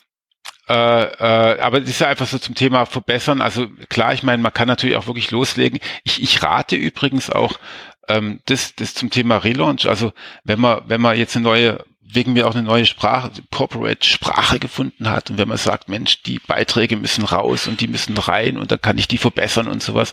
äh, 0.67 0.73
äh, 0.73 1.59
aber 1.59 1.81
es 1.81 1.89
ist 1.89 1.99
ja 1.99 2.07
einfach 2.07 2.27
so 2.27 2.39
zum 2.39 2.55
Thema 2.55 2.85
verbessern. 2.85 3.41
Also 3.41 3.67
klar, 3.89 4.13
ich 4.13 4.23
meine, 4.23 4.41
man 4.41 4.53
kann 4.53 4.67
natürlich 4.67 4.95
auch 4.95 5.07
wirklich 5.07 5.31
loslegen. 5.31 5.79
Ich, 6.03 6.23
ich 6.23 6.41
rate 6.41 6.75
übrigens 6.75 7.29
auch 7.29 7.59
ähm, 8.07 8.39
das, 8.45 8.75
das 8.75 8.93
zum 8.93 9.09
Thema 9.09 9.37
Relaunch. 9.37 9.87
Also 9.87 10.13
wenn 10.43 10.59
man, 10.59 10.81
wenn 10.87 11.01
man 11.01 11.17
jetzt 11.17 11.35
eine 11.35 11.43
neue 11.43 11.85
wegen 12.15 12.33
mir 12.33 12.47
auch 12.47 12.53
eine 12.53 12.63
neue 12.63 12.85
Sprache, 12.85 13.31
Corporate 13.51 14.05
Sprache 14.07 14.59
gefunden 14.59 15.09
hat. 15.09 15.29
Und 15.29 15.37
wenn 15.37 15.47
man 15.47 15.57
sagt, 15.57 15.89
Mensch, 15.89 16.21
die 16.23 16.39
Beiträge 16.39 16.95
müssen 16.95 17.23
raus 17.23 17.67
und 17.67 17.81
die 17.81 17.87
müssen 17.87 18.17
rein 18.17 18.57
und 18.57 18.71
dann 18.71 18.81
kann 18.81 18.97
ich 18.97 19.07
die 19.07 19.17
verbessern 19.17 19.67
und 19.67 19.81
sowas, 19.81 20.11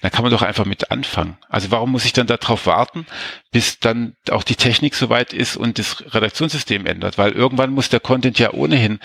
dann 0.00 0.10
kann 0.10 0.22
man 0.22 0.32
doch 0.32 0.42
einfach 0.42 0.64
mit 0.64 0.90
anfangen. 0.90 1.36
Also 1.48 1.70
warum 1.70 1.92
muss 1.92 2.04
ich 2.04 2.12
dann 2.12 2.26
darauf 2.26 2.66
warten, 2.66 3.06
bis 3.50 3.78
dann 3.78 4.14
auch 4.30 4.42
die 4.42 4.56
Technik 4.56 4.94
soweit 4.94 5.32
ist 5.32 5.56
und 5.56 5.78
das 5.78 6.14
Redaktionssystem 6.14 6.86
ändert? 6.86 7.18
Weil 7.18 7.32
irgendwann 7.32 7.72
muss 7.72 7.88
der 7.88 8.00
Content 8.00 8.38
ja 8.38 8.52
ohnehin 8.52 9.00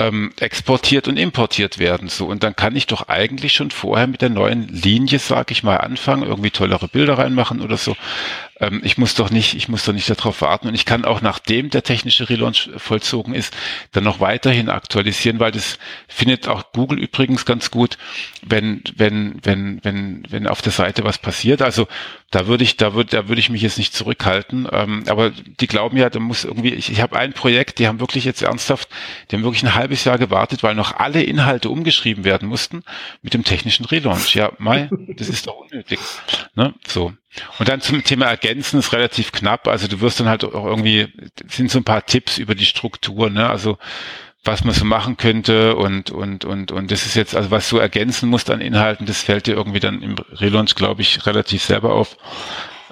ähm, 0.00 0.32
exportiert 0.40 1.06
und 1.06 1.16
importiert 1.16 1.78
werden. 1.78 2.08
So 2.08 2.26
und 2.26 2.42
dann 2.42 2.56
kann 2.56 2.74
ich 2.74 2.86
doch 2.86 3.08
eigentlich 3.08 3.52
schon 3.52 3.70
vorher 3.70 4.06
mit 4.06 4.22
der 4.22 4.30
neuen 4.30 4.66
Linie, 4.68 5.18
sag 5.18 5.50
ich 5.50 5.62
mal, 5.62 5.76
anfangen, 5.76 6.24
irgendwie 6.24 6.50
tollere 6.50 6.88
Bilder 6.88 7.18
reinmachen 7.18 7.60
oder 7.60 7.76
so. 7.76 7.94
Ähm, 8.60 8.80
ich 8.84 8.98
muss 8.98 9.14
doch 9.14 9.30
nicht, 9.30 9.54
ich 9.54 9.68
muss 9.68 9.84
doch 9.84 9.92
nicht 9.92 10.08
darauf 10.08 10.40
warten 10.40 10.68
und 10.68 10.74
ich 10.74 10.84
kann 10.84 11.04
auch 11.04 11.20
nachdem 11.20 11.70
der 11.70 11.82
technische 11.82 12.28
Relaunch 12.28 12.70
vollzogen 12.76 13.34
ist, 13.34 13.56
dann 13.92 14.04
noch 14.04 14.20
weiterhin 14.20 14.68
aktualisieren, 14.68 15.40
weil 15.40 15.52
das 15.52 15.78
findet 16.08 16.48
auch 16.48 16.72
Google 16.72 16.98
übrigens 16.98 17.44
ganz 17.44 17.70
gut, 17.70 17.98
wenn 18.42 18.82
wenn 18.96 19.40
wenn 19.42 19.80
wenn 19.82 20.22
wenn 20.28 20.46
auf 20.46 20.62
der 20.62 20.72
Seite 20.72 21.04
was 21.04 21.18
passiert. 21.18 21.62
Also 21.62 21.88
da 22.30 22.46
würde 22.46 22.62
ich, 22.62 22.76
da 22.76 22.94
würde, 22.94 23.10
da 23.10 23.28
würde 23.28 23.40
ich 23.40 23.50
mich 23.50 23.62
jetzt 23.62 23.78
nicht 23.78 23.92
zurückhalten. 23.92 24.68
Ähm, 24.70 25.04
aber 25.08 25.30
die 25.30 25.66
glauben 25.66 25.96
ja, 25.96 26.10
da 26.10 26.20
muss 26.20 26.44
irgendwie, 26.44 26.74
ich, 26.74 26.90
ich 26.90 27.00
habe 27.00 27.18
ein 27.18 27.32
Projekt, 27.32 27.78
die 27.78 27.88
haben 27.88 27.98
wirklich 27.98 28.24
jetzt 28.24 28.42
ernsthaft, 28.42 28.88
die 29.30 29.36
haben 29.36 29.42
wirklich 29.42 29.64
ein 29.64 29.74
halbes 29.74 30.04
Jahr 30.04 30.16
gewartet, 30.18 30.62
weil 30.62 30.76
noch 30.76 30.96
alle 30.96 31.22
Inhalte 31.22 31.70
umgeschrieben 31.70 32.24
werden 32.24 32.48
mussten 32.48 32.84
mit 33.22 33.34
dem 33.34 33.42
technischen 33.42 33.84
Relaunch. 33.84 34.34
Ja, 34.34 34.52
Mai, 34.58 34.88
das 35.16 35.28
ist 35.28 35.48
doch 35.48 35.56
unnötig. 35.56 35.98
Ne? 36.54 36.74
So. 36.86 37.12
Und 37.58 37.68
dann 37.68 37.80
zum 37.80 38.02
Thema 38.02 38.26
Ergänzen 38.26 38.80
ist 38.80 38.92
relativ 38.92 39.32
knapp. 39.32 39.68
Also 39.68 39.86
du 39.86 40.00
wirst 40.00 40.18
dann 40.18 40.28
halt 40.28 40.44
auch 40.44 40.64
irgendwie, 40.64 41.08
sind 41.48 41.70
so 41.70 41.78
ein 41.78 41.84
paar 41.84 42.04
Tipps 42.04 42.38
über 42.38 42.54
die 42.54 42.64
Struktur, 42.64 43.30
ne? 43.30 43.48
Also 43.48 43.78
was 44.42 44.64
man 44.64 44.74
so 44.74 44.84
machen 44.84 45.16
könnte 45.16 45.76
und, 45.76 46.10
und, 46.10 46.44
und, 46.44 46.72
und 46.72 46.90
das 46.90 47.04
ist 47.04 47.14
jetzt, 47.14 47.36
also 47.36 47.50
was 47.50 47.68
du 47.68 47.76
ergänzen 47.76 48.28
musst 48.30 48.50
an 48.50 48.62
Inhalten, 48.62 49.04
das 49.06 49.22
fällt 49.22 49.46
dir 49.46 49.54
irgendwie 49.54 49.80
dann 49.80 50.02
im 50.02 50.14
Relaunch, 50.32 50.74
glaube 50.74 51.02
ich, 51.02 51.26
relativ 51.26 51.62
selber 51.62 51.92
auf. 51.92 52.16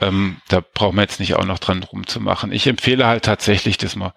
Ähm, 0.01 0.37
da 0.49 0.61
braucht 0.61 0.95
man 0.95 1.05
jetzt 1.05 1.21
nicht 1.21 1.35
auch 1.35 1.47
noch 1.47 1.59
dran 1.59 1.83
rumzumachen. 1.83 2.53
Ich 2.53 2.67
empfehle 2.67 3.07
halt 3.07 3.25
tatsächlich, 3.25 3.79
dass 3.79 3.97
man, 3.97 4.13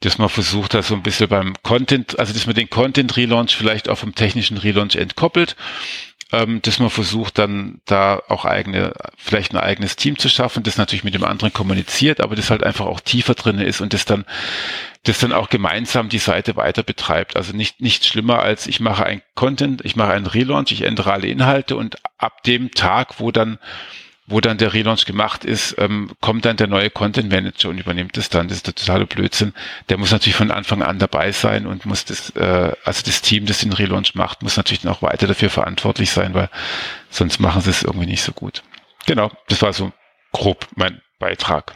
dass 0.00 0.18
man 0.18 0.28
versucht, 0.28 0.74
da 0.74 0.82
so 0.82 0.94
ein 0.94 1.02
bisschen 1.02 1.28
beim 1.28 1.54
Content, 1.62 2.18
also 2.18 2.34
dass 2.34 2.46
man 2.46 2.54
den 2.54 2.68
Content 2.68 3.16
Relaunch 3.16 3.56
vielleicht 3.56 3.88
auch 3.88 3.98
vom 3.98 4.14
technischen 4.14 4.58
Relaunch 4.58 4.96
entkoppelt 4.96 5.56
ähm, 6.34 6.60
dass 6.62 6.80
man 6.80 6.90
versucht, 6.90 7.38
dann 7.38 7.80
da 7.84 8.20
auch 8.28 8.44
eigene, 8.44 8.92
vielleicht 9.16 9.52
ein 9.52 9.58
eigenes 9.58 9.94
Team 9.94 10.18
zu 10.18 10.28
schaffen, 10.28 10.64
das 10.64 10.76
natürlich 10.76 11.04
mit 11.04 11.14
dem 11.14 11.22
anderen 11.22 11.52
kommuniziert, 11.52 12.20
aber 12.20 12.34
das 12.34 12.50
halt 12.50 12.64
einfach 12.64 12.86
auch 12.86 13.00
tiefer 13.00 13.34
drin 13.34 13.58
ist 13.58 13.80
und 13.80 13.92
das 13.92 14.04
dann, 14.04 14.24
das 15.04 15.18
dann 15.18 15.32
auch 15.32 15.48
gemeinsam 15.48 16.08
die 16.08 16.18
Seite 16.18 16.56
weiter 16.56 16.82
betreibt. 16.82 17.36
Also 17.36 17.54
nicht, 17.54 17.80
nicht 17.80 18.04
schlimmer 18.04 18.40
als 18.40 18.66
ich 18.66 18.80
mache 18.80 19.06
ein 19.06 19.22
Content, 19.36 19.84
ich 19.84 19.94
mache 19.94 20.12
einen 20.12 20.26
Relaunch, 20.26 20.72
ich 20.72 20.82
ändere 20.82 21.12
alle 21.12 21.28
Inhalte 21.28 21.76
und 21.76 21.98
ab 22.18 22.42
dem 22.42 22.72
Tag, 22.72 23.20
wo 23.20 23.30
dann 23.30 23.58
wo 24.26 24.40
dann 24.40 24.56
der 24.56 24.72
Relaunch 24.72 25.04
gemacht 25.04 25.44
ist, 25.44 25.76
ähm, 25.78 26.10
kommt 26.20 26.46
dann 26.46 26.56
der 26.56 26.66
neue 26.66 26.88
Content 26.88 27.30
Manager 27.30 27.68
und 27.68 27.78
übernimmt 27.78 28.16
es 28.16 28.30
dann. 28.30 28.48
Das 28.48 28.56
ist 28.58 28.66
der 28.66 28.74
totale 28.74 29.06
Blödsinn. 29.06 29.52
Der 29.90 29.98
muss 29.98 30.12
natürlich 30.12 30.36
von 30.36 30.50
Anfang 30.50 30.82
an 30.82 30.98
dabei 30.98 31.30
sein 31.32 31.66
und 31.66 31.84
muss 31.84 32.06
das, 32.06 32.30
äh, 32.30 32.72
also 32.84 33.02
das 33.04 33.20
Team, 33.20 33.44
das 33.44 33.58
den 33.58 33.72
Relaunch 33.72 34.14
macht, 34.14 34.42
muss 34.42 34.56
natürlich 34.56 34.80
dann 34.80 34.92
auch 34.92 35.02
weiter 35.02 35.26
dafür 35.26 35.50
verantwortlich 35.50 36.10
sein, 36.10 36.32
weil 36.32 36.48
sonst 37.10 37.38
machen 37.38 37.60
sie 37.60 37.70
es 37.70 37.82
irgendwie 37.82 38.06
nicht 38.06 38.22
so 38.22 38.32
gut. 38.32 38.62
Genau, 39.06 39.30
das 39.48 39.60
war 39.60 39.72
so 39.74 39.92
grob 40.32 40.66
mein 40.74 41.02
Beitrag. 41.18 41.74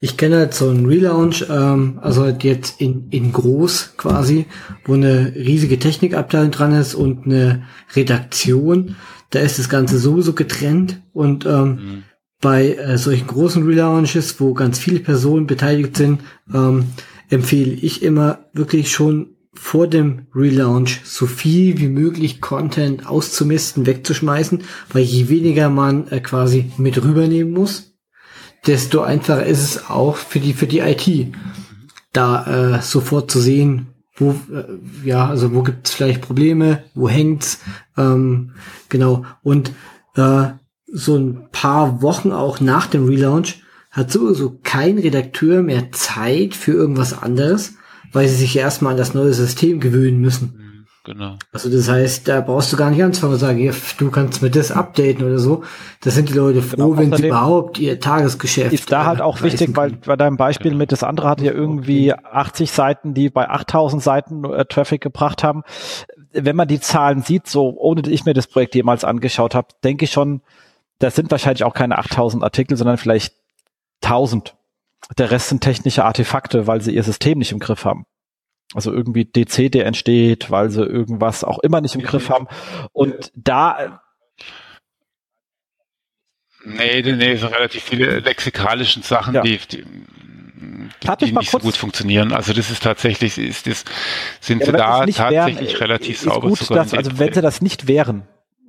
Ich 0.00 0.16
kenne 0.16 0.36
halt 0.36 0.54
so 0.54 0.68
einen 0.68 0.86
Relaunch, 0.86 1.46
ähm, 1.50 1.98
also 2.00 2.22
halt 2.22 2.44
jetzt 2.44 2.80
in, 2.80 3.08
in 3.10 3.32
groß 3.32 3.94
quasi, 3.96 4.46
wo 4.84 4.94
eine 4.94 5.34
riesige 5.34 5.78
Technikabteilung 5.78 6.52
dran 6.52 6.72
ist 6.72 6.94
und 6.94 7.26
eine 7.26 7.64
Redaktion 7.96 8.96
da 9.30 9.40
ist 9.40 9.58
das 9.58 9.68
Ganze 9.68 9.98
sowieso 9.98 10.32
getrennt 10.32 11.02
und 11.12 11.44
ähm, 11.44 11.68
mhm. 11.68 12.02
bei 12.40 12.74
äh, 12.74 12.96
solchen 12.98 13.26
großen 13.26 13.64
Relaunches, 13.64 14.40
wo 14.40 14.54
ganz 14.54 14.78
viele 14.78 15.00
Personen 15.00 15.46
beteiligt 15.46 15.96
sind, 15.96 16.22
ähm, 16.52 16.86
empfehle 17.28 17.72
ich 17.72 18.02
immer 18.02 18.46
wirklich 18.52 18.90
schon 18.90 19.34
vor 19.52 19.86
dem 19.86 20.26
Relaunch 20.34 21.00
so 21.04 21.26
viel 21.26 21.78
wie 21.78 21.88
möglich 21.88 22.40
Content 22.40 23.06
auszumisten, 23.06 23.86
wegzuschmeißen, 23.86 24.62
weil 24.92 25.02
je 25.02 25.28
weniger 25.28 25.68
man 25.68 26.08
äh, 26.08 26.20
quasi 26.20 26.70
mit 26.78 27.02
rübernehmen 27.02 27.52
muss, 27.52 27.97
desto 28.66 29.00
einfacher 29.02 29.46
ist 29.46 29.62
es 29.62 29.90
auch 29.90 30.16
für 30.16 30.40
die 30.40 30.52
für 30.52 30.66
die 30.66 30.80
IT, 30.80 31.34
da 32.12 32.76
äh, 32.76 32.82
sofort 32.82 33.30
zu 33.30 33.40
sehen, 33.40 33.88
wo, 34.16 34.30
äh, 34.52 34.64
ja, 35.04 35.28
also 35.28 35.54
wo 35.54 35.62
gibt 35.62 35.88
es 35.88 35.94
vielleicht 35.94 36.20
Probleme, 36.22 36.84
wo 36.94 37.08
hängt's, 37.08 37.60
ähm, 37.96 38.52
genau. 38.88 39.24
Und 39.42 39.72
äh, 40.16 40.48
so 40.86 41.16
ein 41.16 41.48
paar 41.52 42.02
Wochen 42.02 42.32
auch 42.32 42.60
nach 42.60 42.86
dem 42.86 43.06
Relaunch 43.06 43.62
hat 43.90 44.10
sowieso 44.10 44.58
kein 44.62 44.98
Redakteur 44.98 45.62
mehr 45.62 45.92
Zeit 45.92 46.54
für 46.54 46.72
irgendwas 46.72 47.22
anderes, 47.22 47.74
weil 48.12 48.28
sie 48.28 48.36
sich 48.36 48.56
erstmal 48.56 48.92
an 48.92 48.98
das 48.98 49.14
neue 49.14 49.34
System 49.34 49.80
gewöhnen 49.80 50.20
müssen. 50.20 50.67
Genau. 51.08 51.36
Also 51.52 51.70
das 51.70 51.88
heißt, 51.88 52.28
da 52.28 52.42
brauchst 52.42 52.70
du 52.70 52.76
gar 52.76 52.90
nicht 52.90 53.02
anfangen 53.02 53.32
und 53.32 53.38
sagen, 53.38 53.58
ja, 53.58 53.72
du 53.96 54.10
kannst 54.10 54.42
mir 54.42 54.50
das 54.50 54.70
updaten 54.70 55.24
oder 55.24 55.38
so. 55.38 55.64
Das 56.02 56.14
sind 56.14 56.28
die 56.28 56.34
Leute 56.34 56.60
froh, 56.60 56.76
genau, 56.76 56.98
wenn 56.98 57.16
sie 57.16 57.28
überhaupt 57.28 57.78
ihr 57.78 57.98
Tagesgeschäft. 57.98 58.74
Ist 58.74 58.92
da 58.92 59.06
halt 59.06 59.22
auch 59.22 59.40
wichtig, 59.40 59.74
weil 59.74 59.92
bei 59.92 60.16
deinem 60.16 60.36
Beispiel 60.36 60.72
genau. 60.72 60.80
mit 60.80 60.92
das 60.92 61.02
andere 61.02 61.30
hat 61.30 61.40
ja 61.40 61.50
irgendwie 61.50 62.12
80 62.12 62.70
Seiten, 62.70 63.14
die 63.14 63.30
bei 63.30 63.48
8000 63.48 64.02
Seiten 64.02 64.44
äh, 64.44 64.66
Traffic 64.66 65.00
gebracht 65.00 65.42
haben. 65.42 65.62
Wenn 66.32 66.56
man 66.56 66.68
die 66.68 66.78
Zahlen 66.78 67.22
sieht, 67.22 67.46
so 67.46 67.74
ohne 67.78 68.02
dass 68.02 68.12
ich 68.12 68.26
mir 68.26 68.34
das 68.34 68.46
Projekt 68.46 68.74
jemals 68.74 69.02
angeschaut 69.02 69.54
habe, 69.54 69.68
denke 69.82 70.04
ich 70.04 70.12
schon, 70.12 70.42
das 70.98 71.16
sind 71.16 71.30
wahrscheinlich 71.30 71.64
auch 71.64 71.72
keine 71.72 71.96
8000 71.96 72.44
Artikel, 72.44 72.76
sondern 72.76 72.98
vielleicht 72.98 73.32
1000. 74.04 74.56
Der 75.16 75.30
Rest 75.30 75.48
sind 75.48 75.62
technische 75.62 76.04
Artefakte, 76.04 76.66
weil 76.66 76.82
sie 76.82 76.94
ihr 76.94 77.02
System 77.02 77.38
nicht 77.38 77.52
im 77.52 77.60
Griff 77.60 77.86
haben 77.86 78.04
also 78.74 78.92
irgendwie 78.92 79.24
DC, 79.24 79.72
der 79.72 79.86
entsteht, 79.86 80.50
weil 80.50 80.70
sie 80.70 80.82
irgendwas 80.82 81.44
auch 81.44 81.58
immer 81.60 81.80
nicht 81.80 81.94
im 81.94 82.02
Griff 82.02 82.28
haben. 82.28 82.48
Und 82.92 83.32
da 83.34 84.02
Nee, 86.64 87.02
nee, 87.02 87.36
so 87.36 87.46
relativ 87.46 87.82
viele 87.82 88.18
lexikalischen 88.18 89.02
Sachen, 89.02 89.34
ja. 89.34 89.42
die, 89.42 89.58
die, 89.58 89.84
die 91.20 91.32
nicht 91.32 91.50
so 91.50 91.58
gut 91.58 91.76
funktionieren. 91.76 92.32
Also 92.32 92.52
das 92.52 92.70
ist 92.70 92.82
tatsächlich, 92.82 93.38
ist 93.38 93.66
das, 93.66 93.84
sind 94.40 94.60
ja, 94.60 94.66
sie 94.66 94.72
da 94.72 95.06
tatsächlich 95.06 95.72
wären, 95.72 95.80
relativ 95.80 96.20
sauber. 96.20 96.48
Gut, 96.48 96.70
dass, 96.70 96.92
also 96.92 97.18
wenn 97.18 97.32
sie 97.32 97.40
das 97.40 97.62
nicht 97.62 97.86
wären, 97.86 98.26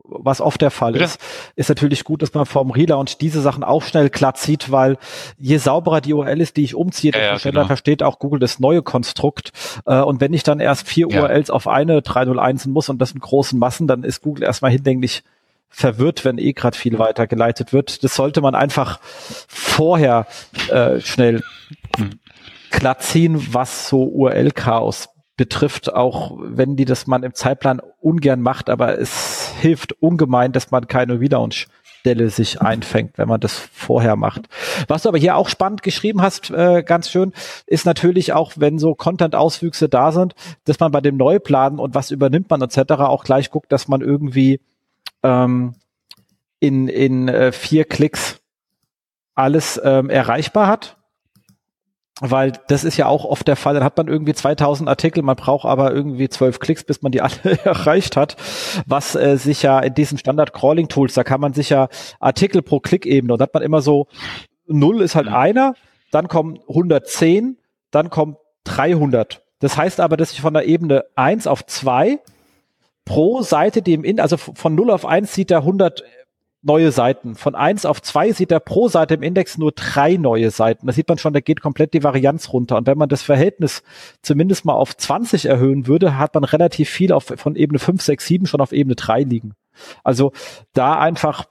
was 0.10 0.42
oft 0.42 0.62
der 0.62 0.72
Fall 0.72 0.96
ist, 0.96 1.20
ist 1.56 1.70
natürlich 1.70 2.04
gut, 2.04 2.22
dass 2.22 2.34
man 2.34 2.46
vom 2.46 2.72
Relaunch 2.72 3.18
diese 3.18 3.42
Sachen 3.42 3.64
auch 3.64 3.84
schnell 3.84 4.10
glatt 4.10 4.38
sieht, 4.38 4.72
weil 4.72 4.98
je 5.38 5.58
sauberer 5.58 6.02
die 6.02 6.14
URL 6.14 6.42
ist, 6.42 6.58
die 6.58 6.64
ich 6.64 6.76
umziehe, 6.76 7.12
desto 7.12 7.26
ja, 7.26 7.40
schneller 7.40 7.62
genau. 7.62 7.68
versteht 7.68 8.04
auch 8.04 8.20
Google 8.20 8.40
das 8.40 8.60
neue 8.60 8.82
Konstrukt. 8.82 9.52
Äh, 9.86 10.02
und 10.02 10.22
wenn 10.22 10.34
ich 10.34 10.44
dann 10.44 10.60
erst 10.60 10.88
vier 10.88 11.08
ja. 11.10 11.22
URLs 11.22 11.50
auf 11.50 11.68
eine 11.68 12.02
301 12.02 12.68
muss 12.68 12.90
und 12.90 13.00
das 13.00 13.12
in 13.12 13.20
großen 13.20 13.58
Massen, 13.60 13.88
dann 13.88 14.04
ist 14.04 14.22
Google 14.22 14.44
erstmal 14.44 14.72
hinlänglich 14.72 15.24
verwirrt, 15.70 16.26
wenn 16.26 16.38
eh 16.38 16.54
gerade 16.54 16.78
viel 16.78 16.98
weitergeleitet 16.98 17.74
wird. 17.74 18.04
Das 18.04 18.16
sollte 18.16 18.42
man 18.42 18.56
einfach 18.56 19.00
vorher 19.48 20.26
äh, 20.70 21.00
schnell 21.00 21.44
hm. 21.96 22.20
glatt 22.72 23.04
ziehen, 23.04 23.48
was 23.52 23.88
so 23.88 24.04
URL-Chaos 24.04 25.10
betrifft, 25.40 25.94
auch 25.94 26.38
wenn 26.38 26.76
die 26.76 26.84
das 26.84 27.08
man 27.08 27.24
im 27.24 27.34
Zeitplan 27.34 27.82
ungern 28.02 28.42
macht, 28.42 28.70
aber 28.70 29.00
es 29.00 29.39
hilft 29.60 29.94
ungemein, 30.02 30.52
dass 30.52 30.72
man 30.72 30.88
keine 30.88 31.20
Relaunch-Stelle 31.20 32.30
sich 32.30 32.62
einfängt, 32.62 33.18
wenn 33.18 33.28
man 33.28 33.40
das 33.40 33.54
vorher 33.54 34.16
macht. 34.16 34.48
Was 34.88 35.04
du 35.04 35.10
aber 35.10 35.18
hier 35.18 35.36
auch 35.36 35.50
spannend 35.50 35.84
geschrieben 35.84 36.22
hast, 36.22 36.50
äh, 36.52 36.84
ganz 36.84 37.10
schön, 37.10 37.34
ist 37.66 37.86
natürlich 37.86 38.34
auch, 38.34 38.54
wenn 38.56 38.80
so 38.80 38.96
Content-Auswüchse 38.96 39.90
da 39.90 40.12
sind, 40.12 40.36
dass 40.66 40.80
man 40.80 40.92
bei 40.92 41.02
dem 41.02 41.18
Neuplan 41.18 41.80
und 41.80 41.96
was 41.96 42.12
übernimmt 42.12 42.50
man 42.50 42.62
etc. 42.62 42.94
auch 43.00 43.24
gleich 43.24 43.52
guckt, 43.52 43.72
dass 43.72 43.88
man 43.88 44.02
irgendwie 44.02 44.62
ähm, 45.24 45.76
in, 46.60 46.88
in 46.88 47.28
äh, 47.28 47.52
vier 47.52 47.86
Klicks 47.86 48.40
alles 49.36 49.80
ähm, 49.84 50.10
erreichbar 50.10 50.68
hat 50.68 50.99
weil 52.22 52.54
das 52.68 52.84
ist 52.84 52.98
ja 52.98 53.08
auch 53.08 53.26
oft 53.26 53.48
der 53.48 53.56
Fall. 53.56 53.74
Dann 53.74 53.84
hat 53.84 53.98
man 53.98 54.08
irgendwie 54.08 54.34
2000 54.34 54.90
Artikel, 54.90 55.24
man 55.24 55.36
braucht 55.36 55.66
aber 55.66 55.94
irgendwie 55.94 56.30
zwölf 56.30 56.60
Klicks, 56.60 56.84
bis 56.84 57.02
man 57.02 57.12
die 57.12 57.22
alle 57.24 57.60
erreicht 57.64 58.18
hat. 58.18 58.36
Was 58.86 59.16
äh, 59.16 59.38
sich 59.38 59.62
ja 59.62 59.80
in 59.80 59.94
diesen 59.94 60.18
Standard-Crawling-Tools, 60.18 61.14
da 61.14 61.24
kann 61.24 61.42
man 61.42 61.54
sich 61.54 61.70
ja 61.70 61.88
Artikel 62.20 62.62
pro 62.62 62.80
Klick-Ebene 62.80 63.34
und 63.34 63.40
da 63.40 63.44
hat 63.44 63.54
man 63.54 63.64
immer 63.64 63.82
so, 63.82 64.08
null 64.68 65.02
ist 65.02 65.16
halt 65.16 65.28
mhm. 65.28 65.36
einer, 65.36 65.74
dann 66.12 66.28
kommen 66.28 66.60
110, 66.68 67.58
dann 67.92 68.10
kommt 68.10 68.38
300. 68.66 69.42
Das 69.60 69.78
heißt 69.78 70.00
aber, 70.00 70.18
dass 70.18 70.32
ich 70.32 70.42
von 70.42 70.54
der 70.54 70.66
Ebene 70.66 71.06
1 71.16 71.48
auf 71.48 71.66
2 71.66 72.20
pro 73.06 73.42
Seite, 73.42 73.82
die 73.82 73.94
im 73.94 74.04
In, 74.04 74.20
also 74.20 74.38
von 74.38 74.76
0 74.76 74.92
auf 74.92 75.06
1 75.06 75.34
sieht 75.34 75.52
er 75.52 75.60
100 75.60 76.04
neue 76.62 76.92
Seiten. 76.92 77.36
Von 77.36 77.56
1 77.56 77.86
auf 77.86 78.02
2 78.02 78.34
sieht 78.34 78.52
er 78.52 78.60
pro 78.60 78.90
Seite 78.90 79.14
im 79.14 79.24
Index 79.24 79.58
nur 79.58 79.72
drei 79.72 80.18
neue 80.18 80.52
Seiten. 80.52 80.88
Da 80.88 80.94
sieht 80.94 81.08
man 81.08 81.18
schon, 81.18 81.34
da 81.34 81.40
geht 81.40 81.62
komplett 81.62 81.94
die 81.94 82.04
Varianz 82.04 82.52
runter. 82.52 82.78
Und 82.78 82.88
wenn 82.88 82.98
man 82.98 83.10
das 83.10 83.22
Verhältnis 83.22 83.84
zumindest 84.22 84.66
mal 84.66 84.74
auf 84.74 84.96
20 84.96 85.46
erhöhen 85.46 85.88
würde, 85.88 86.18
hat 86.18 86.34
man 86.36 86.44
relativ 86.44 86.90
viel 86.90 87.14
auf, 87.14 87.34
von 87.36 87.56
Ebene 87.56 87.80
5, 87.80 88.02
6, 88.02 88.26
7 88.26 88.46
schon 88.46 88.62
auf 88.62 88.74
Ebene 88.74 88.96
3 88.96 89.24
liegen. 89.24 89.54
Also 90.04 90.34
da 90.74 91.00
einfach 91.00 91.46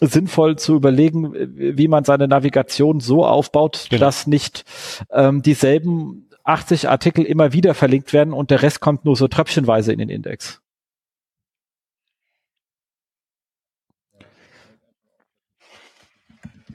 sinnvoll 0.00 0.56
zu 0.56 0.74
überlegen, 0.74 1.32
wie 1.54 1.88
man 1.88 2.04
seine 2.04 2.28
Navigation 2.28 3.00
so 3.00 3.24
aufbaut, 3.24 3.86
genau. 3.88 4.00
dass 4.00 4.26
nicht 4.26 4.64
ähm, 5.10 5.42
dieselben 5.42 6.28
80 6.44 6.88
Artikel 6.88 7.24
immer 7.24 7.52
wieder 7.52 7.74
verlinkt 7.74 8.12
werden 8.12 8.32
und 8.32 8.50
der 8.50 8.62
Rest 8.62 8.80
kommt 8.80 9.04
nur 9.04 9.16
so 9.16 9.28
tröpfchenweise 9.28 9.92
in 9.92 9.98
den 9.98 10.08
Index. 10.08 10.61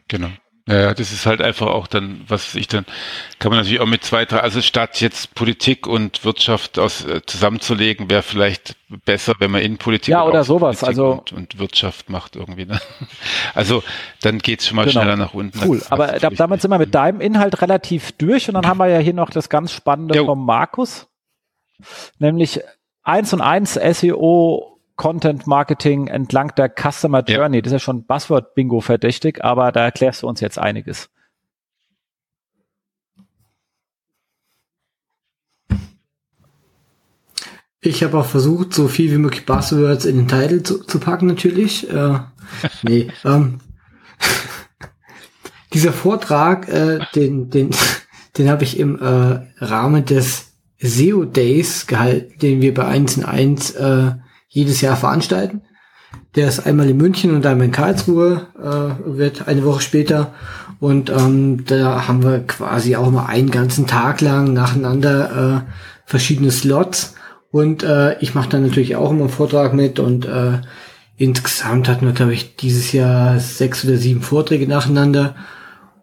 Genau. 0.08 0.30
Ja, 0.70 0.94
das 0.94 1.14
ist 1.14 1.26
halt 1.26 1.42
einfach 1.42 1.68
auch 1.68 1.88
dann, 1.88 2.26
was 2.28 2.54
ich 2.54 2.68
dann, 2.68 2.86
kann 3.40 3.52
man 3.52 3.60
natürlich 3.60 3.80
auch 3.80 3.88
mit 3.88 4.04
zwei, 4.04 4.26
drei, 4.26 4.42
also 4.42 4.62
statt 4.62 5.00
jetzt 5.00 5.34
Politik 5.34 5.88
und 5.88 6.26
Wirtschaft 6.26 6.78
aus, 6.78 7.06
äh, 7.06 7.22
zusammenzulegen, 7.26 8.10
wäre 8.10 8.22
vielleicht 8.22 8.76
besser, 9.06 9.36
wenn 9.40 9.50
man 9.50 9.62
Innenpolitik 9.62 10.10
ja, 10.10 10.26
oder 10.26 10.44
sowas, 10.44 10.82
Politik 10.82 10.88
also 10.88 11.12
und, 11.12 11.32
und, 11.32 11.60
Wirtschaft 11.60 12.10
macht 12.10 12.36
irgendwie. 12.36 12.66
Ne? 12.66 12.80
Also 13.54 13.82
dann 14.22 14.40
geht's 14.40 14.68
schon 14.68 14.76
mal 14.76 14.86
genau. 14.86 15.00
schneller 15.02 15.16
nach 15.16 15.34
unten. 15.34 15.58
Cool, 15.66 15.82
aber 15.90 16.20
da, 16.20 16.30
damit 16.30 16.62
sind 16.62 16.70
wir 16.70 16.80
mit 16.80 16.94
deinem 16.94 17.22
Inhalt 17.22 17.62
relativ 17.62 18.12
durch 18.12 18.50
und 18.50 18.56
dann 18.56 18.68
haben 18.68 18.78
wir 18.78 18.88
ja 18.88 19.00
hier 19.00 19.14
noch 19.14 19.30
das 19.30 19.48
ganz 19.48 19.72
Spannende 19.72 20.18
jo. 20.18 20.26
vom 20.26 20.46
Markus, 20.46 21.08
nämlich 22.20 22.60
eins 23.04 23.32
und 23.32 23.40
eins 23.40 23.76
SEO 23.76 24.77
Content 24.98 25.48
Marketing 25.48 26.08
entlang 26.08 26.54
der 26.56 26.70
Customer 26.70 27.24
Journey. 27.24 27.58
Ja. 27.58 27.62
Das 27.62 27.72
ist 27.72 27.74
ja 27.74 27.80
schon 27.80 28.04
Buzzword 28.06 28.56
Bingo 28.56 28.82
verdächtig, 28.82 29.44
aber 29.44 29.72
da 29.72 29.86
erklärst 29.86 30.24
du 30.24 30.28
uns 30.28 30.42
jetzt 30.42 30.60
einiges. 30.60 31.10
Ich 37.80 38.04
habe 38.04 38.18
auch 38.18 38.26
versucht, 38.26 38.74
so 38.74 38.88
viel 38.88 39.12
wie 39.12 39.18
möglich 39.20 39.46
Buzzwords 39.46 40.06
in 40.06 40.18
den 40.18 40.28
Titel 40.28 40.64
zu, 40.64 40.84
zu 40.84 41.00
packen, 41.00 41.28
natürlich. 41.28 41.90
Äh, 41.90 42.20
nee, 42.82 43.08
ähm, 43.24 43.60
dieser 45.74 45.94
Vortrag, 45.94 46.68
äh, 46.68 47.00
den, 47.14 47.52
den, 47.52 47.70
den 48.38 48.50
habe 48.50 48.64
ich 48.64 48.80
im 48.80 49.00
äh, 49.00 49.40
Rahmen 49.64 50.06
des 50.06 50.54
SEO 50.80 51.26
Days 51.26 51.86
gehalten, 51.86 52.40
den 52.40 52.62
wir 52.62 52.74
bei 52.74 52.86
1 52.86 53.18
in 53.18 53.26
1 53.26 53.72
äh, 53.72 54.12
jedes 54.48 54.82
Jahr 54.82 54.96
veranstalten. 54.96 55.62
Der 56.36 56.48
ist 56.48 56.66
einmal 56.66 56.90
in 56.90 56.98
München 56.98 57.36
und 57.36 57.46
einmal 57.46 57.66
in 57.68 57.72
Karlsruhe, 57.72 58.48
äh, 58.58 59.18
wird 59.18 59.48
eine 59.48 59.64
Woche 59.66 59.82
später. 59.82 60.34
Und 60.80 61.10
ähm, 61.10 61.66
da 61.66 62.08
haben 62.08 62.24
wir 62.24 62.40
quasi 62.46 62.96
auch 62.96 63.10
mal 63.10 63.26
einen 63.26 63.52
ganzen 63.52 63.88
Tag 63.88 64.22
lang 64.22 64.54
nacheinander 64.54 65.66
äh, 65.66 65.72
verschiedene 66.06 66.52
Slots. 66.52 67.16
Und 67.52 67.84
äh, 67.84 68.20
ich 68.20 68.36
mache 68.36 68.50
dann 68.50 68.64
natürlich 68.64 68.96
auch 68.96 69.12
immer 69.12 69.22
einen 69.22 69.30
Vortrag 69.30 69.74
mit 69.74 70.00
und 70.00 70.26
äh, 70.26 70.60
insgesamt 71.18 71.88
hatten 71.90 72.06
wir, 72.06 72.14
glaube 72.14 72.34
ich, 72.34 72.56
dieses 72.56 72.92
Jahr 72.92 73.40
sechs 73.40 73.84
oder 73.84 73.98
sieben 73.98 74.22
Vorträge 74.22 74.68
nacheinander. 74.68 75.36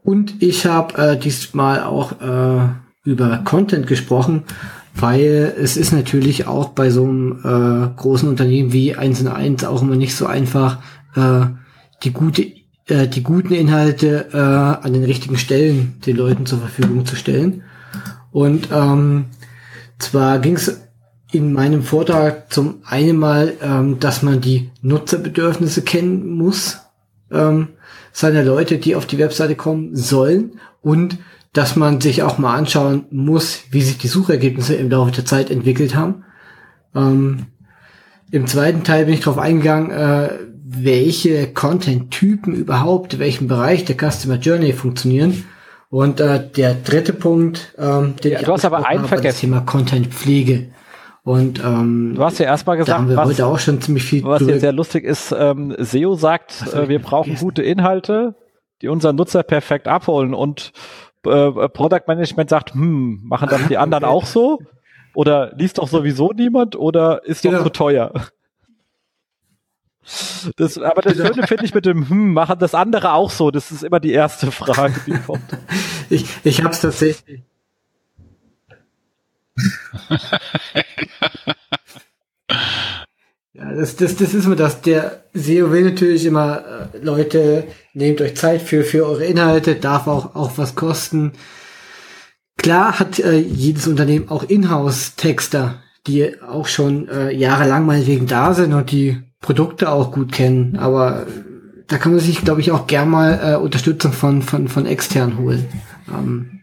Und 0.03 0.43
ich 0.43 0.67
habe 0.67 0.97
äh, 1.01 1.19
diesmal 1.19 1.83
auch 1.83 2.21
äh, 2.21 2.69
über 3.05 3.43
Content 3.45 3.87
gesprochen, 3.87 4.45
weil 4.95 5.55
es 5.61 5.77
ist 5.77 5.93
natürlich 5.93 6.47
auch 6.47 6.71
bei 6.71 6.91
so 6.91 7.05
einem 7.05 7.41
äh, 7.43 8.01
großen 8.01 8.29
Unternehmen 8.29 8.73
wie 8.73 8.95
1 8.95 9.21
in 9.23 9.29
1 9.29 9.65
auch 9.65 9.83
immer 9.83 9.97
nicht 9.97 10.15
so 10.15 10.27
einfach, 10.27 10.79
äh, 11.17 11.47
die 12.03 12.13
gute 12.13 12.53
äh, 12.87 13.09
die 13.09 13.23
guten 13.23 13.55
Inhalte 13.55 14.29
äh, 14.33 14.37
an 14.37 14.93
den 14.93 15.05
richtigen 15.05 15.39
Stellen 15.39 16.01
den 16.07 16.17
Leuten 16.17 16.47
zur 16.47 16.59
Verfügung 16.59 17.07
zu 17.07 17.17
stellen. 17.17 17.63
Und 18.31 18.69
ähm, 18.73 19.27
zwar 19.99 20.39
ging 20.39 20.57
es 20.57 20.81
in 21.33 21.53
meinem 21.53 21.83
Vortrag 21.83 22.53
zum 22.53 22.77
einen 22.85 23.17
mal, 23.17 23.55
ähm, 23.63 23.99
dass 23.99 24.23
man 24.23 24.41
die 24.41 24.71
Nutzerbedürfnisse 24.83 25.83
kennen 25.83 26.29
muss, 26.37 26.79
ähm, 27.31 27.69
seiner 28.13 28.45
Leute, 28.45 28.79
die 28.79 28.95
auf 28.95 29.07
die 29.07 29.19
Webseite 29.19 29.57
kommen 29.57 29.97
sollen 29.97 30.61
und 30.83 31.19
dass 31.55 31.77
man 31.77 32.01
sich 32.01 32.23
auch 32.23 32.37
mal 32.37 32.55
anschauen 32.55 33.07
muss, 33.11 33.63
wie 33.71 33.81
sich 33.81 33.97
die 33.97 34.09
Suchergebnisse 34.09 34.75
im 34.75 34.91
Laufe 34.91 35.13
der 35.13 35.25
Zeit 35.25 35.51
entwickelt 35.51 35.95
haben. 35.95 36.25
Ähm, 36.95 37.47
Im 38.31 38.47
zweiten 38.47 38.83
Teil 38.83 39.07
bin 39.07 39.15
ich 39.15 39.21
darauf 39.21 39.39
eingegangen, 39.39 39.91
äh, 39.93 40.31
welche 40.65 41.53
Content-Typen 41.53 42.55
überhaupt, 42.55 43.15
in 43.15 43.21
welchem 43.21 43.47
Bereich 43.47 43.85
der 43.85 43.97
Customer 43.97 44.37
Journey 44.37 44.73
funktionieren. 44.73 45.45
Und 45.91 46.19
äh, 46.19 46.45
der 46.51 46.75
dritte 46.75 47.13
Punkt, 47.13 47.73
ähm, 47.79 48.17
den 48.17 48.33
ja, 48.33 48.43
du 48.43 48.53
hast 48.53 48.65
aber 48.65 48.85
einen 48.85 49.05
vergessen. 49.05 49.27
Das 49.27 49.41
Thema 49.41 49.61
Content-Pflege. 49.61 50.73
Und 51.23 51.63
ähm, 51.65 52.15
du 52.17 52.25
hast 52.25 52.39
ja 52.39 52.47
erstmal 52.47 52.77
gesagt, 52.77 52.91
da 52.91 53.01
haben 53.01 53.09
wir 53.09 53.17
was, 53.17 53.29
heute 53.29 53.47
auch 53.47 53.61
schon 53.61 53.81
ziemlich 53.81 54.03
viel. 54.03 54.25
Was 54.25 54.43
jetzt 54.43 54.61
sehr 54.61 54.73
lustig 54.73 55.05
ist, 55.05 55.33
ähm, 55.39 55.75
SEO 55.79 56.17
sagt, 56.17 56.65
äh, 56.75 56.89
wir 56.89 56.99
brauchen 56.99 57.37
gute 57.37 57.63
Inhalte, 57.63 58.35
die 58.83 58.89
unseren 58.89 59.15
Nutzer 59.15 59.45
perfekt 59.45 59.87
abholen 59.87 60.35
und 60.35 60.73
äh, 61.27 61.69
Product 61.69 62.03
Management 62.07 62.51
sagt, 62.51 62.75
hm, 62.75 63.21
machen 63.25 63.49
das 63.49 63.67
die 63.69 63.79
anderen 63.79 64.05
okay. 64.09 64.13
auch 64.13 64.27
so? 64.27 64.61
Oder 65.15 65.55
liest 65.57 65.79
doch 65.79 65.89
sowieso 65.89 66.33
niemand 66.33 66.77
oder 66.77 67.25
ist 67.25 67.45
doch 67.45 67.51
genau. 67.51 67.63
zu 67.63 67.71
teuer? 67.71 68.13
Das, 70.57 70.77
aber 70.77 71.03
das 71.03 71.15
genau. 71.15 71.33
Schöne 71.33 71.47
finde 71.47 71.65
ich 71.65 71.75
mit 71.75 71.87
dem 71.87 72.09
hm, 72.09 72.35
machen 72.35 72.59
das 72.59 72.75
andere 72.75 73.13
auch 73.13 73.31
so. 73.31 73.51
Das 73.51 73.71
ist 73.71 73.83
immer 73.83 74.01
die 74.01 74.13
erste 74.13 74.51
Frage, 74.51 74.95
die 75.07 75.13
kommt. 75.13 75.45
ich 76.11 76.27
ich 76.45 76.63
habe 76.63 76.71
es 76.71 76.81
tatsächlich. 76.81 77.43
Ja, 83.55 83.73
das, 83.73 83.95
das, 83.95 84.17
das 84.17 84.35
ist 84.35 84.49
mir 84.49 84.57
das. 84.57 84.81
Der 84.81 85.25
SEO 85.33 85.71
will 85.71 85.85
natürlich 85.85 86.27
immer, 86.27 86.91
äh, 86.93 86.99
Leute, 86.99 87.69
nehmt 87.93 88.21
euch 88.21 88.37
Zeit 88.37 88.63
für, 88.63 88.83
für 88.83 89.07
eure 89.07 89.25
Inhalte, 89.25 89.77
darf 89.77 90.09
auch, 90.09 90.35
auch 90.35 90.59
was 90.59 90.75
kosten. 90.75 91.33
Klar 92.57 92.99
hat 92.99 93.21
äh, 93.21 93.39
jedes 93.39 93.87
Unternehmen 93.87 94.29
auch 94.29 94.43
Inhouse-Texter, 94.43 95.83
die 96.09 96.41
auch 96.43 96.67
schon 96.67 97.09
äh, 97.09 97.31
jahrelang 97.31 97.87
meinetwegen 97.87 98.27
da 98.27 98.55
sind 98.55 98.73
und 98.73 98.91
die 98.91 99.23
Produkte 99.41 99.91
auch 99.91 100.11
gut 100.11 100.33
kennen, 100.33 100.77
aber 100.77 101.27
da 101.87 101.99
kann 101.99 102.13
man 102.13 102.21
sich, 102.21 102.43
glaube 102.43 102.61
ich, 102.61 102.73
auch 102.73 102.87
gern 102.87 103.11
mal 103.11 103.41
äh, 103.43 103.57
Unterstützung 103.57 104.13
von, 104.13 104.43
von, 104.43 104.69
von 104.69 104.87
extern 104.87 105.39
holen. 105.39 105.69
Ähm, 106.09 106.61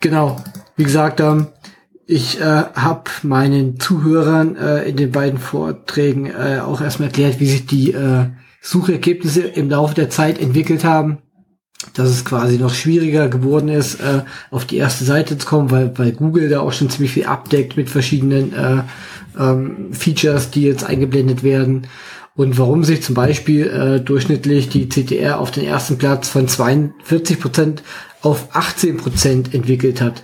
genau. 0.00 0.36
Wie 0.76 0.84
gesagt, 0.84 1.20
ähm, 1.20 1.46
ich 2.06 2.40
äh, 2.40 2.44
habe 2.44 3.10
meinen 3.22 3.80
Zuhörern 3.80 4.56
äh, 4.56 4.88
in 4.88 4.96
den 4.96 5.10
beiden 5.10 5.40
Vorträgen 5.40 6.26
äh, 6.26 6.60
auch 6.60 6.80
erstmal 6.80 7.08
erklärt, 7.08 7.40
wie 7.40 7.46
sich 7.46 7.66
die 7.66 7.92
äh, 7.92 8.26
Suchergebnisse 8.62 9.42
im 9.42 9.68
Laufe 9.68 9.94
der 9.94 10.08
Zeit 10.08 10.40
entwickelt 10.40 10.84
haben. 10.84 11.18
Dass 11.94 12.08
es 12.08 12.24
quasi 12.24 12.58
noch 12.58 12.74
schwieriger 12.74 13.28
geworden 13.28 13.68
ist, 13.68 14.00
äh, 14.00 14.22
auf 14.50 14.64
die 14.64 14.76
erste 14.76 15.04
Seite 15.04 15.36
zu 15.36 15.46
kommen, 15.46 15.70
weil, 15.70 15.96
weil 15.98 16.12
Google 16.12 16.48
da 16.48 16.60
auch 16.60 16.72
schon 16.72 16.90
ziemlich 16.90 17.12
viel 17.12 17.26
abdeckt 17.26 17.76
mit 17.76 17.90
verschiedenen 17.90 18.52
äh, 18.54 18.82
ähm, 19.38 19.92
Features, 19.92 20.50
die 20.50 20.62
jetzt 20.62 20.84
eingeblendet 20.84 21.42
werden. 21.42 21.88
Und 22.34 22.58
warum 22.58 22.84
sich 22.84 23.02
zum 23.02 23.14
Beispiel 23.14 23.66
äh, 23.66 24.00
durchschnittlich 24.00 24.68
die 24.68 24.88
CTR 24.88 25.40
auf 25.40 25.50
den 25.50 25.64
ersten 25.64 25.98
Platz 25.98 26.28
von 26.28 26.48
42 26.48 27.40
Prozent 27.40 27.82
auf 28.22 28.48
18 28.52 28.96
Prozent 28.96 29.54
entwickelt 29.54 30.00
hat. 30.00 30.22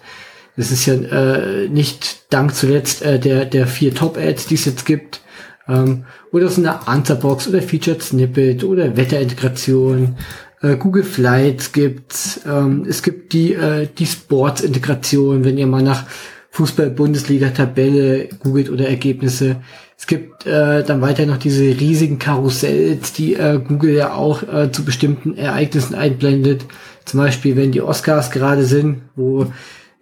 Das 0.56 0.70
ist 0.70 0.86
ja 0.86 0.94
äh, 0.94 1.68
nicht 1.68 2.32
dank 2.32 2.54
zuletzt 2.54 3.02
äh, 3.02 3.18
der, 3.18 3.46
der 3.46 3.66
vier 3.66 3.94
Top-Ads, 3.94 4.46
die 4.46 4.54
es 4.54 4.64
jetzt 4.64 4.84
gibt. 4.84 5.20
Ähm, 5.68 6.04
oder 6.30 6.48
so 6.48 6.60
eine 6.60 6.86
Answerbox 6.86 7.48
oder 7.48 7.62
Featured 7.62 8.02
Snippet 8.02 8.64
oder 8.64 8.96
Wetterintegration. 8.96 10.16
Äh, 10.60 10.76
Google 10.76 11.04
Flights 11.04 11.72
gibt's. 11.72 12.40
Ähm, 12.46 12.84
es 12.88 13.02
gibt 13.02 13.32
die, 13.32 13.54
äh, 13.54 13.88
die 13.98 14.06
Sports-Integration, 14.06 15.44
wenn 15.44 15.58
ihr 15.58 15.66
mal 15.66 15.82
nach 15.82 16.04
Fußball-Bundesliga-Tabelle 16.50 18.28
googelt 18.40 18.68
oder 18.68 18.86
Ergebnisse. 18.86 19.56
Es 19.96 20.06
gibt 20.06 20.46
äh, 20.46 20.84
dann 20.84 21.00
weiter 21.00 21.24
noch 21.24 21.38
diese 21.38 21.62
riesigen 21.62 22.18
Karussells, 22.18 23.12
die 23.14 23.34
äh, 23.34 23.58
Google 23.66 23.94
ja 23.94 24.12
auch 24.14 24.42
äh, 24.42 24.70
zu 24.70 24.84
bestimmten 24.84 25.36
Ereignissen 25.36 25.94
einblendet. 25.94 26.66
Zum 27.06 27.20
Beispiel, 27.20 27.56
wenn 27.56 27.72
die 27.72 27.80
Oscars 27.80 28.30
gerade 28.30 28.64
sind, 28.64 29.02
wo 29.16 29.46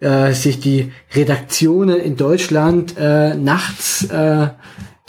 äh, 0.01 0.33
sich 0.33 0.59
die 0.59 0.91
Redaktionen 1.13 1.99
in 1.99 2.17
Deutschland 2.17 2.95
äh, 2.97 3.35
nachts 3.35 4.03
äh, 4.05 4.49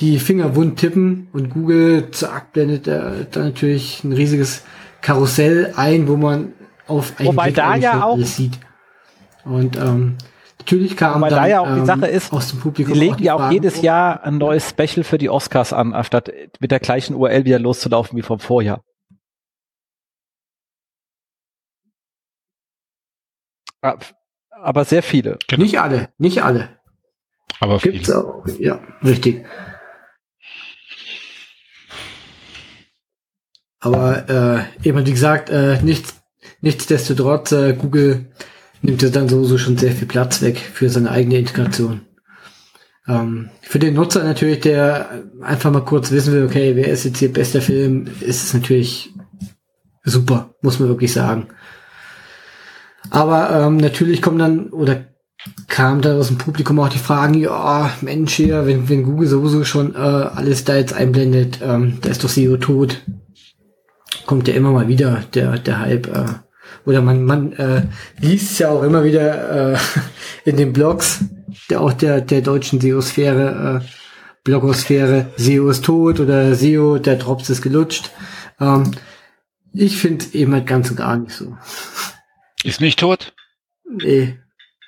die 0.01 0.19
Finger 0.19 0.55
wund 0.55 0.78
tippen 0.78 1.28
und 1.32 1.51
Google 1.51 2.10
zack 2.10 2.52
blendet 2.52 2.89
äh, 2.89 3.27
dann 3.31 3.44
natürlich 3.44 4.05
ein 4.05 4.12
riesiges 4.12 4.64
Karussell 5.01 5.73
ein, 5.77 6.09
wo 6.09 6.16
man 6.16 6.52
auf 6.86 7.14
ein 7.19 7.27
Wobei 7.27 7.51
da 7.51 7.77
ja 7.77 8.05
auch 8.05 8.19
sieht. 8.19 8.59
Und 9.44 9.77
ähm, 9.77 10.19
natürlich 10.59 10.97
kam 10.97 11.16
Wobei 11.16 11.31
dann, 11.31 11.43
da 11.43 11.48
ja 11.48 11.60
auch 11.60 11.73
die 11.73 11.81
ähm, 11.81 11.86
Sache 11.86 12.06
ist, 12.06 12.32
aus 12.32 12.51
dem 12.51 12.60
Publikum 12.60 12.94
die 12.94 13.01
legen 13.01 13.23
ja 13.23 13.35
auch 13.35 13.39
Fragen, 13.39 13.55
jedes 13.55 13.81
Jahr 13.82 14.23
ein 14.24 14.39
neues 14.39 14.69
Special 14.69 15.05
für 15.05 15.19
die 15.19 15.31
Oscars 15.31 15.73
an, 15.73 15.94
anstatt 15.94 16.31
mit 16.60 16.70
der 16.70 16.81
gleichen 16.81 17.14
URL 17.14 17.44
wieder 17.44 17.59
loszulaufen 17.59 18.16
wie 18.16 18.23
vom 18.23 18.40
Vorjahr. 18.40 18.82
Aber 24.63 24.85
sehr 24.85 25.03
viele. 25.03 25.39
Genau. 25.49 25.65
Nicht 25.65 25.81
alle, 25.81 26.11
nicht 26.19 26.45
alle. 26.45 26.69
Aber 27.59 27.79
Gibt's 27.79 28.07
viele. 28.07 28.19
auch, 28.19 28.47
ja, 28.61 28.81
richtig. 29.03 29.45
Aber 33.81 34.29
äh, 34.85 34.89
eben 34.89 35.05
wie 35.05 35.11
gesagt, 35.11 35.51
äh, 35.51 35.83
nichts, 35.83 36.23
nichtsdestotrotz, 36.61 37.51
äh, 37.51 37.73
Google 37.75 38.27
nimmt 38.83 39.03
ja 39.03 39.09
dann 39.09 39.29
sowieso 39.29 39.59
schon 39.59 39.77
sehr 39.77 39.91
viel 39.91 40.07
Platz 40.07 40.41
weg 40.43 40.59
für 40.59 40.89
seine 40.89 41.11
eigene 41.11 41.39
Integration. 41.39 42.03
Ähm, 43.09 43.51
für 43.63 43.81
den 43.81 43.95
Nutzer 43.95 44.23
natürlich, 44.23 44.61
der 44.61 45.25
einfach 45.41 45.73
mal 45.73 45.85
kurz 45.85 46.13
wissen 46.13 46.33
will, 46.33 46.47
okay, 46.47 46.77
wer 46.77 46.87
ist 46.87 47.05
jetzt 47.05 47.19
hier 47.19 47.33
bester 47.33 47.61
Film, 47.61 48.07
ist 48.21 48.45
es 48.45 48.55
natürlich 48.55 49.13
super, 50.05 50.55
muss 50.63 50.79
man 50.79 50.89
wirklich 50.89 51.13
sagen. 51.13 51.49
Aber 53.11 53.51
ähm, 53.51 53.77
natürlich 53.77 54.23
kommen 54.23 54.39
dann, 54.39 54.70
oder 54.70 55.05
kam 55.69 56.01
da 56.01 56.16
aus 56.16 56.29
dem 56.29 56.39
Publikum 56.39 56.79
auch 56.79 56.89
die 56.89 56.99
Fragen, 56.99 57.35
ja, 57.35 57.91
Mensch 58.01 58.35
hier, 58.35 58.66
wenn, 58.66 58.89
wenn 58.89 59.03
Google 59.03 59.29
sowieso 59.29 59.65
schon 59.65 59.95
äh, 59.95 59.99
alles 59.99 60.65
da 60.65 60.77
jetzt 60.77 60.95
einblendet, 60.95 61.59
ähm, 61.62 61.99
da 62.01 62.11
ist 62.11 62.23
doch 62.23 62.29
SEO 62.29 62.57
tot. 62.57 63.03
Kommt 64.27 64.47
ja 64.47 64.55
immer 64.55 64.70
mal 64.70 64.89
wieder 64.89 65.24
der, 65.35 65.59
der 65.59 65.81
Hype. 65.81 66.07
Äh, 66.07 66.24
oder 66.85 67.01
man, 67.01 67.24
man 67.24 67.53
äh, 67.53 67.83
liest 68.20 68.59
ja 68.59 68.70
auch 68.70 68.83
immer 68.83 69.05
wieder 69.05 69.73
äh, 69.73 69.79
in 70.45 70.57
den 70.57 70.73
Blogs, 70.73 71.24
der 71.70 71.81
auch 71.81 71.93
der, 71.93 72.20
der 72.20 72.41
deutschen 72.41 72.81
SEO-Sphäre, 72.81 73.83
äh, 73.83 73.87
Blogosphäre, 74.45 75.27
SEO 75.37 75.70
ist 75.70 75.85
tot 75.85 76.19
oder 76.19 76.55
SEO, 76.55 76.99
der 76.99 77.16
Drops 77.16 77.49
ist 77.51 77.62
gelutscht. 77.62 78.11
Ähm, 78.61 78.91
ich 79.73 79.97
finde 79.99 80.24
eben 80.33 80.53
halt 80.53 80.66
ganz 80.66 80.91
und 80.91 80.97
gar 80.97 81.16
nicht 81.16 81.33
so. 81.33 81.57
Ist 82.65 82.81
nicht 82.81 82.99
tot? 82.99 83.33
Nee. 83.89 84.39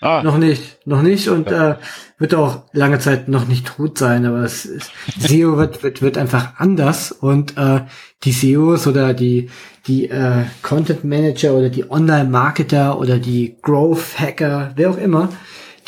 Ah. 0.01 0.23
Noch 0.23 0.37
nicht, 0.37 0.87
noch 0.87 1.01
nicht 1.01 1.29
und 1.29 1.51
ja. 1.51 1.71
äh, 1.71 1.77
wird 2.19 2.35
auch 2.35 2.65
lange 2.73 2.99
Zeit 2.99 3.29
noch 3.29 3.49
nicht 3.49 3.67
tot 3.67 3.97
sein, 3.97 4.27
aber 4.27 4.43
es 4.43 4.67
ist, 4.67 4.93
SEO 5.19 5.57
wird, 5.57 5.83
wird, 5.83 6.03
wird 6.03 6.19
einfach 6.19 6.59
anders 6.59 7.11
und 7.11 7.57
äh, 7.57 7.81
die 8.23 8.33
SEOs 8.33 8.87
oder 8.87 9.15
die, 9.15 9.49
die 9.87 10.11
äh, 10.11 10.45
Content 10.61 11.05
Manager 11.05 11.55
oder 11.55 11.71
die 11.71 11.91
Online-Marketer 11.91 12.99
oder 12.99 13.19
die 13.19 13.57
Growth 13.63 14.19
Hacker, 14.19 14.73
wer 14.77 14.91
auch 14.91 14.99
immer, 14.99 15.31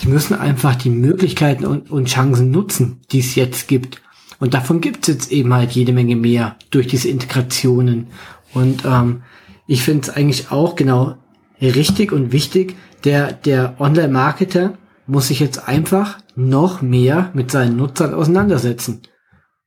die 0.00 0.08
müssen 0.08 0.34
einfach 0.34 0.76
die 0.76 0.90
Möglichkeiten 0.90 1.66
und, 1.66 1.90
und 1.90 2.08
Chancen 2.08 2.50
nutzen, 2.50 3.02
die 3.12 3.20
es 3.20 3.34
jetzt 3.34 3.68
gibt. 3.68 4.00
Und 4.38 4.54
davon 4.54 4.80
gibt 4.80 5.06
es 5.06 5.14
jetzt 5.14 5.32
eben 5.32 5.52
halt 5.52 5.72
jede 5.72 5.92
Menge 5.92 6.16
mehr 6.16 6.56
durch 6.70 6.86
diese 6.86 7.08
Integrationen. 7.08 8.08
Und 8.54 8.84
ähm, 8.84 9.22
ich 9.66 9.82
finde 9.82 10.02
es 10.02 10.10
eigentlich 10.10 10.50
auch 10.50 10.76
genau 10.76 11.16
richtig 11.60 12.12
und 12.12 12.32
wichtig. 12.32 12.76
Der, 13.04 13.32
der 13.32 13.80
Online-Marketer 13.80 14.74
muss 15.06 15.28
sich 15.28 15.40
jetzt 15.40 15.68
einfach 15.68 16.18
noch 16.34 16.82
mehr 16.82 17.30
mit 17.34 17.50
seinen 17.50 17.76
Nutzern 17.76 18.14
auseinandersetzen. 18.14 19.02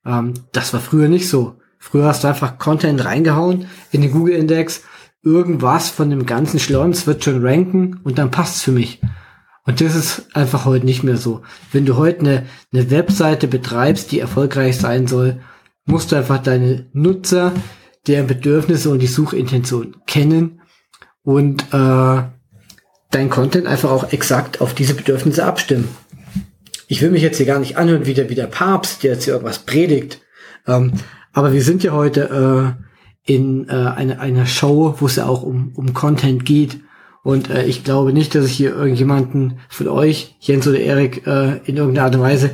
Ähm, 0.05 0.33
das 0.51 0.73
war 0.73 0.79
früher 0.79 1.07
nicht 1.07 1.29
so. 1.29 1.57
Früher 1.77 2.05
hast 2.05 2.23
du 2.23 2.27
einfach 2.27 2.57
Content 2.57 3.05
reingehauen 3.05 3.67
in 3.91 4.01
den 4.01 4.11
Google-Index, 4.11 4.83
irgendwas 5.23 5.89
von 5.89 6.09
dem 6.09 6.25
ganzen 6.25 6.59
Schlons 6.59 7.07
wird 7.07 7.23
schon 7.23 7.45
ranken 7.45 7.99
und 8.03 8.17
dann 8.17 8.31
passt's 8.31 8.61
für 8.61 8.71
mich. 8.71 9.01
Und 9.65 9.81
das 9.81 9.95
ist 9.95 10.35
einfach 10.35 10.65
heute 10.65 10.85
nicht 10.85 11.03
mehr 11.03 11.17
so. 11.17 11.41
Wenn 11.71 11.85
du 11.85 11.95
heute 11.95 12.19
eine, 12.21 12.45
eine 12.73 12.89
Webseite 12.91 13.47
betreibst, 13.47 14.11
die 14.11 14.19
erfolgreich 14.19 14.77
sein 14.77 15.07
soll, 15.07 15.41
musst 15.85 16.11
du 16.11 16.15
einfach 16.15 16.39
deine 16.39 16.87
Nutzer, 16.93 17.53
deren 18.07 18.27
Bedürfnisse 18.27 18.89
und 18.89 18.99
die 18.99 19.07
Suchintention 19.07 19.97
kennen 20.05 20.58
und 21.23 21.61
äh, 21.73 22.23
dein 23.11 23.29
Content 23.29 23.67
einfach 23.67 23.91
auch 23.91 24.11
exakt 24.11 24.61
auf 24.61 24.73
diese 24.73 24.93
Bedürfnisse 24.93 25.45
abstimmen. 25.45 25.89
Ich 26.87 27.01
will 27.01 27.11
mich 27.11 27.21
jetzt 27.21 27.37
hier 27.37 27.45
gar 27.45 27.59
nicht 27.59 27.77
anhören 27.77 28.05
wie 28.05 28.13
der, 28.13 28.29
wie 28.29 28.35
der 28.35 28.47
Papst, 28.47 29.03
der 29.03 29.13
jetzt 29.13 29.25
hier 29.25 29.33
irgendwas 29.33 29.59
predigt. 29.59 30.21
Ähm, 30.67 30.93
aber 31.33 31.53
wir 31.53 31.61
sind 31.61 31.83
ja 31.83 31.91
heute 31.91 32.75
äh, 33.27 33.31
in 33.31 33.69
äh, 33.69 33.73
einer, 33.73 34.19
einer 34.19 34.45
Show, 34.45 34.95
wo 34.99 35.05
es 35.05 35.17
ja 35.17 35.27
auch 35.27 35.43
um, 35.43 35.71
um 35.75 35.93
Content 35.93 36.45
geht. 36.45 36.79
Und 37.23 37.49
äh, 37.49 37.65
ich 37.65 37.83
glaube 37.83 38.13
nicht, 38.13 38.33
dass 38.33 38.45
ich 38.45 38.53
hier 38.53 38.75
irgendjemanden 38.75 39.59
von 39.69 39.87
euch, 39.87 40.35
Jens 40.39 40.67
oder 40.67 40.79
Erik, 40.79 41.27
äh, 41.27 41.57
in 41.65 41.77
irgendeiner 41.77 42.05
Art 42.05 42.15
und 42.15 42.21
Weise 42.21 42.51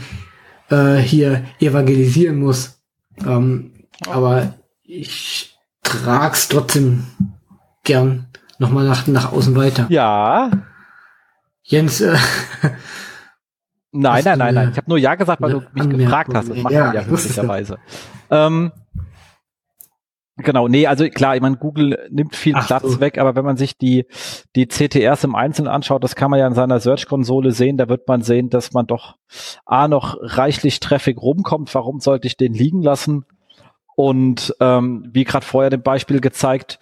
äh, 0.70 0.96
hier 0.98 1.46
evangelisieren 1.60 2.38
muss. 2.38 2.82
Ähm, 3.26 3.72
aber 4.10 4.56
ich 4.84 5.58
trag's 5.84 6.50
trotzdem 6.50 7.06
gern 7.84 8.28
nochmal 8.60 8.86
nach, 8.86 9.08
nach 9.08 9.32
außen 9.32 9.56
weiter. 9.56 9.86
Ja. 9.90 10.52
Jens, 11.64 12.02
äh, 12.02 12.16
Nein, 13.98 14.24
nein, 14.26 14.38
nein, 14.38 14.56
nein. 14.56 14.70
Ich 14.72 14.78
habe 14.78 14.90
nur 14.90 14.98
Ja 14.98 15.16
gesagt, 15.16 15.42
weil 15.42 15.52
du 15.52 15.60
mich 15.60 15.84
Anmerkung. 15.84 15.98
gefragt 16.00 16.34
hast. 16.34 16.50
Das 16.50 16.58
macht 16.58 16.74
ja, 16.74 16.94
ja 16.94 17.06
höflicherweise. 17.06 17.78
Ähm, 18.30 18.74
genau, 20.36 20.68
nee, 20.68 20.86
also 20.86 21.08
klar, 21.08 21.36
ich 21.38 21.42
meine, 21.42 21.56
Google 21.56 21.98
nimmt 22.12 22.36
viel 22.36 22.56
Ach 22.58 22.68
Platz 22.68 22.84
so. 22.84 23.00
weg, 23.00 23.18
aber 23.18 23.38
wenn 23.38 23.46
man 23.46 23.56
sich 23.56 23.78
die, 23.78 24.06
die 24.58 24.68
CTRs 24.68 25.24
im 25.24 25.34
Einzelnen 25.34 25.70
anschaut, 25.70 26.04
das 26.04 26.16
kann 26.16 26.30
man 26.30 26.42
ja 26.42 26.48
in 26.48 26.54
seiner 26.54 26.82
Search-Konsole 26.82 27.52
sehen, 27.54 27.78
da 27.78 27.88
wird 27.88 28.06
man 28.08 28.22
sehen, 28.22 28.50
dass 28.50 28.74
man 28.74 28.86
doch 28.86 29.16
A 29.66 29.88
noch 29.88 30.18
reichlich 30.20 30.82
Traffic 30.82 31.18
rumkommt. 31.22 31.74
Warum 31.74 32.02
sollte 32.02 32.28
ich 32.28 32.36
den 32.36 32.54
liegen 32.54 32.82
lassen? 32.82 33.26
Und 33.96 34.54
ähm, 34.60 35.10
wie 35.12 35.24
gerade 35.24 35.46
vorher 35.46 35.70
dem 35.70 35.82
Beispiel 35.82 36.20
gezeigt, 36.20 36.80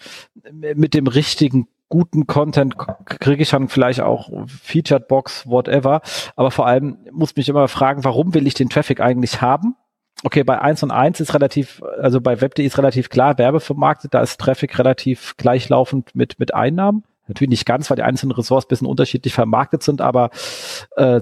mit 0.52 0.94
dem 0.94 1.08
richtigen 1.08 1.68
guten 1.90 2.26
Content 2.26 2.76
kriege 3.06 3.44
ich 3.44 3.52
dann 3.52 3.70
vielleicht 3.70 4.02
auch 4.02 4.32
Featured 4.48 5.08
Box, 5.08 5.48
whatever. 5.48 6.02
Aber 6.36 6.50
vor 6.50 6.66
allem 6.66 6.98
muss 7.12 7.36
mich 7.36 7.50
immer 7.50 7.68
fragen, 7.68 8.04
warum 8.04 8.34
will 8.34 8.48
ich 8.48 8.56
den 8.56 8.70
Traffic 8.70 9.00
eigentlich 9.00 9.42
haben? 9.42 9.76
Okay, 10.24 10.44
bei 10.44 10.60
1 10.60 10.82
und 10.84 10.92
1 10.92 11.20
ist 11.20 11.34
relativ, 11.36 11.84
also 12.00 12.20
bei 12.20 12.42
Web.de 12.42 12.66
ist 12.66 12.78
relativ 12.78 13.10
klar, 13.10 13.38
werbevermarktet, 13.38 14.14
da 14.14 14.22
ist 14.22 14.40
Traffic 14.40 14.80
relativ 14.80 15.36
gleichlaufend 15.38 16.16
mit, 16.16 16.40
mit 16.40 16.54
Einnahmen. 16.56 17.04
Natürlich 17.28 17.50
nicht 17.50 17.66
ganz, 17.66 17.90
weil 17.90 17.96
die 17.96 18.04
einzelnen 18.04 18.34
Ressorts 18.34 18.68
bisschen 18.68 18.88
unterschiedlich 18.88 19.34
vermarktet 19.34 19.84
sind, 19.84 20.02
aber 20.02 20.30
äh, 20.98 21.22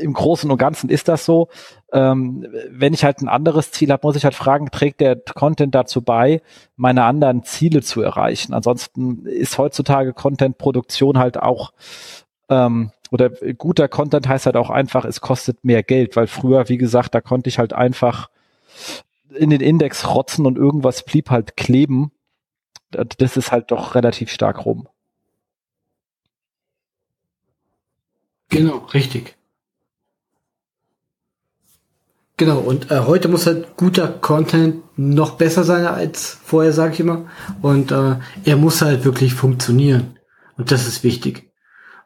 im 0.00 0.12
Großen 0.14 0.50
und 0.50 0.58
Ganzen 0.58 0.88
ist 0.88 1.08
das 1.08 1.24
so. 1.24 1.48
Ähm, 1.92 2.46
wenn 2.70 2.94
ich 2.94 3.04
halt 3.04 3.20
ein 3.20 3.28
anderes 3.28 3.70
Ziel 3.70 3.90
habe, 3.90 4.06
muss 4.06 4.16
ich 4.16 4.24
halt 4.24 4.34
fragen, 4.34 4.70
trägt 4.70 5.00
der 5.00 5.16
Content 5.16 5.74
dazu 5.74 6.02
bei, 6.02 6.40
meine 6.76 7.04
anderen 7.04 7.44
Ziele 7.44 7.82
zu 7.82 8.00
erreichen? 8.00 8.54
Ansonsten 8.54 9.26
ist 9.26 9.58
heutzutage 9.58 10.14
Content-Produktion 10.14 11.18
halt 11.18 11.38
auch 11.38 11.72
ähm, 12.48 12.90
oder 13.10 13.30
guter 13.30 13.88
Content 13.88 14.28
heißt 14.28 14.46
halt 14.46 14.56
auch 14.56 14.70
einfach, 14.70 15.04
es 15.04 15.20
kostet 15.20 15.64
mehr 15.64 15.82
Geld, 15.82 16.16
weil 16.16 16.26
früher, 16.26 16.68
wie 16.68 16.78
gesagt, 16.78 17.14
da 17.14 17.20
konnte 17.20 17.48
ich 17.48 17.58
halt 17.58 17.72
einfach 17.72 18.28
in 19.36 19.50
den 19.50 19.60
Index 19.60 20.08
rotzen 20.14 20.46
und 20.46 20.58
irgendwas 20.58 21.04
blieb 21.04 21.30
halt 21.30 21.56
kleben. 21.56 22.12
Das 22.90 23.36
ist 23.36 23.52
halt 23.52 23.70
doch 23.70 23.94
relativ 23.94 24.30
stark 24.30 24.64
rum. 24.64 24.88
Genau, 28.54 28.78
richtig. 28.94 29.36
Genau, 32.36 32.58
und 32.58 32.90
äh, 32.90 33.00
heute 33.00 33.28
muss 33.28 33.46
halt 33.46 33.76
guter 33.76 34.08
Content 34.08 34.82
noch 34.96 35.32
besser 35.36 35.64
sein 35.64 35.86
als 35.86 36.38
vorher, 36.44 36.72
sage 36.72 36.94
ich 36.94 37.00
immer. 37.00 37.26
Und 37.62 37.92
äh, 37.92 38.16
er 38.44 38.56
muss 38.56 38.82
halt 38.82 39.04
wirklich 39.04 39.34
funktionieren. 39.34 40.18
Und 40.56 40.70
das 40.70 40.86
ist 40.86 41.04
wichtig. 41.04 41.50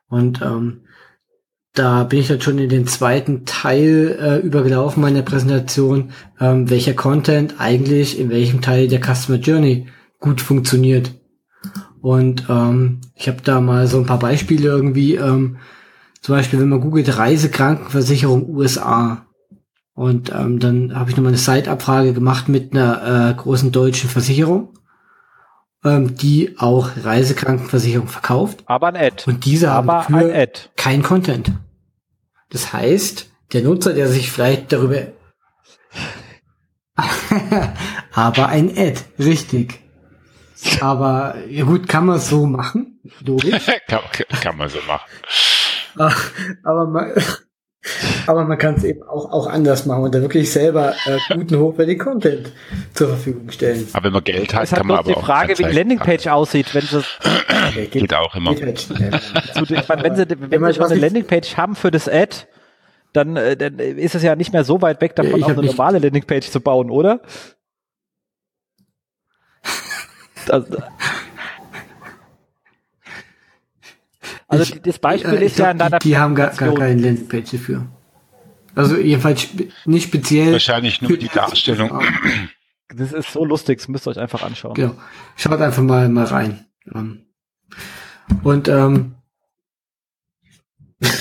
Und 0.09 0.41
ähm, 0.43 0.83
da 1.75 2.05
bin 2.05 2.19
ich 2.19 2.31
halt 2.31 2.43
schon 2.43 2.59
in 2.59 2.69
den 2.69 2.87
zweiten 2.87 3.45
Teil 3.45 4.19
äh, 4.21 4.39
übergelaufen 4.39 5.03
meiner 5.03 5.23
Präsentation, 5.23 6.13
ähm, 6.41 6.69
welcher 6.71 6.95
Content 6.95 7.55
eigentlich 7.59 8.19
in 8.19 8.31
welchem 8.31 8.61
Teil 8.63 8.89
der 8.89 9.01
Customer 9.01 9.39
Journey 9.39 9.89
gut 10.19 10.41
funktioniert. 10.41 11.13
Und 12.01 12.47
ähm, 12.49 13.01
ich 13.15 13.29
habe 13.29 13.43
da 13.43 13.61
mal 13.61 13.87
so 13.87 13.99
ein 13.99 14.07
paar 14.07 14.19
Beispiele 14.19 14.69
irgendwie 14.69 15.15
ähm, 15.17 15.59
zum 16.21 16.35
Beispiel, 16.35 16.61
wenn 16.61 16.69
man 16.69 16.81
googelt 16.81 17.17
Reisekrankenversicherung 17.17 18.49
USA 18.49 19.27
und 19.95 20.33
ähm, 20.33 20.59
dann 20.59 20.95
habe 20.95 21.11
ich 21.11 21.17
nochmal 21.17 21.31
eine 21.31 21.39
Site-Abfrage 21.39 22.13
gemacht 22.13 22.49
mit 22.49 22.73
einer 22.73 23.31
äh, 23.31 23.35
großen 23.35 23.73
deutschen 23.73 24.11
Versicherung 24.11 24.75
ähm, 25.85 26.17
die 26.17 26.57
auch 26.59 26.91
Reisekrankenversicherung 27.03 28.09
verkauft. 28.09 28.63
Aber 28.67 28.89
ein 28.89 28.97
Ad. 28.97 29.25
Und 29.27 29.45
diese 29.45 29.71
haben 29.71 29.89
Aber 29.89 30.09
ein 30.09 30.31
Ad. 30.31 30.71
kein 30.77 31.03
Content. 31.03 31.53
Das 32.51 32.73
heißt, 32.73 33.31
der 33.53 33.63
Nutzer, 33.63 33.93
der 33.93 34.09
sich 34.09 34.31
vielleicht 34.31 34.73
darüber 34.73 35.09
aber 38.13 38.49
ein 38.49 38.77
Ad, 38.77 38.99
richtig. 39.21 39.81
Aber 40.81 41.37
ja 41.49 41.65
gut, 41.65 41.89
kann 41.89 42.07
man 42.07 42.19
so 42.19 42.47
machen, 42.47 43.01
logisch. 43.25 43.65
kann, 43.87 44.01
kann 44.41 44.57
man 44.57 44.69
so 44.69 44.79
machen. 44.89 45.09
aber 46.63 46.87
man, 46.87 47.13
aber 48.27 48.45
man 48.45 48.59
kann 48.59 48.75
es 48.75 48.85
eben 48.85 49.03
auch, 49.03 49.33
auch 49.33 49.47
anders 49.47 49.87
machen 49.87 50.05
und 50.05 50.15
da 50.15 50.21
wirklich 50.21 50.51
selber 50.51 50.95
äh, 51.07 51.19
guten, 51.35 51.59
hochwertigen 51.59 52.05
Content 52.05 52.53
zur 52.95 53.09
Verfügung 53.09 53.51
stellen. 53.51 53.87
Aber 53.93 54.05
wenn 54.05 54.13
man 54.13 54.25
Geld 54.25 54.55
hat, 54.55 54.65
Es 54.65 54.73
hat 54.73 54.79
kann 54.79 54.87
man 54.89 54.99
aber 54.99 55.09
die 55.09 55.17
auch 55.17 55.25
Frage, 55.25 55.59
wie 55.59 55.65
die 55.65 55.73
Landingpage 55.77 56.27
aussieht, 56.27 56.75
wenn 56.75 56.83
sie, 56.83 56.99
Okay, 57.69 57.87
Geht 57.87 58.15
auch 58.15 58.35
immer. 58.35 58.55
Geht 58.55 58.91
halt 58.91 59.71
ich 59.71 59.89
meine, 59.89 60.03
wenn 60.03 60.17
sie, 60.17 60.27
wenn 60.29 60.61
man 60.61 60.73
sie 60.73 60.81
eine 60.81 60.95
Landingpage 60.95 61.57
haben 61.57 61.75
für 61.75 61.91
das 61.91 62.09
Ad, 62.09 62.47
dann, 63.13 63.37
äh, 63.37 63.57
dann 63.57 63.79
ist 63.79 64.15
es 64.15 64.23
ja 64.23 64.37
nicht 64.37 64.53
mehr 64.53 64.65
so 64.65 64.83
weit 64.83 65.01
weg 65.01 65.17
davon, 65.17 65.39
Ich 65.39 65.45
auch 65.45 65.51
eine 65.51 65.63
normale 65.63 65.99
Landingpage 65.99 66.51
zu 66.51 66.61
bauen, 66.61 66.91
oder? 66.91 67.21
Also, 70.51 70.79
also 74.49 74.65
Ich- 74.65 74.73
die- 74.73 74.81
das 74.81 74.99
Beispiel 74.99 75.35
äh, 75.35 75.37
ich 75.37 75.43
ist 75.53 75.59
ja 75.59 75.67
glaub, 75.67 75.73
in 75.75 75.79
deiner 75.79 75.99
die, 76.01 76.09
die 76.09 76.19
haben 76.19 76.35
gar, 76.35 76.51
gar 76.51 76.75
keine 76.75 77.01
Landingpage 77.01 77.51
dafür. 77.53 77.87
Also 78.75 78.97
jedenfalls 78.97 79.43
spe 79.43 79.69
nicht 79.87 80.05
speziell. 80.09 80.53
Wahrscheinlich 80.53 81.01
nur 81.03 81.17
die 81.17 81.29
Darstellung. 81.29 82.01
Das 82.95 83.13
ist 83.13 83.33
so 83.33 83.45
lustig, 83.45 83.79
das 83.79 83.89
müsst 83.89 84.07
ihr 84.07 84.11
euch 84.13 84.19
einfach 84.19 84.43
anschauen. 84.43 84.75
Genau. 84.75 84.95
Schaut 85.37 85.61
einfach 85.61 85.83
mal 85.83 86.09
mal 86.09 86.25
rein. 86.25 86.67
Ähm, 86.95 87.27
Und 88.43 88.69
ähm, 88.69 89.15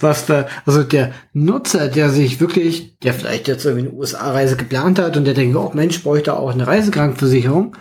was 0.00 0.26
da, 0.26 0.46
also 0.64 0.82
der 0.82 1.12
Nutzer, 1.32 1.88
der 1.88 2.10
sich 2.10 2.40
wirklich, 2.40 2.98
der 3.00 3.14
vielleicht 3.14 3.48
jetzt 3.48 3.64
irgendwie 3.64 3.88
eine 3.88 3.96
USA-Reise 3.96 4.56
geplant 4.56 4.98
hat 4.98 5.16
und 5.16 5.24
der 5.24 5.34
denkt, 5.34 5.56
oh 5.56 5.70
Mensch, 5.74 6.02
bräuchte 6.02 6.34
auch 6.36 6.50
eine 6.52 6.66
Reisekrankenversicherung, 6.66 7.76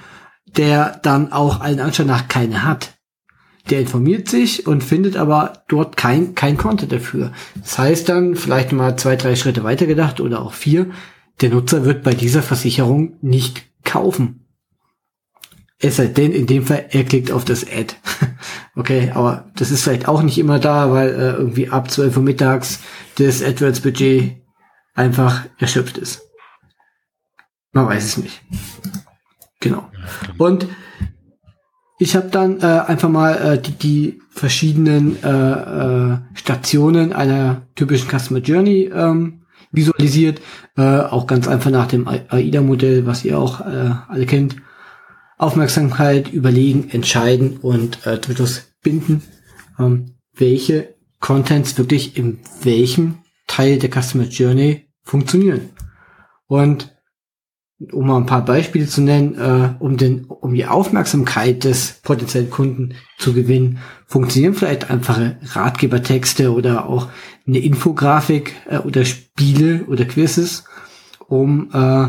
der 0.45 0.99
dann 1.03 1.31
auch 1.31 1.61
allen 1.61 1.79
Anschein 1.79 2.07
nach 2.07 2.27
keine 2.27 2.63
hat. 2.63 2.94
Der 3.69 3.81
informiert 3.81 4.29
sich 4.29 4.67
und 4.67 4.83
findet 4.83 5.17
aber 5.17 5.63
dort 5.67 5.97
kein, 5.97 6.35
kein 6.35 6.57
Content 6.57 6.91
dafür. 6.91 7.31
Das 7.59 7.77
heißt 7.77 8.09
dann, 8.09 8.35
vielleicht 8.35 8.71
mal 8.71 8.95
zwei, 8.97 9.15
drei 9.15 9.35
Schritte 9.35 9.63
weitergedacht 9.63 10.19
oder 10.19 10.41
auch 10.41 10.53
vier, 10.53 10.87
der 11.41 11.49
Nutzer 11.49 11.85
wird 11.85 12.03
bei 12.03 12.13
dieser 12.13 12.43
Versicherung 12.43 13.17
nicht 13.21 13.65
kaufen. 13.83 14.45
Es 15.79 15.97
sei 15.97 16.07
denn, 16.07 16.31
in 16.31 16.47
dem 16.47 16.65
Fall, 16.65 16.85
er 16.89 17.03
klickt 17.03 17.31
auf 17.31 17.43
das 17.43 17.65
Ad. 17.65 17.95
okay, 18.75 19.11
aber 19.13 19.51
das 19.55 19.71
ist 19.71 19.83
vielleicht 19.83 20.07
auch 20.07 20.21
nicht 20.21 20.37
immer 20.37 20.59
da, 20.59 20.91
weil 20.91 21.09
äh, 21.09 21.31
irgendwie 21.33 21.69
ab 21.69 21.91
12 21.91 22.17
Uhr 22.17 22.23
mittags 22.23 22.79
das 23.17 23.43
AdWords-Budget 23.43 24.37
einfach 24.93 25.45
erschöpft 25.59 25.97
ist. 25.97 26.21
Man 27.73 27.87
weiß 27.87 28.05
es 28.05 28.17
nicht. 28.17 28.41
Genau. 29.59 29.89
Und 30.37 30.67
ich 31.97 32.15
habe 32.15 32.27
dann 32.29 32.59
äh, 32.59 32.65
einfach 32.65 33.09
mal 33.09 33.35
äh, 33.35 33.61
die, 33.61 33.71
die 33.71 34.19
verschiedenen 34.29 35.21
äh, 35.23 35.29
äh, 35.29 36.17
Stationen 36.33 37.13
einer 37.13 37.67
typischen 37.75 38.09
Customer 38.09 38.39
Journey 38.39 38.91
ähm, 38.93 39.45
visualisiert. 39.71 40.41
Äh, 40.77 40.81
auch 40.81 41.25
ganz 41.25 41.47
einfach 41.47 41.71
nach 41.71 41.87
dem 41.87 42.07
AIDA-Modell, 42.07 43.05
was 43.05 43.23
ihr 43.23 43.39
auch 43.39 43.61
äh, 43.61 43.91
alle 44.07 44.25
kennt. 44.25 44.57
Aufmerksamkeit, 45.37 46.31
überlegen, 46.31 46.89
entscheiden 46.89 47.57
und 47.57 48.05
äh, 48.05 48.21
zum 48.21 48.35
Schluss 48.35 48.63
binden, 48.81 49.21
ähm, 49.79 50.15
welche 50.33 50.95
Contents 51.19 51.77
wirklich 51.77 52.17
in 52.17 52.39
welchem 52.61 53.19
Teil 53.47 53.79
der 53.79 53.89
Customer 53.89 54.25
Journey 54.25 54.87
funktionieren. 55.03 55.69
Und 56.47 56.94
um 57.91 58.07
mal 58.07 58.17
ein 58.17 58.25
paar 58.25 58.45
Beispiele 58.45 58.87
zu 58.87 59.01
nennen, 59.01 59.35
äh, 59.35 59.75
um 59.79 59.97
den, 59.97 60.25
um 60.25 60.53
die 60.53 60.65
Aufmerksamkeit 60.65 61.63
des 61.63 61.99
potenziellen 62.03 62.49
Kunden 62.49 62.95
zu 63.17 63.33
gewinnen, 63.33 63.79
funktionieren 64.05 64.53
vielleicht 64.53 64.89
einfache 64.89 65.37
Ratgebertexte 65.43 66.53
oder 66.53 66.87
auch 66.87 67.09
eine 67.45 67.59
Infografik 67.59 68.55
äh, 68.69 68.77
oder 68.77 69.03
Spiele 69.03 69.85
oder 69.87 70.05
Quizzes, 70.05 70.63
um 71.27 71.69
äh, 71.73 72.07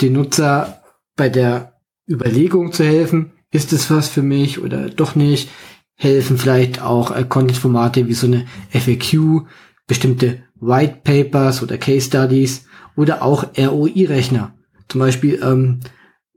den 0.00 0.12
Nutzer 0.12 0.82
bei 1.14 1.28
der 1.28 1.74
Überlegung 2.08 2.72
zu 2.72 2.84
helfen, 2.84 3.32
ist 3.50 3.72
es 3.72 3.90
was 3.90 4.08
für 4.08 4.22
mich 4.22 4.60
oder 4.60 4.90
doch 4.90 5.14
nicht, 5.14 5.48
helfen 5.94 6.36
vielleicht 6.36 6.82
auch 6.82 7.14
äh, 7.14 7.24
Content-Formate 7.24 8.08
wie 8.08 8.14
so 8.14 8.26
eine 8.26 8.46
FAQ, 8.70 9.46
bestimmte 9.86 10.42
White 10.60 11.00
Papers 11.04 11.62
oder 11.62 11.78
Case 11.78 12.06
Studies 12.06 12.66
oder 12.96 13.22
auch 13.22 13.44
ROI-Rechner. 13.56 14.54
Zum 14.88 15.00
Beispiel, 15.00 15.40
ähm, 15.42 15.80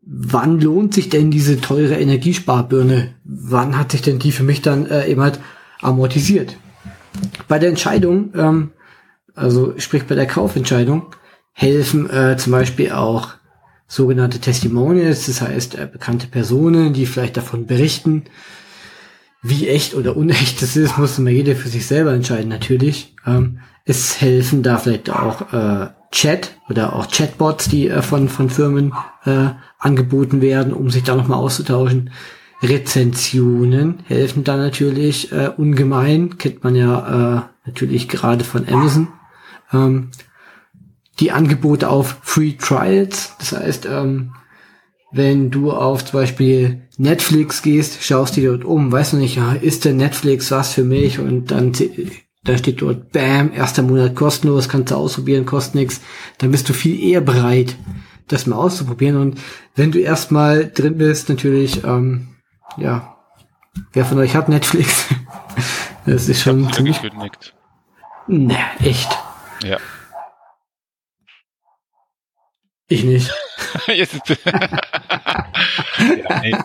wann 0.02 0.60
lohnt 0.60 0.94
sich 0.94 1.10
denn 1.10 1.32
diese 1.32 1.62
teure 1.62 1.96
Energiesparbirne? 1.96 3.16
Wann 3.24 3.78
hat 3.78 3.92
sich 3.92 4.02
denn 4.02 4.20
die 4.20 4.32
für 4.32 4.44
mich 4.44 4.62
dann 4.62 4.88
äh, 4.88 5.08
eben 5.08 5.22
halt 5.22 5.40
amortisiert? 5.82 6.58
Bei 7.48 7.60
der 7.60 7.70
Entscheidung, 7.70 8.34
ähm, 8.36 8.72
also 9.36 9.74
sprich 9.78 10.04
bei 10.04 10.16
der 10.16 10.28
Kaufentscheidung, 10.28 11.16
helfen 11.54 12.10
äh, 12.10 12.38
zum 12.38 12.52
Beispiel 12.52 12.92
auch 12.92 13.34
sogenannte 13.88 14.40
Testimonials, 14.40 15.26
das 15.26 15.42
heißt 15.42 15.76
äh, 15.76 15.88
bekannte 15.92 16.28
Personen, 16.28 16.94
die 16.94 17.06
vielleicht 17.06 17.38
davon 17.38 17.66
berichten, 17.66 18.26
wie 19.42 19.68
echt 19.68 19.96
oder 19.96 20.18
unecht 20.18 20.62
das 20.62 20.76
ist, 20.76 20.98
muss 20.98 21.18
immer 21.18 21.32
jeder 21.32 21.56
für 21.56 21.70
sich 21.70 21.86
selber 21.86 22.14
entscheiden, 22.14 22.50
natürlich. 22.50 23.16
Ähm, 23.26 23.60
es 23.90 24.22
helfen 24.22 24.62
da 24.62 24.78
vielleicht 24.78 25.10
auch 25.10 25.52
äh, 25.52 25.88
Chat 26.12 26.52
oder 26.70 26.96
auch 26.96 27.10
Chatbots, 27.10 27.70
die 27.70 27.88
äh, 27.88 28.04
von, 28.04 28.30
von 28.30 28.52
Firmen 28.52 28.94
äh, 29.26 29.50
angeboten 29.80 30.42
werden, 30.42 30.74
um 30.74 30.92
sich 30.92 31.04
da 31.04 31.16
nochmal 31.16 31.40
auszutauschen. 31.40 32.12
Rezensionen 32.62 34.02
helfen 34.06 34.44
da 34.44 34.58
natürlich 34.58 35.32
äh, 35.32 35.50
ungemein, 35.58 36.38
kennt 36.38 36.64
man 36.64 36.76
ja 36.76 37.38
äh, 37.38 37.42
natürlich 37.66 38.08
gerade 38.08 38.44
von 38.44 38.68
Amazon. 38.68 39.08
Ähm, 39.74 40.12
die 41.20 41.32
Angebote 41.32 41.90
auf 41.90 42.18
Free 42.22 42.54
Trials, 42.54 43.34
das 43.40 43.54
heißt, 43.54 43.88
ähm, 43.88 44.36
wenn 45.12 45.50
du 45.50 45.72
auf 45.72 46.06
zum 46.06 46.20
Beispiel 46.20 46.84
Netflix 46.98 47.64
gehst, 47.64 48.04
schaust 48.04 48.36
dir 48.36 48.52
dort 48.52 48.66
um, 48.66 48.92
weißt 48.92 49.14
du 49.14 49.18
nicht, 49.18 49.38
ja, 49.38 49.54
ist 49.54 49.86
der 49.86 49.94
Netflix 49.96 50.52
was 50.52 50.74
für 50.74 50.84
mich 50.84 51.18
und 51.18 51.50
dann 51.50 51.74
da 52.44 52.58
steht 52.58 52.82
dort, 52.82 53.12
bam, 53.12 53.52
erster 53.54 53.84
Monat 53.84 54.16
kostenlos, 54.16 54.70
kannst 54.70 54.92
du 54.92 54.96
ausprobieren, 54.96 55.46
kostet 55.46 55.76
nichts, 55.76 56.02
dann 56.38 56.52
bist 56.52 56.70
du 56.70 56.74
viel 56.74 57.02
eher 57.02 57.22
bereit, 57.22 57.76
das 58.28 58.48
mal 58.48 58.56
auszuprobieren 58.56 59.18
und 59.18 59.40
wenn 59.76 59.92
du 59.92 60.00
erstmal 60.00 60.70
drin 60.70 60.98
bist, 60.98 61.30
natürlich, 61.30 61.84
ähm, 61.84 62.36
ja, 62.78 63.18
wer 63.94 64.06
von 64.06 64.20
euch 64.20 64.36
hat 64.36 64.50
Netflix? 64.50 65.06
Das 66.06 66.28
ist 66.28 66.42
schon 66.42 66.66
Wirklich 66.66 67.02
gekündigt. 67.02 67.54
Ne, 68.26 68.58
echt. 68.80 69.12
Ja. 69.64 69.78
Ich 72.88 73.04
nicht. 73.04 73.32
Ja, 76.00 76.42
nee, 76.42 76.56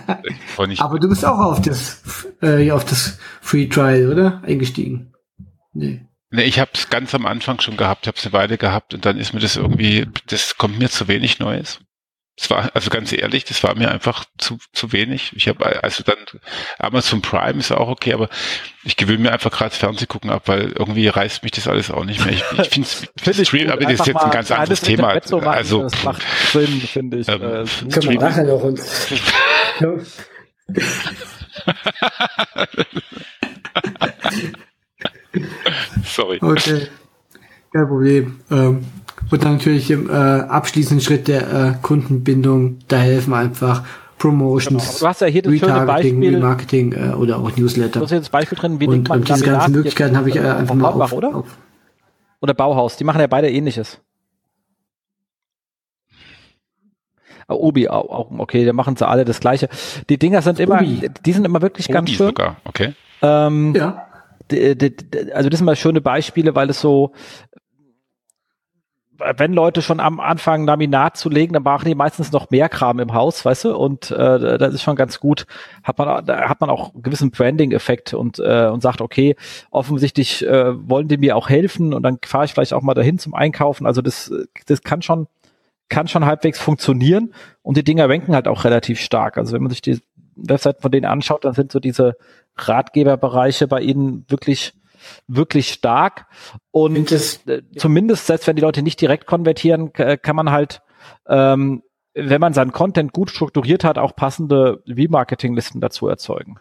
voll 0.55 0.69
nicht. 0.69 0.81
Aber 0.81 0.99
du 0.99 1.09
bist 1.09 1.25
auch 1.25 1.39
auf 1.39 1.61
das, 1.61 2.29
äh, 2.41 2.71
auf 2.71 2.85
das 2.85 3.19
Free 3.41 3.67
Trial, 3.67 4.11
oder? 4.11 4.43
Eingestiegen. 4.45 5.14
Nee. 5.75 6.07
Nee, 6.31 6.45
ich 6.45 6.59
habe 6.59 6.71
es 6.75 6.91
ganz 6.91 7.15
am 7.15 7.27
Anfang 7.27 7.61
schon 7.61 7.77
gehabt, 7.77 8.07
habe 8.07 8.17
es 8.17 8.25
eine 8.25 8.33
Weile 8.33 8.59
gehabt 8.59 8.95
und 8.95 9.05
dann 9.05 9.19
ist 9.19 9.35
mir 9.35 9.41
das 9.41 9.57
irgendwie, 9.57 10.07
das 10.27 10.57
kommt 10.57 10.79
mir 10.79 10.89
zu 10.89 11.07
wenig 11.07 11.39
Neues. 11.39 11.81
Es 12.37 12.51
war, 12.51 12.69
also 12.75 12.91
ganz 12.91 13.13
ehrlich, 13.13 13.45
das 13.45 13.63
war 13.63 13.77
mir 13.77 13.93
einfach 13.93 14.25
zu, 14.39 14.59
zu 14.73 14.91
wenig. 14.91 15.33
Ich 15.37 15.47
habe 15.47 15.85
also 15.85 16.03
dann 16.03 16.17
Amazon 16.81 17.23
Prime 17.23 17.61
ist 17.61 17.71
auch 17.71 17.89
okay, 17.89 18.13
aber 18.13 18.29
ich 18.83 18.97
gewöhne 18.97 19.21
mir 19.21 19.33
einfach 19.33 19.53
gerade 19.53 19.73
Fernsehgucken 19.73 20.31
ab, 20.31 20.49
weil 20.49 20.73
irgendwie 20.73 21.07
reißt 21.07 21.45
mich 21.45 21.53
das 21.53 21.69
alles 21.69 21.93
auch 21.93 22.05
nicht 22.05 22.25
mehr. 22.25 22.35
Ich, 22.35 22.43
ich 22.59 22.69
finde 22.71 22.89
Find 23.17 23.47
Stream, 23.47 23.71
aber 23.71 23.83
das 23.83 24.01
ist 24.01 24.07
jetzt 24.09 24.21
ein 24.21 24.31
ganz 24.33 24.51
anderes 24.51 24.81
Thema. 24.81 25.13
Intermezzo 25.13 25.39
machen, 25.39 25.49
Also 25.49 25.83
das 25.85 26.03
macht 26.03 26.23
Sinn, 26.51 26.81
finde 26.81 27.19
ich. 27.19 27.29
Ähm, 27.29 27.41
Äh, 27.41 27.65
Können 27.93 28.11
wir 28.11 28.19
nachher 28.19 28.45
noch 28.45 28.63
uns. 28.63 29.13
sorry. 36.05 36.39
Okay. 36.40 36.89
Kein 37.72 37.89
Problem. 37.89 38.40
Ähm, 38.51 38.85
und 39.31 39.44
dann 39.44 39.55
natürlich 39.55 39.90
im 39.90 40.09
äh, 40.09 40.12
abschließenden 40.12 41.01
Schritt 41.05 41.28
der 41.28 41.52
äh, 41.52 41.74
Kundenbindung, 41.82 42.78
da 42.89 42.98
helfen 42.98 43.32
einfach 43.35 43.82
Genau. 44.24 44.36
Promotions, 44.36 44.89
Aber 44.89 44.98
du 45.01 45.06
hast 45.09 45.20
ja 45.20 45.26
hier 45.26 45.43
das 45.43 45.52
Retargeting, 45.52 45.86
Beispiel. 46.20 46.35
Remarketing 46.36 46.93
äh, 46.93 47.14
oder 47.14 47.39
auch 47.39 47.51
Du 47.51 47.60
Newsletter. 47.60 48.01
hast 48.01 48.10
hier 48.10 48.20
das 48.20 48.31
Beispiel 48.31 48.56
drin, 48.56 48.81
wie 48.81 48.86
Und, 48.86 49.10
und 49.10 49.28
diese 49.28 49.44
ganzen 49.44 49.72
Möglichkeiten 49.72 50.16
habe 50.16 50.31
ich 50.31 50.36
äh, 50.36 50.40
einfach 50.40 50.74
mal 50.74 50.89
auf, 50.89 51.12
oder? 51.12 51.35
auf 51.35 51.59
Oder 52.40 52.55
Bauhaus, 52.55 52.97
die 52.97 53.05
machen 53.05 53.20
ja 53.20 53.26
beide 53.26 53.51
ähnliches. 53.51 54.01
Obi 57.48 57.89
auch, 57.90 58.31
okay, 58.39 58.64
da 58.64 58.72
machen 58.72 58.97
sie 58.97 59.06
alle 59.06 59.26
das 59.26 59.40
Gleiche. 59.40 59.68
Die 60.09 60.18
Dinger 60.18 60.40
sind 60.40 60.59
immer, 60.59 60.76
Obi. 60.76 61.10
die 61.26 61.32
sind 61.32 61.44
immer 61.44 61.60
wirklich 61.60 61.86
Obi 61.89 61.93
ganz 61.93 62.10
schön. 62.10 62.28
Sogar. 62.28 62.56
Okay. 62.64 62.94
Ähm, 63.20 63.74
ja. 63.74 64.06
Also 64.53 65.49
das 65.49 65.59
sind 65.59 65.65
mal 65.65 65.77
schöne 65.77 66.01
Beispiele, 66.01 66.55
weil 66.55 66.71
es 66.71 66.81
so, 66.81 67.12
wenn 69.37 69.53
Leute 69.53 69.81
schon 69.81 70.01
am 70.01 70.21
Anfang 70.21 70.66
Laminat 70.66 71.16
zu 71.16 71.31
legen, 71.31 71.53
dann 71.53 71.62
machen 71.62 71.87
die 71.87 71.95
meistens 71.95 72.33
noch 72.33 72.51
mehr 72.51 72.69
Kram 72.69 72.99
im 72.99 73.15
Haus, 73.15 73.45
weißt 73.45 73.65
du? 73.65 73.77
Und 73.77 74.11
äh, 74.11 74.59
das 74.59 74.75
ist 74.75 74.83
schon 74.83 74.97
ganz 74.97 75.21
gut. 75.21 75.47
Hat 75.83 75.99
man, 75.99 76.27
da 76.27 76.49
hat 76.49 76.61
man 76.61 76.69
auch 76.71 76.93
einen 76.93 77.03
gewissen 77.03 77.31
Branding-Effekt 77.31 78.12
und 78.15 78.39
äh, 78.39 78.66
und 78.66 78.83
sagt, 78.83 79.01
okay, 79.01 79.37
offensichtlich 79.71 80.45
äh, 80.45 80.89
wollen 80.89 81.09
die 81.09 81.16
mir 81.16 81.37
auch 81.37 81.49
helfen 81.49 81.95
und 81.95 82.03
dann 82.03 82.19
fahre 82.25 82.45
ich 82.45 82.53
vielleicht 82.53 82.75
auch 82.75 82.83
mal 82.83 82.95
dahin 82.95 83.19
zum 83.19 83.35
Einkaufen. 83.35 83.87
Also 83.87 84.03
das, 84.03 84.33
das 84.66 84.83
kann 84.83 85.03
schon 85.03 85.29
kann 85.89 86.09
schon 86.09 86.25
halbwegs 86.25 86.59
funktionieren 86.59 87.35
und 87.62 87.77
die 87.77 87.85
Dinger 87.85 88.09
wenken 88.09 88.35
halt 88.35 88.49
auch 88.49 88.65
relativ 88.65 89.01
stark. 89.01 89.39
Also 89.39 89.53
wenn 89.53 89.62
man 89.62 89.71
sich 89.71 89.83
die 89.83 90.01
Webseiten 90.35 90.83
von 90.83 90.91
denen 90.91 91.05
anschaut, 91.05 91.45
dann 91.45 91.55
sind 91.55 91.71
so 91.71 91.79
diese 91.79 92.16
Ratgeberbereiche 92.56 93.66
bei 93.66 93.81
ihnen 93.81 94.24
wirklich 94.28 94.74
wirklich 95.26 95.72
stark. 95.72 96.26
Und 96.70 97.10
das, 97.10 97.47
äh, 97.47 97.62
zumindest, 97.76 98.26
selbst 98.26 98.47
wenn 98.47 98.56
die 98.56 98.62
Leute 98.62 98.82
nicht 98.82 99.01
direkt 99.01 99.26
konvertieren, 99.26 99.93
kann 99.93 100.36
man 100.36 100.51
halt, 100.51 100.82
ähm, 101.26 101.82
wenn 102.14 102.40
man 102.40 102.55
seinen 102.55 102.72
Content 102.72 103.12
gut 103.12 103.31
strukturiert 103.31 103.85
hat, 103.85 103.98
auch 103.98 104.16
passende 104.16 104.82
Remarketing-Listen 104.86 105.81
dazu 105.81 106.09
erzeugen. 106.09 106.59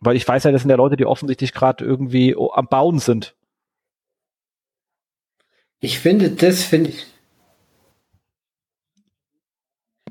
Weil 0.00 0.16
ich 0.16 0.26
weiß 0.26 0.44
ja, 0.44 0.52
das 0.52 0.62
sind 0.62 0.70
ja 0.70 0.76
Leute, 0.76 0.96
die 0.96 1.06
offensichtlich 1.06 1.52
gerade 1.52 1.84
irgendwie 1.84 2.36
am 2.36 2.68
Bauen 2.68 2.98
sind. 2.98 3.34
Ich 5.80 5.98
finde, 5.98 6.30
das 6.30 6.64
finde 6.64 6.90
ich, 6.90 7.06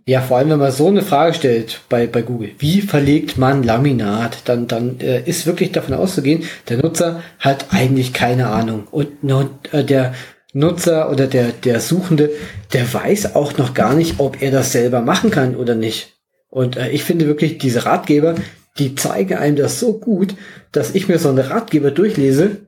ja, 0.07 0.22
vor 0.22 0.38
allem, 0.38 0.52
wenn 0.52 0.60
man 0.60 0.72
so 0.72 0.88
eine 0.88 1.02
Frage 1.02 1.34
stellt 1.34 1.82
bei, 1.90 2.06
bei 2.06 2.22
Google, 2.22 2.52
wie 2.60 2.82
verlegt 2.82 3.40
man 3.40 3.64
Laminat, 3.64 4.38
dann, 4.45 4.68
dann 4.68 4.99
äh, 4.99 5.23
ist 5.27 5.48
wirklich 5.48 5.72
davon 5.72 5.95
auszugehen, 5.95 6.44
der 6.69 6.77
Nutzer 6.77 7.23
hat 7.40 7.68
eigentlich 7.72 8.14
keine 8.14 8.49
Ahnung. 8.49 8.88
Und, 8.91 9.23
und 9.23 9.73
äh, 9.73 9.84
der 9.84 10.14
Nutzer 10.53 11.10
oder 11.10 11.26
der, 11.26 11.48
der 11.48 11.80
Suchende, 11.80 12.30
der 12.72 12.94
weiß 12.94 13.36
auch 13.36 13.57
noch 13.57 13.73
gar 13.73 13.95
nicht, 13.95 14.19
ob 14.19 14.44
er 14.44 14.52
das 14.52 14.72
selber 14.72 15.02
machen 15.02 15.32
kann 15.32 15.56
oder 15.56 15.73
nicht. 15.73 16.14
Und 16.49 16.77
äh, 16.77 16.91
ich 16.91 17.03
finde 17.03 17.26
wirklich, 17.26 17.57
diese 17.57 17.86
Ratgeber, 17.86 18.36
die 18.77 18.94
zeigen 18.94 19.38
einem 19.38 19.56
das 19.56 19.80
so 19.80 19.99
gut, 19.99 20.36
dass 20.72 20.94
ich 20.94 21.07
mir 21.07 21.18
so 21.18 21.30
einen 21.30 21.40
Ratgeber 21.40 21.90
durchlese. 21.90 22.68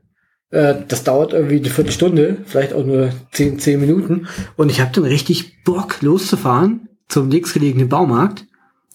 Äh, 0.49 0.73
das 0.88 1.03
dauert 1.03 1.34
irgendwie 1.34 1.57
eine 1.57 1.69
Viertelstunde, 1.69 2.38
vielleicht 2.47 2.73
auch 2.73 2.84
nur 2.84 3.11
zehn, 3.31 3.59
zehn 3.59 3.80
Minuten. 3.80 4.27
Und 4.55 4.72
ich 4.72 4.81
habe 4.81 4.91
dann 4.91 5.03
richtig 5.03 5.64
Bock 5.64 6.01
loszufahren 6.01 6.88
zum 7.07 7.27
nächstgelegenen 7.29 7.89
Baumarkt 7.89 8.45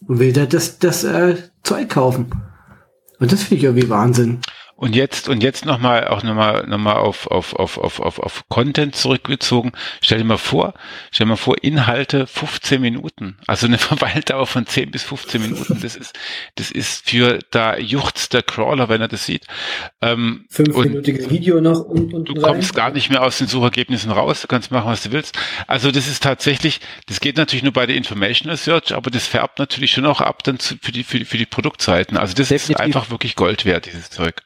und 0.06 0.18
will 0.18 0.32
da 0.32 0.47
das, 0.47 0.78
das 0.78 1.05
äh, 1.05 1.36
Zeug 1.62 1.89
kaufen. 1.89 2.30
Und 3.18 3.32
das 3.32 3.43
finde 3.43 3.56
ich 3.56 3.64
irgendwie 3.64 3.89
Wahnsinn. 3.89 4.40
Und 4.82 4.96
jetzt, 4.96 5.28
und 5.28 5.44
jetzt 5.44 5.64
nochmal, 5.64 6.09
auch 6.09 6.24
nochmal, 6.24 6.66
nochmal 6.66 6.96
auf, 6.96 7.28
auf, 7.28 7.54
auf, 7.54 7.78
auf, 7.78 8.00
auf, 8.00 8.18
auf 8.18 8.48
Content 8.48 8.96
zurückgezogen. 8.96 9.70
Stell 10.00 10.18
dir 10.18 10.24
mal 10.24 10.38
vor, 10.38 10.74
stell 11.12 11.24
dir 11.26 11.28
mal 11.28 11.36
vor, 11.36 11.54
Inhalte 11.62 12.26
15 12.26 12.80
Minuten. 12.80 13.38
Also 13.46 13.68
eine 13.68 13.78
Verweildauer 13.78 14.48
von 14.48 14.66
10 14.66 14.90
bis 14.90 15.04
15 15.04 15.40
Minuten. 15.40 15.78
Das 15.80 15.94
ist, 15.94 16.18
das 16.56 16.72
ist 16.72 17.09
für, 17.09 17.38
da 17.52 17.78
juchzt 17.78 18.32
der 18.34 18.42
Crawler, 18.42 18.88
wenn 18.88 19.00
er 19.00 19.06
das 19.06 19.24
sieht. 19.24 19.46
Ähm, 20.00 20.46
Fünfminütiges 20.50 21.30
Video 21.30 21.60
noch 21.60 21.84
und, 21.84 22.12
und 22.12 22.28
Du 22.28 22.32
rein. 22.32 22.54
kommst 22.54 22.74
gar 22.74 22.90
nicht 22.90 23.09
mehr 23.09 23.22
aus 23.22 23.38
den 23.38 23.46
Suchergebnissen 23.46 24.10
raus. 24.10 24.40
Du 24.40 24.48
kannst 24.48 24.72
machen, 24.72 24.90
was 24.90 25.04
du 25.04 25.12
willst. 25.12 25.38
Also 25.68 25.92
das 25.92 26.09
ist 26.09 26.24
tatsächlich, 26.24 26.80
das 27.06 27.20
geht 27.20 27.36
natürlich 27.36 27.62
nur 27.62 27.72
bei 27.72 27.86
der 27.86 27.94
Informational 27.94 28.56
Search, 28.56 28.92
aber 28.96 29.12
das 29.12 29.28
färbt 29.28 29.60
natürlich 29.60 29.92
schon 29.92 30.06
auch 30.06 30.20
ab 30.20 30.42
dann 30.42 30.59
zu, 30.59 30.74
für 30.82 30.90
die, 30.90 31.04
für 31.04 31.20
die, 31.20 31.24
für 31.24 31.38
die 31.38 31.46
Produktseiten. 31.46 32.16
Also 32.16 32.34
das 32.34 32.48
Definitiv. 32.48 32.74
ist 32.74 32.80
einfach 32.80 33.10
wirklich 33.10 33.36
Gold 33.36 33.64
wert, 33.64 33.86
dieses 33.86 34.10
Zeug 34.10 34.42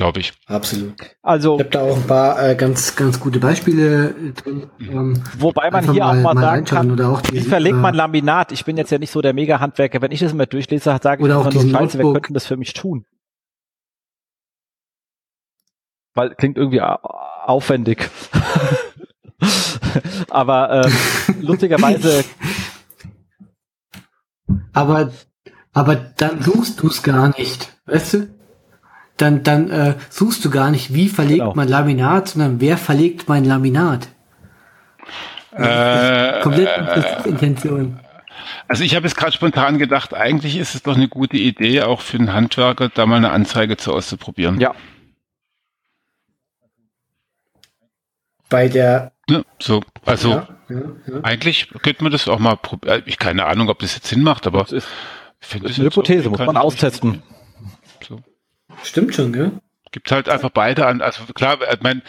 glaube 0.00 0.20
ich. 0.20 0.32
Absolut. 0.46 0.94
Also 1.20 1.56
ich 1.56 1.60
habe 1.60 1.70
da 1.70 1.82
auch 1.82 1.94
ein 1.94 2.06
paar 2.06 2.42
äh, 2.42 2.56
ganz 2.56 2.96
ganz 2.96 3.20
gute 3.20 3.38
Beispiele 3.38 4.32
drin. 4.32 4.70
Ähm, 4.80 5.22
Wobei 5.36 5.70
man 5.70 5.92
hier 5.92 6.04
mal, 6.04 6.18
auch 6.18 6.22
mal, 6.22 6.34
mal 6.34 6.40
sagen 6.40 6.64
kann, 6.64 6.90
oder 6.90 7.10
auch 7.10 7.20
wie 7.30 7.40
verlegt 7.42 7.76
man 7.76 7.94
Laminat? 7.94 8.50
Ich 8.50 8.64
bin 8.64 8.78
jetzt 8.78 8.90
ja 8.90 8.98
nicht 8.98 9.10
so 9.10 9.20
der 9.20 9.34
Mega-Handwerker. 9.34 10.00
Wenn 10.00 10.10
ich 10.10 10.20
das 10.20 10.32
mal 10.32 10.46
durchlese, 10.46 10.84
sage 11.02 11.26
ich 11.26 11.30
einfach 11.30 11.52
nur 11.52 11.68
Scheiße, 11.68 11.98
wer 11.98 12.12
könnte 12.14 12.32
das 12.32 12.46
für 12.46 12.56
mich 12.56 12.72
tun? 12.72 13.04
Weil 16.14 16.34
klingt 16.34 16.56
irgendwie 16.56 16.80
aufwendig. 16.80 18.08
Aber 20.30 20.86
ähm, 20.86 20.92
lustigerweise. 21.42 22.24
Aber 24.72 25.12
aber 25.74 25.94
dann 25.94 26.42
suchst 26.42 26.80
du 26.80 26.86
es 26.86 27.02
gar 27.02 27.36
nicht, 27.36 27.70
weißt 27.84 28.14
du? 28.14 28.39
Dann, 29.20 29.42
dann 29.42 29.70
äh, 29.70 29.94
suchst 30.08 30.44
du 30.44 30.50
gar 30.50 30.70
nicht, 30.70 30.94
wie 30.94 31.08
verlegt 31.08 31.40
genau. 31.40 31.54
man 31.54 31.68
Laminat, 31.68 32.28
sondern 32.28 32.60
wer 32.60 32.76
verlegt 32.76 33.28
mein 33.28 33.44
Laminat. 33.44 34.08
Äh, 35.52 36.40
komplett 36.42 36.68
äh, 36.68 37.28
Intention. 37.28 38.00
Also 38.68 38.84
ich 38.84 38.94
habe 38.94 39.06
jetzt 39.06 39.16
gerade 39.16 39.32
spontan 39.32 39.78
gedacht, 39.78 40.14
eigentlich 40.14 40.56
ist 40.56 40.74
es 40.74 40.82
doch 40.82 40.96
eine 40.96 41.08
gute 41.08 41.36
Idee, 41.36 41.82
auch 41.82 42.00
für 42.00 42.18
einen 42.18 42.32
Handwerker 42.32 42.88
da 42.88 43.04
mal 43.04 43.16
eine 43.16 43.32
Anzeige 43.32 43.76
zu 43.76 43.92
auszuprobieren. 43.92 44.60
Ja. 44.60 44.74
Bei 48.48 48.68
der 48.68 49.12
ja, 49.28 49.42
so, 49.60 49.82
also 50.06 50.30
ja, 50.30 50.48
ja, 50.68 50.76
ja. 51.06 51.20
eigentlich 51.22 51.68
könnte 51.82 52.02
man 52.02 52.12
das 52.12 52.26
auch 52.26 52.38
mal 52.38 52.56
probieren. 52.56 53.02
Ich 53.06 53.18
keine 53.18 53.46
Ahnung, 53.46 53.68
ob 53.68 53.78
das 53.80 53.94
jetzt 53.94 54.06
Sinn 54.06 54.22
macht, 54.22 54.46
aber 54.46 54.60
das 54.60 54.72
ist, 54.72 54.88
ich 55.40 55.46
finde 55.46 55.68
das 55.68 55.78
eine 55.78 55.86
Hypothese, 55.86 56.30
muss 56.30 56.38
man 56.38 56.56
austesten. 56.56 57.22
Stimmt 58.82 59.14
schon, 59.14 59.32
gell? 59.32 59.52
Gibt 59.92 60.12
halt 60.12 60.28
einfach 60.28 60.50
beide 60.50 60.86
an. 60.86 61.02
Also 61.02 61.24
klar, 61.34 61.58
ich 61.72 61.80
meine, 61.80 62.02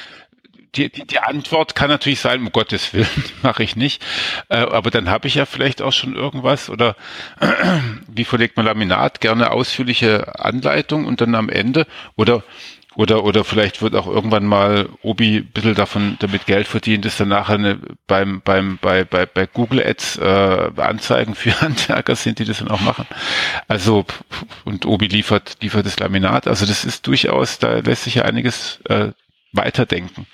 die, 0.76 0.90
die, 0.90 1.06
die 1.06 1.20
Antwort 1.20 1.76
kann 1.76 1.90
natürlich 1.90 2.20
sein, 2.22 2.40
um 2.40 2.52
Gottes 2.52 2.94
Willen, 2.94 3.08
mache 3.44 3.64
ich 3.64 3.76
nicht. 3.76 4.04
Äh, 4.50 4.58
aber 4.58 4.90
dann 4.90 5.10
habe 5.10 5.28
ich 5.28 5.36
ja 5.36 5.46
vielleicht 5.46 5.82
auch 5.82 5.92
schon 5.92 6.16
irgendwas 6.16 6.70
oder 6.70 6.96
äh, 7.40 7.48
wie 8.08 8.26
verlegt 8.26 8.58
man 8.58 8.66
Laminat? 8.66 9.22
Gerne 9.22 9.52
ausführliche 9.52 10.40
Anleitung 10.40 11.06
und 11.06 11.22
dann 11.22 11.36
am 11.36 11.50
Ende 11.50 11.88
oder 12.16 12.44
oder, 12.96 13.24
oder 13.24 13.44
vielleicht 13.46 13.82
wird 13.82 13.96
auch 13.96 14.08
irgendwann 14.08 14.46
mal 14.46 14.90
Obi 15.02 15.38
ein 15.38 15.52
bisschen 15.52 15.76
davon 15.76 16.18
damit 16.20 16.46
Geld 16.46 16.68
verdient, 16.68 17.06
dass 17.06 17.18
dann 17.18 17.30
nachher 17.30 17.56
eine, 17.56 17.80
beim, 18.06 18.42
beim, 18.42 18.80
bei, 18.82 19.06
bei, 19.06 19.26
bei 19.26 19.46
Google 19.46 19.82
Ads 19.86 20.18
äh, 20.18 20.72
Anzeigen 20.76 21.36
für 21.36 21.60
Handwerker 21.62 22.16
sind, 22.16 22.40
die 22.40 22.46
das 22.46 22.60
dann 22.60 22.68
auch 22.68 22.82
machen. 22.82 23.06
Also, 23.68 24.06
und 24.66 24.86
Obi 24.86 25.08
liefert, 25.08 25.58
liefert 25.62 25.86
das 25.86 26.00
Laminat. 26.00 26.48
Also 26.48 26.66
das 26.66 26.84
ist 26.84 27.08
durchaus, 27.08 27.60
da 27.60 27.80
lässt 27.80 28.04
sich 28.04 28.16
ja 28.16 28.24
einiges 28.24 28.80
äh, 28.90 29.12
weiterdenken. 29.54 30.28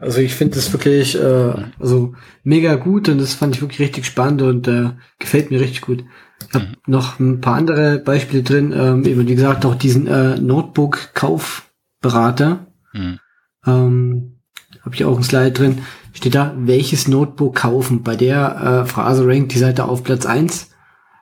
Also 0.00 0.20
ich 0.20 0.34
finde 0.34 0.56
das 0.56 0.72
wirklich 0.72 1.16
äh, 1.16 1.54
also 1.78 2.14
mega 2.42 2.74
gut 2.74 3.08
und 3.08 3.18
das 3.18 3.34
fand 3.34 3.54
ich 3.54 3.62
wirklich 3.62 3.80
richtig 3.80 4.06
spannend 4.06 4.42
und 4.42 4.68
äh, 4.68 4.90
gefällt 5.18 5.50
mir 5.50 5.60
richtig 5.60 5.80
gut. 5.82 6.04
Ich 6.48 6.54
habe 6.54 6.68
noch 6.86 7.20
ein 7.20 7.40
paar 7.40 7.56
andere 7.56 7.98
Beispiele 7.98 8.42
drin, 8.42 8.74
ähm, 8.76 9.04
eben 9.04 9.28
wie 9.28 9.34
gesagt 9.34 9.64
auch 9.64 9.74
diesen 9.74 10.06
äh, 10.06 10.38
Notebook-Kaufberater. 10.40 12.66
Mhm. 12.92 13.18
Ähm, 13.66 14.40
habe 14.82 14.94
ich 14.94 15.04
auch 15.04 15.16
ein 15.16 15.22
Slide 15.22 15.52
drin. 15.52 15.78
Steht 16.12 16.34
da, 16.34 16.54
welches 16.56 17.06
Notebook 17.06 17.56
kaufen? 17.56 18.02
Bei 18.02 18.16
der 18.16 18.84
äh, 18.84 18.86
Phrase 18.86 19.26
rankt 19.26 19.54
die 19.54 19.58
Seite 19.58 19.84
auf 19.84 20.02
Platz 20.02 20.26
eins 20.26 20.70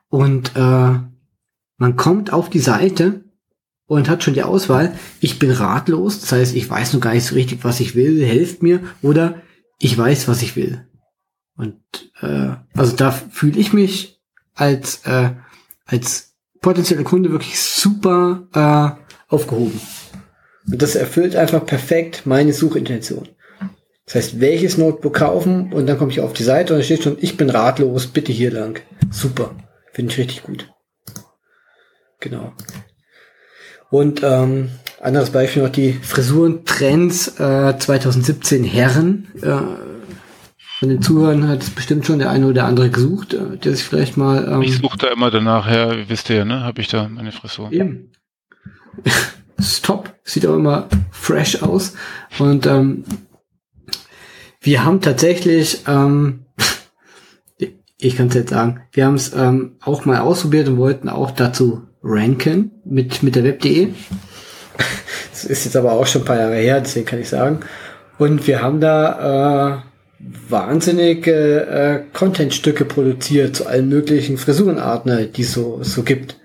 und 0.08 0.56
äh, 0.56 0.98
man 1.78 1.96
kommt 1.96 2.32
auf 2.32 2.50
die 2.50 2.58
Seite 2.58 3.24
und 3.86 4.08
hat 4.08 4.22
schon 4.22 4.34
die 4.34 4.42
Auswahl, 4.42 4.94
ich 5.20 5.38
bin 5.38 5.50
ratlos, 5.50 6.20
das 6.20 6.32
heißt, 6.32 6.56
ich 6.56 6.68
weiß 6.68 6.92
noch 6.92 7.00
gar 7.00 7.14
nicht 7.14 7.24
so 7.24 7.34
richtig, 7.34 7.64
was 7.64 7.80
ich 7.80 7.94
will, 7.94 8.24
helft 8.24 8.62
mir, 8.62 8.80
oder 9.02 9.36
ich 9.78 9.96
weiß, 9.96 10.28
was 10.28 10.42
ich 10.42 10.56
will. 10.56 10.86
Und 11.56 11.80
äh, 12.20 12.50
also 12.74 12.96
da 12.96 13.10
fühle 13.10 13.58
ich 13.58 13.72
mich 13.72 14.17
als 14.58 15.06
äh, 15.06 15.30
als 15.86 16.34
potenzieller 16.60 17.04
Kunde 17.04 17.30
wirklich 17.30 17.60
super 17.60 18.46
äh, 18.54 19.32
aufgehoben. 19.32 19.80
Und 20.70 20.82
das 20.82 20.94
erfüllt 20.94 21.34
einfach 21.36 21.64
perfekt 21.64 22.22
meine 22.26 22.52
Suchintention. 22.52 23.28
Das 24.04 24.14
heißt, 24.14 24.40
welches 24.40 24.78
Notebook 24.78 25.14
kaufen 25.14 25.72
und 25.72 25.86
dann 25.86 25.98
komme 25.98 26.10
ich 26.10 26.20
auf 26.20 26.32
die 26.32 26.42
Seite 26.42 26.72
und 26.72 26.80
da 26.80 26.84
steht 26.84 27.02
schon, 27.02 27.18
ich 27.20 27.36
bin 27.36 27.50
ratlos, 27.50 28.06
bitte 28.06 28.32
hier 28.32 28.50
lang. 28.50 28.80
Super. 29.10 29.54
Finde 29.92 30.12
ich 30.12 30.18
richtig 30.18 30.42
gut. 30.44 30.70
Genau. 32.20 32.52
Und 33.90 34.22
ähm, 34.22 34.70
anderes 35.00 35.30
Beispiel 35.30 35.62
noch 35.62 35.70
die 35.70 35.92
Frisurentrends 35.92 37.38
äh, 37.38 37.78
2017 37.78 38.64
Herren. 38.64 39.28
Äh, 39.42 39.48
von 40.78 40.90
den 40.90 41.02
Zuhörern 41.02 41.48
hat 41.48 41.62
es 41.62 41.70
bestimmt 41.70 42.06
schon 42.06 42.20
der 42.20 42.30
eine 42.30 42.46
oder 42.46 42.64
andere 42.64 42.88
gesucht, 42.88 43.34
äh, 43.34 43.56
der 43.56 43.74
sich 43.74 43.84
vielleicht 43.84 44.16
mal. 44.16 44.46
Ähm, 44.48 44.62
ich 44.62 44.76
suche 44.76 44.96
da 44.96 45.08
immer 45.08 45.28
danach, 45.28 45.68
ja, 45.68 46.08
wisst 46.08 46.30
ihr, 46.30 46.44
ne? 46.44 46.62
Habe 46.62 46.80
ich 46.80 46.86
da 46.86 47.08
meine 47.08 47.32
Frisur. 47.32 47.72
Eben. 47.72 48.12
Stop. 49.60 50.14
Sieht 50.22 50.46
auch 50.46 50.54
immer 50.54 50.88
fresh 51.10 51.62
aus. 51.62 51.94
Und 52.38 52.66
ähm, 52.66 53.02
wir 54.60 54.84
haben 54.84 55.00
tatsächlich, 55.00 55.80
ähm, 55.88 56.44
ich 57.98 58.16
kann 58.16 58.28
es 58.28 58.34
jetzt 58.34 58.50
sagen, 58.50 58.82
wir 58.92 59.06
haben 59.06 59.16
es 59.16 59.34
ähm, 59.34 59.78
auch 59.80 60.04
mal 60.04 60.20
ausprobiert 60.20 60.68
und 60.68 60.76
wollten 60.76 61.08
auch 61.08 61.32
dazu 61.32 61.88
ranken 62.04 62.70
mit, 62.84 63.24
mit 63.24 63.34
der 63.34 63.42
Web.de. 63.44 63.88
Das 65.32 65.44
ist 65.44 65.66
jetzt 65.66 65.76
aber 65.76 65.92
auch 65.92 66.06
schon 66.06 66.22
ein 66.22 66.24
paar 66.24 66.38
Jahre 66.38 66.56
her, 66.56 66.80
deswegen 66.80 67.06
kann 67.06 67.20
ich 67.20 67.28
sagen. 67.28 67.60
Und 68.18 68.48
wir 68.48 68.60
haben 68.60 68.80
da 68.80 69.76
äh, 69.76 69.87
wahnsinnige 70.20 71.66
äh, 71.66 72.02
Contentstücke 72.12 72.84
produziert 72.84 73.56
zu 73.56 73.66
allen 73.66 73.88
möglichen 73.88 74.36
Frisurenarten, 74.36 75.32
die 75.32 75.42
es 75.42 75.52
so, 75.52 75.80
so 75.82 76.02
gibt. 76.02 76.38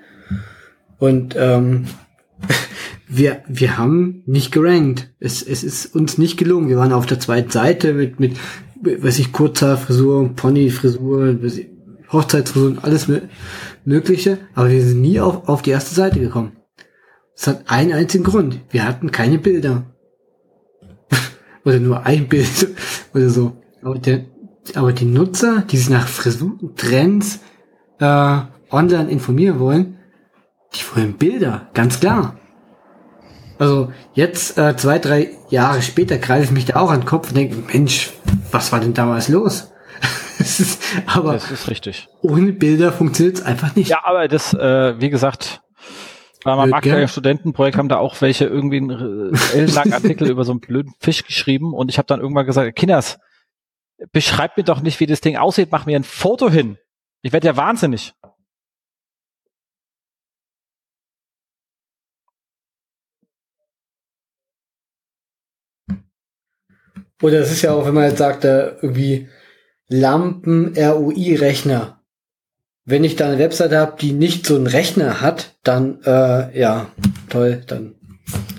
Und 1.00 1.36
ähm, 1.38 1.86
wir, 3.08 3.44
wir 3.48 3.78
haben 3.78 4.24
nicht 4.26 4.52
gerankt. 4.52 5.10
Es, 5.20 5.42
es 5.42 5.64
ist 5.64 5.96
uns 5.96 6.18
nicht 6.18 6.38
gelungen. 6.38 6.70
Wir 6.70 6.78
waren 6.78 6.94
auf 6.94 7.06
der 7.06 7.20
zweiten 7.20 7.50
Seite 7.50 7.94
mit, 7.94 8.20
mit 8.20 8.38
weiß 8.84 9.20
ich, 9.20 9.32
kurzer 9.32 9.78
Frisur, 9.78 10.36
Ponyfrisur, 10.36 11.38
Hochzeitsfrisur, 12.12 12.78
alles 12.82 13.08
Mögliche. 13.86 14.38
Aber 14.54 14.70
wir 14.70 14.84
sind 14.84 15.02
nie 15.02 15.20
auf, 15.20 15.48
auf 15.50 15.62
die 15.62 15.72
erste 15.72 15.96
Seite 15.96 16.20
gekommen. 16.20 16.54
Es 17.36 17.48
hat 17.48 17.64
einen 17.70 17.94
einzigen 17.94 18.24
Grund. 18.24 18.60
Wir 18.70 18.88
hatten 18.88 19.12
keine 19.12 19.40
Bilder. 19.40 19.86
oder 21.66 21.80
nur 21.80 22.06
ein 22.06 22.28
Bild 22.28 22.68
oder 23.14 23.30
so. 23.30 23.63
Aber, 23.84 24.00
der, 24.00 24.26
aber 24.76 24.94
die 24.94 25.06
Nutzer, 25.06 25.62
die 25.62 25.78
sich 25.78 25.90
nach 25.90 26.08
Frisuren, 26.08 26.76
Trends 26.76 27.40
äh, 28.00 28.40
online 28.72 29.10
informieren 29.10 29.60
wollen, 29.60 29.98
die 30.74 30.82
wollen 30.96 31.14
Bilder, 31.14 31.70
ganz 31.74 32.00
klar. 32.00 32.38
Also 33.60 33.92
jetzt, 34.14 34.58
äh, 34.58 34.76
zwei, 34.76 35.00
drei 35.00 35.32
Jahre 35.50 35.82
später, 35.82 36.18
greife 36.18 36.46
ich 36.46 36.52
mich 36.52 36.66
da 36.66 36.78
auch 36.78 36.90
an 36.90 37.02
den 37.02 37.06
Kopf 37.06 37.30
und 37.30 37.38
denke, 37.38 37.56
Mensch, 37.72 38.12
was 38.52 38.72
war 38.72 38.80
denn 38.80 38.94
damals 38.94 39.30
los? 39.30 39.72
ist, 40.40 40.82
aber 41.06 41.34
das 41.34 41.52
ist 41.52 41.70
richtig. 41.70 42.08
Ohne 42.22 42.52
Bilder 42.54 42.92
funktioniert 42.92 43.38
es 43.38 43.44
einfach 43.44 43.76
nicht. 43.76 43.90
Ja, 43.90 44.02
aber 44.04 44.28
das, 44.28 44.54
äh, 44.54 45.00
wie 45.00 45.10
gesagt, 45.10 45.62
man 46.44 46.70
mag 46.70 46.86
ja 46.86 46.98
im 46.98 47.08
Studentenprojekt 47.08 47.78
haben 47.78 47.88
da 47.88 47.98
auch 47.98 48.20
welche 48.22 48.46
irgendwie 48.46 48.78
einen 48.78 49.34
ellenlangen 49.54 49.94
Artikel 49.94 50.28
über 50.30 50.44
so 50.44 50.52
einen 50.52 50.60
blöden 50.60 50.94
Fisch 51.00 51.24
geschrieben 51.24 51.74
und 51.74 51.90
ich 51.90 51.98
habe 51.98 52.08
dann 52.08 52.20
irgendwann 52.20 52.46
gesagt, 52.46 52.76
Kinders, 52.76 53.20
beschreibt 54.12 54.58
mir 54.58 54.64
doch 54.64 54.82
nicht, 54.82 55.00
wie 55.00 55.06
das 55.06 55.22
Ding 55.22 55.38
aussieht, 55.38 55.70
mach 55.72 55.86
mir 55.86 55.98
ein 55.98 56.04
Foto 56.04 56.50
hin. 56.50 56.78
Ich 57.22 57.32
werde 57.32 57.48
ja 57.48 57.58
wahnsinnig. 57.58 58.14
Oder 67.22 67.40
es 67.40 67.52
ist 67.52 67.62
ja 67.62 67.72
auch, 67.72 67.86
wenn 67.86 67.94
man 67.94 68.10
jetzt 68.10 68.18
sagt, 68.18 68.44
da 68.44 68.76
irgendwie 68.82 69.30
Lampen 69.88 70.74
ROI 70.78 71.38
Rechner. 71.38 72.02
Wenn 72.86 73.06
ich 73.06 73.16
da 73.16 73.28
eine 73.28 73.40
Webseite 73.40 73.78
habe, 73.78 73.96
die 73.98 74.12
nicht 74.12 74.46
so 74.46 74.58
einen 74.58 74.68
Rechner 74.68 75.22
hat, 75.22 75.56
dann 75.64 76.02
äh, 76.04 76.60
ja, 76.60 76.88
toll, 77.30 77.64
dann 77.66 77.96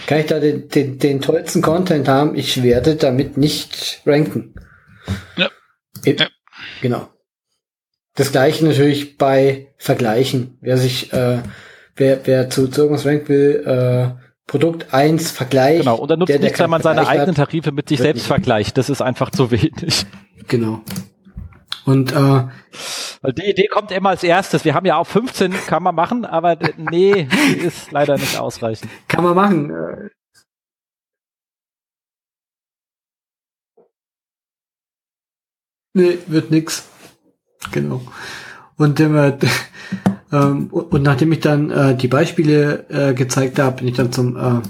kann 0.07 0.21
ich 0.21 0.27
da 0.27 0.41
den, 0.41 0.69
den, 0.69 0.99
den 0.99 1.21
tollsten 1.21 1.61
Content 1.61 2.09
haben. 2.09 2.35
Ich 2.35 2.63
werde 2.63 2.97
damit 2.97 3.37
nicht 3.37 4.01
ranken. 4.07 4.55
Ja. 5.37 5.51
ja. 6.05 6.27
Genau. 6.81 7.09
Das 8.15 8.33
gleiche 8.33 8.65
natürlich 8.65 9.19
bei 9.19 9.75
Vergleichen. 9.77 10.59
Wer 10.61 10.79
sich, 10.79 11.13
äh, 11.13 11.43
wer, 11.97 12.21
wer 12.27 12.51
zu, 12.51 12.69
zu 12.69 12.83
irgendwas 12.83 13.07
ranken 13.07 13.29
will, 13.29 13.65
äh, 13.67 14.25
Produkt 14.47 14.93
1 14.93 15.31
vergleicht. 15.31 15.81
Genau, 15.81 15.97
und 15.97 16.11
dann 16.11 16.19
nutzt 16.19 16.29
der, 16.29 16.39
nichts, 16.39 16.61
wenn 16.61 16.71
man 16.71 16.83
seine 16.83 17.09
eigenen 17.09 17.35
Tarife 17.35 17.73
mit 17.73 17.89
sich 17.89 17.99
selbst 17.99 18.27
vergleicht. 18.27 18.77
Das 18.77 18.91
ist 18.91 19.01
einfach 19.01 19.31
zu 19.31 19.51
wenig. 19.51 20.07
Genau. 20.47 20.83
Und 21.87 22.13
äh, 22.13 22.15
Weil 22.17 23.33
die 23.33 23.51
Idee 23.51 23.67
kommt 23.67 23.91
immer 23.91 24.11
als 24.11 24.23
erstes. 24.23 24.65
Wir 24.65 24.75
haben 24.75 24.87
ja 24.87 24.97
auch 24.97 25.07
15, 25.07 25.53
kann 25.67 25.83
man 25.83 25.95
machen, 25.95 26.25
aber 26.25 26.59
nee, 26.77 27.29
ist 27.63 27.91
leider 27.93 28.17
nicht 28.17 28.39
ausreichend. 28.39 28.91
Kann 29.09 29.25
man 29.25 29.35
machen. 29.35 30.11
Nee, 35.95 36.19
wird 36.27 36.51
nix. 36.51 36.85
Genau. 37.73 38.03
Und 38.77 38.99
äh, 39.01 39.39
ähm, 40.33 40.67
und, 40.71 41.03
nachdem 41.03 41.33
ich 41.33 41.41
dann 41.41 41.71
äh, 41.71 41.97
die 41.97 42.09
Beispiele 42.09 42.87
äh, 42.89 43.15
gezeigt 43.15 43.59
habe, 43.59 43.77
bin 43.77 43.89
ich 43.89 43.95
dann 43.95 44.13
zum, 44.13 44.37
äh, 44.37 44.61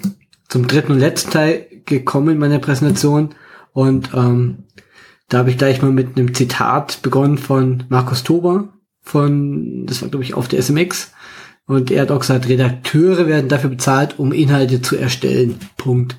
zum 0.49 0.67
dritten 0.67 0.93
und 0.93 0.99
letzten 0.99 1.31
Teil 1.31 1.67
gekommen 1.87 2.31
in 2.31 2.39
meiner 2.39 2.59
Präsentation. 2.59 3.31
Und 3.73 4.11
ähm, 4.15 4.65
da 5.29 5.39
habe 5.39 5.51
ich 5.51 5.59
gleich 5.59 5.81
mal 5.81 5.91
mit 5.91 6.17
einem 6.17 6.35
Zitat 6.35 7.01
begonnen 7.01 7.39
von 7.39 7.85
Markus 7.89 8.23
Tober, 8.23 8.69
von, 9.01 9.87
das 9.87 10.03
war 10.03 10.11
glaube 10.11 10.25
ich 10.25 10.35
auf 10.35 10.49
der 10.49 10.63
SMX. 10.63 11.13
Und 11.67 11.91
er 11.91 12.03
hat 12.03 12.11
auch 12.11 12.21
gesagt, 12.21 12.49
Redakteure 12.49 13.27
werden 13.27 13.49
dafür 13.49 13.71
bezahlt, 13.71 14.19
um 14.19 14.33
Inhalte 14.33 14.83
zu 14.83 14.97
erstellen. 14.97 15.59
Punkt. 15.79 16.17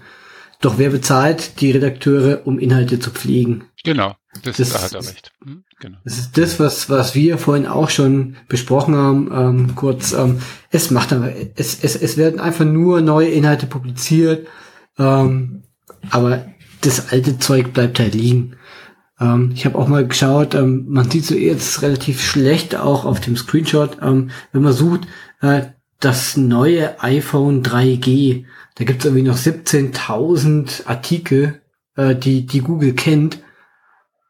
Doch 0.65 0.79
wer 0.79 0.89
bezahlt 0.89 1.61
die 1.61 1.69
Redakteure, 1.69 2.41
um 2.47 2.57
Inhalte 2.57 2.99
zu 2.99 3.11
pflegen? 3.11 3.65
Genau, 3.83 4.15
das, 4.41 4.57
das 4.57 4.83
hat 4.83 4.93
er 4.95 5.07
recht. 5.07 5.31
Hm, 5.43 5.63
genau. 5.79 5.99
Das 6.03 6.17
ist 6.17 6.35
das, 6.39 6.59
was, 6.59 6.89
was 6.89 7.13
wir 7.13 7.37
vorhin 7.37 7.67
auch 7.67 7.91
schon 7.91 8.37
besprochen 8.47 8.95
haben, 8.95 9.29
ähm, 9.31 9.75
kurz. 9.75 10.11
Ähm, 10.13 10.39
es 10.71 10.89
macht 10.89 11.13
aber, 11.13 11.31
es, 11.55 11.83
es, 11.83 11.95
es 11.95 12.17
werden 12.17 12.39
einfach 12.39 12.65
nur 12.65 13.01
neue 13.01 13.27
Inhalte 13.27 13.67
publiziert, 13.67 14.47
ähm, 14.97 15.61
aber 16.09 16.47
das 16.81 17.11
alte 17.11 17.37
Zeug 17.37 17.71
bleibt 17.71 17.99
halt 17.99 18.15
liegen. 18.15 18.55
Ähm, 19.19 19.51
ich 19.53 19.67
habe 19.67 19.77
auch 19.77 19.87
mal 19.87 20.07
geschaut, 20.07 20.55
ähm, 20.55 20.85
man 20.87 21.11
sieht 21.11 21.25
so 21.25 21.35
jetzt 21.35 21.83
relativ 21.83 22.23
schlecht 22.23 22.75
auch 22.75 23.05
auf 23.05 23.19
dem 23.19 23.37
Screenshot, 23.37 23.99
ähm, 24.01 24.31
wenn 24.51 24.63
man 24.63 24.73
sucht, 24.73 25.01
äh, 25.41 25.61
das 25.99 26.37
neue 26.37 27.01
iPhone 27.01 27.63
3G. 27.63 28.45
Da 28.75 28.83
gibt's 28.83 29.05
irgendwie 29.05 29.23
noch 29.23 29.37
17.000 29.37 30.87
Artikel, 30.87 31.61
äh, 31.95 32.15
die, 32.15 32.45
die 32.45 32.61
Google 32.61 32.93
kennt. 32.93 33.39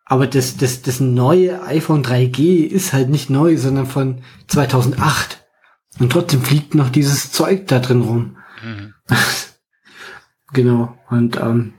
Aber 0.05 0.27
das, 0.27 0.57
das, 0.57 0.83
das 0.83 0.99
neue 0.99 1.63
iPhone 1.63 2.03
3G 2.03 2.65
ist 2.65 2.93
halt 2.93 3.09
nicht 3.09 3.29
neu, 3.29 3.57
sondern 3.57 3.87
von 3.87 4.21
2008. 4.47 5.43
Und 5.99 6.11
trotzdem 6.11 6.41
fliegt 6.41 6.75
noch 6.75 6.89
dieses 6.89 7.31
Zeug 7.31 7.67
da 7.67 7.79
drin 7.79 8.01
rum. 8.01 8.37
Mhm. 8.63 8.93
genau. 10.53 10.95
Und 11.09 11.37
ähm, 11.37 11.73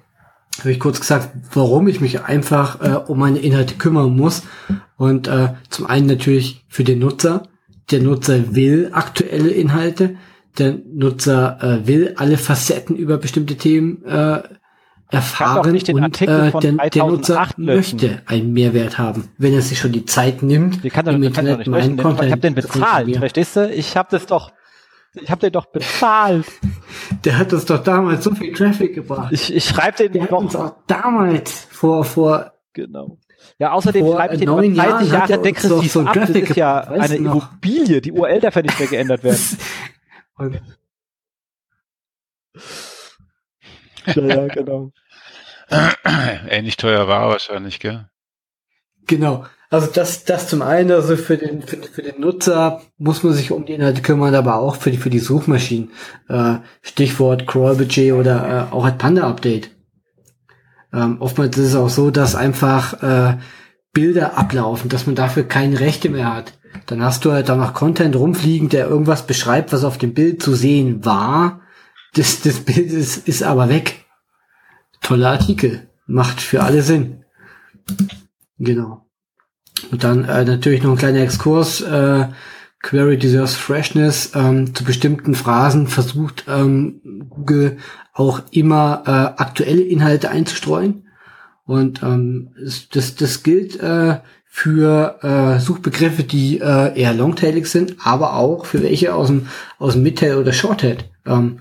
habe 0.58 0.72
ich 0.72 0.80
kurz 0.80 1.00
gesagt, 1.00 1.30
warum 1.52 1.86
ich 1.86 2.00
mich 2.00 2.22
einfach 2.22 2.80
äh, 2.80 2.96
um 2.96 3.18
meine 3.18 3.38
Inhalte 3.38 3.76
kümmern 3.76 4.16
muss. 4.16 4.42
Und 4.96 5.28
äh, 5.28 5.54
zum 5.68 5.86
einen 5.86 6.06
natürlich 6.06 6.64
für 6.68 6.82
den 6.82 6.98
Nutzer. 6.98 7.48
Der 7.90 8.00
Nutzer 8.00 8.54
will 8.54 8.90
aktuelle 8.92 9.50
Inhalte. 9.50 10.16
Der 10.58 10.78
Nutzer 10.92 11.58
äh, 11.60 11.86
will 11.86 12.14
alle 12.16 12.38
Facetten 12.38 12.96
über 12.96 13.18
bestimmte 13.18 13.56
Themen 13.56 14.04
äh, 14.04 14.42
erfahren 15.10 15.72
nicht 15.72 15.88
den 15.88 15.96
und 15.96 16.20
äh, 16.22 16.50
der, 16.50 16.72
der 16.90 17.04
Nutzer 17.04 17.48
möchte 17.56 18.22
einen 18.26 18.52
Mehrwert 18.52 18.98
haben, 18.98 19.28
wenn 19.38 19.52
er 19.52 19.62
sich 19.62 19.78
schon 19.78 19.92
die 19.92 20.04
Zeit 20.04 20.42
nimmt. 20.42 20.84
Ich 20.84 20.92
kann 20.92 21.04
doch, 21.04 21.12
im 21.12 21.22
Internet 21.22 21.62
kann 21.62 21.70
meinen 21.70 21.96
Content 21.96 22.26
ich 22.26 22.32
habe 22.32 22.40
den 22.40 22.54
bezahlt, 22.54 23.16
verstehst 23.16 23.56
du? 23.56 23.70
Ich 23.70 23.96
habe 23.96 24.08
das 24.10 24.26
doch 24.26 24.52
ich 25.18 25.30
habe 25.30 25.40
den 25.40 25.52
doch 25.52 25.66
bezahlt. 25.66 26.46
Der 27.24 27.38
hat 27.38 27.52
uns 27.52 27.64
doch 27.64 27.82
damals 27.82 28.24
so 28.24 28.34
viel 28.34 28.52
Traffic 28.52 28.94
gebracht. 28.94 29.32
Ich, 29.32 29.54
ich 29.54 29.64
schreibe 29.64 29.96
den 29.96 30.12
der 30.12 30.26
doch. 30.26 30.40
Uns 30.40 30.54
auch 30.54 30.74
damals 30.86 31.66
vor 31.70 32.04
vor 32.04 32.52
genau. 32.74 33.18
Ja, 33.58 33.72
außerdem 33.72 34.06
schreibe 34.06 34.34
ich 34.34 34.40
den 34.40 34.48
über 34.48 34.62
30 34.62 35.12
Jahre 35.12 35.40
degressiv 35.40 35.92
so 35.92 36.00
ab. 36.02 36.14
Das 36.14 36.30
ist 36.30 36.56
ja 36.56 36.80
eine 36.80 37.16
Immobilie. 37.16 38.02
Die 38.02 38.12
URL 38.12 38.40
darf 38.40 38.56
ja 38.56 38.62
nicht 38.62 38.78
mehr 38.78 38.88
geändert 38.88 39.24
werden. 39.24 39.58
ja, 44.06 44.22
ja, 44.22 44.46
genau. 44.48 44.92
Ähnlich 46.48 46.76
teuer 46.76 47.08
war 47.08 47.28
wahrscheinlich, 47.28 47.80
gell? 47.80 48.08
Genau. 49.06 49.46
Also 49.68 49.88
das, 49.92 50.24
das 50.24 50.48
zum 50.48 50.62
einen, 50.62 50.92
also 50.92 51.16
für 51.16 51.36
den, 51.36 51.62
für, 51.62 51.76
für 51.78 52.02
den 52.02 52.20
Nutzer 52.20 52.82
muss 52.98 53.22
man 53.22 53.32
sich 53.32 53.50
um 53.50 53.66
die 53.66 53.72
Inhalte 53.72 54.02
kümmern, 54.02 54.34
aber 54.34 54.56
auch 54.56 54.76
für 54.76 54.90
die, 54.90 54.98
für 54.98 55.10
die 55.10 55.18
Suchmaschinen. 55.18 55.90
Äh, 56.28 56.56
Stichwort 56.82 57.46
Crawl-Budget 57.46 58.12
oder 58.12 58.68
äh, 58.70 58.74
auch 58.74 58.84
ein 58.84 58.98
Panda-Update. 58.98 59.75
Ähm, 60.96 61.20
oftmals 61.20 61.58
ist 61.58 61.68
es 61.68 61.74
auch 61.76 61.90
so, 61.90 62.10
dass 62.10 62.34
einfach 62.34 63.02
äh, 63.02 63.36
Bilder 63.92 64.38
ablaufen, 64.38 64.88
dass 64.88 65.06
man 65.06 65.14
dafür 65.14 65.44
keine 65.44 65.78
Rechte 65.80 66.08
mehr 66.08 66.34
hat. 66.34 66.54
Dann 66.86 67.02
hast 67.02 67.24
du 67.24 67.32
halt 67.32 67.48
da 67.48 67.56
noch 67.56 67.74
Content 67.74 68.16
rumfliegen, 68.16 68.70
der 68.70 68.88
irgendwas 68.88 69.26
beschreibt, 69.26 69.72
was 69.72 69.84
auf 69.84 69.98
dem 69.98 70.14
Bild 70.14 70.42
zu 70.42 70.54
sehen 70.54 71.04
war. 71.04 71.60
Das, 72.14 72.40
das 72.40 72.60
Bild 72.60 72.90
ist, 72.90 73.28
ist 73.28 73.42
aber 73.42 73.68
weg. 73.68 74.06
Toller 75.02 75.30
Artikel. 75.30 75.88
Macht 76.06 76.40
für 76.40 76.62
alle 76.62 76.82
Sinn. 76.82 77.24
Genau. 78.58 79.06
Und 79.90 80.02
dann 80.02 80.24
äh, 80.24 80.44
natürlich 80.44 80.82
noch 80.82 80.92
ein 80.92 80.98
kleiner 80.98 81.20
Exkurs. 81.20 81.82
Äh, 81.82 82.28
Query 82.82 83.18
deserves 83.18 83.56
freshness. 83.56 84.32
Ähm, 84.34 84.74
zu 84.74 84.84
bestimmten 84.84 85.34
Phrasen 85.34 85.86
versucht 85.86 86.44
ähm, 86.48 87.00
Google 87.30 87.78
auch 88.12 88.42
immer 88.50 89.02
äh, 89.06 89.10
aktuelle 89.40 89.82
Inhalte 89.82 90.30
einzustreuen. 90.30 91.06
Und 91.64 92.02
ähm, 92.02 92.50
das, 92.92 93.16
das 93.16 93.42
gilt 93.42 93.80
äh, 93.80 94.18
für 94.44 95.18
äh, 95.22 95.60
Suchbegriffe, 95.60 96.22
die 96.22 96.60
äh, 96.60 96.98
eher 96.98 97.12
longtailig 97.12 97.66
sind, 97.66 97.96
aber 98.02 98.36
auch 98.36 98.64
für 98.64 98.82
welche 98.82 99.14
aus 99.14 99.26
dem, 99.26 99.48
aus 99.78 99.94
dem 99.94 100.02
Midtail 100.02 100.36
oder 100.36 100.52
Shorthead. 100.52 101.10
Ähm, 101.26 101.58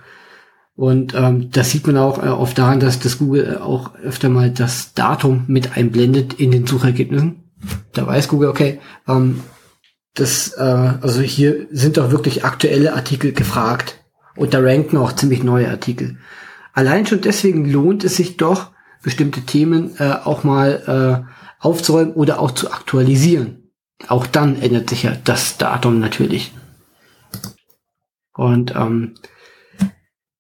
und 0.75 1.13
ähm, 1.15 1.49
das 1.51 1.71
sieht 1.71 1.87
man 1.87 1.97
auch 1.97 2.23
äh, 2.23 2.27
oft 2.27 2.57
daran, 2.57 2.79
dass 2.79 2.99
das 2.99 3.17
Google 3.17 3.57
auch 3.57 3.95
öfter 3.95 4.29
mal 4.29 4.51
das 4.51 4.93
Datum 4.93 5.45
mit 5.47 5.75
einblendet 5.75 6.33
in 6.33 6.51
den 6.51 6.67
Suchergebnissen. 6.67 7.43
Da 7.93 8.05
weiß 8.05 8.27
Google, 8.27 8.49
okay, 8.49 8.79
ähm, 9.07 9.41
das, 10.15 10.53
äh, 10.57 10.61
also 10.61 11.21
hier 11.21 11.67
sind 11.71 11.97
doch 11.97 12.11
wirklich 12.11 12.43
aktuelle 12.43 12.93
Artikel 12.93 13.33
gefragt. 13.33 14.03
Und 14.35 14.53
da 14.53 14.59
ranken 14.59 14.97
auch 14.97 15.13
ziemlich 15.13 15.43
neue 15.43 15.69
Artikel. 15.69 16.17
Allein 16.73 17.05
schon 17.05 17.21
deswegen 17.21 17.69
lohnt 17.69 18.03
es 18.03 18.17
sich 18.17 18.35
doch, 18.37 18.71
bestimmte 19.01 19.41
Themen 19.41 19.95
äh, 19.99 20.15
auch 20.23 20.43
mal 20.43 21.25
äh, 21.29 21.63
aufzuräumen 21.63 22.13
oder 22.13 22.39
auch 22.39 22.51
zu 22.51 22.71
aktualisieren. 22.71 23.71
Auch 24.07 24.25
dann 24.25 24.61
ändert 24.61 24.89
sich 24.89 25.03
ja 25.03 25.15
das 25.23 25.57
Datum 25.57 25.99
natürlich. 25.99 26.53
Und 28.33 28.75
ähm, 28.75 29.13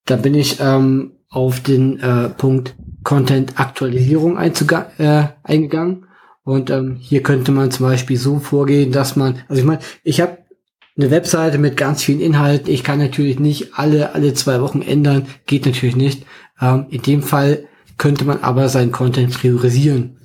da 0.05 0.17
bin 0.17 0.33
ich 0.33 0.59
ähm, 0.59 1.13
auf 1.29 1.61
den 1.61 1.99
äh, 1.99 2.29
Punkt 2.29 2.75
Content-Aktualisierung 3.03 4.37
äh, 4.37 5.23
eingegangen. 5.43 6.04
Und 6.45 6.69
ähm, 6.69 6.95
hier 7.01 7.21
könnte 7.21 7.51
man 7.51 7.71
zum 7.71 7.85
Beispiel 7.87 8.15
so 8.15 8.39
vorgehen, 8.39 8.93
dass 8.93 9.17
man, 9.17 9.39
also 9.49 9.59
ich 9.59 9.67
meine, 9.67 9.81
ich 10.03 10.21
habe 10.21 10.37
eine 10.97 11.11
Webseite 11.11 11.57
mit 11.57 11.75
ganz 11.75 12.03
vielen 12.03 12.21
Inhalten. 12.21 12.71
Ich 12.71 12.85
kann 12.85 12.99
natürlich 12.99 13.39
nicht 13.39 13.73
alle 13.73 14.15
alle 14.15 14.33
zwei 14.33 14.61
Wochen 14.61 14.81
ändern, 14.81 15.27
geht 15.45 15.65
natürlich 15.65 15.97
nicht. 15.97 16.25
Ähm, 16.61 16.85
in 16.89 17.01
dem 17.01 17.21
Fall 17.21 17.65
könnte 17.97 18.23
man 18.23 18.39
aber 18.41 18.69
seinen 18.69 18.93
Content 18.93 19.33
priorisieren 19.33 20.15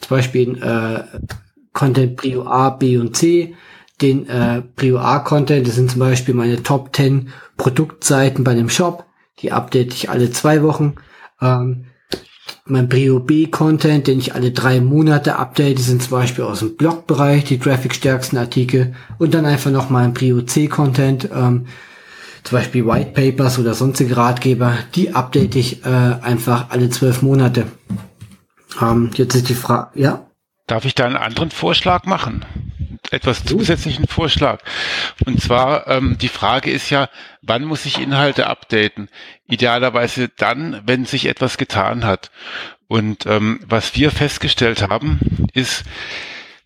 zum 0.00 0.16
Beispiel 0.16 0.62
äh, 0.62 1.18
Content 1.72 2.16
Prio 2.16 2.46
A, 2.46 2.70
B 2.70 2.96
und 2.98 3.16
C. 3.16 3.54
Den 4.00 4.28
äh, 4.28 4.62
Prio 4.62 4.98
A 4.98 5.20
Content, 5.20 5.66
das 5.66 5.74
sind 5.74 5.90
zum 5.90 6.00
Beispiel 6.00 6.34
meine 6.34 6.62
Top 6.62 6.94
10 6.94 7.30
Produktseiten 7.56 8.44
bei 8.44 8.54
dem 8.54 8.68
Shop. 8.68 9.06
Die 9.40 9.52
update 9.52 9.94
ich 9.94 10.10
alle 10.10 10.30
zwei 10.30 10.62
Wochen. 10.62 10.96
Ähm, 11.40 11.86
mein 12.66 12.88
Prio 12.88 13.20
B 13.20 13.46
Content, 13.46 14.06
den 14.06 14.18
ich 14.18 14.34
alle 14.34 14.50
drei 14.50 14.80
Monate 14.80 15.36
update, 15.36 15.78
sind 15.78 16.02
zum 16.02 16.10
Beispiel 16.10 16.44
aus 16.44 16.58
dem 16.58 16.76
Blogbereich 16.76 17.44
die 17.44 17.58
trafficstärksten 17.58 18.38
Artikel 18.38 18.94
und 19.18 19.34
dann 19.34 19.46
einfach 19.46 19.70
noch 19.70 19.88
mein 19.88 20.14
Prio 20.14 20.42
C 20.42 20.66
Content, 20.66 21.28
ähm, 21.32 21.66
zum 22.42 22.58
Beispiel 22.58 22.86
White 22.86 23.12
Papers 23.12 23.58
oder 23.58 23.74
sonstige 23.74 24.16
Ratgeber, 24.16 24.74
die 24.94 25.14
update 25.14 25.56
ich 25.56 25.84
äh, 25.84 25.88
einfach 25.88 26.70
alle 26.70 26.90
zwölf 26.90 27.22
Monate. 27.22 27.66
Ähm, 28.80 29.10
jetzt 29.14 29.34
ist 29.34 29.48
die 29.48 29.54
Frage, 29.54 29.88
ja? 29.94 30.25
Darf 30.66 30.84
ich 30.84 30.94
da 30.94 31.06
einen 31.06 31.16
anderen 31.16 31.50
Vorschlag 31.50 32.04
machen? 32.04 32.44
Etwas 33.10 33.44
zusätzlichen 33.44 34.08
Vorschlag. 34.08 34.60
Und 35.24 35.40
zwar, 35.40 35.86
ähm, 35.86 36.18
die 36.20 36.28
Frage 36.28 36.70
ist 36.70 36.90
ja, 36.90 37.08
wann 37.40 37.64
muss 37.64 37.86
ich 37.86 38.00
Inhalte 38.00 38.48
updaten? 38.48 39.08
Idealerweise 39.46 40.28
dann, 40.28 40.82
wenn 40.84 41.04
sich 41.04 41.26
etwas 41.26 41.56
getan 41.56 42.04
hat. 42.04 42.32
Und 42.88 43.26
ähm, 43.26 43.60
was 43.66 43.94
wir 43.94 44.10
festgestellt 44.10 44.82
haben, 44.82 45.20
ist, 45.52 45.84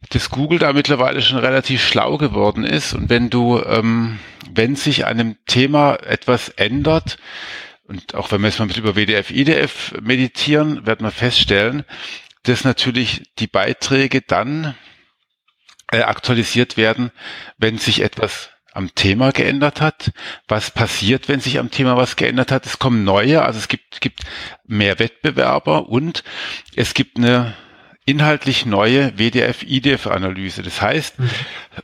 dass 0.08 0.30
Google 0.30 0.58
da 0.58 0.72
mittlerweile 0.72 1.20
schon 1.20 1.38
relativ 1.38 1.86
schlau 1.86 2.16
geworden 2.16 2.64
ist. 2.64 2.94
Und 2.94 3.10
wenn 3.10 3.28
du, 3.28 3.62
ähm, 3.62 4.18
wenn 4.50 4.76
sich 4.76 5.06
an 5.06 5.20
einem 5.20 5.36
Thema 5.46 5.96
etwas 5.96 6.48
ändert, 6.48 7.18
und 7.84 8.14
auch 8.14 8.30
wenn 8.30 8.40
wir 8.40 8.48
jetzt 8.48 8.58
mal 8.58 8.66
mit 8.66 8.76
über 8.76 8.94
WDF, 8.94 9.30
IDF 9.30 9.92
meditieren, 10.00 10.86
werden 10.86 11.04
wir 11.04 11.10
feststellen, 11.10 11.84
dass 12.42 12.64
natürlich 12.64 13.30
die 13.38 13.46
Beiträge 13.46 14.22
dann 14.22 14.74
äh, 15.92 16.02
aktualisiert 16.02 16.76
werden, 16.76 17.10
wenn 17.58 17.78
sich 17.78 18.00
etwas 18.00 18.50
am 18.72 18.94
Thema 18.94 19.32
geändert 19.32 19.80
hat. 19.80 20.12
Was 20.48 20.70
passiert, 20.70 21.28
wenn 21.28 21.40
sich 21.40 21.58
am 21.58 21.70
Thema 21.70 21.96
was 21.96 22.16
geändert 22.16 22.52
hat? 22.52 22.66
Es 22.66 22.78
kommen 22.78 23.04
neue, 23.04 23.42
also 23.42 23.58
es 23.58 23.68
gibt, 23.68 24.00
gibt 24.00 24.20
mehr 24.66 24.98
Wettbewerber 24.98 25.88
und 25.88 26.22
es 26.76 26.94
gibt 26.94 27.16
eine 27.16 27.54
inhaltlich 28.10 28.66
neue 28.66 29.12
WDF-IDF-Analyse. 29.16 30.62
Das 30.62 30.82
heißt, 30.82 31.18
mhm. 31.18 31.30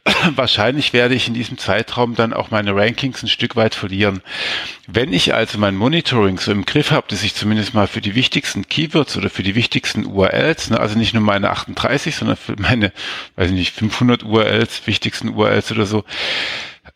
wahrscheinlich 0.37 0.93
werde 0.93 1.15
ich 1.15 1.29
in 1.29 1.35
diesem 1.35 1.57
Zeitraum 1.57 2.15
dann 2.15 2.33
auch 2.33 2.51
meine 2.51 2.75
Rankings 2.75 3.23
ein 3.23 3.29
Stück 3.29 3.55
weit 3.57 3.75
verlieren. 3.75 4.21
Wenn 4.89 5.13
ich 5.13 5.35
also 5.35 5.59
mein 5.59 5.77
Monitoring 5.77 6.39
so 6.39 6.51
im 6.51 6.65
Griff 6.65 6.91
habe, 6.91 7.07
dass 7.09 7.23
ich 7.23 7.35
zumindest 7.35 7.75
mal 7.75 7.87
für 7.87 8.01
die 8.01 8.15
wichtigsten 8.15 8.69
Keywords 8.69 9.17
oder 9.17 9.31
für 9.31 9.43
die 9.43 9.55
wichtigsten 9.55 10.05
URLs, 10.05 10.71
ne, 10.71 10.81
also 10.81 10.99
nicht 10.99 11.15
nur 11.15 11.23
meine 11.23 11.51
38, 11.51 12.17
sondern 12.17 12.37
für 12.37 12.57
meine, 12.59 12.93
weiß 13.37 13.51
ich 13.51 13.57
nicht, 13.57 13.75
500 13.75 14.25
URLs, 14.25 14.87
wichtigsten 14.87 15.31
URLs 15.31 15.71
oder 15.71 15.87
so, 15.87 16.05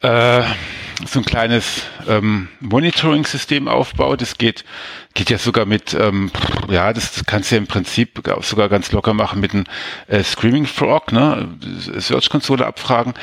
äh, 0.00 0.42
so 1.06 1.20
ein 1.20 1.24
kleines 1.24 1.82
ähm, 2.08 2.48
Monitoring-System 2.60 3.68
aufbaut. 3.68 4.20
Das 4.20 4.38
geht, 4.38 4.64
geht 5.14 5.30
ja 5.30 5.38
sogar 5.38 5.64
mit, 5.64 5.94
ähm, 5.94 6.30
ja, 6.68 6.92
das 6.92 7.24
kannst 7.26 7.50
du 7.50 7.54
ja 7.54 7.60
im 7.60 7.66
Prinzip 7.66 8.22
sogar 8.40 8.68
ganz 8.68 8.92
locker 8.92 9.14
machen 9.14 9.40
mit 9.40 9.52
einem 9.52 9.64
äh, 10.08 10.22
Screaming 10.22 10.66
Frog, 10.66 11.12
ne, 11.12 11.48
Search-Konsole 11.96 12.66
abfragen. 12.66 13.14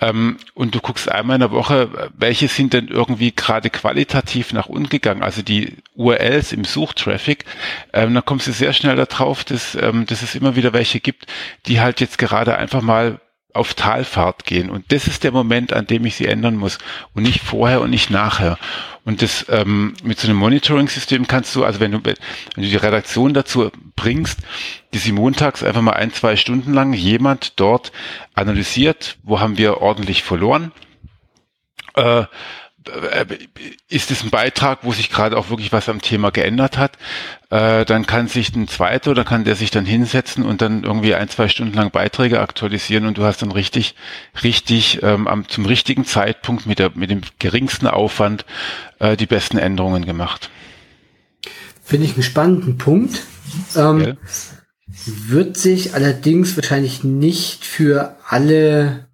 Ähm, 0.00 0.38
und 0.54 0.74
du 0.74 0.80
guckst 0.80 1.10
einmal 1.10 1.36
in 1.36 1.40
der 1.40 1.50
Woche, 1.50 2.10
welche 2.16 2.48
sind 2.48 2.72
denn 2.72 2.88
irgendwie 2.88 3.32
gerade 3.32 3.70
qualitativ 3.70 4.52
nach 4.52 4.66
unten 4.66 4.88
gegangen, 4.88 5.22
also 5.22 5.42
die 5.42 5.76
URLs 5.94 6.52
im 6.52 6.64
Suchtraffic. 6.64 7.44
Ähm, 7.92 8.14
dann 8.14 8.24
kommst 8.24 8.46
du 8.46 8.52
sehr 8.52 8.72
schnell 8.72 8.96
darauf, 8.96 9.44
dass, 9.44 9.74
ähm, 9.74 10.06
dass 10.06 10.22
es 10.22 10.34
immer 10.34 10.56
wieder 10.56 10.72
welche 10.72 11.00
gibt, 11.00 11.26
die 11.66 11.80
halt 11.80 12.00
jetzt 12.00 12.18
gerade 12.18 12.56
einfach 12.56 12.80
mal 12.82 13.20
auf 13.58 13.74
Talfahrt 13.74 14.44
gehen. 14.44 14.70
Und 14.70 14.92
das 14.92 15.06
ist 15.06 15.24
der 15.24 15.32
Moment, 15.32 15.72
an 15.72 15.86
dem 15.86 16.04
ich 16.04 16.16
sie 16.16 16.26
ändern 16.26 16.56
muss. 16.56 16.78
Und 17.14 17.24
nicht 17.24 17.42
vorher 17.42 17.80
und 17.80 17.90
nicht 17.90 18.10
nachher. 18.10 18.58
Und 19.04 19.22
das 19.22 19.46
ähm, 19.48 19.94
mit 20.02 20.20
so 20.20 20.28
einem 20.28 20.36
Monitoring-System 20.38 21.26
kannst 21.26 21.54
du, 21.56 21.64
also 21.64 21.80
wenn 21.80 21.92
du, 21.92 22.04
wenn 22.04 22.14
du 22.56 22.68
die 22.68 22.76
Redaktion 22.76 23.34
dazu 23.34 23.70
bringst, 23.96 24.40
die 24.92 24.98
sie 24.98 25.12
montags 25.12 25.62
einfach 25.62 25.82
mal 25.82 25.92
ein, 25.92 26.12
zwei 26.12 26.36
Stunden 26.36 26.72
lang 26.72 26.92
jemand 26.92 27.58
dort 27.58 27.92
analysiert, 28.34 29.18
wo 29.22 29.40
haben 29.40 29.58
wir 29.58 29.80
ordentlich 29.80 30.22
verloren, 30.22 30.72
äh, 31.94 32.24
ist 33.88 34.10
es 34.10 34.22
ein 34.22 34.30
Beitrag, 34.30 34.80
wo 34.82 34.92
sich 34.92 35.10
gerade 35.10 35.36
auch 35.36 35.50
wirklich 35.50 35.72
was 35.72 35.88
am 35.88 36.00
Thema 36.00 36.30
geändert 36.30 36.78
hat, 36.78 36.96
äh, 37.50 37.84
dann 37.84 38.06
kann 38.06 38.28
sich 38.28 38.54
ein 38.54 38.68
zweiter 38.68 39.10
oder 39.10 39.24
kann 39.24 39.44
der 39.44 39.56
sich 39.56 39.70
dann 39.70 39.84
hinsetzen 39.84 40.44
und 40.44 40.62
dann 40.62 40.84
irgendwie 40.84 41.14
ein, 41.14 41.28
zwei 41.28 41.48
Stunden 41.48 41.74
lang 41.74 41.90
Beiträge 41.90 42.40
aktualisieren 42.40 43.06
und 43.06 43.18
du 43.18 43.24
hast 43.24 43.42
dann 43.42 43.52
richtig, 43.52 43.94
richtig 44.42 45.02
ähm, 45.02 45.26
am, 45.26 45.48
zum 45.48 45.66
richtigen 45.66 46.04
Zeitpunkt 46.04 46.66
mit, 46.66 46.78
der, 46.78 46.92
mit 46.94 47.10
dem 47.10 47.22
geringsten 47.38 47.86
Aufwand 47.86 48.44
äh, 49.00 49.16
die 49.16 49.26
besten 49.26 49.58
Änderungen 49.58 50.06
gemacht. 50.06 50.50
Finde 51.82 52.06
ich 52.06 52.14
einen 52.14 52.22
spannenden 52.22 52.78
Punkt. 52.78 53.22
Ähm, 53.76 54.00
ja. 54.00 54.14
Wird 55.06 55.56
sich 55.56 55.94
allerdings 55.94 56.56
wahrscheinlich 56.56 57.04
nicht 57.04 57.64
für 57.64 58.16
alle 58.26 59.07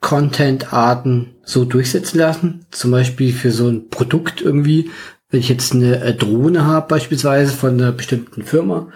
Content-Arten 0.00 1.34
so 1.42 1.64
durchsetzen 1.64 2.18
lassen. 2.18 2.66
Zum 2.70 2.90
Beispiel 2.90 3.32
für 3.32 3.50
so 3.50 3.68
ein 3.68 3.88
Produkt 3.88 4.40
irgendwie. 4.40 4.90
Wenn 5.30 5.40
ich 5.40 5.48
jetzt 5.48 5.72
eine 5.72 6.02
äh, 6.02 6.14
Drohne 6.14 6.66
habe, 6.66 6.88
beispielsweise 6.88 7.52
von 7.52 7.74
einer 7.74 7.92
bestimmten 7.92 8.42
Firma, 8.42 8.88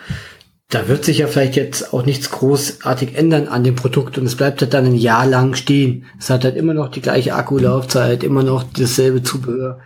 da 0.68 0.89
wird 0.89 1.05
sich 1.05 1.18
ja 1.18 1.28
vielleicht 1.28 1.55
jetzt 1.55 1.93
auch 1.93 2.05
nichts 2.05 2.31
großartig 2.31 3.16
ändern 3.16 3.47
an 3.47 3.62
dem 3.62 3.76
Produkt 3.76 4.18
und 4.18 4.26
es 4.26 4.35
bleibt 4.35 4.60
halt 4.60 4.74
dann 4.74 4.86
ein 4.86 4.97
Jahr 4.97 5.26
lang 5.26 5.55
stehen. 5.55 6.06
Es 6.18 6.31
hat 6.31 6.43
halt 6.43 6.56
immer 6.56 6.74
noch 6.74 6.89
die 6.89 7.02
gleiche 7.02 7.35
Akkulaufzeit, 7.35 8.24
immer 8.24 8.43
noch 8.43 8.64
dasselbe 8.64 9.22
Zubehör. 9.22 9.78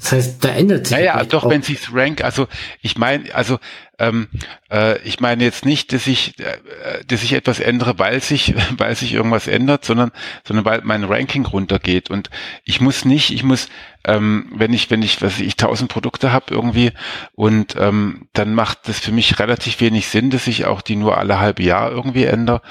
Das 0.00 0.12
heißt, 0.12 0.44
da 0.44 0.48
ändert 0.48 0.86
sich. 0.86 0.96
Naja, 0.96 1.22
doch, 1.24 1.44
auch. 1.44 1.50
wenn 1.50 1.60
sich's 1.60 1.90
rank, 1.92 2.24
also 2.24 2.46
ich 2.80 2.96
meine, 2.96 3.34
also 3.34 3.58
ähm, 4.00 4.28
äh, 4.72 4.98
ich 5.02 5.20
meine 5.20 5.44
jetzt 5.44 5.64
nicht, 5.64 5.92
dass 5.92 6.06
ich, 6.06 6.38
äh, 6.40 7.04
dass 7.06 7.22
ich 7.22 7.34
etwas 7.34 7.60
ändere, 7.60 7.98
weil 7.98 8.20
sich, 8.20 8.54
weil 8.78 8.96
sich 8.96 9.12
irgendwas 9.12 9.46
ändert, 9.46 9.84
sondern, 9.84 10.10
sondern 10.44 10.64
weil 10.64 10.80
mein 10.82 11.04
Ranking 11.04 11.46
runtergeht. 11.46 12.10
Und 12.10 12.30
ich 12.64 12.80
muss 12.80 13.04
nicht, 13.04 13.30
ich 13.30 13.42
muss, 13.42 13.68
ähm, 14.04 14.50
wenn 14.54 14.72
ich, 14.72 14.90
wenn 14.90 15.02
ich, 15.02 15.20
was 15.22 15.38
ich, 15.38 15.56
tausend 15.56 15.90
Produkte 15.90 16.32
habe 16.32 16.46
irgendwie 16.48 16.92
und 17.34 17.76
ähm, 17.78 18.28
dann 18.32 18.54
macht 18.54 18.88
das 18.88 18.98
für 18.98 19.12
mich 19.12 19.38
relativ 19.38 19.80
wenig 19.80 20.08
Sinn, 20.08 20.30
dass 20.30 20.46
ich 20.46 20.64
auch 20.64 20.80
die 20.80 20.96
nur 20.96 21.18
alle 21.18 21.38
halbe 21.38 21.62
Jahr 21.62 21.90
irgendwie 21.90 22.24
ändere. 22.24 22.62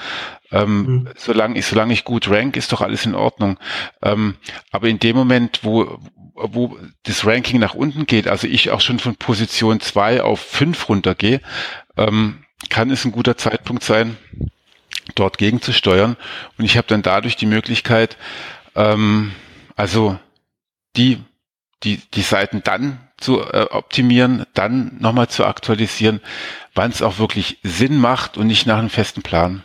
Ähm, 0.52 0.86
mhm. 0.86 1.08
solange 1.16 1.58
ich, 1.58 1.66
solange 1.66 1.92
ich 1.92 2.04
gut 2.04 2.28
rank, 2.28 2.56
ist 2.56 2.72
doch 2.72 2.80
alles 2.80 3.06
in 3.06 3.14
Ordnung. 3.14 3.58
Ähm, 4.02 4.34
aber 4.70 4.88
in 4.88 4.98
dem 4.98 5.16
Moment, 5.16 5.60
wo, 5.62 6.00
wo 6.34 6.76
das 7.04 7.24
Ranking 7.24 7.60
nach 7.60 7.74
unten 7.74 8.06
geht, 8.06 8.26
also 8.28 8.46
ich 8.46 8.70
auch 8.70 8.80
schon 8.80 8.98
von 8.98 9.16
Position 9.16 9.80
zwei 9.80 10.22
auf 10.22 10.40
fünf 10.40 10.88
runtergehe, 10.88 11.40
ähm, 11.96 12.44
kann 12.68 12.90
es 12.90 13.04
ein 13.04 13.12
guter 13.12 13.36
Zeitpunkt 13.36 13.82
sein, 13.82 14.16
dort 15.14 15.38
gegen 15.38 15.62
zu 15.62 15.72
steuern. 15.72 16.16
Und 16.58 16.64
ich 16.64 16.76
habe 16.76 16.88
dann 16.88 17.02
dadurch 17.02 17.36
die 17.36 17.46
Möglichkeit, 17.46 18.16
ähm, 18.74 19.32
also 19.76 20.18
die, 20.96 21.18
die, 21.84 21.98
die 22.12 22.22
Seiten 22.22 22.62
dann 22.62 22.98
zu 23.16 23.40
äh, 23.40 23.66
optimieren, 23.70 24.44
dann 24.54 24.96
nochmal 24.98 25.28
zu 25.28 25.44
aktualisieren, 25.44 26.20
wann 26.74 26.90
es 26.90 27.02
auch 27.02 27.18
wirklich 27.18 27.58
Sinn 27.62 27.98
macht 27.98 28.36
und 28.36 28.46
nicht 28.46 28.66
nach 28.66 28.78
einem 28.78 28.90
festen 28.90 29.22
Plan. 29.22 29.62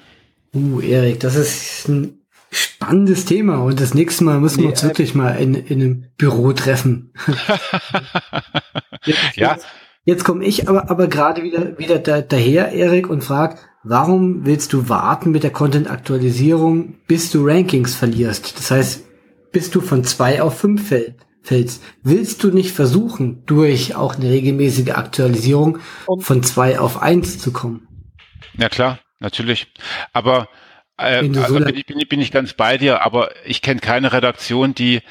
Uh, 0.56 0.80
Erik, 0.80 1.20
das 1.20 1.36
ist 1.36 1.90
ein 1.90 2.22
spannendes 2.50 3.26
Thema 3.26 3.58
und 3.58 3.82
das 3.82 3.94
nächste 3.94 4.24
Mal 4.24 4.40
müssen 4.40 4.62
wir 4.62 4.70
uns 4.70 4.84
äh, 4.84 4.88
wirklich 4.88 5.14
mal 5.14 5.32
in, 5.32 5.54
in 5.54 5.82
einem 5.82 6.06
Büro 6.18 6.54
treffen. 6.54 7.12
jetzt, 9.06 9.36
ja. 9.36 9.52
Jetzt, 9.54 9.66
jetzt 10.06 10.24
komme 10.24 10.46
ich 10.46 10.70
aber, 10.70 10.90
aber 10.90 11.08
gerade 11.08 11.44
wieder, 11.44 11.78
wieder 11.78 12.00
da, 12.00 12.22
daher, 12.22 12.72
Erik, 12.72 13.10
und 13.10 13.22
frag, 13.22 13.58
warum 13.84 14.46
willst 14.46 14.72
du 14.72 14.88
warten 14.88 15.32
mit 15.32 15.44
der 15.44 15.52
Content-Aktualisierung, 15.52 16.96
bis 17.06 17.32
du 17.32 17.46
Rankings 17.46 17.94
verlierst? 17.94 18.58
Das 18.58 18.72
heißt, 18.72 19.04
bis 19.52 19.72
du 19.72 19.82
von 19.82 20.06
zwei 20.06 20.42
auf 20.42 20.58
fünf 20.58 20.88
fällt, 20.88 21.16
fällst. 21.42 21.84
Willst 22.02 22.44
du 22.46 22.50
nicht 22.50 22.72
versuchen, 22.72 23.44
durch 23.46 23.96
auch 23.96 24.16
eine 24.16 24.30
regelmäßige 24.30 24.92
Aktualisierung 24.92 25.80
von 26.20 26.44
zwei 26.44 26.80
auf 26.80 27.02
eins 27.02 27.40
zu 27.40 27.52
kommen? 27.52 27.88
Ja 28.58 28.70
klar, 28.70 29.00
natürlich. 29.20 29.68
Aber 30.14 30.50
äh, 30.98 31.30
also 31.38 31.60
bin, 31.60 31.76
ich, 31.76 31.86
bin, 31.86 32.00
ich, 32.00 32.10
bin 32.10 32.22
ich 32.22 32.32
ganz 32.32 32.54
bei 32.54 32.78
dir, 32.78 33.02
aber 33.04 33.30
ich 33.46 33.62
kenne 33.62 33.80
keine 33.80 34.14
Redaktion, 34.14 34.74
die 34.76 35.02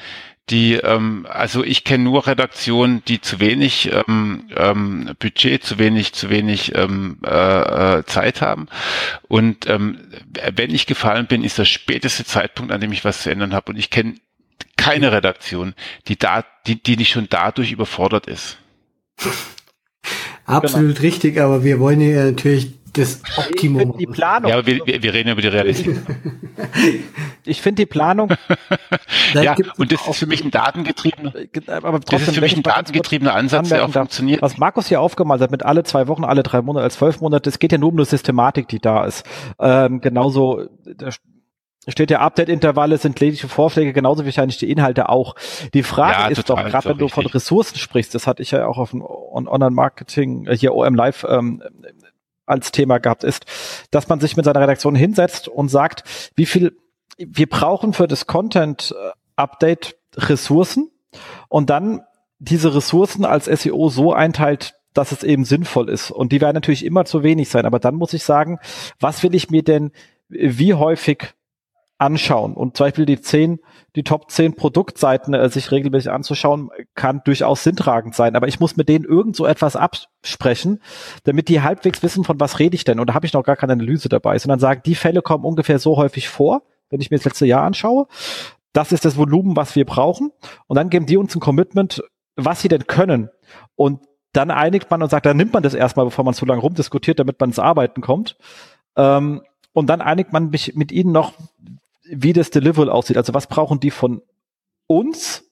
die, 0.49 0.75
ähm, 0.75 1.25
also 1.27 1.63
ich 1.63 1.83
kenne 1.83 2.03
nur 2.03 2.27
Redaktionen, 2.27 3.03
die 3.07 3.19
zu 3.19 3.39
wenig 3.39 3.91
ähm, 3.91 4.47
ähm, 4.55 5.09
Budget, 5.17 5.63
zu 5.63 5.79
wenig, 5.79 6.13
zu 6.13 6.29
wenig 6.29 6.75
ähm, 6.75 7.17
äh, 7.25 7.29
äh, 7.97 8.05
Zeit 8.05 8.41
haben. 8.41 8.67
Und 9.27 9.67
ähm, 9.67 9.99
wenn 10.55 10.69
ich 10.69 10.85
gefallen 10.85 11.25
bin, 11.25 11.43
ist 11.43 11.57
der 11.57 11.65
späteste 11.65 12.25
Zeitpunkt, 12.25 12.71
an 12.71 12.79
dem 12.79 12.91
ich 12.91 13.03
was 13.03 13.23
zu 13.23 13.31
ändern 13.31 13.55
habe. 13.55 13.71
Und 13.71 13.79
ich 13.79 13.89
kenne 13.89 14.15
keine 14.77 15.11
Redaktion, 15.11 15.73
die 16.07 16.17
da, 16.17 16.45
die, 16.67 16.81
die 16.81 16.97
nicht 16.97 17.09
schon 17.09 17.27
dadurch 17.27 17.71
überfordert 17.71 18.27
ist. 18.27 18.57
Absolut 20.45 20.97
genau. 20.97 21.01
richtig, 21.01 21.39
aber 21.39 21.63
wir 21.63 21.79
wollen 21.79 22.01
ja 22.01 22.25
natürlich 22.25 22.73
das 22.95 23.21
Optimum. 23.37 23.97
Die 23.97 24.05
Planung. 24.05 24.49
Ja, 24.49 24.57
aber 24.57 24.65
wir, 24.67 24.85
wir, 24.85 25.03
wir 25.03 25.13
reden 25.13 25.29
über 25.29 25.41
die 25.41 25.47
Realität. 25.47 25.97
ich 27.45 27.61
finde 27.61 27.83
die 27.83 27.85
Planung. 27.85 28.29
ja, 29.33 29.55
und 29.77 29.91
das 29.91 30.07
ist 30.07 30.17
für 30.17 30.27
mich 30.27 30.43
ein 30.43 30.51
datengetriebener, 30.51 31.33
aber 31.67 31.99
trotzdem, 31.99 32.19
das 32.19 32.27
ist 32.29 32.35
für 32.35 32.41
mich 32.41 32.55
ein 32.55 32.63
datengetriebener 32.63 33.33
Ansatz, 33.33 33.69
der 33.69 33.85
auch 33.85 33.91
funktioniert. 33.91 34.41
Was 34.41 34.57
Markus 34.57 34.87
hier 34.87 35.01
aufgemalt 35.01 35.41
hat, 35.41 35.51
mit 35.51 35.63
alle 35.63 35.83
zwei 35.83 36.07
Wochen, 36.07 36.23
alle 36.23 36.43
drei 36.43 36.61
Monate, 36.61 36.83
als 36.83 36.95
zwölf 36.95 37.21
Monate, 37.21 37.49
es 37.49 37.59
geht 37.59 37.71
ja 37.71 37.77
nur 37.77 37.89
um 37.89 37.95
eine 37.95 38.05
Systematik, 38.05 38.67
die 38.67 38.79
da 38.79 39.05
ist. 39.05 39.25
Ähm, 39.59 40.01
genauso, 40.01 40.67
steht 41.87 42.11
ja 42.11 42.19
Update-Intervalle 42.19 42.97
sind 42.97 43.19
ledigliche 43.19 43.47
Vorschläge, 43.47 43.93
genauso 43.93 44.25
wahrscheinlich 44.25 44.57
die 44.57 44.71
Inhalte 44.71 45.09
auch. 45.09 45.35
Die 45.73 45.83
Frage 45.83 46.21
ja, 46.21 46.27
ist 46.27 46.49
doch, 46.49 46.63
gerade 46.63 46.89
wenn 46.89 46.97
du 46.97 47.07
von 47.07 47.25
Ressourcen 47.25 47.77
sprichst, 47.77 48.15
das 48.15 48.27
hatte 48.27 48.41
ich 48.41 48.51
ja 48.51 48.65
auch 48.67 48.77
auf 48.77 48.91
dem 48.91 49.01
Online-Marketing, 49.01 50.47
äh, 50.47 50.57
hier 50.57 50.73
OM 50.73 50.95
Live 50.95 51.25
ähm, 51.29 51.61
als 52.45 52.71
Thema 52.71 52.99
gehabt, 52.99 53.23
ist, 53.23 53.45
dass 53.91 54.07
man 54.07 54.19
sich 54.19 54.35
mit 54.37 54.45
seiner 54.45 54.61
Redaktion 54.61 54.95
hinsetzt 54.95 55.47
und 55.47 55.69
sagt, 55.69 56.03
wie 56.35 56.45
viel 56.45 56.77
wir 57.17 57.47
brauchen 57.47 57.93
für 57.93 58.07
das 58.07 58.27
Content-Update 58.27 59.97
Ressourcen 60.17 60.91
und 61.49 61.69
dann 61.69 62.01
diese 62.39 62.75
Ressourcen 62.75 63.25
als 63.25 63.45
SEO 63.45 63.89
so 63.89 64.13
einteilt, 64.13 64.75
dass 64.93 65.11
es 65.11 65.23
eben 65.23 65.45
sinnvoll 65.45 65.89
ist. 65.89 66.11
Und 66.11 66.31
die 66.31 66.41
werden 66.41 66.55
natürlich 66.55 66.85
immer 66.85 67.05
zu 67.05 67.23
wenig 67.23 67.49
sein. 67.49 67.65
Aber 67.65 67.79
dann 67.79 67.95
muss 67.95 68.13
ich 68.13 68.23
sagen, 68.23 68.59
was 68.99 69.23
will 69.23 69.35
ich 69.35 69.49
mir 69.49 69.63
denn 69.63 69.91
wie 70.27 70.73
häufig 70.73 71.33
anschauen. 71.97 72.53
Und 72.53 72.75
zum 72.75 72.87
Beispiel 72.87 73.05
die 73.05 73.21
zehn, 73.21 73.59
die 73.95 74.03
Top 74.03 74.29
10 74.29 74.55
Produktseiten 74.55 75.33
äh, 75.33 75.49
sich 75.49 75.71
regelmäßig 75.71 76.11
anzuschauen, 76.11 76.69
kann 76.93 77.21
durchaus 77.23 77.63
sinntragend 77.63 78.15
sein. 78.15 78.35
Aber 78.35 78.47
ich 78.47 78.59
muss 78.59 78.75
mit 78.75 78.89
denen 78.89 79.05
irgend 79.05 79.35
so 79.35 79.45
etwas 79.45 79.75
absprechen, 79.75 80.81
damit 81.23 81.47
die 81.47 81.61
halbwegs 81.61 82.03
wissen, 82.03 82.23
von 82.23 82.39
was 82.39 82.59
rede 82.59 82.75
ich 82.75 82.83
denn. 82.83 82.99
Und 82.99 83.09
da 83.09 83.13
habe 83.13 83.25
ich 83.25 83.33
noch 83.33 83.43
gar 83.43 83.55
keine 83.55 83.73
Analyse 83.73 84.09
dabei, 84.09 84.37
sondern 84.37 84.59
sagen, 84.59 84.81
die 84.85 84.95
Fälle 84.95 85.21
kommen 85.21 85.45
ungefähr 85.45 85.79
so 85.79 85.95
häufig 85.95 86.27
vor, 86.27 86.63
wenn 86.89 86.99
ich 86.99 87.11
mir 87.11 87.17
das 87.17 87.25
letzte 87.25 87.45
Jahr 87.45 87.63
anschaue. 87.63 88.07
Das 88.73 88.91
ist 88.91 89.05
das 89.05 89.15
Volumen, 89.15 89.55
was 89.55 89.75
wir 89.77 89.85
brauchen. 89.85 90.31
Und 90.67 90.75
dann 90.75 90.89
geben 90.89 91.05
die 91.05 91.15
uns 91.15 91.33
ein 91.33 91.39
Commitment, 91.39 92.03
was 92.35 92.61
sie 92.61 92.67
denn 92.67 92.87
können. 92.87 93.29
Und 93.75 94.01
dann 94.33 94.51
einigt 94.51 94.91
man 94.91 95.01
und 95.01 95.09
sagt, 95.09 95.25
dann 95.25 95.37
nimmt 95.37 95.53
man 95.53 95.63
das 95.63 95.73
erstmal, 95.73 96.05
bevor 96.05 96.25
man 96.25 96.33
zu 96.33 96.45
lange 96.45 96.59
rumdiskutiert, 96.59 97.19
damit 97.19 97.39
man 97.39 97.51
ins 97.51 97.59
Arbeiten 97.59 98.01
kommt. 98.01 98.35
Ähm, 98.97 99.43
und 99.71 99.89
dann 99.89 100.01
einigt 100.01 100.33
man 100.33 100.49
mich 100.49 100.75
mit 100.75 100.91
ihnen 100.91 101.13
noch, 101.13 101.33
wie 102.09 102.33
das 102.33 102.49
Delivery 102.49 102.89
aussieht. 102.89 103.17
Also 103.17 103.33
was 103.33 103.47
brauchen 103.47 103.79
die 103.79 103.91
von 103.91 104.21
uns, 104.87 105.43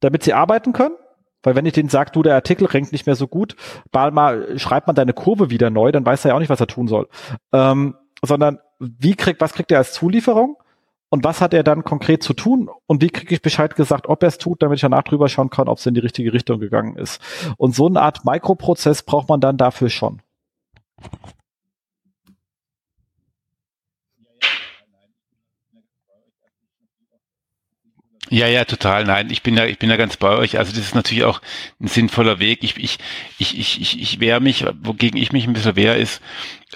damit 0.00 0.22
sie 0.22 0.34
arbeiten 0.34 0.72
können? 0.72 0.96
Weil 1.42 1.54
wenn 1.54 1.66
ich 1.66 1.72
denen 1.72 1.88
sage, 1.88 2.10
du, 2.12 2.22
der 2.22 2.34
Artikel 2.34 2.66
renkt 2.66 2.92
nicht 2.92 3.06
mehr 3.06 3.14
so 3.14 3.28
gut, 3.28 3.54
mal, 3.92 4.10
mal 4.10 4.58
schreibt 4.58 4.86
man 4.86 4.96
deine 4.96 5.12
Kurve 5.12 5.50
wieder 5.50 5.70
neu, 5.70 5.92
dann 5.92 6.04
weiß 6.04 6.24
er 6.24 6.30
ja 6.30 6.34
auch 6.34 6.40
nicht, 6.40 6.50
was 6.50 6.60
er 6.60 6.66
tun 6.66 6.88
soll. 6.88 7.08
Ähm, 7.52 7.94
sondern 8.24 8.58
wie 8.80 9.14
kriegt, 9.14 9.40
was 9.40 9.52
kriegt 9.52 9.70
er 9.70 9.78
als 9.78 9.92
Zulieferung? 9.92 10.56
Und 11.10 11.24
was 11.24 11.40
hat 11.40 11.54
er 11.54 11.62
dann 11.62 11.84
konkret 11.84 12.22
zu 12.22 12.34
tun? 12.34 12.68
Und 12.86 13.00
wie 13.00 13.08
kriege 13.08 13.34
ich 13.34 13.40
Bescheid 13.40 13.74
gesagt, 13.74 14.08
ob 14.08 14.22
er 14.22 14.28
es 14.28 14.36
tut, 14.36 14.62
damit 14.62 14.76
ich 14.76 14.82
danach 14.82 15.04
drüber 15.04 15.28
schauen 15.28 15.48
kann, 15.48 15.68
ob 15.68 15.78
es 15.78 15.86
in 15.86 15.94
die 15.94 16.00
richtige 16.00 16.34
Richtung 16.34 16.60
gegangen 16.60 16.96
ist? 16.96 17.20
Und 17.56 17.74
so 17.74 17.86
eine 17.86 18.02
Art 18.02 18.26
Mikroprozess 18.26 19.02
braucht 19.04 19.28
man 19.28 19.40
dann 19.40 19.56
dafür 19.56 19.88
schon. 19.88 20.20
Ja, 28.30 28.46
ja, 28.46 28.64
total. 28.64 29.04
Nein, 29.04 29.30
ich 29.30 29.42
bin 29.42 29.56
da, 29.56 29.64
ich 29.64 29.78
bin 29.78 29.88
da 29.88 29.96
ganz 29.96 30.16
bei 30.18 30.36
euch. 30.36 30.58
Also 30.58 30.72
das 30.72 30.80
ist 30.80 30.94
natürlich 30.94 31.24
auch 31.24 31.40
ein 31.80 31.88
sinnvoller 31.88 32.38
Weg. 32.38 32.62
Ich, 32.62 32.76
ich, 32.76 32.98
ich, 33.38 33.58
ich, 33.58 33.80
ich, 33.80 34.00
ich 34.00 34.20
wehre 34.20 34.40
mich, 34.40 34.66
wogegen 34.82 35.18
ich 35.18 35.32
mich 35.32 35.46
ein 35.46 35.54
bisschen 35.54 35.76
wehre, 35.76 35.96
ist 35.96 36.20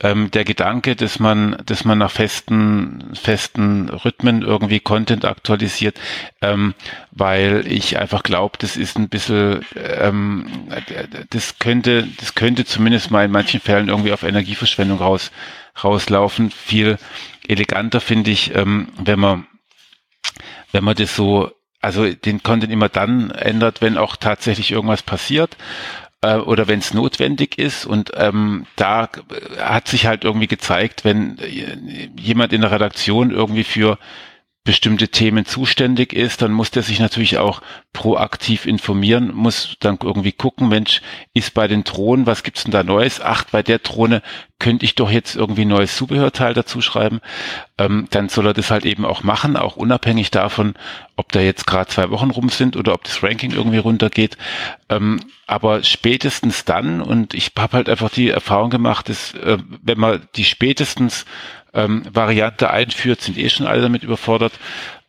ähm, 0.00 0.30
der 0.30 0.44
Gedanke, 0.44 0.96
dass 0.96 1.18
man, 1.18 1.62
dass 1.66 1.84
man 1.84 1.98
nach 1.98 2.10
festen, 2.10 3.04
festen 3.12 3.90
Rhythmen 3.90 4.40
irgendwie 4.40 4.80
Content 4.80 5.26
aktualisiert, 5.26 6.00
ähm, 6.40 6.74
weil 7.10 7.64
ich 7.66 7.98
einfach 7.98 8.22
glaube, 8.22 8.56
das 8.58 8.78
ist 8.78 8.96
ein 8.96 9.10
bisschen, 9.10 9.60
ähm, 9.76 10.46
das 11.28 11.58
könnte, 11.58 12.08
das 12.18 12.34
könnte 12.34 12.64
zumindest 12.64 13.10
mal 13.10 13.26
in 13.26 13.30
manchen 13.30 13.60
Fällen 13.60 13.88
irgendwie 13.88 14.12
auf 14.12 14.22
Energieverschwendung 14.22 14.98
raus, 14.98 15.30
rauslaufen. 15.84 16.50
Viel 16.50 16.96
eleganter 17.46 18.00
finde 18.00 18.30
ich, 18.30 18.54
ähm, 18.54 18.88
wenn 18.96 19.20
man 19.20 19.46
wenn 20.72 20.84
man 20.84 20.96
das 20.96 21.14
so, 21.14 21.50
also 21.80 22.12
den 22.12 22.42
Content 22.42 22.72
immer 22.72 22.88
dann 22.88 23.30
ändert, 23.30 23.80
wenn 23.80 23.98
auch 23.98 24.16
tatsächlich 24.16 24.72
irgendwas 24.72 25.02
passiert 25.02 25.56
äh, 26.22 26.36
oder 26.36 26.68
wenn 26.68 26.78
es 26.78 26.94
notwendig 26.94 27.58
ist. 27.58 27.84
Und 27.84 28.12
ähm, 28.16 28.66
da 28.76 29.08
hat 29.58 29.88
sich 29.88 30.06
halt 30.06 30.24
irgendwie 30.24 30.48
gezeigt, 30.48 31.04
wenn 31.04 31.38
jemand 32.16 32.52
in 32.52 32.62
der 32.62 32.70
Redaktion 32.70 33.30
irgendwie 33.30 33.64
für 33.64 33.98
bestimmte 34.64 35.08
Themen 35.08 35.44
zuständig 35.44 36.12
ist, 36.12 36.40
dann 36.40 36.52
muss 36.52 36.70
der 36.70 36.84
sich 36.84 37.00
natürlich 37.00 37.38
auch 37.38 37.62
proaktiv 37.92 38.64
informieren, 38.64 39.34
muss 39.34 39.76
dann 39.80 39.98
irgendwie 40.00 40.30
gucken, 40.30 40.68
Mensch, 40.68 41.02
ist 41.34 41.52
bei 41.52 41.66
den 41.66 41.82
Drohnen, 41.82 42.26
was 42.26 42.44
gibt's 42.44 42.62
denn 42.62 42.70
da 42.70 42.84
Neues? 42.84 43.20
Ach, 43.20 43.44
bei 43.50 43.64
der 43.64 43.80
Drohne 43.80 44.22
könnte 44.60 44.84
ich 44.84 44.94
doch 44.94 45.10
jetzt 45.10 45.34
irgendwie 45.34 45.64
neues 45.64 45.96
Zubehörteil 45.96 46.54
dazu 46.54 46.80
schreiben. 46.80 47.20
Ähm, 47.76 48.06
dann 48.10 48.28
soll 48.28 48.46
er 48.46 48.54
das 48.54 48.70
halt 48.70 48.84
eben 48.84 49.04
auch 49.04 49.24
machen, 49.24 49.56
auch 49.56 49.74
unabhängig 49.74 50.30
davon, 50.30 50.74
ob 51.16 51.32
da 51.32 51.40
jetzt 51.40 51.66
gerade 51.66 51.90
zwei 51.90 52.10
Wochen 52.10 52.30
rum 52.30 52.48
sind 52.48 52.76
oder 52.76 52.94
ob 52.94 53.02
das 53.02 53.24
Ranking 53.24 53.50
irgendwie 53.50 53.78
runtergeht. 53.78 54.38
Ähm, 54.88 55.18
aber 55.48 55.82
spätestens 55.82 56.64
dann, 56.64 57.02
und 57.02 57.34
ich 57.34 57.50
habe 57.58 57.76
halt 57.76 57.88
einfach 57.88 58.10
die 58.10 58.28
Erfahrung 58.28 58.70
gemacht, 58.70 59.08
dass 59.08 59.34
äh, 59.34 59.58
wenn 59.82 59.98
man 59.98 60.28
die 60.36 60.44
spätestens 60.44 61.26
ähm, 61.74 62.02
Variante 62.12 62.70
einführt, 62.70 63.20
sind 63.20 63.38
eh 63.38 63.48
schon 63.48 63.66
alle 63.66 63.82
damit 63.82 64.02
überfordert. 64.02 64.52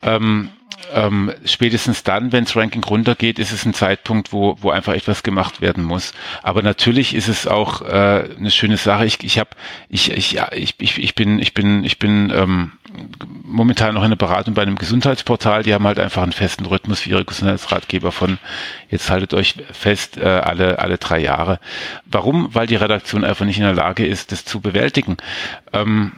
Ähm, 0.01 0.49
ähm, 0.91 1.31
spätestens 1.45 2.03
dann, 2.03 2.31
wenn 2.31 2.45
das 2.45 2.55
Ranking 2.55 2.83
runtergeht, 2.83 3.39
ist 3.39 3.51
es 3.51 3.65
ein 3.65 3.73
Zeitpunkt, 3.73 4.33
wo, 4.33 4.57
wo 4.61 4.71
einfach 4.71 4.93
etwas 4.93 5.23
gemacht 5.23 5.61
werden 5.61 5.83
muss. 5.83 6.13
Aber 6.41 6.61
natürlich 6.61 7.15
ist 7.15 7.27
es 7.27 7.47
auch 7.47 7.81
äh, 7.81 8.29
eine 8.37 8.51
schöne 8.51 8.77
Sache. 8.77 9.05
Ich, 9.05 9.23
ich 9.23 9.39
habe, 9.39 9.51
ich, 9.89 10.11
ich, 10.11 10.33
ja, 10.33 10.51
ich, 10.51 10.75
ich, 10.79 11.01
ich 11.01 11.15
bin, 11.15 11.39
ich 11.39 11.53
bin, 11.53 11.83
ich 11.83 11.99
bin 11.99 12.31
ähm, 12.35 12.73
momentan 13.43 13.95
noch 13.95 14.03
in 14.03 14.09
der 14.09 14.17
Beratung 14.17 14.53
bei 14.53 14.61
einem 14.61 14.77
Gesundheitsportal. 14.77 15.63
Die 15.63 15.73
haben 15.73 15.87
halt 15.87 15.99
einfach 15.99 16.23
einen 16.23 16.33
festen 16.33 16.65
Rhythmus 16.65 17.05
wie 17.05 17.11
ihre 17.11 17.25
Gesundheitsratgeber 17.25 18.11
von 18.11 18.37
jetzt 18.89 19.09
haltet 19.09 19.33
euch 19.33 19.55
fest 19.71 20.17
äh, 20.17 20.25
alle 20.25 20.79
alle 20.79 20.97
drei 20.97 21.19
Jahre. 21.19 21.59
Warum? 22.05 22.53
Weil 22.53 22.67
die 22.67 22.75
Redaktion 22.75 23.23
einfach 23.23 23.45
nicht 23.45 23.57
in 23.57 23.63
der 23.63 23.73
Lage 23.73 24.05
ist, 24.05 24.31
das 24.31 24.45
zu 24.45 24.59
bewältigen. 24.59 25.17
Ähm, 25.71 26.13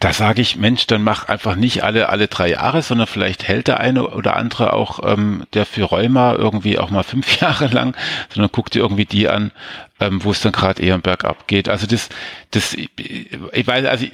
da 0.00 0.12
sage 0.12 0.42
ich, 0.42 0.56
Mensch, 0.56 0.86
dann 0.86 1.02
mach 1.02 1.28
einfach 1.28 1.54
nicht 1.56 1.84
alle 1.84 2.08
alle 2.08 2.28
drei 2.28 2.50
Jahre, 2.50 2.82
sondern 2.82 3.06
vielleicht 3.06 3.46
hält 3.46 3.68
der 3.68 3.80
eine 3.80 4.08
oder 4.08 4.36
andere 4.36 4.72
auch, 4.72 5.00
ähm, 5.04 5.44
der 5.54 5.66
für 5.66 5.84
Rheuma 5.84 6.34
irgendwie 6.34 6.78
auch 6.78 6.90
mal 6.90 7.02
fünf 7.02 7.40
Jahre 7.40 7.66
lang, 7.68 7.96
sondern 8.32 8.50
guck 8.52 8.70
dir 8.70 8.80
irgendwie 8.80 9.04
die 9.04 9.28
an, 9.28 9.52
ähm, 10.00 10.22
wo 10.24 10.30
es 10.30 10.40
dann 10.40 10.52
gerade 10.52 10.82
eher 10.82 10.98
bergab 10.98 11.46
geht. 11.46 11.68
Also 11.68 11.86
das, 11.86 12.08
das, 12.50 12.74
ich 12.74 13.66
weiß, 13.66 13.86
also 13.86 14.06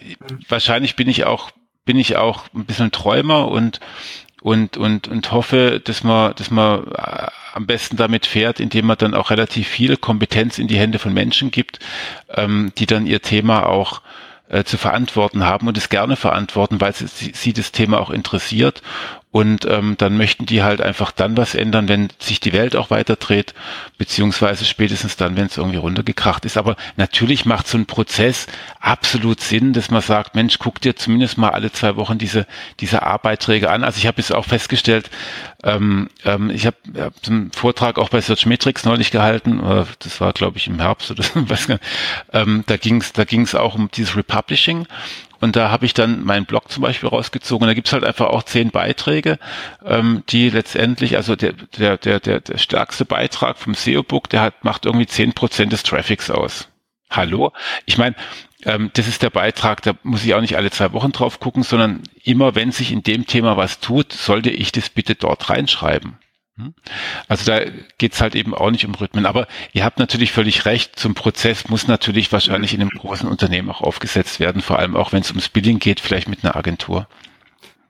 wahrscheinlich 0.48 0.96
bin 0.96 1.08
ich 1.08 1.24
auch, 1.24 1.50
bin 1.84 1.98
ich 1.98 2.16
auch 2.16 2.44
ein 2.54 2.64
bisschen 2.64 2.92
Träumer 2.92 3.48
und 3.48 3.80
und 4.42 4.76
und 4.76 5.06
und 5.06 5.30
hoffe, 5.30 5.80
dass 5.82 6.02
man, 6.02 6.34
dass 6.34 6.50
man 6.50 6.86
äh, 6.92 7.26
am 7.54 7.66
besten 7.66 7.96
damit 7.96 8.26
fährt, 8.26 8.60
indem 8.60 8.86
man 8.86 8.98
dann 8.98 9.14
auch 9.14 9.30
relativ 9.30 9.68
viel 9.68 9.96
Kompetenz 9.96 10.58
in 10.58 10.68
die 10.68 10.78
Hände 10.78 10.98
von 10.98 11.12
Menschen 11.14 11.50
gibt, 11.50 11.78
ähm, 12.28 12.72
die 12.76 12.86
dann 12.86 13.06
ihr 13.06 13.22
Thema 13.22 13.66
auch 13.66 14.02
äh, 14.52 14.64
zu 14.64 14.78
verantworten 14.78 15.44
haben 15.44 15.66
und 15.66 15.76
es 15.76 15.88
gerne 15.88 16.14
verantworten, 16.14 16.80
weil 16.80 16.94
sie, 16.94 17.32
sie 17.34 17.52
das 17.52 17.72
Thema 17.72 18.00
auch 18.00 18.10
interessiert 18.10 18.82
und 19.32 19.64
ähm, 19.64 19.96
dann 19.96 20.18
möchten 20.18 20.44
die 20.44 20.62
halt 20.62 20.82
einfach 20.82 21.10
dann 21.10 21.38
was 21.38 21.54
ändern, 21.54 21.88
wenn 21.88 22.10
sich 22.18 22.38
die 22.38 22.52
Welt 22.52 22.76
auch 22.76 22.90
weiter 22.90 23.16
dreht, 23.16 23.54
beziehungsweise 23.96 24.66
spätestens 24.66 25.16
dann, 25.16 25.36
wenn 25.36 25.46
es 25.46 25.56
irgendwie 25.56 25.78
runtergekracht 25.78 26.44
ist. 26.44 26.58
Aber 26.58 26.76
natürlich 26.96 27.46
macht 27.46 27.66
so 27.66 27.78
ein 27.78 27.86
Prozess 27.86 28.46
absolut 28.78 29.40
Sinn, 29.40 29.72
dass 29.72 29.90
man 29.90 30.02
sagt, 30.02 30.34
Mensch, 30.34 30.58
guck 30.58 30.82
dir 30.82 30.96
zumindest 30.96 31.38
mal 31.38 31.48
alle 31.48 31.72
zwei 31.72 31.96
Wochen 31.96 32.18
diese, 32.18 32.46
diese 32.80 33.04
Arbeitsträge 33.04 33.70
an. 33.70 33.84
Also 33.84 33.96
ich 33.96 34.06
habe 34.06 34.20
es 34.20 34.30
auch 34.30 34.44
festgestellt, 34.44 35.08
ähm, 35.64 36.10
ähm, 36.26 36.50
ich 36.50 36.66
habe 36.66 36.76
hab 36.98 37.14
einen 37.26 37.52
Vortrag 37.52 37.98
auch 37.98 38.10
bei 38.10 38.20
Searchmetrics 38.20 38.84
neulich 38.84 39.10
gehalten, 39.10 39.60
äh, 39.64 39.86
das 40.00 40.20
war 40.20 40.34
glaube 40.34 40.58
ich 40.58 40.66
im 40.66 40.78
Herbst 40.78 41.10
oder 41.10 41.24
was, 41.34 41.68
ähm, 42.34 42.64
da 42.66 42.76
ging 42.76 43.00
es 43.00 43.12
da 43.14 43.24
ging's 43.24 43.54
auch 43.54 43.76
um 43.76 43.88
dieses 43.94 44.14
Republishing 44.16 44.86
und 45.42 45.56
da 45.56 45.72
habe 45.72 45.84
ich 45.86 45.92
dann 45.92 46.22
meinen 46.22 46.46
Blog 46.46 46.70
zum 46.70 46.84
Beispiel 46.84 47.08
rausgezogen. 47.08 47.64
Und 47.64 47.68
da 47.68 47.74
gibt's 47.74 47.92
halt 47.92 48.04
einfach 48.04 48.26
auch 48.26 48.44
zehn 48.44 48.70
Beiträge, 48.70 49.40
ähm, 49.84 50.22
die 50.28 50.50
letztendlich, 50.50 51.16
also 51.16 51.34
der, 51.34 51.54
der, 51.76 51.98
der, 51.98 52.20
der, 52.20 52.40
der 52.40 52.58
stärkste 52.58 53.04
Beitrag 53.04 53.58
vom 53.58 53.74
SEO-Book, 53.74 54.28
der 54.30 54.40
hat, 54.40 54.62
macht 54.62 54.86
irgendwie 54.86 55.08
zehn 55.08 55.32
Prozent 55.32 55.72
des 55.72 55.82
Traffics 55.82 56.30
aus. 56.30 56.68
Hallo? 57.10 57.52
Ich 57.86 57.98
meine, 57.98 58.14
ähm, 58.64 58.92
das 58.94 59.08
ist 59.08 59.24
der 59.24 59.30
Beitrag, 59.30 59.82
da 59.82 59.94
muss 60.04 60.24
ich 60.24 60.32
auch 60.34 60.40
nicht 60.40 60.56
alle 60.56 60.70
zwei 60.70 60.92
Wochen 60.92 61.10
drauf 61.10 61.40
gucken, 61.40 61.64
sondern 61.64 62.04
immer 62.22 62.54
wenn 62.54 62.70
sich 62.70 62.92
in 62.92 63.02
dem 63.02 63.26
Thema 63.26 63.56
was 63.56 63.80
tut, 63.80 64.12
sollte 64.12 64.50
ich 64.50 64.70
das 64.70 64.90
bitte 64.90 65.16
dort 65.16 65.50
reinschreiben. 65.50 66.18
Hm? 66.56 66.74
Also 67.28 67.44
da 67.44 67.60
geht's 67.98 68.20
halt 68.20 68.34
eben 68.34 68.54
auch 68.54 68.70
nicht 68.70 68.84
um 68.84 68.94
Rhythmen. 68.94 69.26
Aber 69.26 69.46
ihr 69.72 69.84
habt 69.84 69.98
natürlich 69.98 70.32
völlig 70.32 70.64
recht, 70.66 70.98
zum 70.98 71.14
Prozess 71.14 71.68
muss 71.68 71.88
natürlich 71.88 72.30
wahrscheinlich 72.32 72.74
in 72.74 72.80
einem 72.80 72.90
großen 72.90 73.28
Unternehmen 73.28 73.70
auch 73.70 73.80
aufgesetzt 73.80 74.40
werden, 74.40 74.62
vor 74.62 74.78
allem 74.78 74.96
auch 74.96 75.12
wenn 75.12 75.22
es 75.22 75.30
ums 75.30 75.48
Billing 75.48 75.78
geht, 75.78 76.00
vielleicht 76.00 76.28
mit 76.28 76.44
einer 76.44 76.56
Agentur. 76.56 77.08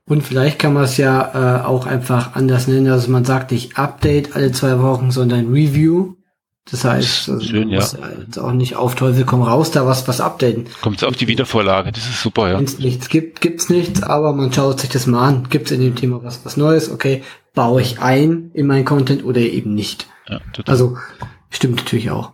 Und 0.04 0.22
vielleicht 0.22 0.58
kann 0.58 0.74
man 0.74 0.84
es 0.84 0.96
ja 0.96 1.60
äh, 1.60 1.64
auch 1.64 1.86
einfach 1.86 2.34
anders 2.34 2.66
nennen, 2.66 2.88
also 2.88 3.10
man 3.10 3.24
sagt 3.24 3.52
nicht 3.52 3.78
Update 3.78 4.34
alle 4.34 4.50
zwei 4.52 4.80
Wochen, 4.80 5.10
sondern 5.10 5.52
Review. 5.52 6.14
Das 6.70 6.84
heißt, 6.84 7.28
also 7.28 7.44
Schön, 7.44 7.70
ja. 7.70 7.80
jetzt 7.80 8.38
auch 8.38 8.52
nicht 8.52 8.76
auf 8.76 8.94
Teufel 8.94 9.24
komm 9.24 9.42
raus, 9.42 9.72
da 9.72 9.84
was 9.84 10.06
was 10.06 10.20
updaten. 10.20 10.66
Kommt 10.80 11.02
auf 11.04 11.16
die 11.16 11.26
Wiedervorlage, 11.26 11.90
das 11.90 12.08
ist 12.08 12.22
super, 12.22 12.50
ja. 12.50 12.58
Wenn 12.58 12.64
es 12.64 12.78
nichts 12.78 13.08
gibt, 13.08 13.40
gibt's 13.40 13.68
nichts, 13.68 14.02
aber 14.02 14.32
man 14.32 14.52
schaut 14.52 14.80
sich 14.80 14.90
das 14.90 15.06
mal 15.06 15.26
an. 15.26 15.48
Gibt's 15.48 15.72
in 15.72 15.80
dem 15.80 15.96
Thema 15.96 16.22
was 16.22 16.44
was 16.44 16.56
Neues? 16.56 16.90
Okay, 16.90 17.24
baue 17.52 17.82
ich 17.82 18.00
ein 18.00 18.52
in 18.54 18.66
meinen 18.66 18.84
Content 18.84 19.24
oder 19.24 19.40
eben 19.40 19.74
nicht. 19.74 20.06
Ja, 20.28 20.40
also 20.66 20.96
stimmt 21.50 21.76
natürlich 21.76 22.10
auch. 22.10 22.32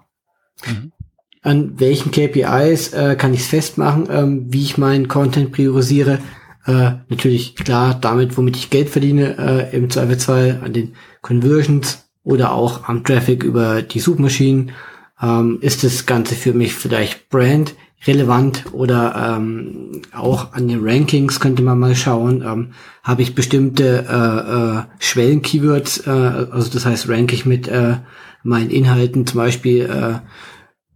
Mhm. 0.66 0.92
An 1.40 1.80
welchen 1.80 2.10
KPIs 2.10 2.92
äh, 2.92 3.16
kann 3.16 3.32
ich 3.32 3.40
es 3.40 3.46
festmachen, 3.46 4.08
ähm, 4.10 4.46
wie 4.48 4.62
ich 4.62 4.76
meinen 4.76 5.08
Content 5.08 5.52
priorisiere? 5.52 6.18
Äh, 6.66 6.96
natürlich 7.08 7.56
klar 7.56 7.96
damit, 7.98 8.36
womit 8.36 8.56
ich 8.56 8.68
Geld 8.68 8.90
verdiene, 8.90 9.38
äh, 9.38 9.74
im 9.74 9.88
Zweifelsfall 9.88 10.60
an 10.62 10.74
den 10.74 10.94
Conversions 11.22 12.07
oder 12.28 12.52
auch 12.52 12.88
am 12.88 13.04
Traffic 13.04 13.42
über 13.42 13.80
die 13.80 14.00
Suchmaschinen. 14.00 14.72
Ähm, 15.20 15.58
ist 15.62 15.82
das 15.82 16.04
Ganze 16.04 16.34
für 16.34 16.52
mich 16.52 16.74
vielleicht 16.74 17.30
Brand 17.30 17.74
relevant 18.06 18.66
oder 18.72 19.36
ähm, 19.36 20.02
auch 20.14 20.52
an 20.52 20.68
den 20.68 20.80
Rankings 20.86 21.40
könnte 21.40 21.62
man 21.62 21.78
mal 21.78 21.96
schauen. 21.96 22.42
Ähm, 22.46 22.72
Habe 23.02 23.22
ich 23.22 23.34
bestimmte 23.34 24.04
äh, 24.08 24.78
äh, 24.78 24.82
Schwellen-Keywords, 25.00 26.06
äh, 26.06 26.10
also 26.10 26.70
das 26.70 26.84
heißt, 26.84 27.08
rank 27.08 27.32
ich 27.32 27.46
mit 27.46 27.66
äh, 27.66 27.96
meinen 28.44 28.70
Inhalten 28.70 29.26
zum 29.26 29.38
Beispiel 29.38 29.86
äh, 29.86 30.18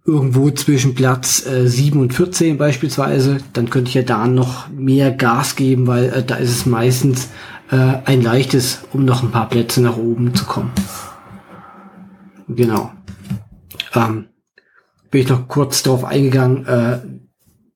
irgendwo 0.05 0.51
zwischen 0.51 0.95
Platz 0.95 1.47
äh, 1.47 1.67
7 1.67 1.99
und 1.99 2.13
14 2.13 2.59
beispielsweise, 2.59 3.39
dann 3.55 3.71
könnte 3.71 3.89
ich 3.89 3.95
ja 3.95 4.03
da 4.03 4.27
noch 4.27 4.69
mehr 4.69 5.11
Gas 5.11 5.57
geben, 5.57 5.87
weil 5.87 6.11
äh, 6.11 6.23
da 6.23 6.37
ist 6.37 6.51
es 6.51 6.67
meistens 6.67 7.31
äh, 7.71 7.77
ein 8.05 8.21
leichtes, 8.21 8.85
um 8.93 9.05
noch 9.05 9.23
ein 9.23 9.31
paar 9.31 9.49
Plätze 9.49 9.81
nach 9.81 9.97
oben 9.97 10.35
zu 10.35 10.45
kommen. 10.45 10.71
Genau. 12.57 12.93
Ähm, 13.95 14.29
bin 15.11 15.21
ich 15.23 15.29
noch 15.29 15.49
kurz 15.49 15.83
darauf 15.83 16.05
eingegangen, 16.05 16.67
äh, 16.67 17.01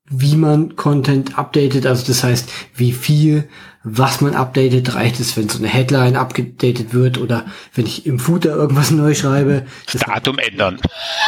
wie 0.08 0.36
man 0.36 0.76
Content 0.76 1.36
updatet, 1.36 1.84
also 1.86 2.06
das 2.06 2.22
heißt, 2.22 2.50
wie 2.74 2.92
viel, 2.92 3.48
was 3.82 4.20
man 4.20 4.34
updatet, 4.34 4.94
reicht 4.94 5.18
es, 5.18 5.36
wenn 5.36 5.48
so 5.48 5.58
eine 5.58 5.68
Headline 5.68 6.16
updatet 6.16 6.94
wird 6.94 7.18
oder 7.18 7.46
wenn 7.74 7.86
ich 7.86 8.06
im 8.06 8.18
Footer 8.18 8.50
irgendwas 8.54 8.90
neu 8.90 9.14
schreibe. 9.14 9.66
Das 9.92 10.02
Datum 10.02 10.38
ändern. 10.38 10.80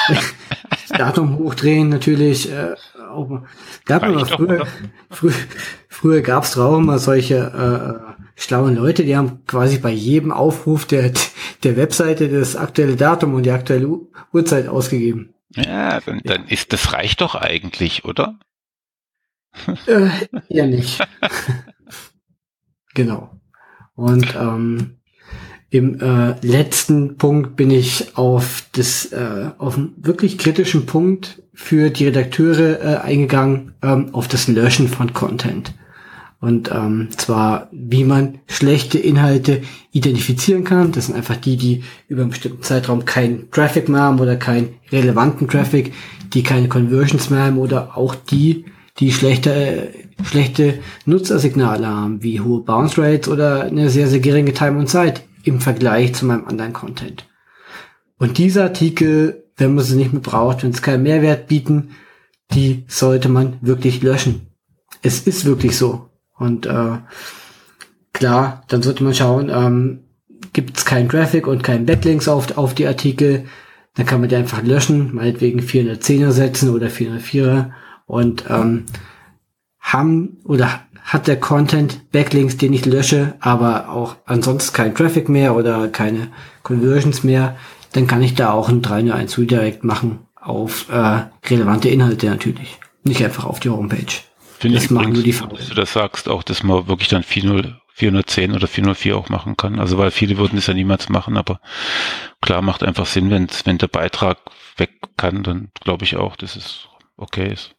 Datum 0.91 1.39
hochdrehen 1.39 1.89
natürlich. 1.89 2.51
Äh, 2.51 2.75
auch, 3.11 3.43
gab 3.85 4.03
immer 4.05 4.27
früher, 4.27 4.67
früher, 5.11 5.35
früher 5.89 6.21
gab 6.23 6.45
es 6.45 6.57
auch 6.57 6.79
immer 6.79 6.99
solche 6.99 7.37
äh, 7.37 8.41
schlauen 8.41 8.77
Leute, 8.77 9.05
die 9.05 9.17
haben 9.17 9.45
quasi 9.47 9.79
bei 9.79 9.91
jedem 9.91 10.33
Aufruf 10.33 10.87
der, 10.87 11.13
der 11.65 11.77
Webseite 11.77 12.29
das 12.29 12.57
aktuelle 12.57 12.97
Datum 12.97 13.35
und 13.35 13.45
die 13.45 13.51
aktuelle 13.51 13.89
Uhrzeit 14.33 14.69
ausgegeben. 14.69 15.35
Ja, 15.55 16.01
dann, 16.01 16.21
dann 16.25 16.47
ist 16.47 16.73
das 16.73 16.93
reicht 16.93 17.21
doch 17.21 17.35
eigentlich, 17.35 18.05
oder? 18.05 18.39
Äh, 19.87 20.11
ja 20.49 20.67
nicht. 20.67 21.01
genau. 22.95 23.41
Und 23.95 24.35
ähm, 24.37 24.98
im 25.71 26.01
äh, 26.01 26.35
letzten 26.41 27.19
Punkt 27.19 27.57
bin 27.57 27.71
ich 27.71 28.17
auf 28.17 28.65
das 28.73 29.13
äh, 29.13 29.51
auf 29.59 29.77
einen 29.77 29.95
wirklich 29.99 30.39
kritischen 30.39 30.87
Punkt 30.87 31.43
für 31.53 31.91
die 31.91 32.07
Redakteure 32.07 32.81
äh, 32.81 32.97
eingegangen, 32.99 33.73
ähm, 33.83 34.15
auf 34.15 34.29
das 34.29 34.49
Löschen 34.49 34.89
von 34.89 35.13
Content. 35.13 35.75
Und 36.41 36.71
ähm, 36.73 37.09
zwar, 37.17 37.69
wie 37.73 38.05
man 38.05 38.39
schlechte 38.47 38.99
Inhalte 38.99 39.63
identifizieren 39.91 40.63
kann. 40.63 40.93
Das 40.93 41.07
sind 41.07 41.17
einfach 41.17 41.37
die, 41.37 41.57
die 41.57 41.83
über 42.07 42.23
einen 42.23 42.31
bestimmten 42.31 42.63
Zeitraum 42.63 43.05
keinen 43.05 43.51
Traffic 43.51 43.89
mehr 43.89 44.03
haben 44.03 44.21
oder 44.21 44.37
keinen 44.37 44.77
relevanten 44.93 45.49
Traffic, 45.49 45.93
die 46.33 46.45
keine 46.45 46.69
Conversions 46.69 47.29
mehr 47.29 47.47
haben 47.47 47.59
oder 47.59 47.99
auch 47.99 48.15
die, 48.15 48.67
die 49.01 49.13
schlechte, 49.13 49.53
äh, 49.53 49.89
schlechte 50.25 50.79
Nutzersignale 51.05 51.87
haben, 51.87 52.23
wie 52.23 52.41
hohe 52.41 52.61
Bounce 52.61 53.03
Rates 53.03 53.29
oder 53.29 53.65
eine 53.65 53.91
sehr, 53.91 54.07
sehr 54.07 54.21
geringe 54.21 54.55
Time 54.55 54.79
und 54.79 54.89
Zeit 54.89 55.23
im 55.49 55.61
Vergleich 55.61 56.15
zu 56.15 56.27
meinem 56.27 56.47
anderen 56.47 56.73
Content. 56.73 57.27
Und 58.19 58.39
diese 58.39 58.63
Artikel, 58.63 59.45
wenn 59.57 59.75
man 59.75 59.85
sie 59.85 59.97
nicht 59.97 60.13
mehr 60.13 60.23
braucht, 60.23 60.63
wenn 60.63 60.71
es 60.71 60.83
keinen 60.83 61.03
Mehrwert 61.03 61.49
bieten, 61.49 61.91
die 62.53 62.85
sollte 62.89 63.29
man 63.29 63.59
wirklich 63.61 64.03
löschen. 64.03 64.49
Es 65.03 65.21
ist 65.21 65.45
wirklich 65.45 65.77
so. 65.77 66.09
Und 66.37 66.67
äh, 66.67 66.99
klar, 68.13 68.65
dann 68.69 68.83
sollte 68.83 69.05
man 69.05 69.15
schauen, 69.15 69.51
ähm, 69.51 70.05
gibt 70.53 70.79
es 70.79 70.85
keinen 70.85 71.09
Traffic 71.09 71.47
und 71.47 71.63
keinen 71.63 71.87
Backlinks 71.87 72.29
auf, 72.29 72.57
auf 72.57 72.75
die 72.75 72.87
Artikel, 72.87 73.45
dann 73.95 74.07
kann 74.07 74.21
man 74.21 74.29
die 74.29 74.37
einfach 74.37 74.63
löschen, 74.63 75.15
meinetwegen 75.15 75.61
410er 75.61 76.31
setzen 76.31 76.71
oder 76.71 76.87
404er 76.87 77.71
und 78.07 78.45
ähm, 78.49 78.85
haben 79.81 80.39
oder 80.45 80.81
hat 81.09 81.27
der 81.27 81.41
Content 81.41 82.13
Backlinks, 82.13 82.59
den 82.59 82.75
ich 82.75 82.85
lösche, 82.85 83.35
aber 83.41 83.89
auch 83.89 84.17
ansonsten 84.27 84.75
kein 84.75 84.95
Traffic 84.95 85.31
mehr 85.31 85.57
oder 85.57 85.89
keine 85.89 86.29
Conversions 86.63 87.25
mehr, 87.25 87.57
dann 87.93 88.07
kann 88.07 88.23
ich 88.23 88.35
da 88.35 88.53
auch 88.53 88.69
ein 88.69 88.83
301 88.83 89.39
Redirect 89.39 89.85
machen 89.85 90.19
auf 90.35 90.89
äh, 90.91 91.23
relevante 91.47 91.89
Inhalte 91.89 92.27
natürlich, 92.27 92.79
nicht 93.05 93.25
einfach 93.25 93.47
auf 93.47 93.59
die 93.59 93.71
Homepage. 93.71 94.05
Finde 94.59 94.77
ich 94.77 94.91
machen 94.91 95.15
übrigens, 95.15 95.41
nur 95.41 95.49
die 95.49 95.57
dass 95.57 95.69
du 95.69 95.75
das 95.75 95.93
sagst, 95.95 96.29
auch, 96.29 96.43
dass 96.43 96.63
man 96.63 96.89
wirklich 96.89 97.09
dann 97.09 97.23
40, 97.23 97.75
410 97.95 98.53
oder 98.53 98.67
404 98.67 99.17
auch 99.17 99.31
machen 99.31 99.57
kann. 99.57 99.79
Also 99.79 99.97
weil 99.97 100.11
viele 100.11 100.37
würden 100.37 100.59
es 100.59 100.67
ja 100.67 100.75
niemals 100.75 101.09
machen, 101.09 101.39
aber 101.39 101.61
klar 102.43 102.61
macht 102.61 102.83
einfach 102.83 103.07
Sinn, 103.07 103.31
wenn, 103.31 103.49
wenn 103.65 103.79
der 103.79 103.89
Beitrag 103.89 104.39
weg 104.77 104.91
kann, 105.17 105.43
dann 105.43 105.71
glaube 105.81 106.05
ich 106.05 106.17
auch, 106.17 106.37
dass 106.37 106.55
es 106.55 106.89
okay 107.17 107.51
ist. 107.51 107.75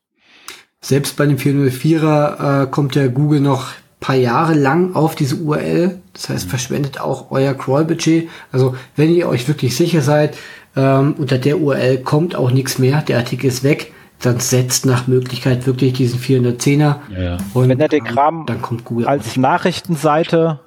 Selbst 0.81 1.17
bei 1.17 1.25
dem 1.25 1.37
404er 1.37 2.63
äh, 2.63 2.67
kommt 2.67 2.95
ja 2.95 3.07
Google 3.07 3.41
noch 3.41 3.71
paar 3.99 4.15
Jahre 4.15 4.53
lang 4.53 4.95
auf 4.95 5.15
diese 5.15 5.35
URL. 5.35 5.99
Das 6.13 6.29
heißt, 6.29 6.45
mhm. 6.45 6.49
verschwendet 6.49 7.01
auch 7.01 7.31
euer 7.31 7.53
Crawl-Budget. 7.53 8.29
Also 8.51 8.75
wenn 8.95 9.09
ihr 9.09 9.27
euch 9.27 9.47
wirklich 9.47 9.75
sicher 9.75 10.01
seid, 10.01 10.37
ähm, 10.75 11.15
unter 11.17 11.37
der 11.37 11.59
URL 11.59 11.99
kommt 11.99 12.35
auch 12.35 12.51
nichts 12.51 12.79
mehr, 12.79 13.01
der 13.01 13.17
Artikel 13.17 13.47
ist 13.47 13.63
weg, 13.63 13.93
dann 14.21 14.39
setzt 14.39 14.85
nach 14.85 15.07
Möglichkeit 15.07 15.65
wirklich 15.65 15.93
diesen 15.93 16.19
410er. 16.19 16.95
Ja. 17.17 17.37
Und 17.53 17.69
wenn 17.69 17.79
ihr 17.79 17.87
den 17.87 18.03
Kram 18.03 18.45
dann 18.45 18.61
kommt 18.61 18.85
Google 18.85 19.07
als 19.07 19.37
Nachrichtenseite 19.37 20.59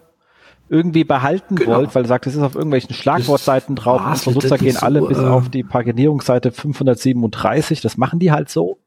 irgendwie 0.68 1.04
behalten 1.04 1.56
genau. 1.56 1.76
wollt, 1.76 1.94
weil 1.94 2.04
ihr 2.04 2.08
sagt, 2.08 2.26
es 2.26 2.34
ist 2.34 2.40
auf 2.40 2.54
irgendwelchen 2.54 2.94
Schlagwortseiten 2.94 3.76
drauf, 3.76 4.00
unsere 4.06 4.32
Nutzer 4.32 4.56
gehen 4.56 4.72
so, 4.72 4.80
alle 4.80 5.02
bis 5.02 5.18
äh, 5.18 5.20
auf 5.20 5.50
die 5.50 5.62
Paginierungsseite 5.62 6.50
537, 6.50 7.82
das 7.82 7.98
machen 7.98 8.18
die 8.18 8.32
halt 8.32 8.48
so. 8.48 8.78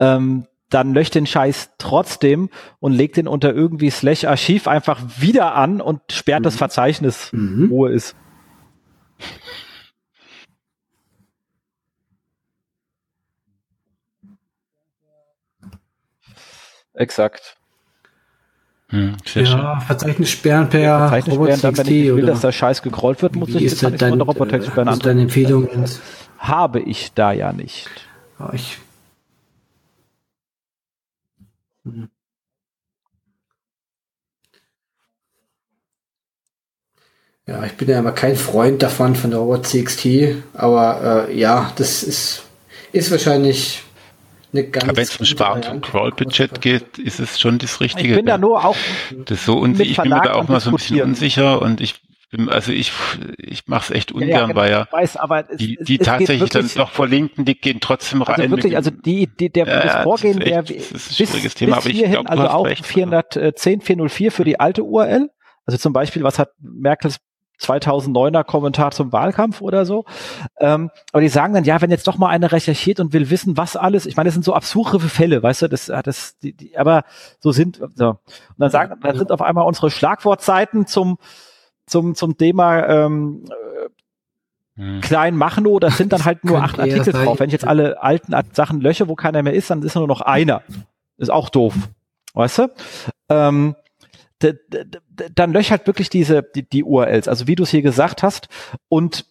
Ähm, 0.00 0.46
dann 0.70 0.94
löscht 0.94 1.14
den 1.16 1.26
Scheiß 1.26 1.72
trotzdem 1.78 2.48
und 2.78 2.92
legt 2.92 3.16
den 3.16 3.28
unter 3.28 3.52
irgendwie 3.52 3.90
slash 3.90 4.24
Archiv 4.24 4.68
einfach 4.68 5.00
wieder 5.18 5.54
an 5.54 5.80
und 5.80 6.00
sperrt 6.10 6.40
mhm. 6.40 6.44
das 6.44 6.56
Verzeichnis, 6.56 7.32
mhm. 7.32 7.68
wo 7.70 7.86
er 7.86 7.92
ist. 7.92 8.16
Exakt. 16.94 17.56
Hm, 18.88 19.16
ja, 19.34 19.80
Verzeichnissperren 19.80 20.68
per 20.68 20.80
ja, 20.80 21.08
Verzeichnis 21.08 21.60
dann, 21.60 21.78
wenn 21.78 21.86
ich 21.86 22.14
will, 22.14 22.26
dass 22.26 22.40
der 22.40 22.50
Scheiß 22.50 22.82
gecrawlt 22.82 23.22
wird, 23.22 23.36
muss 23.36 23.50
ich 23.50 23.62
ist 23.62 23.82
das 23.82 23.94
dein, 23.96 24.20
Robotext 24.20 24.68
sperren 24.68 24.88
äh, 24.88 24.98
deine 24.98 25.22
Empfehlung? 25.22 25.68
Habe 26.38 26.80
ich 26.80 27.12
da 27.14 27.32
ja 27.32 27.52
nicht. 27.52 27.88
Ja, 28.38 28.52
ich 28.52 28.78
hm. 31.84 32.10
Ja, 37.46 37.64
ich 37.64 37.72
bin 37.72 37.88
ja 37.88 37.98
immer 37.98 38.12
kein 38.12 38.36
Freund 38.36 38.80
davon 38.80 39.16
von 39.16 39.30
der 39.30 39.40
Robot 39.40 39.66
CXT, 39.66 40.36
aber 40.54 41.26
äh, 41.28 41.36
ja, 41.36 41.72
das 41.76 42.04
ist, 42.04 42.44
ist 42.92 43.10
wahrscheinlich 43.10 43.82
eine 44.52 44.68
ganz. 44.68 44.84
Aber 44.84 44.96
wenn 44.96 45.02
es 45.02 45.16
um 45.16 45.26
Spart- 45.26 45.68
und 45.68 45.82
Crawl-Budget 45.82 46.60
geht, 46.60 46.98
ist 46.98 47.18
es 47.18 47.40
schon 47.40 47.58
das 47.58 47.80
Richtige. 47.80 48.10
Ich 48.10 48.16
bin 48.16 48.26
da 48.26 48.38
nur 48.38 48.64
auch. 48.64 48.76
Das 49.24 49.44
so 49.44 49.58
unsicher, 49.58 49.90
ich 49.90 49.96
bin 49.96 50.10
mir 50.10 50.22
da 50.22 50.34
auch 50.34 50.46
mal 50.46 50.60
so 50.60 50.70
ein 50.70 50.76
bisschen 50.76 51.02
unsicher 51.02 51.60
und 51.60 51.80
ich 51.80 52.00
bin, 52.30 52.48
also 52.48 52.72
ich, 52.72 52.92
ich 53.38 53.66
mache 53.66 53.92
es 53.92 53.96
echt 53.96 54.12
ungern, 54.12 54.28
ja, 54.28 54.38
ja, 54.38 54.46
genau, 54.46 54.60
weil 54.60 54.70
ja 54.70 54.88
weiß, 54.90 55.16
aber 55.16 55.42
die, 55.42 55.78
die 55.80 56.00
es 56.00 56.06
tatsächlich 56.06 56.50
dann 56.50 56.70
doch 56.74 56.90
verlinken, 56.90 57.44
die 57.44 57.54
gehen 57.54 57.80
trotzdem 57.80 58.22
rein. 58.22 58.40
Also 58.40 58.50
wirklich, 58.50 58.76
also 58.76 58.90
die, 58.90 59.26
die 59.26 59.50
der 59.50 59.66
ja, 59.66 59.80
das 59.80 60.02
Vorgehen, 60.04 60.40
echt, 60.40 60.50
der 60.50 60.62
das 60.62 60.70
ist 60.70 61.20
ein 61.20 61.26
schwieriges 61.26 61.54
Thema, 61.54 61.76
aber 61.78 61.86
ich 61.86 61.96
hierhin, 61.96 62.12
glaub, 62.12 62.30
also 62.30 62.48
auch 62.48 62.66
recht, 62.66 62.86
410 62.86 63.80
404 63.80 64.32
für 64.32 64.44
die 64.44 64.58
alte 64.58 64.84
URL. 64.84 65.30
Also 65.66 65.78
zum 65.78 65.92
Beispiel, 65.92 66.22
was 66.22 66.38
hat 66.38 66.50
Merkels 66.60 67.18
2009er 67.60 68.44
Kommentar 68.44 68.90
zum 68.90 69.12
Wahlkampf 69.12 69.60
oder 69.60 69.84
so. 69.84 70.04
Ähm, 70.58 70.90
aber 71.12 71.20
die 71.20 71.28
sagen 71.28 71.54
dann, 71.54 71.64
ja, 71.64 71.80
wenn 71.80 71.90
jetzt 71.90 72.06
doch 72.06 72.16
mal 72.16 72.28
einer 72.28 72.52
recherchiert 72.52 73.00
und 73.00 73.12
will 73.12 73.30
wissen, 73.30 73.56
was 73.56 73.76
alles, 73.76 74.06
ich 74.06 74.16
meine, 74.16 74.28
das 74.28 74.34
sind 74.34 74.44
so 74.44 74.54
absurde 74.54 74.98
Fälle, 75.00 75.42
weißt 75.42 75.62
du, 75.62 75.68
das, 75.68 75.86
das, 75.86 76.38
die, 76.38 76.54
die, 76.54 76.76
aber 76.76 77.04
so 77.38 77.52
sind, 77.52 77.80
so. 77.94 78.08
Und 78.08 78.18
dann 78.56 78.70
sagen, 78.70 78.98
dann 79.02 79.16
sind 79.16 79.30
auf 79.30 79.42
einmal 79.42 79.66
unsere 79.66 79.90
Schlagwortseiten 79.90 80.86
zum, 80.86 81.18
zum, 81.90 82.14
zum 82.14 82.36
Thema, 82.36 82.86
ähm, 82.88 83.44
hm. 84.76 85.00
klein 85.00 85.36
machen 85.36 85.66
oder 85.66 85.90
sind 85.90 86.12
dann 86.12 86.24
halt 86.24 86.44
nur 86.44 86.62
acht 86.62 86.78
Artikel 86.78 87.12
drauf. 87.12 87.40
Wenn 87.40 87.48
ich 87.48 87.52
jetzt 87.52 87.66
alle 87.66 88.02
alten 88.02 88.34
Sachen 88.52 88.80
lösche, 88.80 89.08
wo 89.08 89.14
keiner 89.14 89.42
mehr 89.42 89.52
ist, 89.52 89.70
dann 89.70 89.82
ist 89.82 89.94
nur 89.94 90.06
noch 90.06 90.22
einer. 90.22 90.62
Ist 91.18 91.30
auch 91.30 91.50
doof. 91.50 91.74
Weißt 92.32 92.58
du? 92.58 92.72
Ähm, 93.28 93.76
dann 95.34 95.52
lösch 95.52 95.70
halt 95.70 95.86
wirklich 95.86 96.08
diese, 96.08 96.42
die, 96.42 96.66
die 96.66 96.82
URLs, 96.82 97.28
also 97.28 97.46
wie 97.46 97.56
du 97.56 97.64
es 97.64 97.70
hier 97.70 97.82
gesagt 97.82 98.22
hast, 98.22 98.48
und 98.88 99.26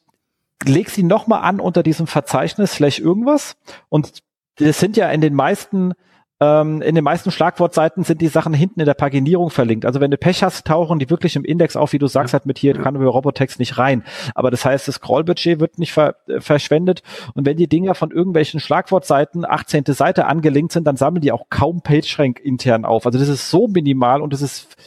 leg 0.64 0.90
sie 0.90 1.04
nochmal 1.04 1.42
an 1.42 1.60
unter 1.60 1.82
diesem 1.82 2.06
Verzeichnis 2.06 2.74
slash 2.74 3.00
irgendwas. 3.00 3.58
Und 3.90 4.22
das 4.58 4.80
sind 4.80 4.98
ja 4.98 5.10
in 5.10 5.22
den 5.22 5.34
meisten 5.34 5.94
ähm, 6.42 6.82
in 6.82 6.96
den 6.96 7.04
meisten 7.04 7.32
Schlagwortseiten 7.32 8.04
sind 8.04 8.22
die 8.22 8.28
Sachen 8.28 8.54
hinten 8.54 8.80
in 8.80 8.86
der 8.86 8.94
Paginierung 8.94 9.50
verlinkt. 9.50 9.86
Also 9.86 10.00
wenn 10.00 10.10
du 10.10 10.18
Pech 10.18 10.42
hast, 10.42 10.66
tauchen 10.66 10.98
die 10.98 11.10
wirklich 11.10 11.36
im 11.36 11.44
Index 11.44 11.76
auf, 11.76 11.92
wie 11.92 12.00
du 12.00 12.08
sagst, 12.08 12.34
halt 12.34 12.46
mit 12.46 12.58
hier 12.58 12.74
kann 12.76 12.96
über 12.96 13.08
Robotext 13.08 13.60
nicht 13.60 13.78
rein. 13.78 14.04
Aber 14.36 14.50
das 14.50 14.64
heißt, 14.64 14.88
das 14.88 14.96
Scrollbudget 14.96 15.60
wird 15.60 15.80
nicht 15.80 15.92
ver 15.92 16.16
äh, 16.28 16.40
verschwendet. 16.40 17.04
Und 17.34 17.46
wenn 17.46 17.58
die 17.58 17.68
Dinger 17.68 17.94
von 17.94 18.12
irgendwelchen 18.12 18.62
Schlagwortseiten 18.62 19.44
18. 19.46 19.84
Seite 19.88 20.28
angelinkt 20.28 20.72
sind, 20.72 20.88
dann 20.88 20.96
sammeln 20.96 21.22
die 21.22 21.34
auch 21.34 21.48
kaum 21.50 21.82
PageRank 21.82 22.40
intern 22.40 22.86
auf. 22.86 23.06
Also 23.06 23.20
das 23.20 23.28
ist 23.28 23.50
so 23.50 23.68
minimal 23.68 24.22
und 24.22 24.32
das 24.32 24.42
ist 24.42 24.78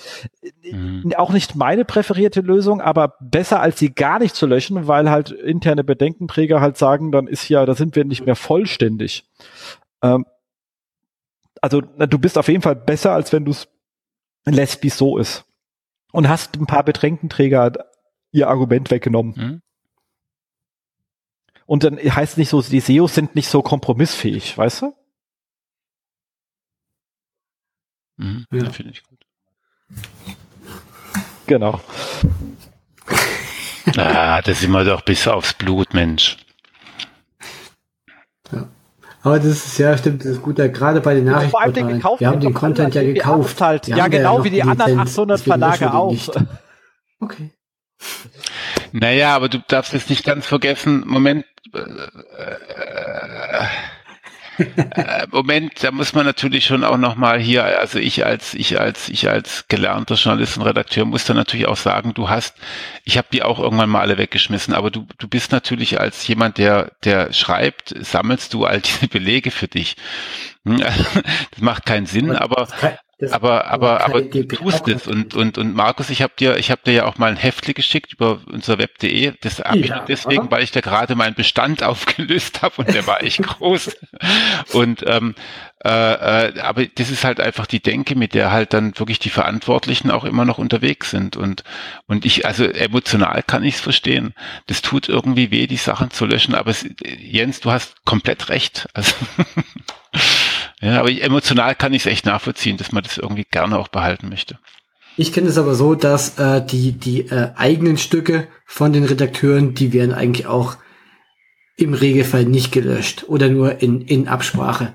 mhm. 0.71 1.13
auch 1.17 1.33
nicht 1.33 1.55
meine 1.55 1.85
präferierte 1.85 2.41
Lösung, 2.41 2.81
aber 2.81 3.17
besser 3.21 3.61
als 3.61 3.79
sie 3.79 3.91
gar 3.91 4.19
nicht 4.21 4.35
zu 4.35 4.47
löschen, 4.47 4.89
weil 4.89 5.11
halt 5.11 5.31
interne 5.31 5.85
Bedenkenträger 5.85 6.63
halt 6.63 6.79
sagen, 6.79 7.13
dann 7.13 7.27
ist 7.27 7.49
ja, 7.51 7.67
da 7.67 7.75
sind 7.75 7.95
wir 7.95 8.07
nicht 8.07 8.25
mehr 8.25 8.37
vollständig. 8.37 9.25
Ähm, 10.03 10.25
also 11.63 11.81
du 11.81 12.19
bist 12.19 12.37
auf 12.37 12.49
jeden 12.49 12.61
Fall 12.61 12.77
besser, 12.77 13.13
als 13.13 13.33
wenn 13.33 13.47
du 13.47 13.53
es 13.53 13.69
lässt, 14.45 14.83
wie 14.83 14.89
es 14.89 14.99
so 14.99 15.17
ist. 15.17 15.45
Und 16.13 16.29
hast 16.29 16.57
ein 16.57 16.67
paar 16.67 16.85
Betränkenträger 16.85 17.73
ihr 18.33 18.49
Argument 18.49 18.91
weggenommen. 18.91 19.35
Mhm. 19.37 19.63
Und 21.65 21.85
dann 21.85 21.97
heißt 21.97 22.33
es 22.33 22.37
nicht 22.37 22.49
so, 22.51 22.61
die 22.61 22.81
SEOs 22.81 23.15
sind 23.15 23.35
nicht 23.35 23.49
so 23.49 23.63
kompromissfähig, 23.63 24.59
weißt 24.59 24.83
du? 24.83 24.95
Mhm, 28.17 28.47
ja. 28.53 28.71
Finde 28.71 28.93
ich 28.93 29.03
gut. 29.05 29.25
Genau. 31.47 31.81
Ah, 33.97 34.43
da 34.43 34.55
sind 34.55 34.71
wir 34.71 34.85
doch 34.85 35.03
bis 35.03 35.27
aufs 35.29 35.55
Blut, 35.55 35.95
Mensch. 35.95 36.37
Aber 39.23 39.39
das 39.39 39.47
ist 39.47 39.79
ja 39.79 39.97
stimmt, 39.97 40.25
das 40.25 40.33
ist 40.33 40.43
gut, 40.43 40.57
gerade 40.57 41.01
bei 41.01 41.15
den 41.15 41.25
Nachrichten. 41.25 41.51
Vor 41.51 41.63
allem 41.63 41.73
den 41.73 41.89
gekauft, 41.89 42.21
wir 42.21 42.29
haben 42.29 42.41
den 42.41 42.55
Content 42.55 42.95
ja 42.95 43.03
gekauft. 43.03 43.61
Halt, 43.61 43.87
ja, 43.87 44.09
genau 44.09 44.39
ja 44.39 44.45
wie 44.45 44.51
die 44.51 44.63
anderen 44.63 44.99
800 44.99 45.41
Verlage 45.41 45.93
auch. 45.95 46.17
Okay. 47.21 47.51
Naja, 48.91 49.37
aber 49.37 49.49
du 49.49 49.59
darfst 49.69 49.93
jetzt 49.93 50.11
nicht 50.11 50.25
ganz 50.25 50.45
vergessen, 50.45 51.05
Moment, 51.07 51.45
äh, 51.73 51.79
äh, 51.79 53.67
äh, 54.95 55.27
Moment, 55.31 55.83
da 55.83 55.91
muss 55.91 56.13
man 56.13 56.27
natürlich 56.27 56.67
schon 56.67 56.85
auch 56.85 56.97
nochmal 56.97 57.41
hier, 57.41 57.65
also 57.65 57.99
ich 57.99 58.25
als, 58.25 58.55
ich 58.55 58.79
als, 58.79 59.09
ich 59.09 59.29
als 59.29 59.67
gelernter 59.69 60.15
Journalist 60.15 60.57
und 60.57 60.65
Redakteur 60.65 61.05
muss 61.05 61.25
da 61.25 61.35
natürlich 61.35 61.67
auch 61.67 61.77
sagen, 61.77 62.15
du 62.15 62.29
hast, 62.29 62.57
ich 63.05 63.19
habe 63.19 63.29
die 63.33 63.43
auch 63.43 63.59
irgendwann 63.59 63.91
mal 63.91 64.01
alle 64.01 64.19
weggeschmissen, 64.19 64.75
aber 64.75 64.91
du, 64.91 65.07
du 65.19 65.29
bist 65.29 65.53
natürlich 65.53 66.01
als 66.01 66.27
jemand, 66.27 66.59
der, 66.59 66.93
der 67.05 67.33
schreibt, 67.33 67.95
sammelst 68.01 68.55
du 68.55 68.65
all 68.65 68.81
diese 68.81 69.09
Belege 69.09 69.51
für 69.51 69.69
dich. 69.69 69.97
Hm, 70.65 70.79
das 71.51 71.61
macht 71.61 71.87
keinen 71.87 72.07
Sinn, 72.07 72.35
aber, 72.37 72.69
das 72.81 72.99
aber, 73.31 73.67
aber, 73.67 74.05
aber 74.05 74.23
du 74.23 74.45
tust 74.45 74.89
es 74.89 75.07
und, 75.07 75.35
und, 75.35 75.59
und 75.59 75.75
Markus, 75.75 76.11
ich 76.11 76.23
habe 76.23 76.33
dir, 76.39 76.57
ich 76.57 76.71
habe 76.71 76.83
dir 76.85 76.93
ja 76.93 77.05
auch 77.07 77.19
mal 77.19 77.31
ein 77.31 77.37
Heftli 77.37 77.75
geschickt 77.75 78.15
über 78.15 78.41
unser 78.51 78.79
Web.de. 78.79 79.35
Das 79.41 79.61
habe 79.61 79.79
ja, 79.79 79.97
ich 79.97 80.03
deswegen, 80.09 80.51
weil 80.51 80.63
ich 80.63 80.73
da 80.73 80.81
gerade 80.81 81.15
meinen 81.15 81.35
Bestand 81.35 81.83
aufgelöst 81.83 82.63
habe 82.63 82.75
und 82.79 82.95
der 82.95 83.07
war 83.07 83.23
echt 83.23 83.43
groß. 83.43 83.97
Und 84.73 85.05
ähm, 85.07 85.35
äh, 85.85 86.49
äh, 86.49 86.61
aber 86.61 86.87
das 86.87 87.11
ist 87.11 87.25
halt 87.25 87.41
einfach 87.41 87.67
die 87.67 87.81
Denke, 87.81 88.15
mit 88.15 88.35
der 88.35 88.53
halt 88.53 88.73
dann 88.73 88.97
wirklich 88.99 89.19
die 89.19 89.31
Verantwortlichen 89.31 90.11
auch 90.11 90.25
immer 90.25 90.45
noch 90.45 90.59
unterwegs 90.59 91.11
sind. 91.11 91.37
Und 91.37 91.65
und 92.07 92.25
ich, 92.25 92.47
also 92.47 92.65
emotional 92.65 93.43
kann 93.43 93.65
ich 93.65 93.75
es 93.75 93.81
verstehen. 93.81 94.35
Das 94.67 94.83
tut 94.83 95.09
irgendwie 95.09 95.51
weh, 95.51 95.67
die 95.67 95.77
Sachen 95.77 96.11
zu 96.11 96.27
löschen. 96.27 96.55
Aber 96.55 96.71
es, 96.71 96.87
Jens, 97.19 97.61
du 97.61 97.71
hast 97.71 98.05
komplett 98.05 98.49
recht. 98.49 98.89
Also 98.95 99.15
Ja, 100.83 100.99
aber 100.99 101.11
emotional 101.11 101.77
kann 101.77 101.95
ich 101.95 102.03
es 102.03 102.07
echt 102.07 102.27
nachvollziehen, 102.27 102.77
dass 102.77 102.91
man 102.91 103.05
das 103.05 103.17
irgendwie 103.17 103.47
gerne 103.49 103.79
auch 103.79 103.89
behalten 103.89 104.29
möchte. 104.29 104.59
Ich 105.17 105.33
kenne 105.33 105.49
es 105.49 105.57
aber 105.57 105.75
so, 105.75 105.95
dass 105.95 106.39
äh, 106.39 106.65
die, 106.65 106.93
die 106.93 107.29
äh, 107.29 107.53
eigenen 107.55 107.99
Stücke 107.99 108.49
von 108.67 108.93
den 108.93 109.05
Redakteuren, 109.05 109.75
die 109.75 109.93
werden 109.93 110.13
eigentlich 110.13 110.47
auch 110.47 110.77
im 111.77 111.95
Regelfall 111.95 112.45
nicht 112.45 112.73
gelöscht 112.73 113.25
oder 113.29 113.49
nur 113.49 113.81
in, 113.81 114.01
in 114.01 114.27
Absprache. 114.27 114.95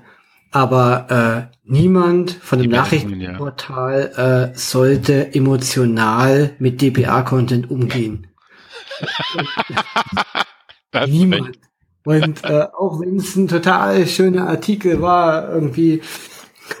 Aber 0.50 1.50
äh, 1.50 1.56
niemand 1.64 2.32
von 2.32 2.60
dem 2.60 2.70
Nachrichtenportal 2.70 4.12
ja. 4.16 4.44
äh, 4.44 4.54
sollte 4.54 5.34
emotional 5.34 6.54
mit 6.58 6.82
DPA-Content 6.82 7.70
umgehen. 7.70 8.26
niemand. 11.06 11.58
Und 12.08 12.42
äh, 12.44 12.66
auch 12.72 13.00
wenn 13.00 13.16
es 13.16 13.36
ein 13.36 13.48
total 13.48 14.06
schöner 14.06 14.48
Artikel 14.48 15.02
war, 15.02 15.50
irgendwie, 15.50 16.00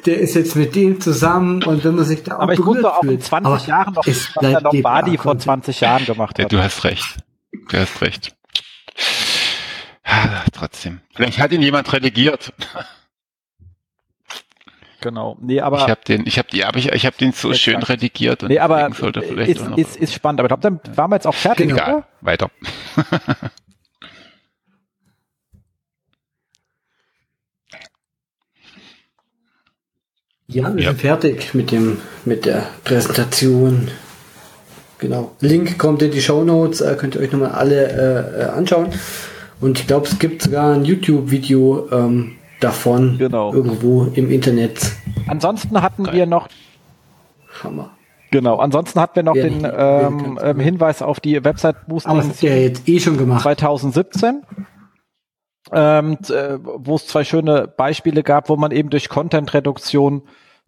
der 0.06 0.18
ist 0.20 0.34
jetzt 0.34 0.56
mit 0.56 0.74
dem 0.74 1.02
zusammen 1.02 1.62
und 1.64 1.84
wenn 1.84 1.96
man 1.96 2.06
sich 2.06 2.22
da 2.22 2.36
auch 2.36 2.40
Aber 2.40 2.54
ich 2.54 2.60
doch 2.60 2.98
auch 2.98 3.02
in 3.02 3.20
20 3.20 3.46
aber 3.46 3.66
Jahren 3.66 3.92
noch, 3.92 4.06
was 4.06 4.32
der 4.40 4.60
Lombardi 4.62 5.18
vor 5.18 5.38
20 5.38 5.80
Jahren 5.80 6.06
gemacht 6.06 6.38
hat. 6.38 6.50
Ja, 6.50 6.58
du 6.58 6.64
hast 6.64 6.82
recht. 6.84 7.18
Du 7.68 7.76
hast 7.76 8.00
recht. 8.00 8.34
Trotzdem. 10.54 11.00
Vielleicht 11.14 11.38
hat 11.38 11.52
ihn 11.52 11.60
jemand 11.60 11.92
relegiert. 11.92 12.54
Genau. 15.02 15.36
Nee, 15.42 15.60
aber 15.60 15.76
ich 15.76 15.90
habe 15.90 16.00
den, 16.08 16.26
ich 16.26 16.38
habe 16.38 16.48
die, 16.50 16.64
aber 16.64 16.78
ich, 16.78 16.90
ich 16.90 17.04
habe 17.04 17.16
den 17.18 17.32
so 17.32 17.52
schön 17.52 17.82
redigiert 17.82 18.42
und 18.42 18.48
nee, 18.48 18.58
aber 18.58 18.90
sollte 18.94 19.20
vielleicht 19.20 19.60
ist, 19.60 19.68
ist, 19.76 19.96
ist 19.96 20.14
spannend. 20.14 20.40
Aber 20.40 20.46
ich 20.46 20.60
glaube, 20.60 20.80
dann 20.80 20.96
waren 20.96 21.10
wir 21.10 21.16
jetzt 21.16 21.26
auch 21.26 21.34
fertig, 21.34 21.70
Egal. 21.70 21.94
oder? 21.96 22.08
Weiter. 22.22 22.50
Ja, 30.50 30.74
wir 30.74 30.82
ja. 30.82 30.90
sind 30.92 31.02
fertig 31.02 31.52
mit 31.52 31.70
dem, 31.72 31.98
mit 32.24 32.46
der 32.46 32.62
Präsentation. 32.82 33.88
Genau. 34.98 35.32
Link 35.40 35.78
kommt 35.78 36.00
in 36.00 36.10
die 36.10 36.22
Show 36.22 36.42
Notes, 36.42 36.80
äh, 36.80 36.96
könnt 36.98 37.14
ihr 37.14 37.20
euch 37.20 37.30
nochmal 37.32 37.50
alle 37.50 37.86
äh, 37.86 38.44
äh, 38.44 38.44
anschauen. 38.46 38.88
Und 39.60 39.78
ich 39.78 39.86
glaube, 39.86 40.06
es 40.06 40.18
gibt 40.18 40.40
sogar 40.40 40.72
ein 40.72 40.86
YouTube-Video 40.86 41.88
ähm, 41.92 42.36
davon 42.60 43.18
genau. 43.18 43.52
irgendwo 43.52 44.04
im 44.14 44.30
Internet. 44.30 44.80
Ansonsten 45.26 45.82
hatten 45.82 46.04
Geil. 46.04 46.14
wir 46.14 46.26
noch. 46.26 46.48
Hammer. 47.62 47.90
Genau, 48.30 48.56
ansonsten 48.56 48.98
hatten 49.00 49.16
wir 49.16 49.22
noch 49.24 49.34
Wer 49.34 49.44
den 49.44 49.58
nicht, 49.58 49.70
ähm, 49.76 50.38
ähm, 50.42 50.60
Hinweis 50.60 51.02
auf 51.02 51.20
die 51.20 51.44
Website 51.44 51.86
Boost. 51.88 52.06
Aber 52.06 52.20
das 52.22 52.28
ist 52.28 52.42
ja 52.42 52.54
jetzt 52.54 52.88
eh 52.88 52.98
schon 53.00 53.18
gemacht. 53.18 53.42
2017 53.42 54.44
ähm, 55.72 56.18
äh, 56.28 56.58
wo 56.62 56.96
es 56.96 57.06
zwei 57.06 57.24
schöne 57.24 57.68
Beispiele 57.68 58.22
gab, 58.22 58.48
wo 58.48 58.56
man 58.56 58.70
eben 58.70 58.90
durch 58.90 59.08
Content-Reduktion 59.08 60.22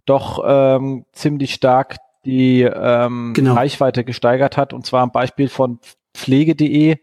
doch 0.05 0.43
ähm, 0.47 1.05
ziemlich 1.12 1.55
stark 1.55 1.97
die 2.24 2.62
ähm, 2.62 3.32
genau. 3.35 3.55
Reichweite 3.55 4.05
gesteigert 4.05 4.56
hat. 4.56 4.72
Und 4.72 4.85
zwar 4.85 5.02
am 5.02 5.12
Beispiel 5.12 5.48
von 5.48 5.78
pflege.de 6.14 6.98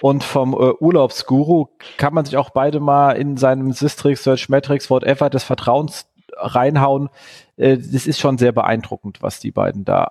und 0.00 0.24
vom 0.24 0.52
äh, 0.52 0.72
Urlaubsguru 0.78 1.68
kann 1.96 2.12
man 2.12 2.24
sich 2.24 2.36
auch 2.36 2.50
beide 2.50 2.80
mal 2.80 3.12
in 3.12 3.36
seinem 3.36 3.72
Systrix, 3.72 4.24
Search 4.24 4.48
Metrics, 4.48 4.90
whatever 4.90 5.30
des 5.30 5.44
Vertrauens 5.44 6.06
reinhauen. 6.36 7.08
Äh, 7.56 7.78
das 7.78 8.06
ist 8.06 8.18
schon 8.18 8.36
sehr 8.36 8.52
beeindruckend, 8.52 9.22
was 9.22 9.40
die 9.40 9.52
beiden 9.52 9.84
da 9.84 10.10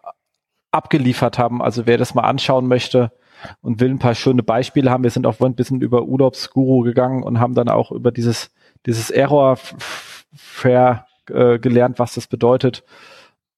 abgeliefert 0.72 1.38
haben. 1.38 1.61
Also 1.61 1.85
wer 1.85 1.98
das 1.98 2.15
mal 2.15 2.23
anschauen 2.23 2.68
möchte 2.68 3.11
und 3.61 3.80
will 3.80 3.89
ein 3.89 3.99
paar 3.99 4.15
schöne 4.15 4.43
Beispiele 4.43 4.89
haben, 4.91 5.03
wir 5.03 5.11
sind 5.11 5.26
auch 5.26 5.39
ein 5.39 5.55
bisschen 5.55 5.81
über 5.81 6.03
Urlaubsguru 6.03 6.81
gegangen 6.81 7.23
und 7.23 7.39
haben 7.39 7.53
dann 7.53 7.69
auch 7.69 7.91
über 7.91 8.11
dieses, 8.11 8.51
dieses 8.85 9.09
Error 9.09 9.57
Fair 10.34 11.05
äh, 11.30 11.59
gelernt, 11.59 11.99
was 11.99 12.15
das 12.15 12.27
bedeutet. 12.27 12.84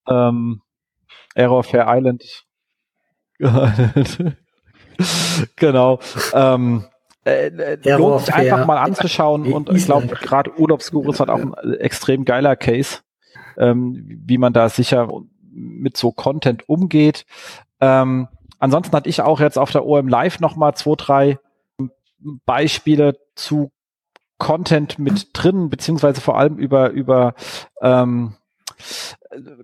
Ähm, 0.07 0.61
Error 1.35 1.63
Fair 1.63 1.85
Island. 1.87 2.45
genau. 5.55 5.99
Ähm, 6.33 6.85
äh, 7.25 7.47
äh 7.47 7.95
lohnt 7.95 8.25
sich 8.25 8.33
einfach 8.33 8.65
mal 8.65 8.77
anzuschauen 8.77 9.51
und 9.51 9.69
ich 9.69 9.85
glaube, 9.85 10.07
gerade 10.07 10.57
Urlaubsguru 10.59 11.11
ist 11.11 11.19
halt 11.19 11.29
auch 11.29 11.39
ein 11.39 11.53
extrem 11.75 12.25
geiler 12.25 12.55
Case, 12.55 12.99
ähm, 13.57 14.03
wie 14.25 14.37
man 14.37 14.53
da 14.53 14.69
sicher 14.69 15.09
mit 15.51 15.97
so 15.97 16.11
Content 16.11 16.67
umgeht. 16.67 17.25
Ähm, 17.79 18.27
ansonsten 18.63 18.95
hatte 18.95 19.09
ich 19.09 19.21
auch 19.21 19.41
jetzt 19.41 19.59
auf 19.59 19.71
der 19.71 19.85
OM 19.85 20.07
Live 20.07 20.39
nochmal 20.39 20.73
zwei, 20.73 20.95
drei 20.95 21.39
Beispiele 22.45 23.19
zu 23.35 23.71
Content 24.37 24.97
mit 24.99 25.27
drin, 25.33 25.69
beziehungsweise 25.69 26.21
vor 26.21 26.37
allem 26.37 26.57
über, 26.57 26.89
über 26.89 27.35
ähm, 27.81 28.35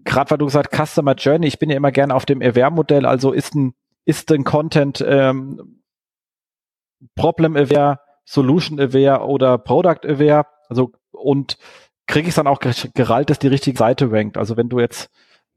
gerade 0.03 0.31
weil 0.31 0.37
du 0.37 0.45
gesagt 0.45 0.75
Customer 0.75 1.15
Journey, 1.15 1.47
ich 1.47 1.59
bin 1.59 1.69
ja 1.69 1.77
immer 1.77 1.91
gerne 1.91 2.13
auf 2.13 2.25
dem 2.25 2.41
Aware-Modell, 2.41 3.05
also 3.05 3.31
ist 3.31 3.55
ein, 3.55 3.73
ist 4.03 4.31
ein 4.31 4.43
Content 4.43 5.03
ähm, 5.07 5.81
Problem 7.15 7.55
Aware, 7.55 7.99
Solution 8.25 8.79
Aware 8.79 9.25
oder 9.25 9.57
Product 9.57 10.05
Aware, 10.05 10.45
also 10.67 10.91
und 11.11 11.57
kriege 12.05 12.27
ich 12.27 12.35
dann 12.35 12.47
auch 12.47 12.59
gerallt, 12.59 13.29
dass 13.29 13.39
die 13.39 13.47
richtige 13.47 13.77
Seite 13.77 14.11
rankt. 14.11 14.37
Also 14.37 14.57
wenn 14.57 14.67
du 14.67 14.79
jetzt 14.79 15.09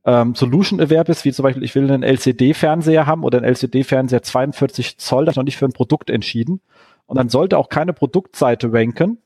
ähm, 0.05 0.35
Solution 0.35 0.81
Aware 0.81 1.05
bist, 1.05 1.25
wie 1.25 1.33
zum 1.33 1.45
Beispiel, 1.45 1.63
ich 1.63 1.75
will 1.75 1.91
einen 1.91 2.03
LCD-Fernseher 2.03 3.07
haben 3.07 3.23
oder 3.23 3.39
einen 3.39 3.47
LCD-Fernseher 3.47 4.23
42 4.23 4.99
Zoll, 4.99 5.25
das 5.25 5.35
ist 5.35 5.37
noch 5.37 5.45
nicht 5.45 5.57
für 5.57 5.67
ein 5.67 5.73
Produkt 5.73 6.11
entschieden. 6.11 6.61
Und 7.07 7.17
dann 7.17 7.29
sollte 7.29 7.59
auch 7.59 7.69
keine 7.69 7.93
Produktseite 7.93 8.73
ranken, 8.73 9.19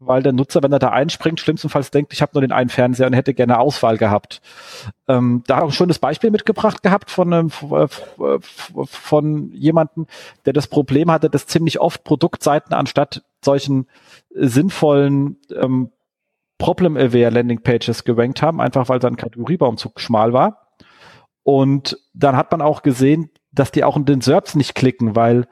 weil 0.00 0.22
der 0.22 0.32
Nutzer, 0.32 0.62
wenn 0.62 0.72
er 0.72 0.78
da 0.78 0.90
einspringt, 0.90 1.40
schlimmstenfalls 1.40 1.90
denkt, 1.90 2.12
ich 2.12 2.22
habe 2.22 2.32
nur 2.34 2.42
den 2.42 2.52
einen 2.52 2.68
Fernseher 2.68 3.06
und 3.06 3.14
hätte 3.14 3.34
gerne 3.34 3.58
Auswahl 3.58 3.96
gehabt. 3.96 4.40
Ähm, 5.08 5.42
da 5.46 5.60
auch 5.60 5.66
ein 5.66 5.72
schönes 5.72 5.98
Beispiel 5.98 6.30
mitgebracht 6.30 6.82
gehabt 6.82 7.10
von, 7.10 7.32
ähm, 7.32 7.50
von 7.50 9.52
jemandem, 9.52 10.06
der 10.44 10.52
das 10.52 10.66
Problem 10.66 11.10
hatte, 11.10 11.30
dass 11.30 11.46
ziemlich 11.46 11.80
oft 11.80 12.04
Produktseiten 12.04 12.74
anstatt 12.74 13.22
solchen 13.42 13.86
sinnvollen 14.30 15.36
ähm, 15.54 15.90
Problem-Aware 16.58 17.30
Landing-Pages 17.30 18.04
gerankt 18.04 18.42
haben, 18.42 18.60
einfach 18.60 18.88
weil 18.88 19.00
sein 19.00 19.16
Kategoriebaum 19.16 19.76
zu 19.76 19.90
schmal 19.96 20.32
war. 20.32 20.68
Und 21.44 21.98
dann 22.12 22.36
hat 22.36 22.50
man 22.50 22.60
auch 22.60 22.82
gesehen, 22.82 23.30
dass 23.52 23.72
die 23.72 23.84
auch 23.84 23.96
in 23.96 24.04
den 24.04 24.20
SERPs 24.20 24.54
nicht 24.54 24.74
klicken, 24.74 25.16
weil 25.16 25.46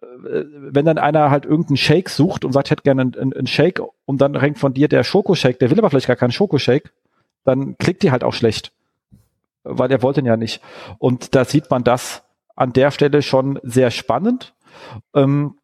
äh, 0.00 0.44
wenn 0.46 0.84
dann 0.84 0.98
einer 0.98 1.30
halt 1.30 1.44
irgendeinen 1.44 1.76
Shake 1.76 2.10
sucht 2.10 2.44
und 2.44 2.52
sagt, 2.52 2.68
ich 2.68 2.70
hätte 2.70 2.82
gerne 2.82 3.02
einen, 3.02 3.32
einen 3.32 3.46
Shake 3.46 3.82
und 4.04 4.20
dann 4.20 4.38
hängt 4.38 4.58
von 4.58 4.74
dir 4.74 4.88
der 4.88 5.02
Schokoshake, 5.02 5.58
der 5.58 5.70
will 5.70 5.78
aber 5.78 5.90
vielleicht 5.90 6.06
gar 6.06 6.16
keinen 6.16 6.32
Schokoshake, 6.32 6.90
dann 7.44 7.76
klickt 7.78 8.02
die 8.02 8.10
halt 8.10 8.22
auch 8.22 8.34
schlecht, 8.34 8.72
weil 9.64 9.90
er 9.90 10.02
wollte 10.02 10.20
ihn 10.20 10.26
ja 10.26 10.36
nicht. 10.36 10.60
Und 10.98 11.34
da 11.34 11.44
sieht 11.44 11.70
man 11.70 11.82
das 11.84 12.22
an 12.54 12.72
der 12.72 12.90
Stelle 12.90 13.22
schon 13.22 13.58
sehr 13.62 13.90
spannend. 13.90 14.54
Ähm, 15.14 15.56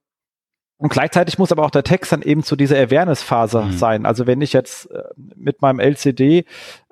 und 0.76 0.88
gleichzeitig 0.90 1.38
muss 1.38 1.52
aber 1.52 1.64
auch 1.64 1.70
der 1.70 1.84
Text 1.84 2.12
dann 2.12 2.22
eben 2.22 2.42
zu 2.42 2.56
dieser 2.56 2.76
Awareness-Phase 2.76 3.62
mhm. 3.62 3.72
sein. 3.72 4.06
Also 4.06 4.26
wenn 4.26 4.40
ich 4.40 4.52
jetzt 4.52 4.90
äh, 4.90 5.02
mit 5.16 5.62
meinem 5.62 5.80
LCD 5.80 6.44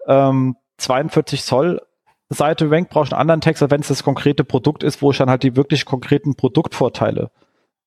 ähm, 0.07 0.57
42 0.79 1.43
Zoll 1.43 1.81
Seite 2.29 2.71
rankt, 2.71 2.91
brauche 2.91 3.07
ich 3.07 3.13
einen 3.13 3.21
anderen 3.21 3.41
Text, 3.41 3.63
als 3.63 3.71
wenn 3.71 3.81
es 3.81 3.89
das 3.89 4.05
konkrete 4.05 4.45
Produkt 4.45 4.83
ist, 4.83 5.03
wo 5.03 5.11
ich 5.11 5.19
dann 5.19 5.29
halt 5.29 5.43
die 5.43 5.57
wirklich 5.57 5.85
konkreten 5.85 6.35
Produktvorteile 6.35 7.31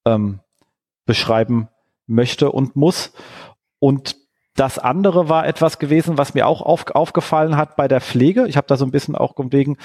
ähm, 0.05 0.39
beschreiben 1.05 1.69
möchte 2.07 2.51
und 2.51 2.75
muss. 2.75 3.13
Und 3.79 4.17
das 4.55 4.79
andere 4.79 5.27
war 5.27 5.45
etwas 5.45 5.79
gewesen, 5.79 6.17
was 6.17 6.33
mir 6.33 6.47
auch 6.47 6.61
auf, 6.61 6.85
aufgefallen 6.91 7.57
hat 7.57 7.75
bei 7.75 7.89
der 7.89 7.99
Pflege. 7.99 8.47
Ich 8.47 8.55
habe 8.55 8.67
da 8.67 8.77
so 8.77 8.85
ein 8.85 8.91
bisschen 8.91 9.15
auch 9.15 9.33
wegen 9.37 9.77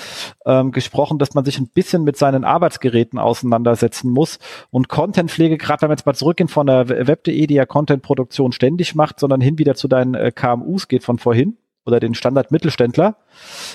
ähm, 0.46 0.70
gesprochen, 0.70 1.18
dass 1.18 1.34
man 1.34 1.44
sich 1.44 1.58
ein 1.58 1.68
bisschen 1.68 2.04
mit 2.04 2.16
seinen 2.16 2.44
Arbeitsgeräten 2.44 3.18
auseinandersetzen 3.18 4.10
muss. 4.10 4.38
Und 4.70 4.88
Contentpflege, 4.88 5.58
gerade 5.58 5.82
wenn 5.82 5.90
wir 5.90 5.94
jetzt 5.94 6.06
mal 6.06 6.14
zurückgehen 6.14 6.48
von 6.48 6.66
der 6.66 6.88
Web.de, 6.88 7.46
die 7.46 7.54
ja 7.54 7.66
Contentproduktion 7.66 8.52
ständig 8.52 8.94
macht, 8.94 9.18
sondern 9.18 9.40
hin 9.40 9.58
wieder 9.58 9.74
zu 9.74 9.88
deinen 9.88 10.14
äh, 10.14 10.30
KMUs 10.30 10.86
geht 10.86 11.02
von 11.02 11.18
vorhin 11.18 11.58
oder 11.84 11.98
den 11.98 12.14
Standard-Mittelständler, 12.14 13.16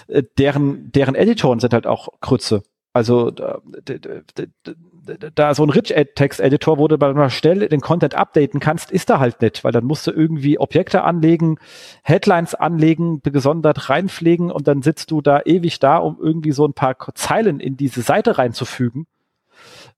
äh, 0.07 0.23
deren, 0.37 0.93
deren 0.93 1.15
Editoren 1.15 1.59
sind 1.59 1.73
halt 1.73 1.87
auch 1.87 2.07
Krütze. 2.21 2.63
Also 2.93 3.33
da 5.05 5.53
so 5.53 5.63
ein 5.63 5.69
Rich-Text-Editor, 5.69 6.77
wo 6.77 6.87
du 6.87 6.97
mal 6.97 7.29
schnell 7.29 7.67
den 7.69 7.81
Content 7.81 8.15
updaten 8.15 8.59
kannst, 8.59 8.91
ist 8.91 9.09
da 9.09 9.19
halt 9.19 9.41
nicht, 9.41 9.63
weil 9.63 9.71
dann 9.71 9.85
musst 9.85 10.07
du 10.07 10.11
irgendwie 10.11 10.59
Objekte 10.59 11.03
anlegen, 11.03 11.57
Headlines 12.03 12.55
anlegen, 12.55 13.21
gesondert 13.23 13.89
reinpflegen 13.89 14.51
und 14.51 14.67
dann 14.67 14.81
sitzt 14.81 15.11
du 15.11 15.21
da 15.21 15.41
ewig 15.45 15.79
da, 15.79 15.97
um 15.97 16.17
irgendwie 16.19 16.51
so 16.51 16.65
ein 16.65 16.73
paar 16.73 16.95
Zeilen 17.15 17.59
in 17.59 17.77
diese 17.77 18.01
Seite 18.01 18.37
reinzufügen, 18.37 19.07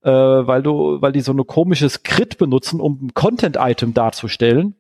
äh, 0.03 0.11
weil 0.11 0.61
du, 0.61 1.01
weil 1.01 1.11
die 1.11 1.21
so 1.21 1.31
eine 1.31 1.43
komisches 1.43 2.03
Crit 2.03 2.37
benutzen, 2.37 2.81
um 2.81 3.07
ein 3.07 3.13
Content-Item 3.13 3.93
darzustellen. 3.93 4.75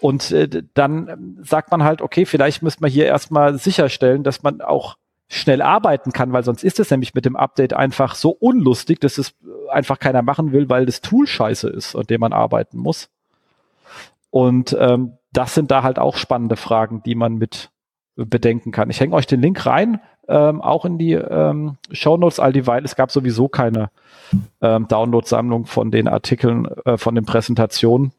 Und 0.00 0.30
äh, 0.30 0.62
dann 0.74 1.38
sagt 1.42 1.70
man 1.70 1.82
halt, 1.82 2.00
okay, 2.00 2.24
vielleicht 2.24 2.62
müsste 2.62 2.82
man 2.82 2.90
hier 2.90 3.06
erstmal 3.06 3.58
sicherstellen, 3.58 4.22
dass 4.22 4.42
man 4.42 4.60
auch 4.60 4.96
schnell 5.32 5.62
arbeiten 5.62 6.12
kann, 6.12 6.32
weil 6.32 6.44
sonst 6.44 6.62
ist 6.62 6.78
es 6.78 6.90
nämlich 6.90 7.14
mit 7.14 7.24
dem 7.24 7.36
Update 7.36 7.72
einfach 7.72 8.16
so 8.16 8.30
unlustig, 8.30 9.00
dass 9.00 9.16
es 9.16 9.34
einfach 9.70 9.98
keiner 9.98 10.20
machen 10.20 10.52
will, 10.52 10.68
weil 10.68 10.84
das 10.84 11.00
Tool 11.00 11.26
scheiße 11.26 11.70
ist, 11.70 11.96
an 11.96 12.02
dem 12.02 12.20
man 12.20 12.34
arbeiten 12.34 12.76
muss. 12.76 13.08
Und 14.28 14.76
ähm, 14.78 15.14
das 15.32 15.54
sind 15.54 15.70
da 15.70 15.82
halt 15.82 15.98
auch 15.98 16.16
spannende 16.16 16.56
Fragen, 16.56 17.02
die 17.02 17.14
man 17.14 17.36
mit 17.36 17.70
bedenken 18.14 18.72
kann. 18.72 18.90
Ich 18.90 19.00
hänge 19.00 19.14
euch 19.14 19.26
den 19.26 19.40
Link 19.40 19.64
rein, 19.64 20.02
ähm, 20.28 20.60
auch 20.60 20.84
in 20.84 20.98
die 20.98 21.14
ähm, 21.14 21.78
Show 21.90 22.18
Notes, 22.18 22.38
all 22.38 22.52
dieweil 22.52 22.84
es 22.84 22.94
gab 22.94 23.10
sowieso 23.10 23.48
keine 23.48 23.90
ähm, 24.60 24.86
Download-Sammlung 24.86 25.64
von 25.64 25.90
den 25.90 26.08
Artikeln, 26.08 26.66
äh, 26.84 26.98
von 26.98 27.14
den 27.14 27.24
Präsentationen 27.24 28.12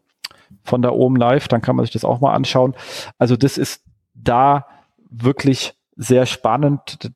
von 0.63 0.81
der 0.81 0.95
OM 0.95 1.15
Live, 1.15 1.47
dann 1.47 1.61
kann 1.61 1.75
man 1.75 1.85
sich 1.85 1.93
das 1.93 2.05
auch 2.05 2.21
mal 2.21 2.33
anschauen. 2.33 2.73
Also 3.19 3.35
das 3.35 3.59
ist 3.59 3.83
da 4.15 4.65
wirklich 5.11 5.75
sehr 5.95 6.25
spannend, 6.25 7.11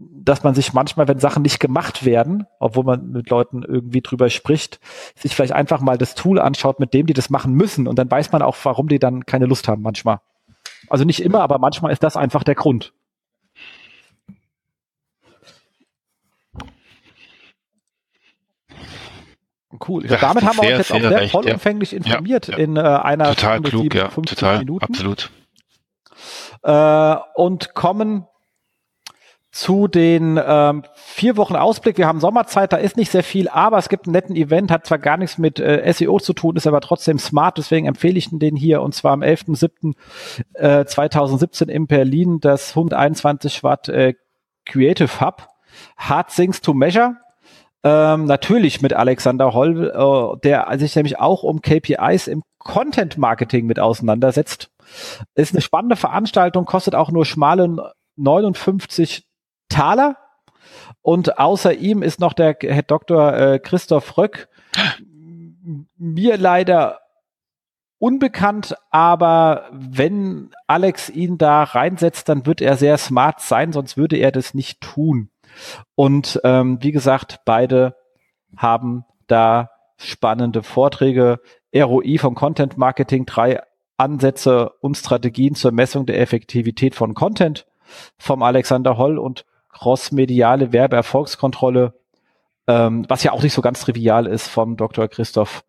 dass 0.00 0.44
man 0.44 0.54
sich 0.54 0.72
manchmal, 0.72 1.08
wenn 1.08 1.18
Sachen 1.18 1.42
nicht 1.42 1.60
gemacht 1.60 2.04
werden, 2.04 2.46
obwohl 2.58 2.84
man 2.84 3.10
mit 3.10 3.30
Leuten 3.30 3.62
irgendwie 3.62 4.02
drüber 4.02 4.30
spricht, 4.30 4.80
sich 5.14 5.34
vielleicht 5.34 5.52
einfach 5.52 5.80
mal 5.80 5.98
das 5.98 6.14
Tool 6.14 6.38
anschaut, 6.38 6.80
mit 6.80 6.94
dem 6.94 7.06
die 7.06 7.14
das 7.14 7.30
machen 7.30 7.54
müssen 7.54 7.86
und 7.86 7.98
dann 7.98 8.10
weiß 8.10 8.32
man 8.32 8.42
auch, 8.42 8.56
warum 8.62 8.88
die 8.88 8.98
dann 8.98 9.26
keine 9.26 9.46
Lust 9.46 9.68
haben 9.68 9.82
manchmal. 9.82 10.20
Also 10.88 11.04
nicht 11.04 11.22
immer, 11.22 11.40
aber 11.40 11.58
manchmal 11.58 11.92
ist 11.92 12.02
das 12.02 12.16
einfach 12.16 12.44
der 12.44 12.54
Grund. 12.54 12.92
Cool. 19.86 20.06
Ja, 20.06 20.16
damit 20.16 20.44
haben 20.44 20.56
wir 20.56 20.62
uns 20.62 20.70
jetzt 20.70 20.92
auch 20.92 21.00
sehr 21.00 21.10
recht, 21.10 21.30
vollumfänglich 21.30 21.92
ja. 21.92 21.98
informiert 21.98 22.48
ja, 22.48 22.56
in 22.56 22.76
äh, 22.76 22.80
einer 22.80 23.34
total 23.34 23.60
klug, 23.60 23.94
ja, 23.94 24.08
total, 24.08 24.58
Minuten. 24.58 24.84
absolut 24.84 25.30
äh, 26.62 27.16
und 27.34 27.74
kommen 27.74 28.26
zu 29.50 29.88
den 29.88 30.38
ähm, 30.44 30.82
vier 30.94 31.38
Wochen 31.38 31.56
Ausblick. 31.56 31.96
Wir 31.96 32.06
haben 32.06 32.20
Sommerzeit, 32.20 32.70
da 32.72 32.76
ist 32.76 32.96
nicht 32.96 33.10
sehr 33.10 33.24
viel, 33.24 33.48
aber 33.48 33.78
es 33.78 33.88
gibt 33.88 34.06
einen 34.06 34.12
netten 34.12 34.36
Event, 34.36 34.70
hat 34.70 34.86
zwar 34.86 34.98
gar 34.98 35.16
nichts 35.16 35.38
mit 35.38 35.58
äh, 35.58 35.92
SEO 35.92 36.20
zu 36.20 36.34
tun, 36.34 36.56
ist 36.56 36.66
aber 36.66 36.80
trotzdem 36.80 37.18
smart, 37.18 37.58
deswegen 37.58 37.86
empfehle 37.86 38.18
ich 38.18 38.28
den 38.30 38.56
hier 38.56 38.82
und 38.82 38.94
zwar 38.94 39.12
am 39.12 39.22
11.07.2017 39.22 41.68
äh, 41.68 41.72
in 41.72 41.86
Berlin, 41.86 42.40
das 42.40 42.70
121 42.70 43.62
Watt 43.64 43.88
äh, 43.88 44.14
Creative 44.66 45.20
Hub. 45.20 45.48
Hard 45.96 46.34
Things 46.34 46.60
to 46.60 46.74
Measure. 46.74 47.16
Ähm, 47.84 48.24
natürlich 48.24 48.82
mit 48.82 48.92
Alexander 48.92 49.54
Holl, 49.54 49.90
äh, 49.90 50.40
der 50.40 50.68
sich 50.78 50.96
nämlich 50.96 51.18
auch 51.18 51.42
um 51.42 51.62
KPIs 51.62 52.26
im 52.26 52.42
Content 52.58 53.18
Marketing 53.18 53.66
mit 53.66 53.78
auseinandersetzt. 53.78 54.70
Ist 55.34 55.54
eine 55.54 55.60
spannende 55.60 55.96
Veranstaltung, 55.96 56.64
kostet 56.64 56.94
auch 56.94 57.10
nur 57.10 57.24
schmale 57.24 57.94
59 58.16 59.26
Taler. 59.68 60.16
Und 61.02 61.38
außer 61.38 61.74
ihm 61.74 62.02
ist 62.02 62.20
noch 62.20 62.32
der 62.32 62.56
Herr 62.60 62.82
Dr. 62.82 63.34
Äh, 63.34 63.58
Christoph 63.58 64.18
Röck. 64.18 64.48
Mir 65.96 66.36
leider 66.36 67.00
unbekannt, 67.98 68.76
aber 68.90 69.68
wenn 69.72 70.50
Alex 70.66 71.10
ihn 71.10 71.36
da 71.36 71.64
reinsetzt, 71.64 72.28
dann 72.28 72.46
wird 72.46 72.60
er 72.60 72.76
sehr 72.76 72.96
smart 72.96 73.40
sein, 73.40 73.72
sonst 73.72 73.96
würde 73.96 74.16
er 74.16 74.30
das 74.30 74.54
nicht 74.54 74.80
tun. 74.80 75.30
Und 75.94 76.40
ähm, 76.44 76.78
wie 76.80 76.92
gesagt, 76.92 77.40
beide 77.44 77.96
haben 78.56 79.04
da 79.26 79.70
spannende 79.96 80.62
Vorträge. 80.62 81.40
ROI 81.74 82.18
vom 82.18 82.34
Content 82.34 82.78
Marketing, 82.78 83.26
drei 83.26 83.60
Ansätze 83.98 84.70
und 84.80 84.96
Strategien 84.96 85.54
zur 85.54 85.72
Messung 85.72 86.06
der 86.06 86.20
Effektivität 86.20 86.94
von 86.94 87.14
Content 87.14 87.66
vom 88.16 88.42
Alexander 88.42 88.96
Holl 88.96 89.18
und 89.18 89.44
crossmediale 89.70 90.72
Werbeerfolgskontrolle, 90.72 91.94
ähm, 92.66 93.04
was 93.08 93.22
ja 93.22 93.32
auch 93.32 93.42
nicht 93.42 93.52
so 93.52 93.62
ganz 93.62 93.80
trivial 93.80 94.26
ist, 94.26 94.48
vom 94.48 94.76
Dr. 94.76 95.08
Christoph 95.08 95.64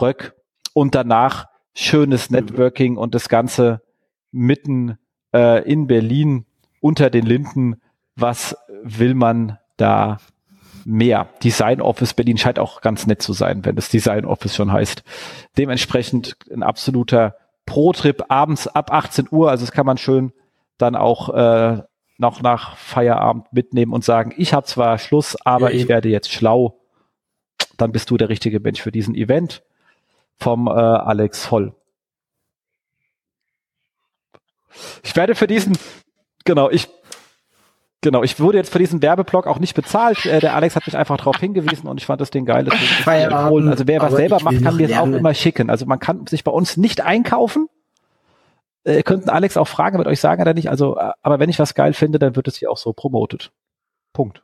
Röck. 0.00 0.34
Und 0.74 0.94
danach 0.94 1.48
schönes 1.74 2.30
Networking 2.30 2.96
und 2.96 3.14
das 3.14 3.28
Ganze 3.28 3.82
mitten 4.30 4.98
äh, 5.34 5.62
in 5.70 5.86
Berlin 5.86 6.46
unter 6.80 7.10
den 7.10 7.26
Linden. 7.26 7.80
Was 8.16 8.56
will 8.82 9.14
man 9.14 9.58
da 9.76 10.18
mehr? 10.84 11.28
Design 11.42 11.80
Office 11.80 12.14
Berlin 12.14 12.38
scheint 12.38 12.58
auch 12.58 12.80
ganz 12.80 13.06
nett 13.06 13.22
zu 13.22 13.32
sein, 13.32 13.64
wenn 13.64 13.76
das 13.76 13.88
Design 13.88 14.24
Office 14.24 14.54
schon 14.54 14.72
heißt. 14.72 15.02
Dementsprechend 15.56 16.36
ein 16.52 16.62
absoluter 16.62 17.36
Pro-Trip 17.66 18.24
abends 18.28 18.66
ab 18.66 18.92
18 18.92 19.28
Uhr. 19.30 19.50
Also 19.50 19.64
das 19.64 19.72
kann 19.72 19.86
man 19.86 19.98
schön 19.98 20.32
dann 20.78 20.96
auch 20.96 21.28
äh, 21.30 21.82
noch 22.18 22.42
nach 22.42 22.76
Feierabend 22.76 23.52
mitnehmen 23.52 23.92
und 23.92 24.04
sagen, 24.04 24.32
ich 24.36 24.54
habe 24.54 24.66
zwar 24.66 24.98
Schluss, 24.98 25.36
aber 25.44 25.70
ja, 25.72 25.76
ich 25.76 25.88
werde 25.88 26.08
jetzt 26.08 26.32
schlau. 26.32 26.78
Dann 27.76 27.92
bist 27.92 28.10
du 28.10 28.16
der 28.16 28.28
richtige 28.28 28.60
Mensch 28.60 28.80
für 28.80 28.92
diesen 28.92 29.14
Event 29.14 29.62
vom 30.38 30.66
äh, 30.66 30.70
Alex 30.70 31.50
Holl. 31.50 31.74
Ich 35.02 35.14
werde 35.16 35.34
für 35.34 35.46
diesen, 35.46 35.76
genau, 36.44 36.70
ich 36.70 36.88
Genau, 38.02 38.24
ich 38.24 38.40
wurde 38.40 38.58
jetzt 38.58 38.72
für 38.72 38.80
diesen 38.80 39.00
Werbeblock 39.00 39.46
auch 39.46 39.60
nicht 39.60 39.74
bezahlt. 39.74 40.26
Äh, 40.26 40.40
der 40.40 40.56
Alex 40.56 40.74
hat 40.74 40.86
mich 40.86 40.96
einfach 40.96 41.16
darauf 41.16 41.38
hingewiesen 41.38 41.88
und 41.88 41.98
ich 41.98 42.06
fand 42.06 42.20
das 42.20 42.30
Ding 42.30 42.44
geil. 42.44 42.68
Also 42.68 43.86
wer 43.86 44.02
was 44.02 44.14
selber 44.14 44.40
macht, 44.42 44.60
kann 44.60 44.76
mir 44.76 44.90
es 44.90 44.96
auch 44.96 45.06
immer 45.06 45.32
schicken. 45.34 45.70
Also 45.70 45.86
man 45.86 46.00
kann 46.00 46.26
sich 46.26 46.42
bei 46.42 46.50
uns 46.50 46.76
nicht 46.76 47.00
einkaufen. 47.00 47.68
Äh, 48.84 48.96
ihr 48.96 49.02
könnt 49.04 49.28
Alex 49.28 49.56
auch 49.56 49.68
fragen, 49.68 49.98
wird 49.98 50.08
euch 50.08 50.18
sagen 50.18 50.42
oder 50.42 50.52
nicht. 50.52 50.68
Also, 50.68 50.96
äh, 50.96 51.12
aber 51.22 51.38
wenn 51.38 51.48
ich 51.48 51.60
was 51.60 51.74
geil 51.74 51.92
finde, 51.92 52.18
dann 52.18 52.34
wird 52.34 52.48
es 52.48 52.56
hier 52.56 52.72
auch 52.72 52.76
so 52.76 52.92
promotet. 52.92 53.52
Punkt. 54.12 54.42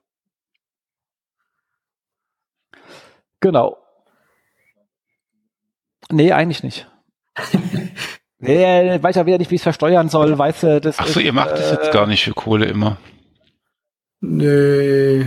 Genau. 3.40 3.76
Nee, 6.10 6.30
eigentlich 6.32 6.62
nicht. 6.62 6.89
nee, 8.39 9.02
weiß 9.02 9.16
ja 9.16 9.26
wieder 9.26 9.39
nicht, 9.39 9.51
wie 9.51 9.56
ich 9.56 9.60
es 9.60 9.64
versteuern 9.64 10.09
soll, 10.09 10.39
weißt 10.39 10.62
du, 10.62 10.80
das 10.80 10.98
Ach 11.01 11.06
so, 11.09 11.18
ist, 11.18 11.26
ihr 11.26 11.32
macht 11.32 11.51
das 11.51 11.72
jetzt 11.72 11.93
gar 11.93 12.06
nicht 12.06 12.22
für 12.22 12.35
Kohle 12.35 12.66
immer. 12.66 12.98
Nee. 14.20 15.26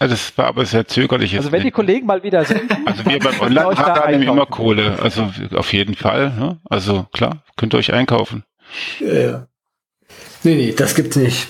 Also 0.00 0.14
das 0.14 0.36
war 0.36 0.46
aber 0.46 0.66
sehr 0.66 0.86
zögerlich. 0.86 1.36
Also 1.36 1.52
wenn 1.52 1.62
die 1.62 1.70
Kollegen 1.70 2.06
mal 2.06 2.22
wieder 2.22 2.44
sind. 2.44 2.62
Also 2.86 3.04
wir 3.06 3.18
beim 3.18 3.40
Online 3.40 3.76
haben 3.76 4.22
immer 4.22 4.46
Kohle. 4.46 4.98
Also 5.00 5.30
auf 5.54 5.72
jeden 5.72 5.94
Fall. 5.94 6.30
Ne? 6.30 6.60
Also 6.68 7.06
klar, 7.12 7.42
könnt 7.56 7.74
ihr 7.74 7.78
euch 7.78 7.92
einkaufen. 7.92 8.44
Ja, 9.00 9.14
ja. 9.14 9.46
Nee, 10.42 10.54
nee, 10.56 10.74
das 10.76 10.94
gibt's 10.94 11.16
nicht. 11.16 11.48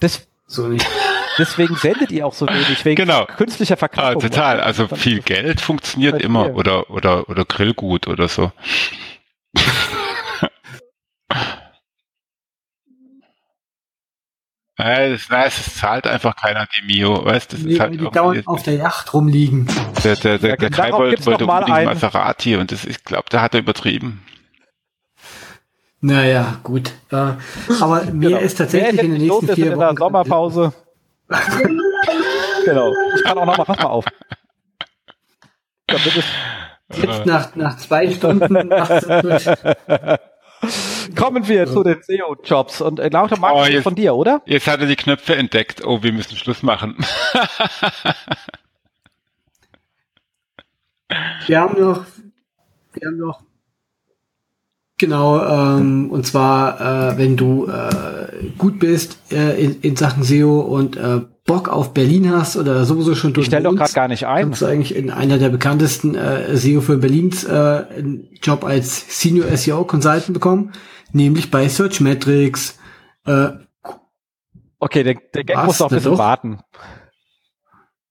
Das, 0.00 0.28
so 0.46 0.68
nicht. 0.68 0.86
Deswegen 1.38 1.76
sendet 1.76 2.12
ihr 2.12 2.26
auch 2.26 2.32
so 2.32 2.46
wenig, 2.46 2.84
wegen 2.84 2.96
genau. 2.96 3.26
künstlicher 3.26 3.76
Verknappung. 3.76 4.22
Ah, 4.22 4.28
total. 4.28 4.60
Also 4.60 4.88
viel 4.88 5.20
Geld 5.20 5.60
funktioniert 5.60 6.22
immer. 6.22 6.54
Oder, 6.54 6.90
oder, 6.90 7.28
oder 7.28 7.44
Grillgut 7.44 8.06
oder 8.06 8.28
so. 8.28 8.52
Nein, 14.78 15.12
das, 15.12 15.28
nein, 15.30 15.44
es 15.48 15.74
zahlt 15.76 16.06
einfach 16.06 16.36
keiner 16.36 16.66
die 16.76 16.84
Mio, 16.84 17.24
weißt 17.24 17.52
das 17.52 17.60
nee, 17.60 17.72
ist 17.72 17.80
halt 17.80 17.94
die 17.94 18.10
dauernd 18.10 18.46
auf 18.46 18.62
der 18.62 18.74
Yacht 18.74 19.14
rumliegen. 19.14 19.66
Der, 20.04 20.16
der, 20.16 20.38
der, 20.38 20.56
der 20.56 20.70
Kai 20.70 20.92
wollte, 20.92 21.24
wollte 21.24 21.46
unbedingt 21.46 21.70
einen. 21.70 21.86
Maserati 21.86 22.56
und 22.56 22.72
das, 22.72 22.84
ich 22.84 23.02
glaube, 23.02 23.24
da 23.30 23.40
hat 23.40 23.54
er 23.54 23.60
übertrieben. 23.60 24.22
Naja, 26.02 26.58
gut. 26.62 26.92
Äh, 27.10 27.32
aber 27.80 28.04
mir 28.12 28.28
genau. 28.28 28.40
ist 28.40 28.58
tatsächlich 28.58 29.02
in 29.02 29.12
den 29.12 29.22
nächsten 29.22 29.54
vier 29.54 29.72
in 29.72 29.78
der 29.78 29.94
Sommerpause. 29.96 30.72
genau. 32.64 32.92
Ich 33.16 33.24
kann 33.24 33.38
auch 33.38 33.46
noch 33.46 33.56
mal, 33.56 33.64
pass 33.64 33.78
mal 33.78 33.86
auf. 33.86 34.04
Jetzt 36.94 37.26
nach, 37.26 37.54
nach 37.56 37.76
zwei 37.78 38.10
Stunden 38.10 38.70
Kommen 41.14 41.46
wir 41.48 41.66
zu 41.66 41.82
den 41.82 42.02
SEO-Jobs. 42.02 42.80
Und 42.80 42.98
äh, 43.00 43.08
Lauter 43.08 43.38
Marc, 43.38 43.54
oh, 43.54 43.64
jetzt, 43.64 43.82
von 43.82 43.94
dir, 43.94 44.14
oder? 44.14 44.42
Jetzt 44.46 44.66
hat 44.66 44.80
er 44.80 44.86
die 44.86 44.96
Knöpfe 44.96 45.36
entdeckt. 45.36 45.84
Oh, 45.84 46.02
wir 46.02 46.12
müssen 46.12 46.36
Schluss 46.36 46.62
machen. 46.62 46.96
wir 51.46 51.60
haben 51.60 51.80
noch, 51.80 52.04
wir 52.94 53.08
haben 53.08 53.18
noch, 53.18 53.42
genau, 54.98 55.44
ähm, 55.44 56.10
und 56.10 56.26
zwar, 56.26 57.12
äh, 57.12 57.18
wenn 57.18 57.36
du 57.36 57.66
äh, 57.66 58.50
gut 58.58 58.78
bist 58.78 59.18
äh, 59.32 59.62
in, 59.62 59.80
in 59.82 59.96
Sachen 59.96 60.22
SEO 60.22 60.60
und 60.60 60.96
äh, 60.96 61.20
Bock 61.46 61.68
auf 61.68 61.94
Berlin 61.94 62.32
hast 62.32 62.56
oder 62.56 62.84
sowieso 62.84 63.14
schon 63.14 63.32
durch. 63.32 63.44
Ich 63.44 63.50
stell 63.50 63.62
doch 63.62 63.74
gerade 63.74 63.92
gar 63.92 64.08
nicht 64.08 64.26
ein. 64.26 64.46
Kannst 64.46 64.62
du 64.62 64.66
eigentlich 64.66 64.96
in 64.96 65.10
einer 65.10 65.38
der 65.38 65.48
bekanntesten 65.48 66.16
äh, 66.16 66.56
SEO 66.56 66.80
für 66.80 66.98
Berlins 66.98 67.44
äh, 67.44 67.50
einen 67.50 68.28
Job 68.42 68.64
als 68.64 69.20
Senior 69.20 69.56
SEO 69.56 69.84
Consultant 69.84 70.32
bekommen, 70.32 70.72
nämlich 71.12 71.50
bei 71.50 71.68
Searchmetrics. 71.68 72.78
Äh, 73.26 73.50
okay, 74.78 75.02
der, 75.02 75.14
der 75.34 75.44
Gag 75.44 75.64
muss 75.64 75.78
noch 75.78 75.90
ein 75.90 75.96
bisschen 75.96 76.12
doch? 76.12 76.18
warten. 76.18 76.60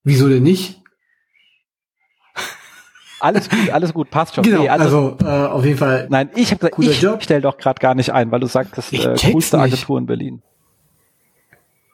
Wieso 0.03 0.29
denn 0.29 0.43
nicht? 0.43 0.81
Alles 3.19 3.49
gut, 3.49 3.69
alles 3.71 3.93
gut, 3.93 4.09
passt 4.11 4.35
schon. 4.35 4.43
Genau, 4.43 4.61
nee, 4.61 4.69
also, 4.69 5.17
also 5.19 5.25
äh, 5.25 5.47
auf 5.47 5.65
jeden 5.65 5.77
Fall. 5.79 6.05
Nein, 6.11 6.29
ich 6.35 6.51
habe 6.51 6.59
gesagt, 6.59 6.77
ich 6.83 7.01
Job. 7.01 7.23
stell 7.23 7.41
doch 7.41 7.57
gerade 7.57 7.79
gar 7.79 7.95
nicht 7.95 8.11
ein, 8.11 8.29
weil 8.29 8.39
du 8.39 8.45
sagst, 8.47 8.77
das 8.77 8.91
ist 8.91 9.03
äh, 9.03 9.31
coolste 9.31 9.57
Agentur 9.57 9.97
in 9.97 10.05
Berlin. 10.05 10.43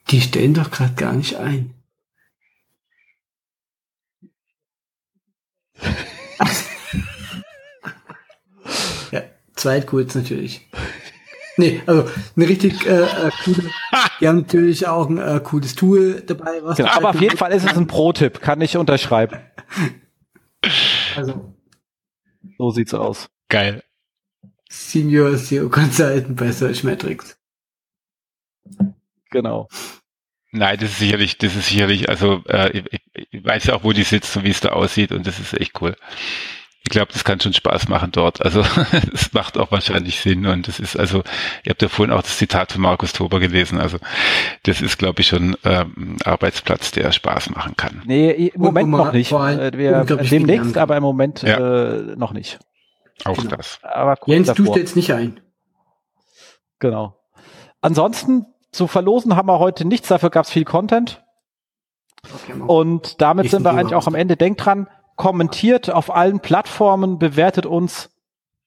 Die 0.09 0.19
stellen 0.19 0.53
doch 0.53 0.71
gerade 0.71 0.93
gar 0.95 1.13
nicht 1.13 1.37
ein. 1.37 1.73
ja, 9.11 9.21
zweitcoolst 9.55 10.15
natürlich. 10.17 10.67
Nee, 11.61 11.79
also 11.85 12.09
eine 12.35 12.47
richtig 12.47 12.87
äh, 12.87 13.03
äh, 13.03 13.29
coole. 13.43 13.69
Die 14.19 14.27
haben 14.27 14.37
natürlich 14.37 14.87
auch 14.87 15.07
ein 15.07 15.19
äh, 15.19 15.39
cooles 15.43 15.75
Tool 15.75 16.23
dabei. 16.25 16.63
Was 16.63 16.77
genau, 16.77 16.89
aber 16.89 17.11
auf 17.11 17.21
jeden 17.21 17.37
Fall 17.37 17.51
ist 17.51 17.63
es 17.63 17.77
ein 17.77 17.85
Pro-Tipp, 17.85 18.41
kann 18.41 18.61
ich 18.61 18.77
unterschreiben. 18.77 19.39
Also. 21.15 21.55
So 22.57 22.69
sieht's 22.69 22.93
aus. 22.93 23.27
Geil. 23.49 23.83
Senior 24.69 25.35
SEO 25.35 25.69
Consultant 25.69 26.37
bei 26.37 26.51
Search 26.51 26.83
Metrics. 26.83 27.35
Genau. 29.31 29.67
Nein, 30.51 30.77
das 30.79 30.91
ist 30.91 30.99
sicherlich, 30.99 31.37
das 31.39 31.55
ist 31.55 31.67
sicherlich, 31.67 32.09
also 32.09 32.43
äh, 32.47 32.77
ich, 32.77 33.01
ich 33.31 33.43
weiß 33.43 33.65
ja 33.65 33.73
auch, 33.73 33.83
wo 33.83 33.91
die 33.91 34.03
sitzt 34.03 34.37
und 34.37 34.43
wie 34.43 34.51
es 34.51 34.61
da 34.61 34.69
aussieht 34.69 35.11
und 35.11 35.25
das 35.25 35.39
ist 35.39 35.59
echt 35.59 35.81
cool. 35.81 35.97
Ich 36.83 36.89
glaube, 36.89 37.13
das 37.13 37.23
kann 37.23 37.39
schon 37.39 37.53
Spaß 37.53 37.89
machen 37.89 38.11
dort. 38.11 38.43
Also 38.43 38.61
es 39.13 39.33
macht 39.33 39.57
auch 39.57 39.71
wahrscheinlich 39.71 40.19
Sinn 40.19 40.45
und 40.47 40.67
das 40.67 40.79
ist 40.79 40.97
also, 40.97 41.19
ihr 41.63 41.69
habt 41.69 41.81
ja 41.81 41.89
vorhin 41.89 42.13
auch 42.13 42.23
das 42.23 42.37
Zitat 42.37 42.71
von 42.71 42.81
Markus 42.81 43.13
Tober 43.13 43.39
gelesen. 43.39 43.79
Also 43.79 43.97
das 44.63 44.81
ist, 44.81 44.97
glaube 44.97 45.21
ich, 45.21 45.27
schon 45.27 45.55
ähm, 45.63 45.93
ein 45.97 46.17
Arbeitsplatz, 46.25 46.91
der 46.91 47.11
Spaß 47.11 47.51
machen 47.51 47.75
kann. 47.77 48.01
Nee, 48.05 48.31
im 48.31 48.61
Moment 48.61 48.89
noch 48.89 49.13
nicht. 49.13 49.31
Äh, 49.31 49.77
wir 49.77 50.03
demnächst, 50.05 50.77
aber 50.77 50.97
im 50.97 51.03
Moment 51.03 51.43
ja. 51.43 51.85
äh, 51.89 52.15
noch 52.15 52.33
nicht. 52.33 52.59
Auch 53.25 53.37
genau. 53.37 53.55
das. 53.55 53.79
Aber 53.83 54.17
Jens, 54.25 54.47
davor. 54.47 54.65
du 54.65 54.71
stellst 54.71 54.95
nicht 54.95 55.13
ein. 55.13 55.39
Genau. 56.79 57.15
Ansonsten 57.81 58.47
zu 58.71 58.87
verlosen 58.87 59.35
haben 59.35 59.47
wir 59.47 59.59
heute 59.59 59.85
nichts, 59.85 60.07
dafür 60.07 60.29
gab 60.29 60.45
es 60.45 60.51
viel 60.51 60.65
Content. 60.65 61.23
Okay, 62.23 62.59
und 62.59 63.21
damit 63.21 63.49
sind 63.49 63.63
wir 63.63 63.71
eigentlich 63.71 63.95
auch 63.95 64.07
am 64.07 64.15
Ende. 64.15 64.37
Denkt 64.37 64.65
dran, 64.65 64.87
kommentiert 65.21 65.91
auf 65.91 66.11
allen 66.13 66.39
Plattformen, 66.39 67.19
bewertet 67.19 67.67
uns 67.67 68.09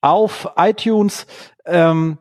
auf 0.00 0.52
iTunes. 0.56 1.26
Ähm, 1.66 2.18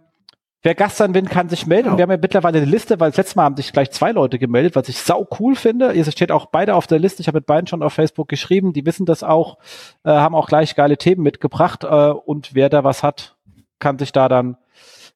wer 0.63 0.73
Gast 0.73 0.97
sein 0.97 1.13
will, 1.13 1.25
kann 1.25 1.49
sich 1.49 1.67
melden. 1.67 1.89
Genau. 1.89 1.97
Wir 1.99 2.01
haben 2.01 2.09
ja 2.09 2.17
mittlerweile 2.17 2.57
eine 2.57 2.65
Liste, 2.65 2.99
weil 2.99 3.11
das 3.11 3.17
letzte 3.17 3.37
Mal 3.37 3.43
haben 3.43 3.57
sich 3.57 3.71
gleich 3.71 3.91
zwei 3.91 4.11
Leute 4.11 4.39
gemeldet, 4.39 4.75
was 4.75 4.89
ich 4.89 4.97
sau 4.97 5.27
cool 5.39 5.55
finde. 5.55 5.93
Ihr 5.93 6.03
steht 6.05 6.31
auch 6.31 6.47
beide 6.47 6.73
auf 6.73 6.87
der 6.87 6.97
Liste. 6.97 7.21
Ich 7.21 7.27
habe 7.27 7.37
mit 7.37 7.45
beiden 7.45 7.67
schon 7.67 7.83
auf 7.83 7.93
Facebook 7.93 8.27
geschrieben. 8.27 8.73
Die 8.73 8.87
wissen 8.87 9.05
das 9.05 9.21
auch, 9.21 9.59
äh, 10.03 10.09
haben 10.09 10.33
auch 10.33 10.47
gleich 10.47 10.73
geile 10.73 10.97
Themen 10.97 11.21
mitgebracht. 11.21 11.83
Äh, 11.83 11.87
und 11.87 12.55
wer 12.55 12.69
da 12.69 12.83
was 12.83 13.03
hat, 13.03 13.35
kann 13.77 13.99
sich 13.99 14.13
da 14.13 14.29
dann 14.29 14.57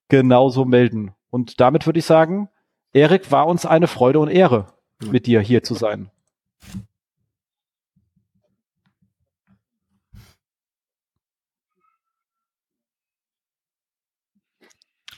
genauso 0.09 0.63
melden. 0.63 1.15
Und 1.31 1.59
damit 1.59 1.87
würde 1.87 1.97
ich 1.97 2.05
sagen, 2.05 2.49
Erik, 2.93 3.31
war 3.31 3.47
uns 3.47 3.65
eine 3.65 3.87
Freude 3.87 4.19
und 4.19 4.29
Ehre, 4.29 4.67
mit 5.03 5.25
dir 5.25 5.41
hier 5.41 5.63
zu 5.63 5.73
sein. 5.73 6.11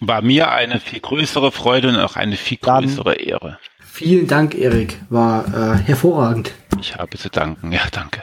War 0.01 0.21
mir 0.21 0.51
eine 0.51 0.80
viel 0.80 0.99
größere 0.99 1.51
Freude 1.51 1.89
und 1.89 1.97
auch 1.97 2.15
eine 2.15 2.35
viel 2.35 2.57
Dann- 2.61 2.85
größere 2.85 3.15
Ehre. 3.15 3.59
Vielen 3.81 4.27
Dank, 4.27 4.55
Erik. 4.55 4.97
War 5.09 5.45
äh, 5.47 5.77
hervorragend. 5.80 6.53
Ich 6.80 6.95
habe 6.95 7.17
zu 7.17 7.30
danken. 7.30 7.71
Ja, 7.71 7.81
danke. 7.91 8.21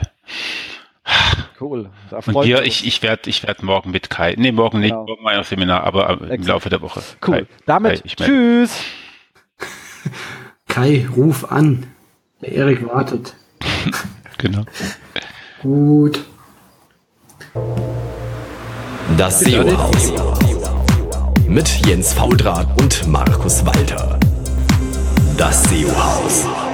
Cool. 1.59 1.89
Da 2.09 2.17
Und 2.25 2.35
uns. 2.35 2.47
ich, 2.65 2.85
ich 2.87 3.01
werde 3.03 3.29
ich 3.29 3.43
werd 3.45 3.61
morgen 3.63 3.91
mit 3.91 4.09
Kai. 4.09 4.33
Nee, 4.37 4.51
morgen 4.51 4.79
nicht. 4.79 4.89
Genau. 4.91 5.05
Morgen 5.05 5.23
mal 5.23 5.39
auf 5.39 5.47
Seminar, 5.47 5.83
aber 5.83 6.09
im 6.09 6.23
Exakt. 6.31 6.45
Laufe 6.47 6.69
der 6.69 6.81
Woche. 6.81 7.01
Cool. 7.25 7.41
Kai, 7.41 7.45
Damit 7.65 8.03
Kai, 8.03 8.25
tschüss. 8.25 8.79
Kai, 10.67 11.07
ruf 11.15 11.51
an. 11.51 11.87
Der 12.41 12.51
Erik 12.53 12.85
wartet. 12.87 13.35
Genau. 14.39 14.65
Gut. 15.63 16.23
Das 19.17 19.39
SEO-Haus. 19.39 20.13
Mit 21.47 21.85
Jens 21.87 22.13
Faudrat 22.13 22.67
und 22.81 23.07
Markus 23.07 23.65
Walter. 23.65 24.19
Das 25.37 25.63
SEO-Haus. 25.63 26.66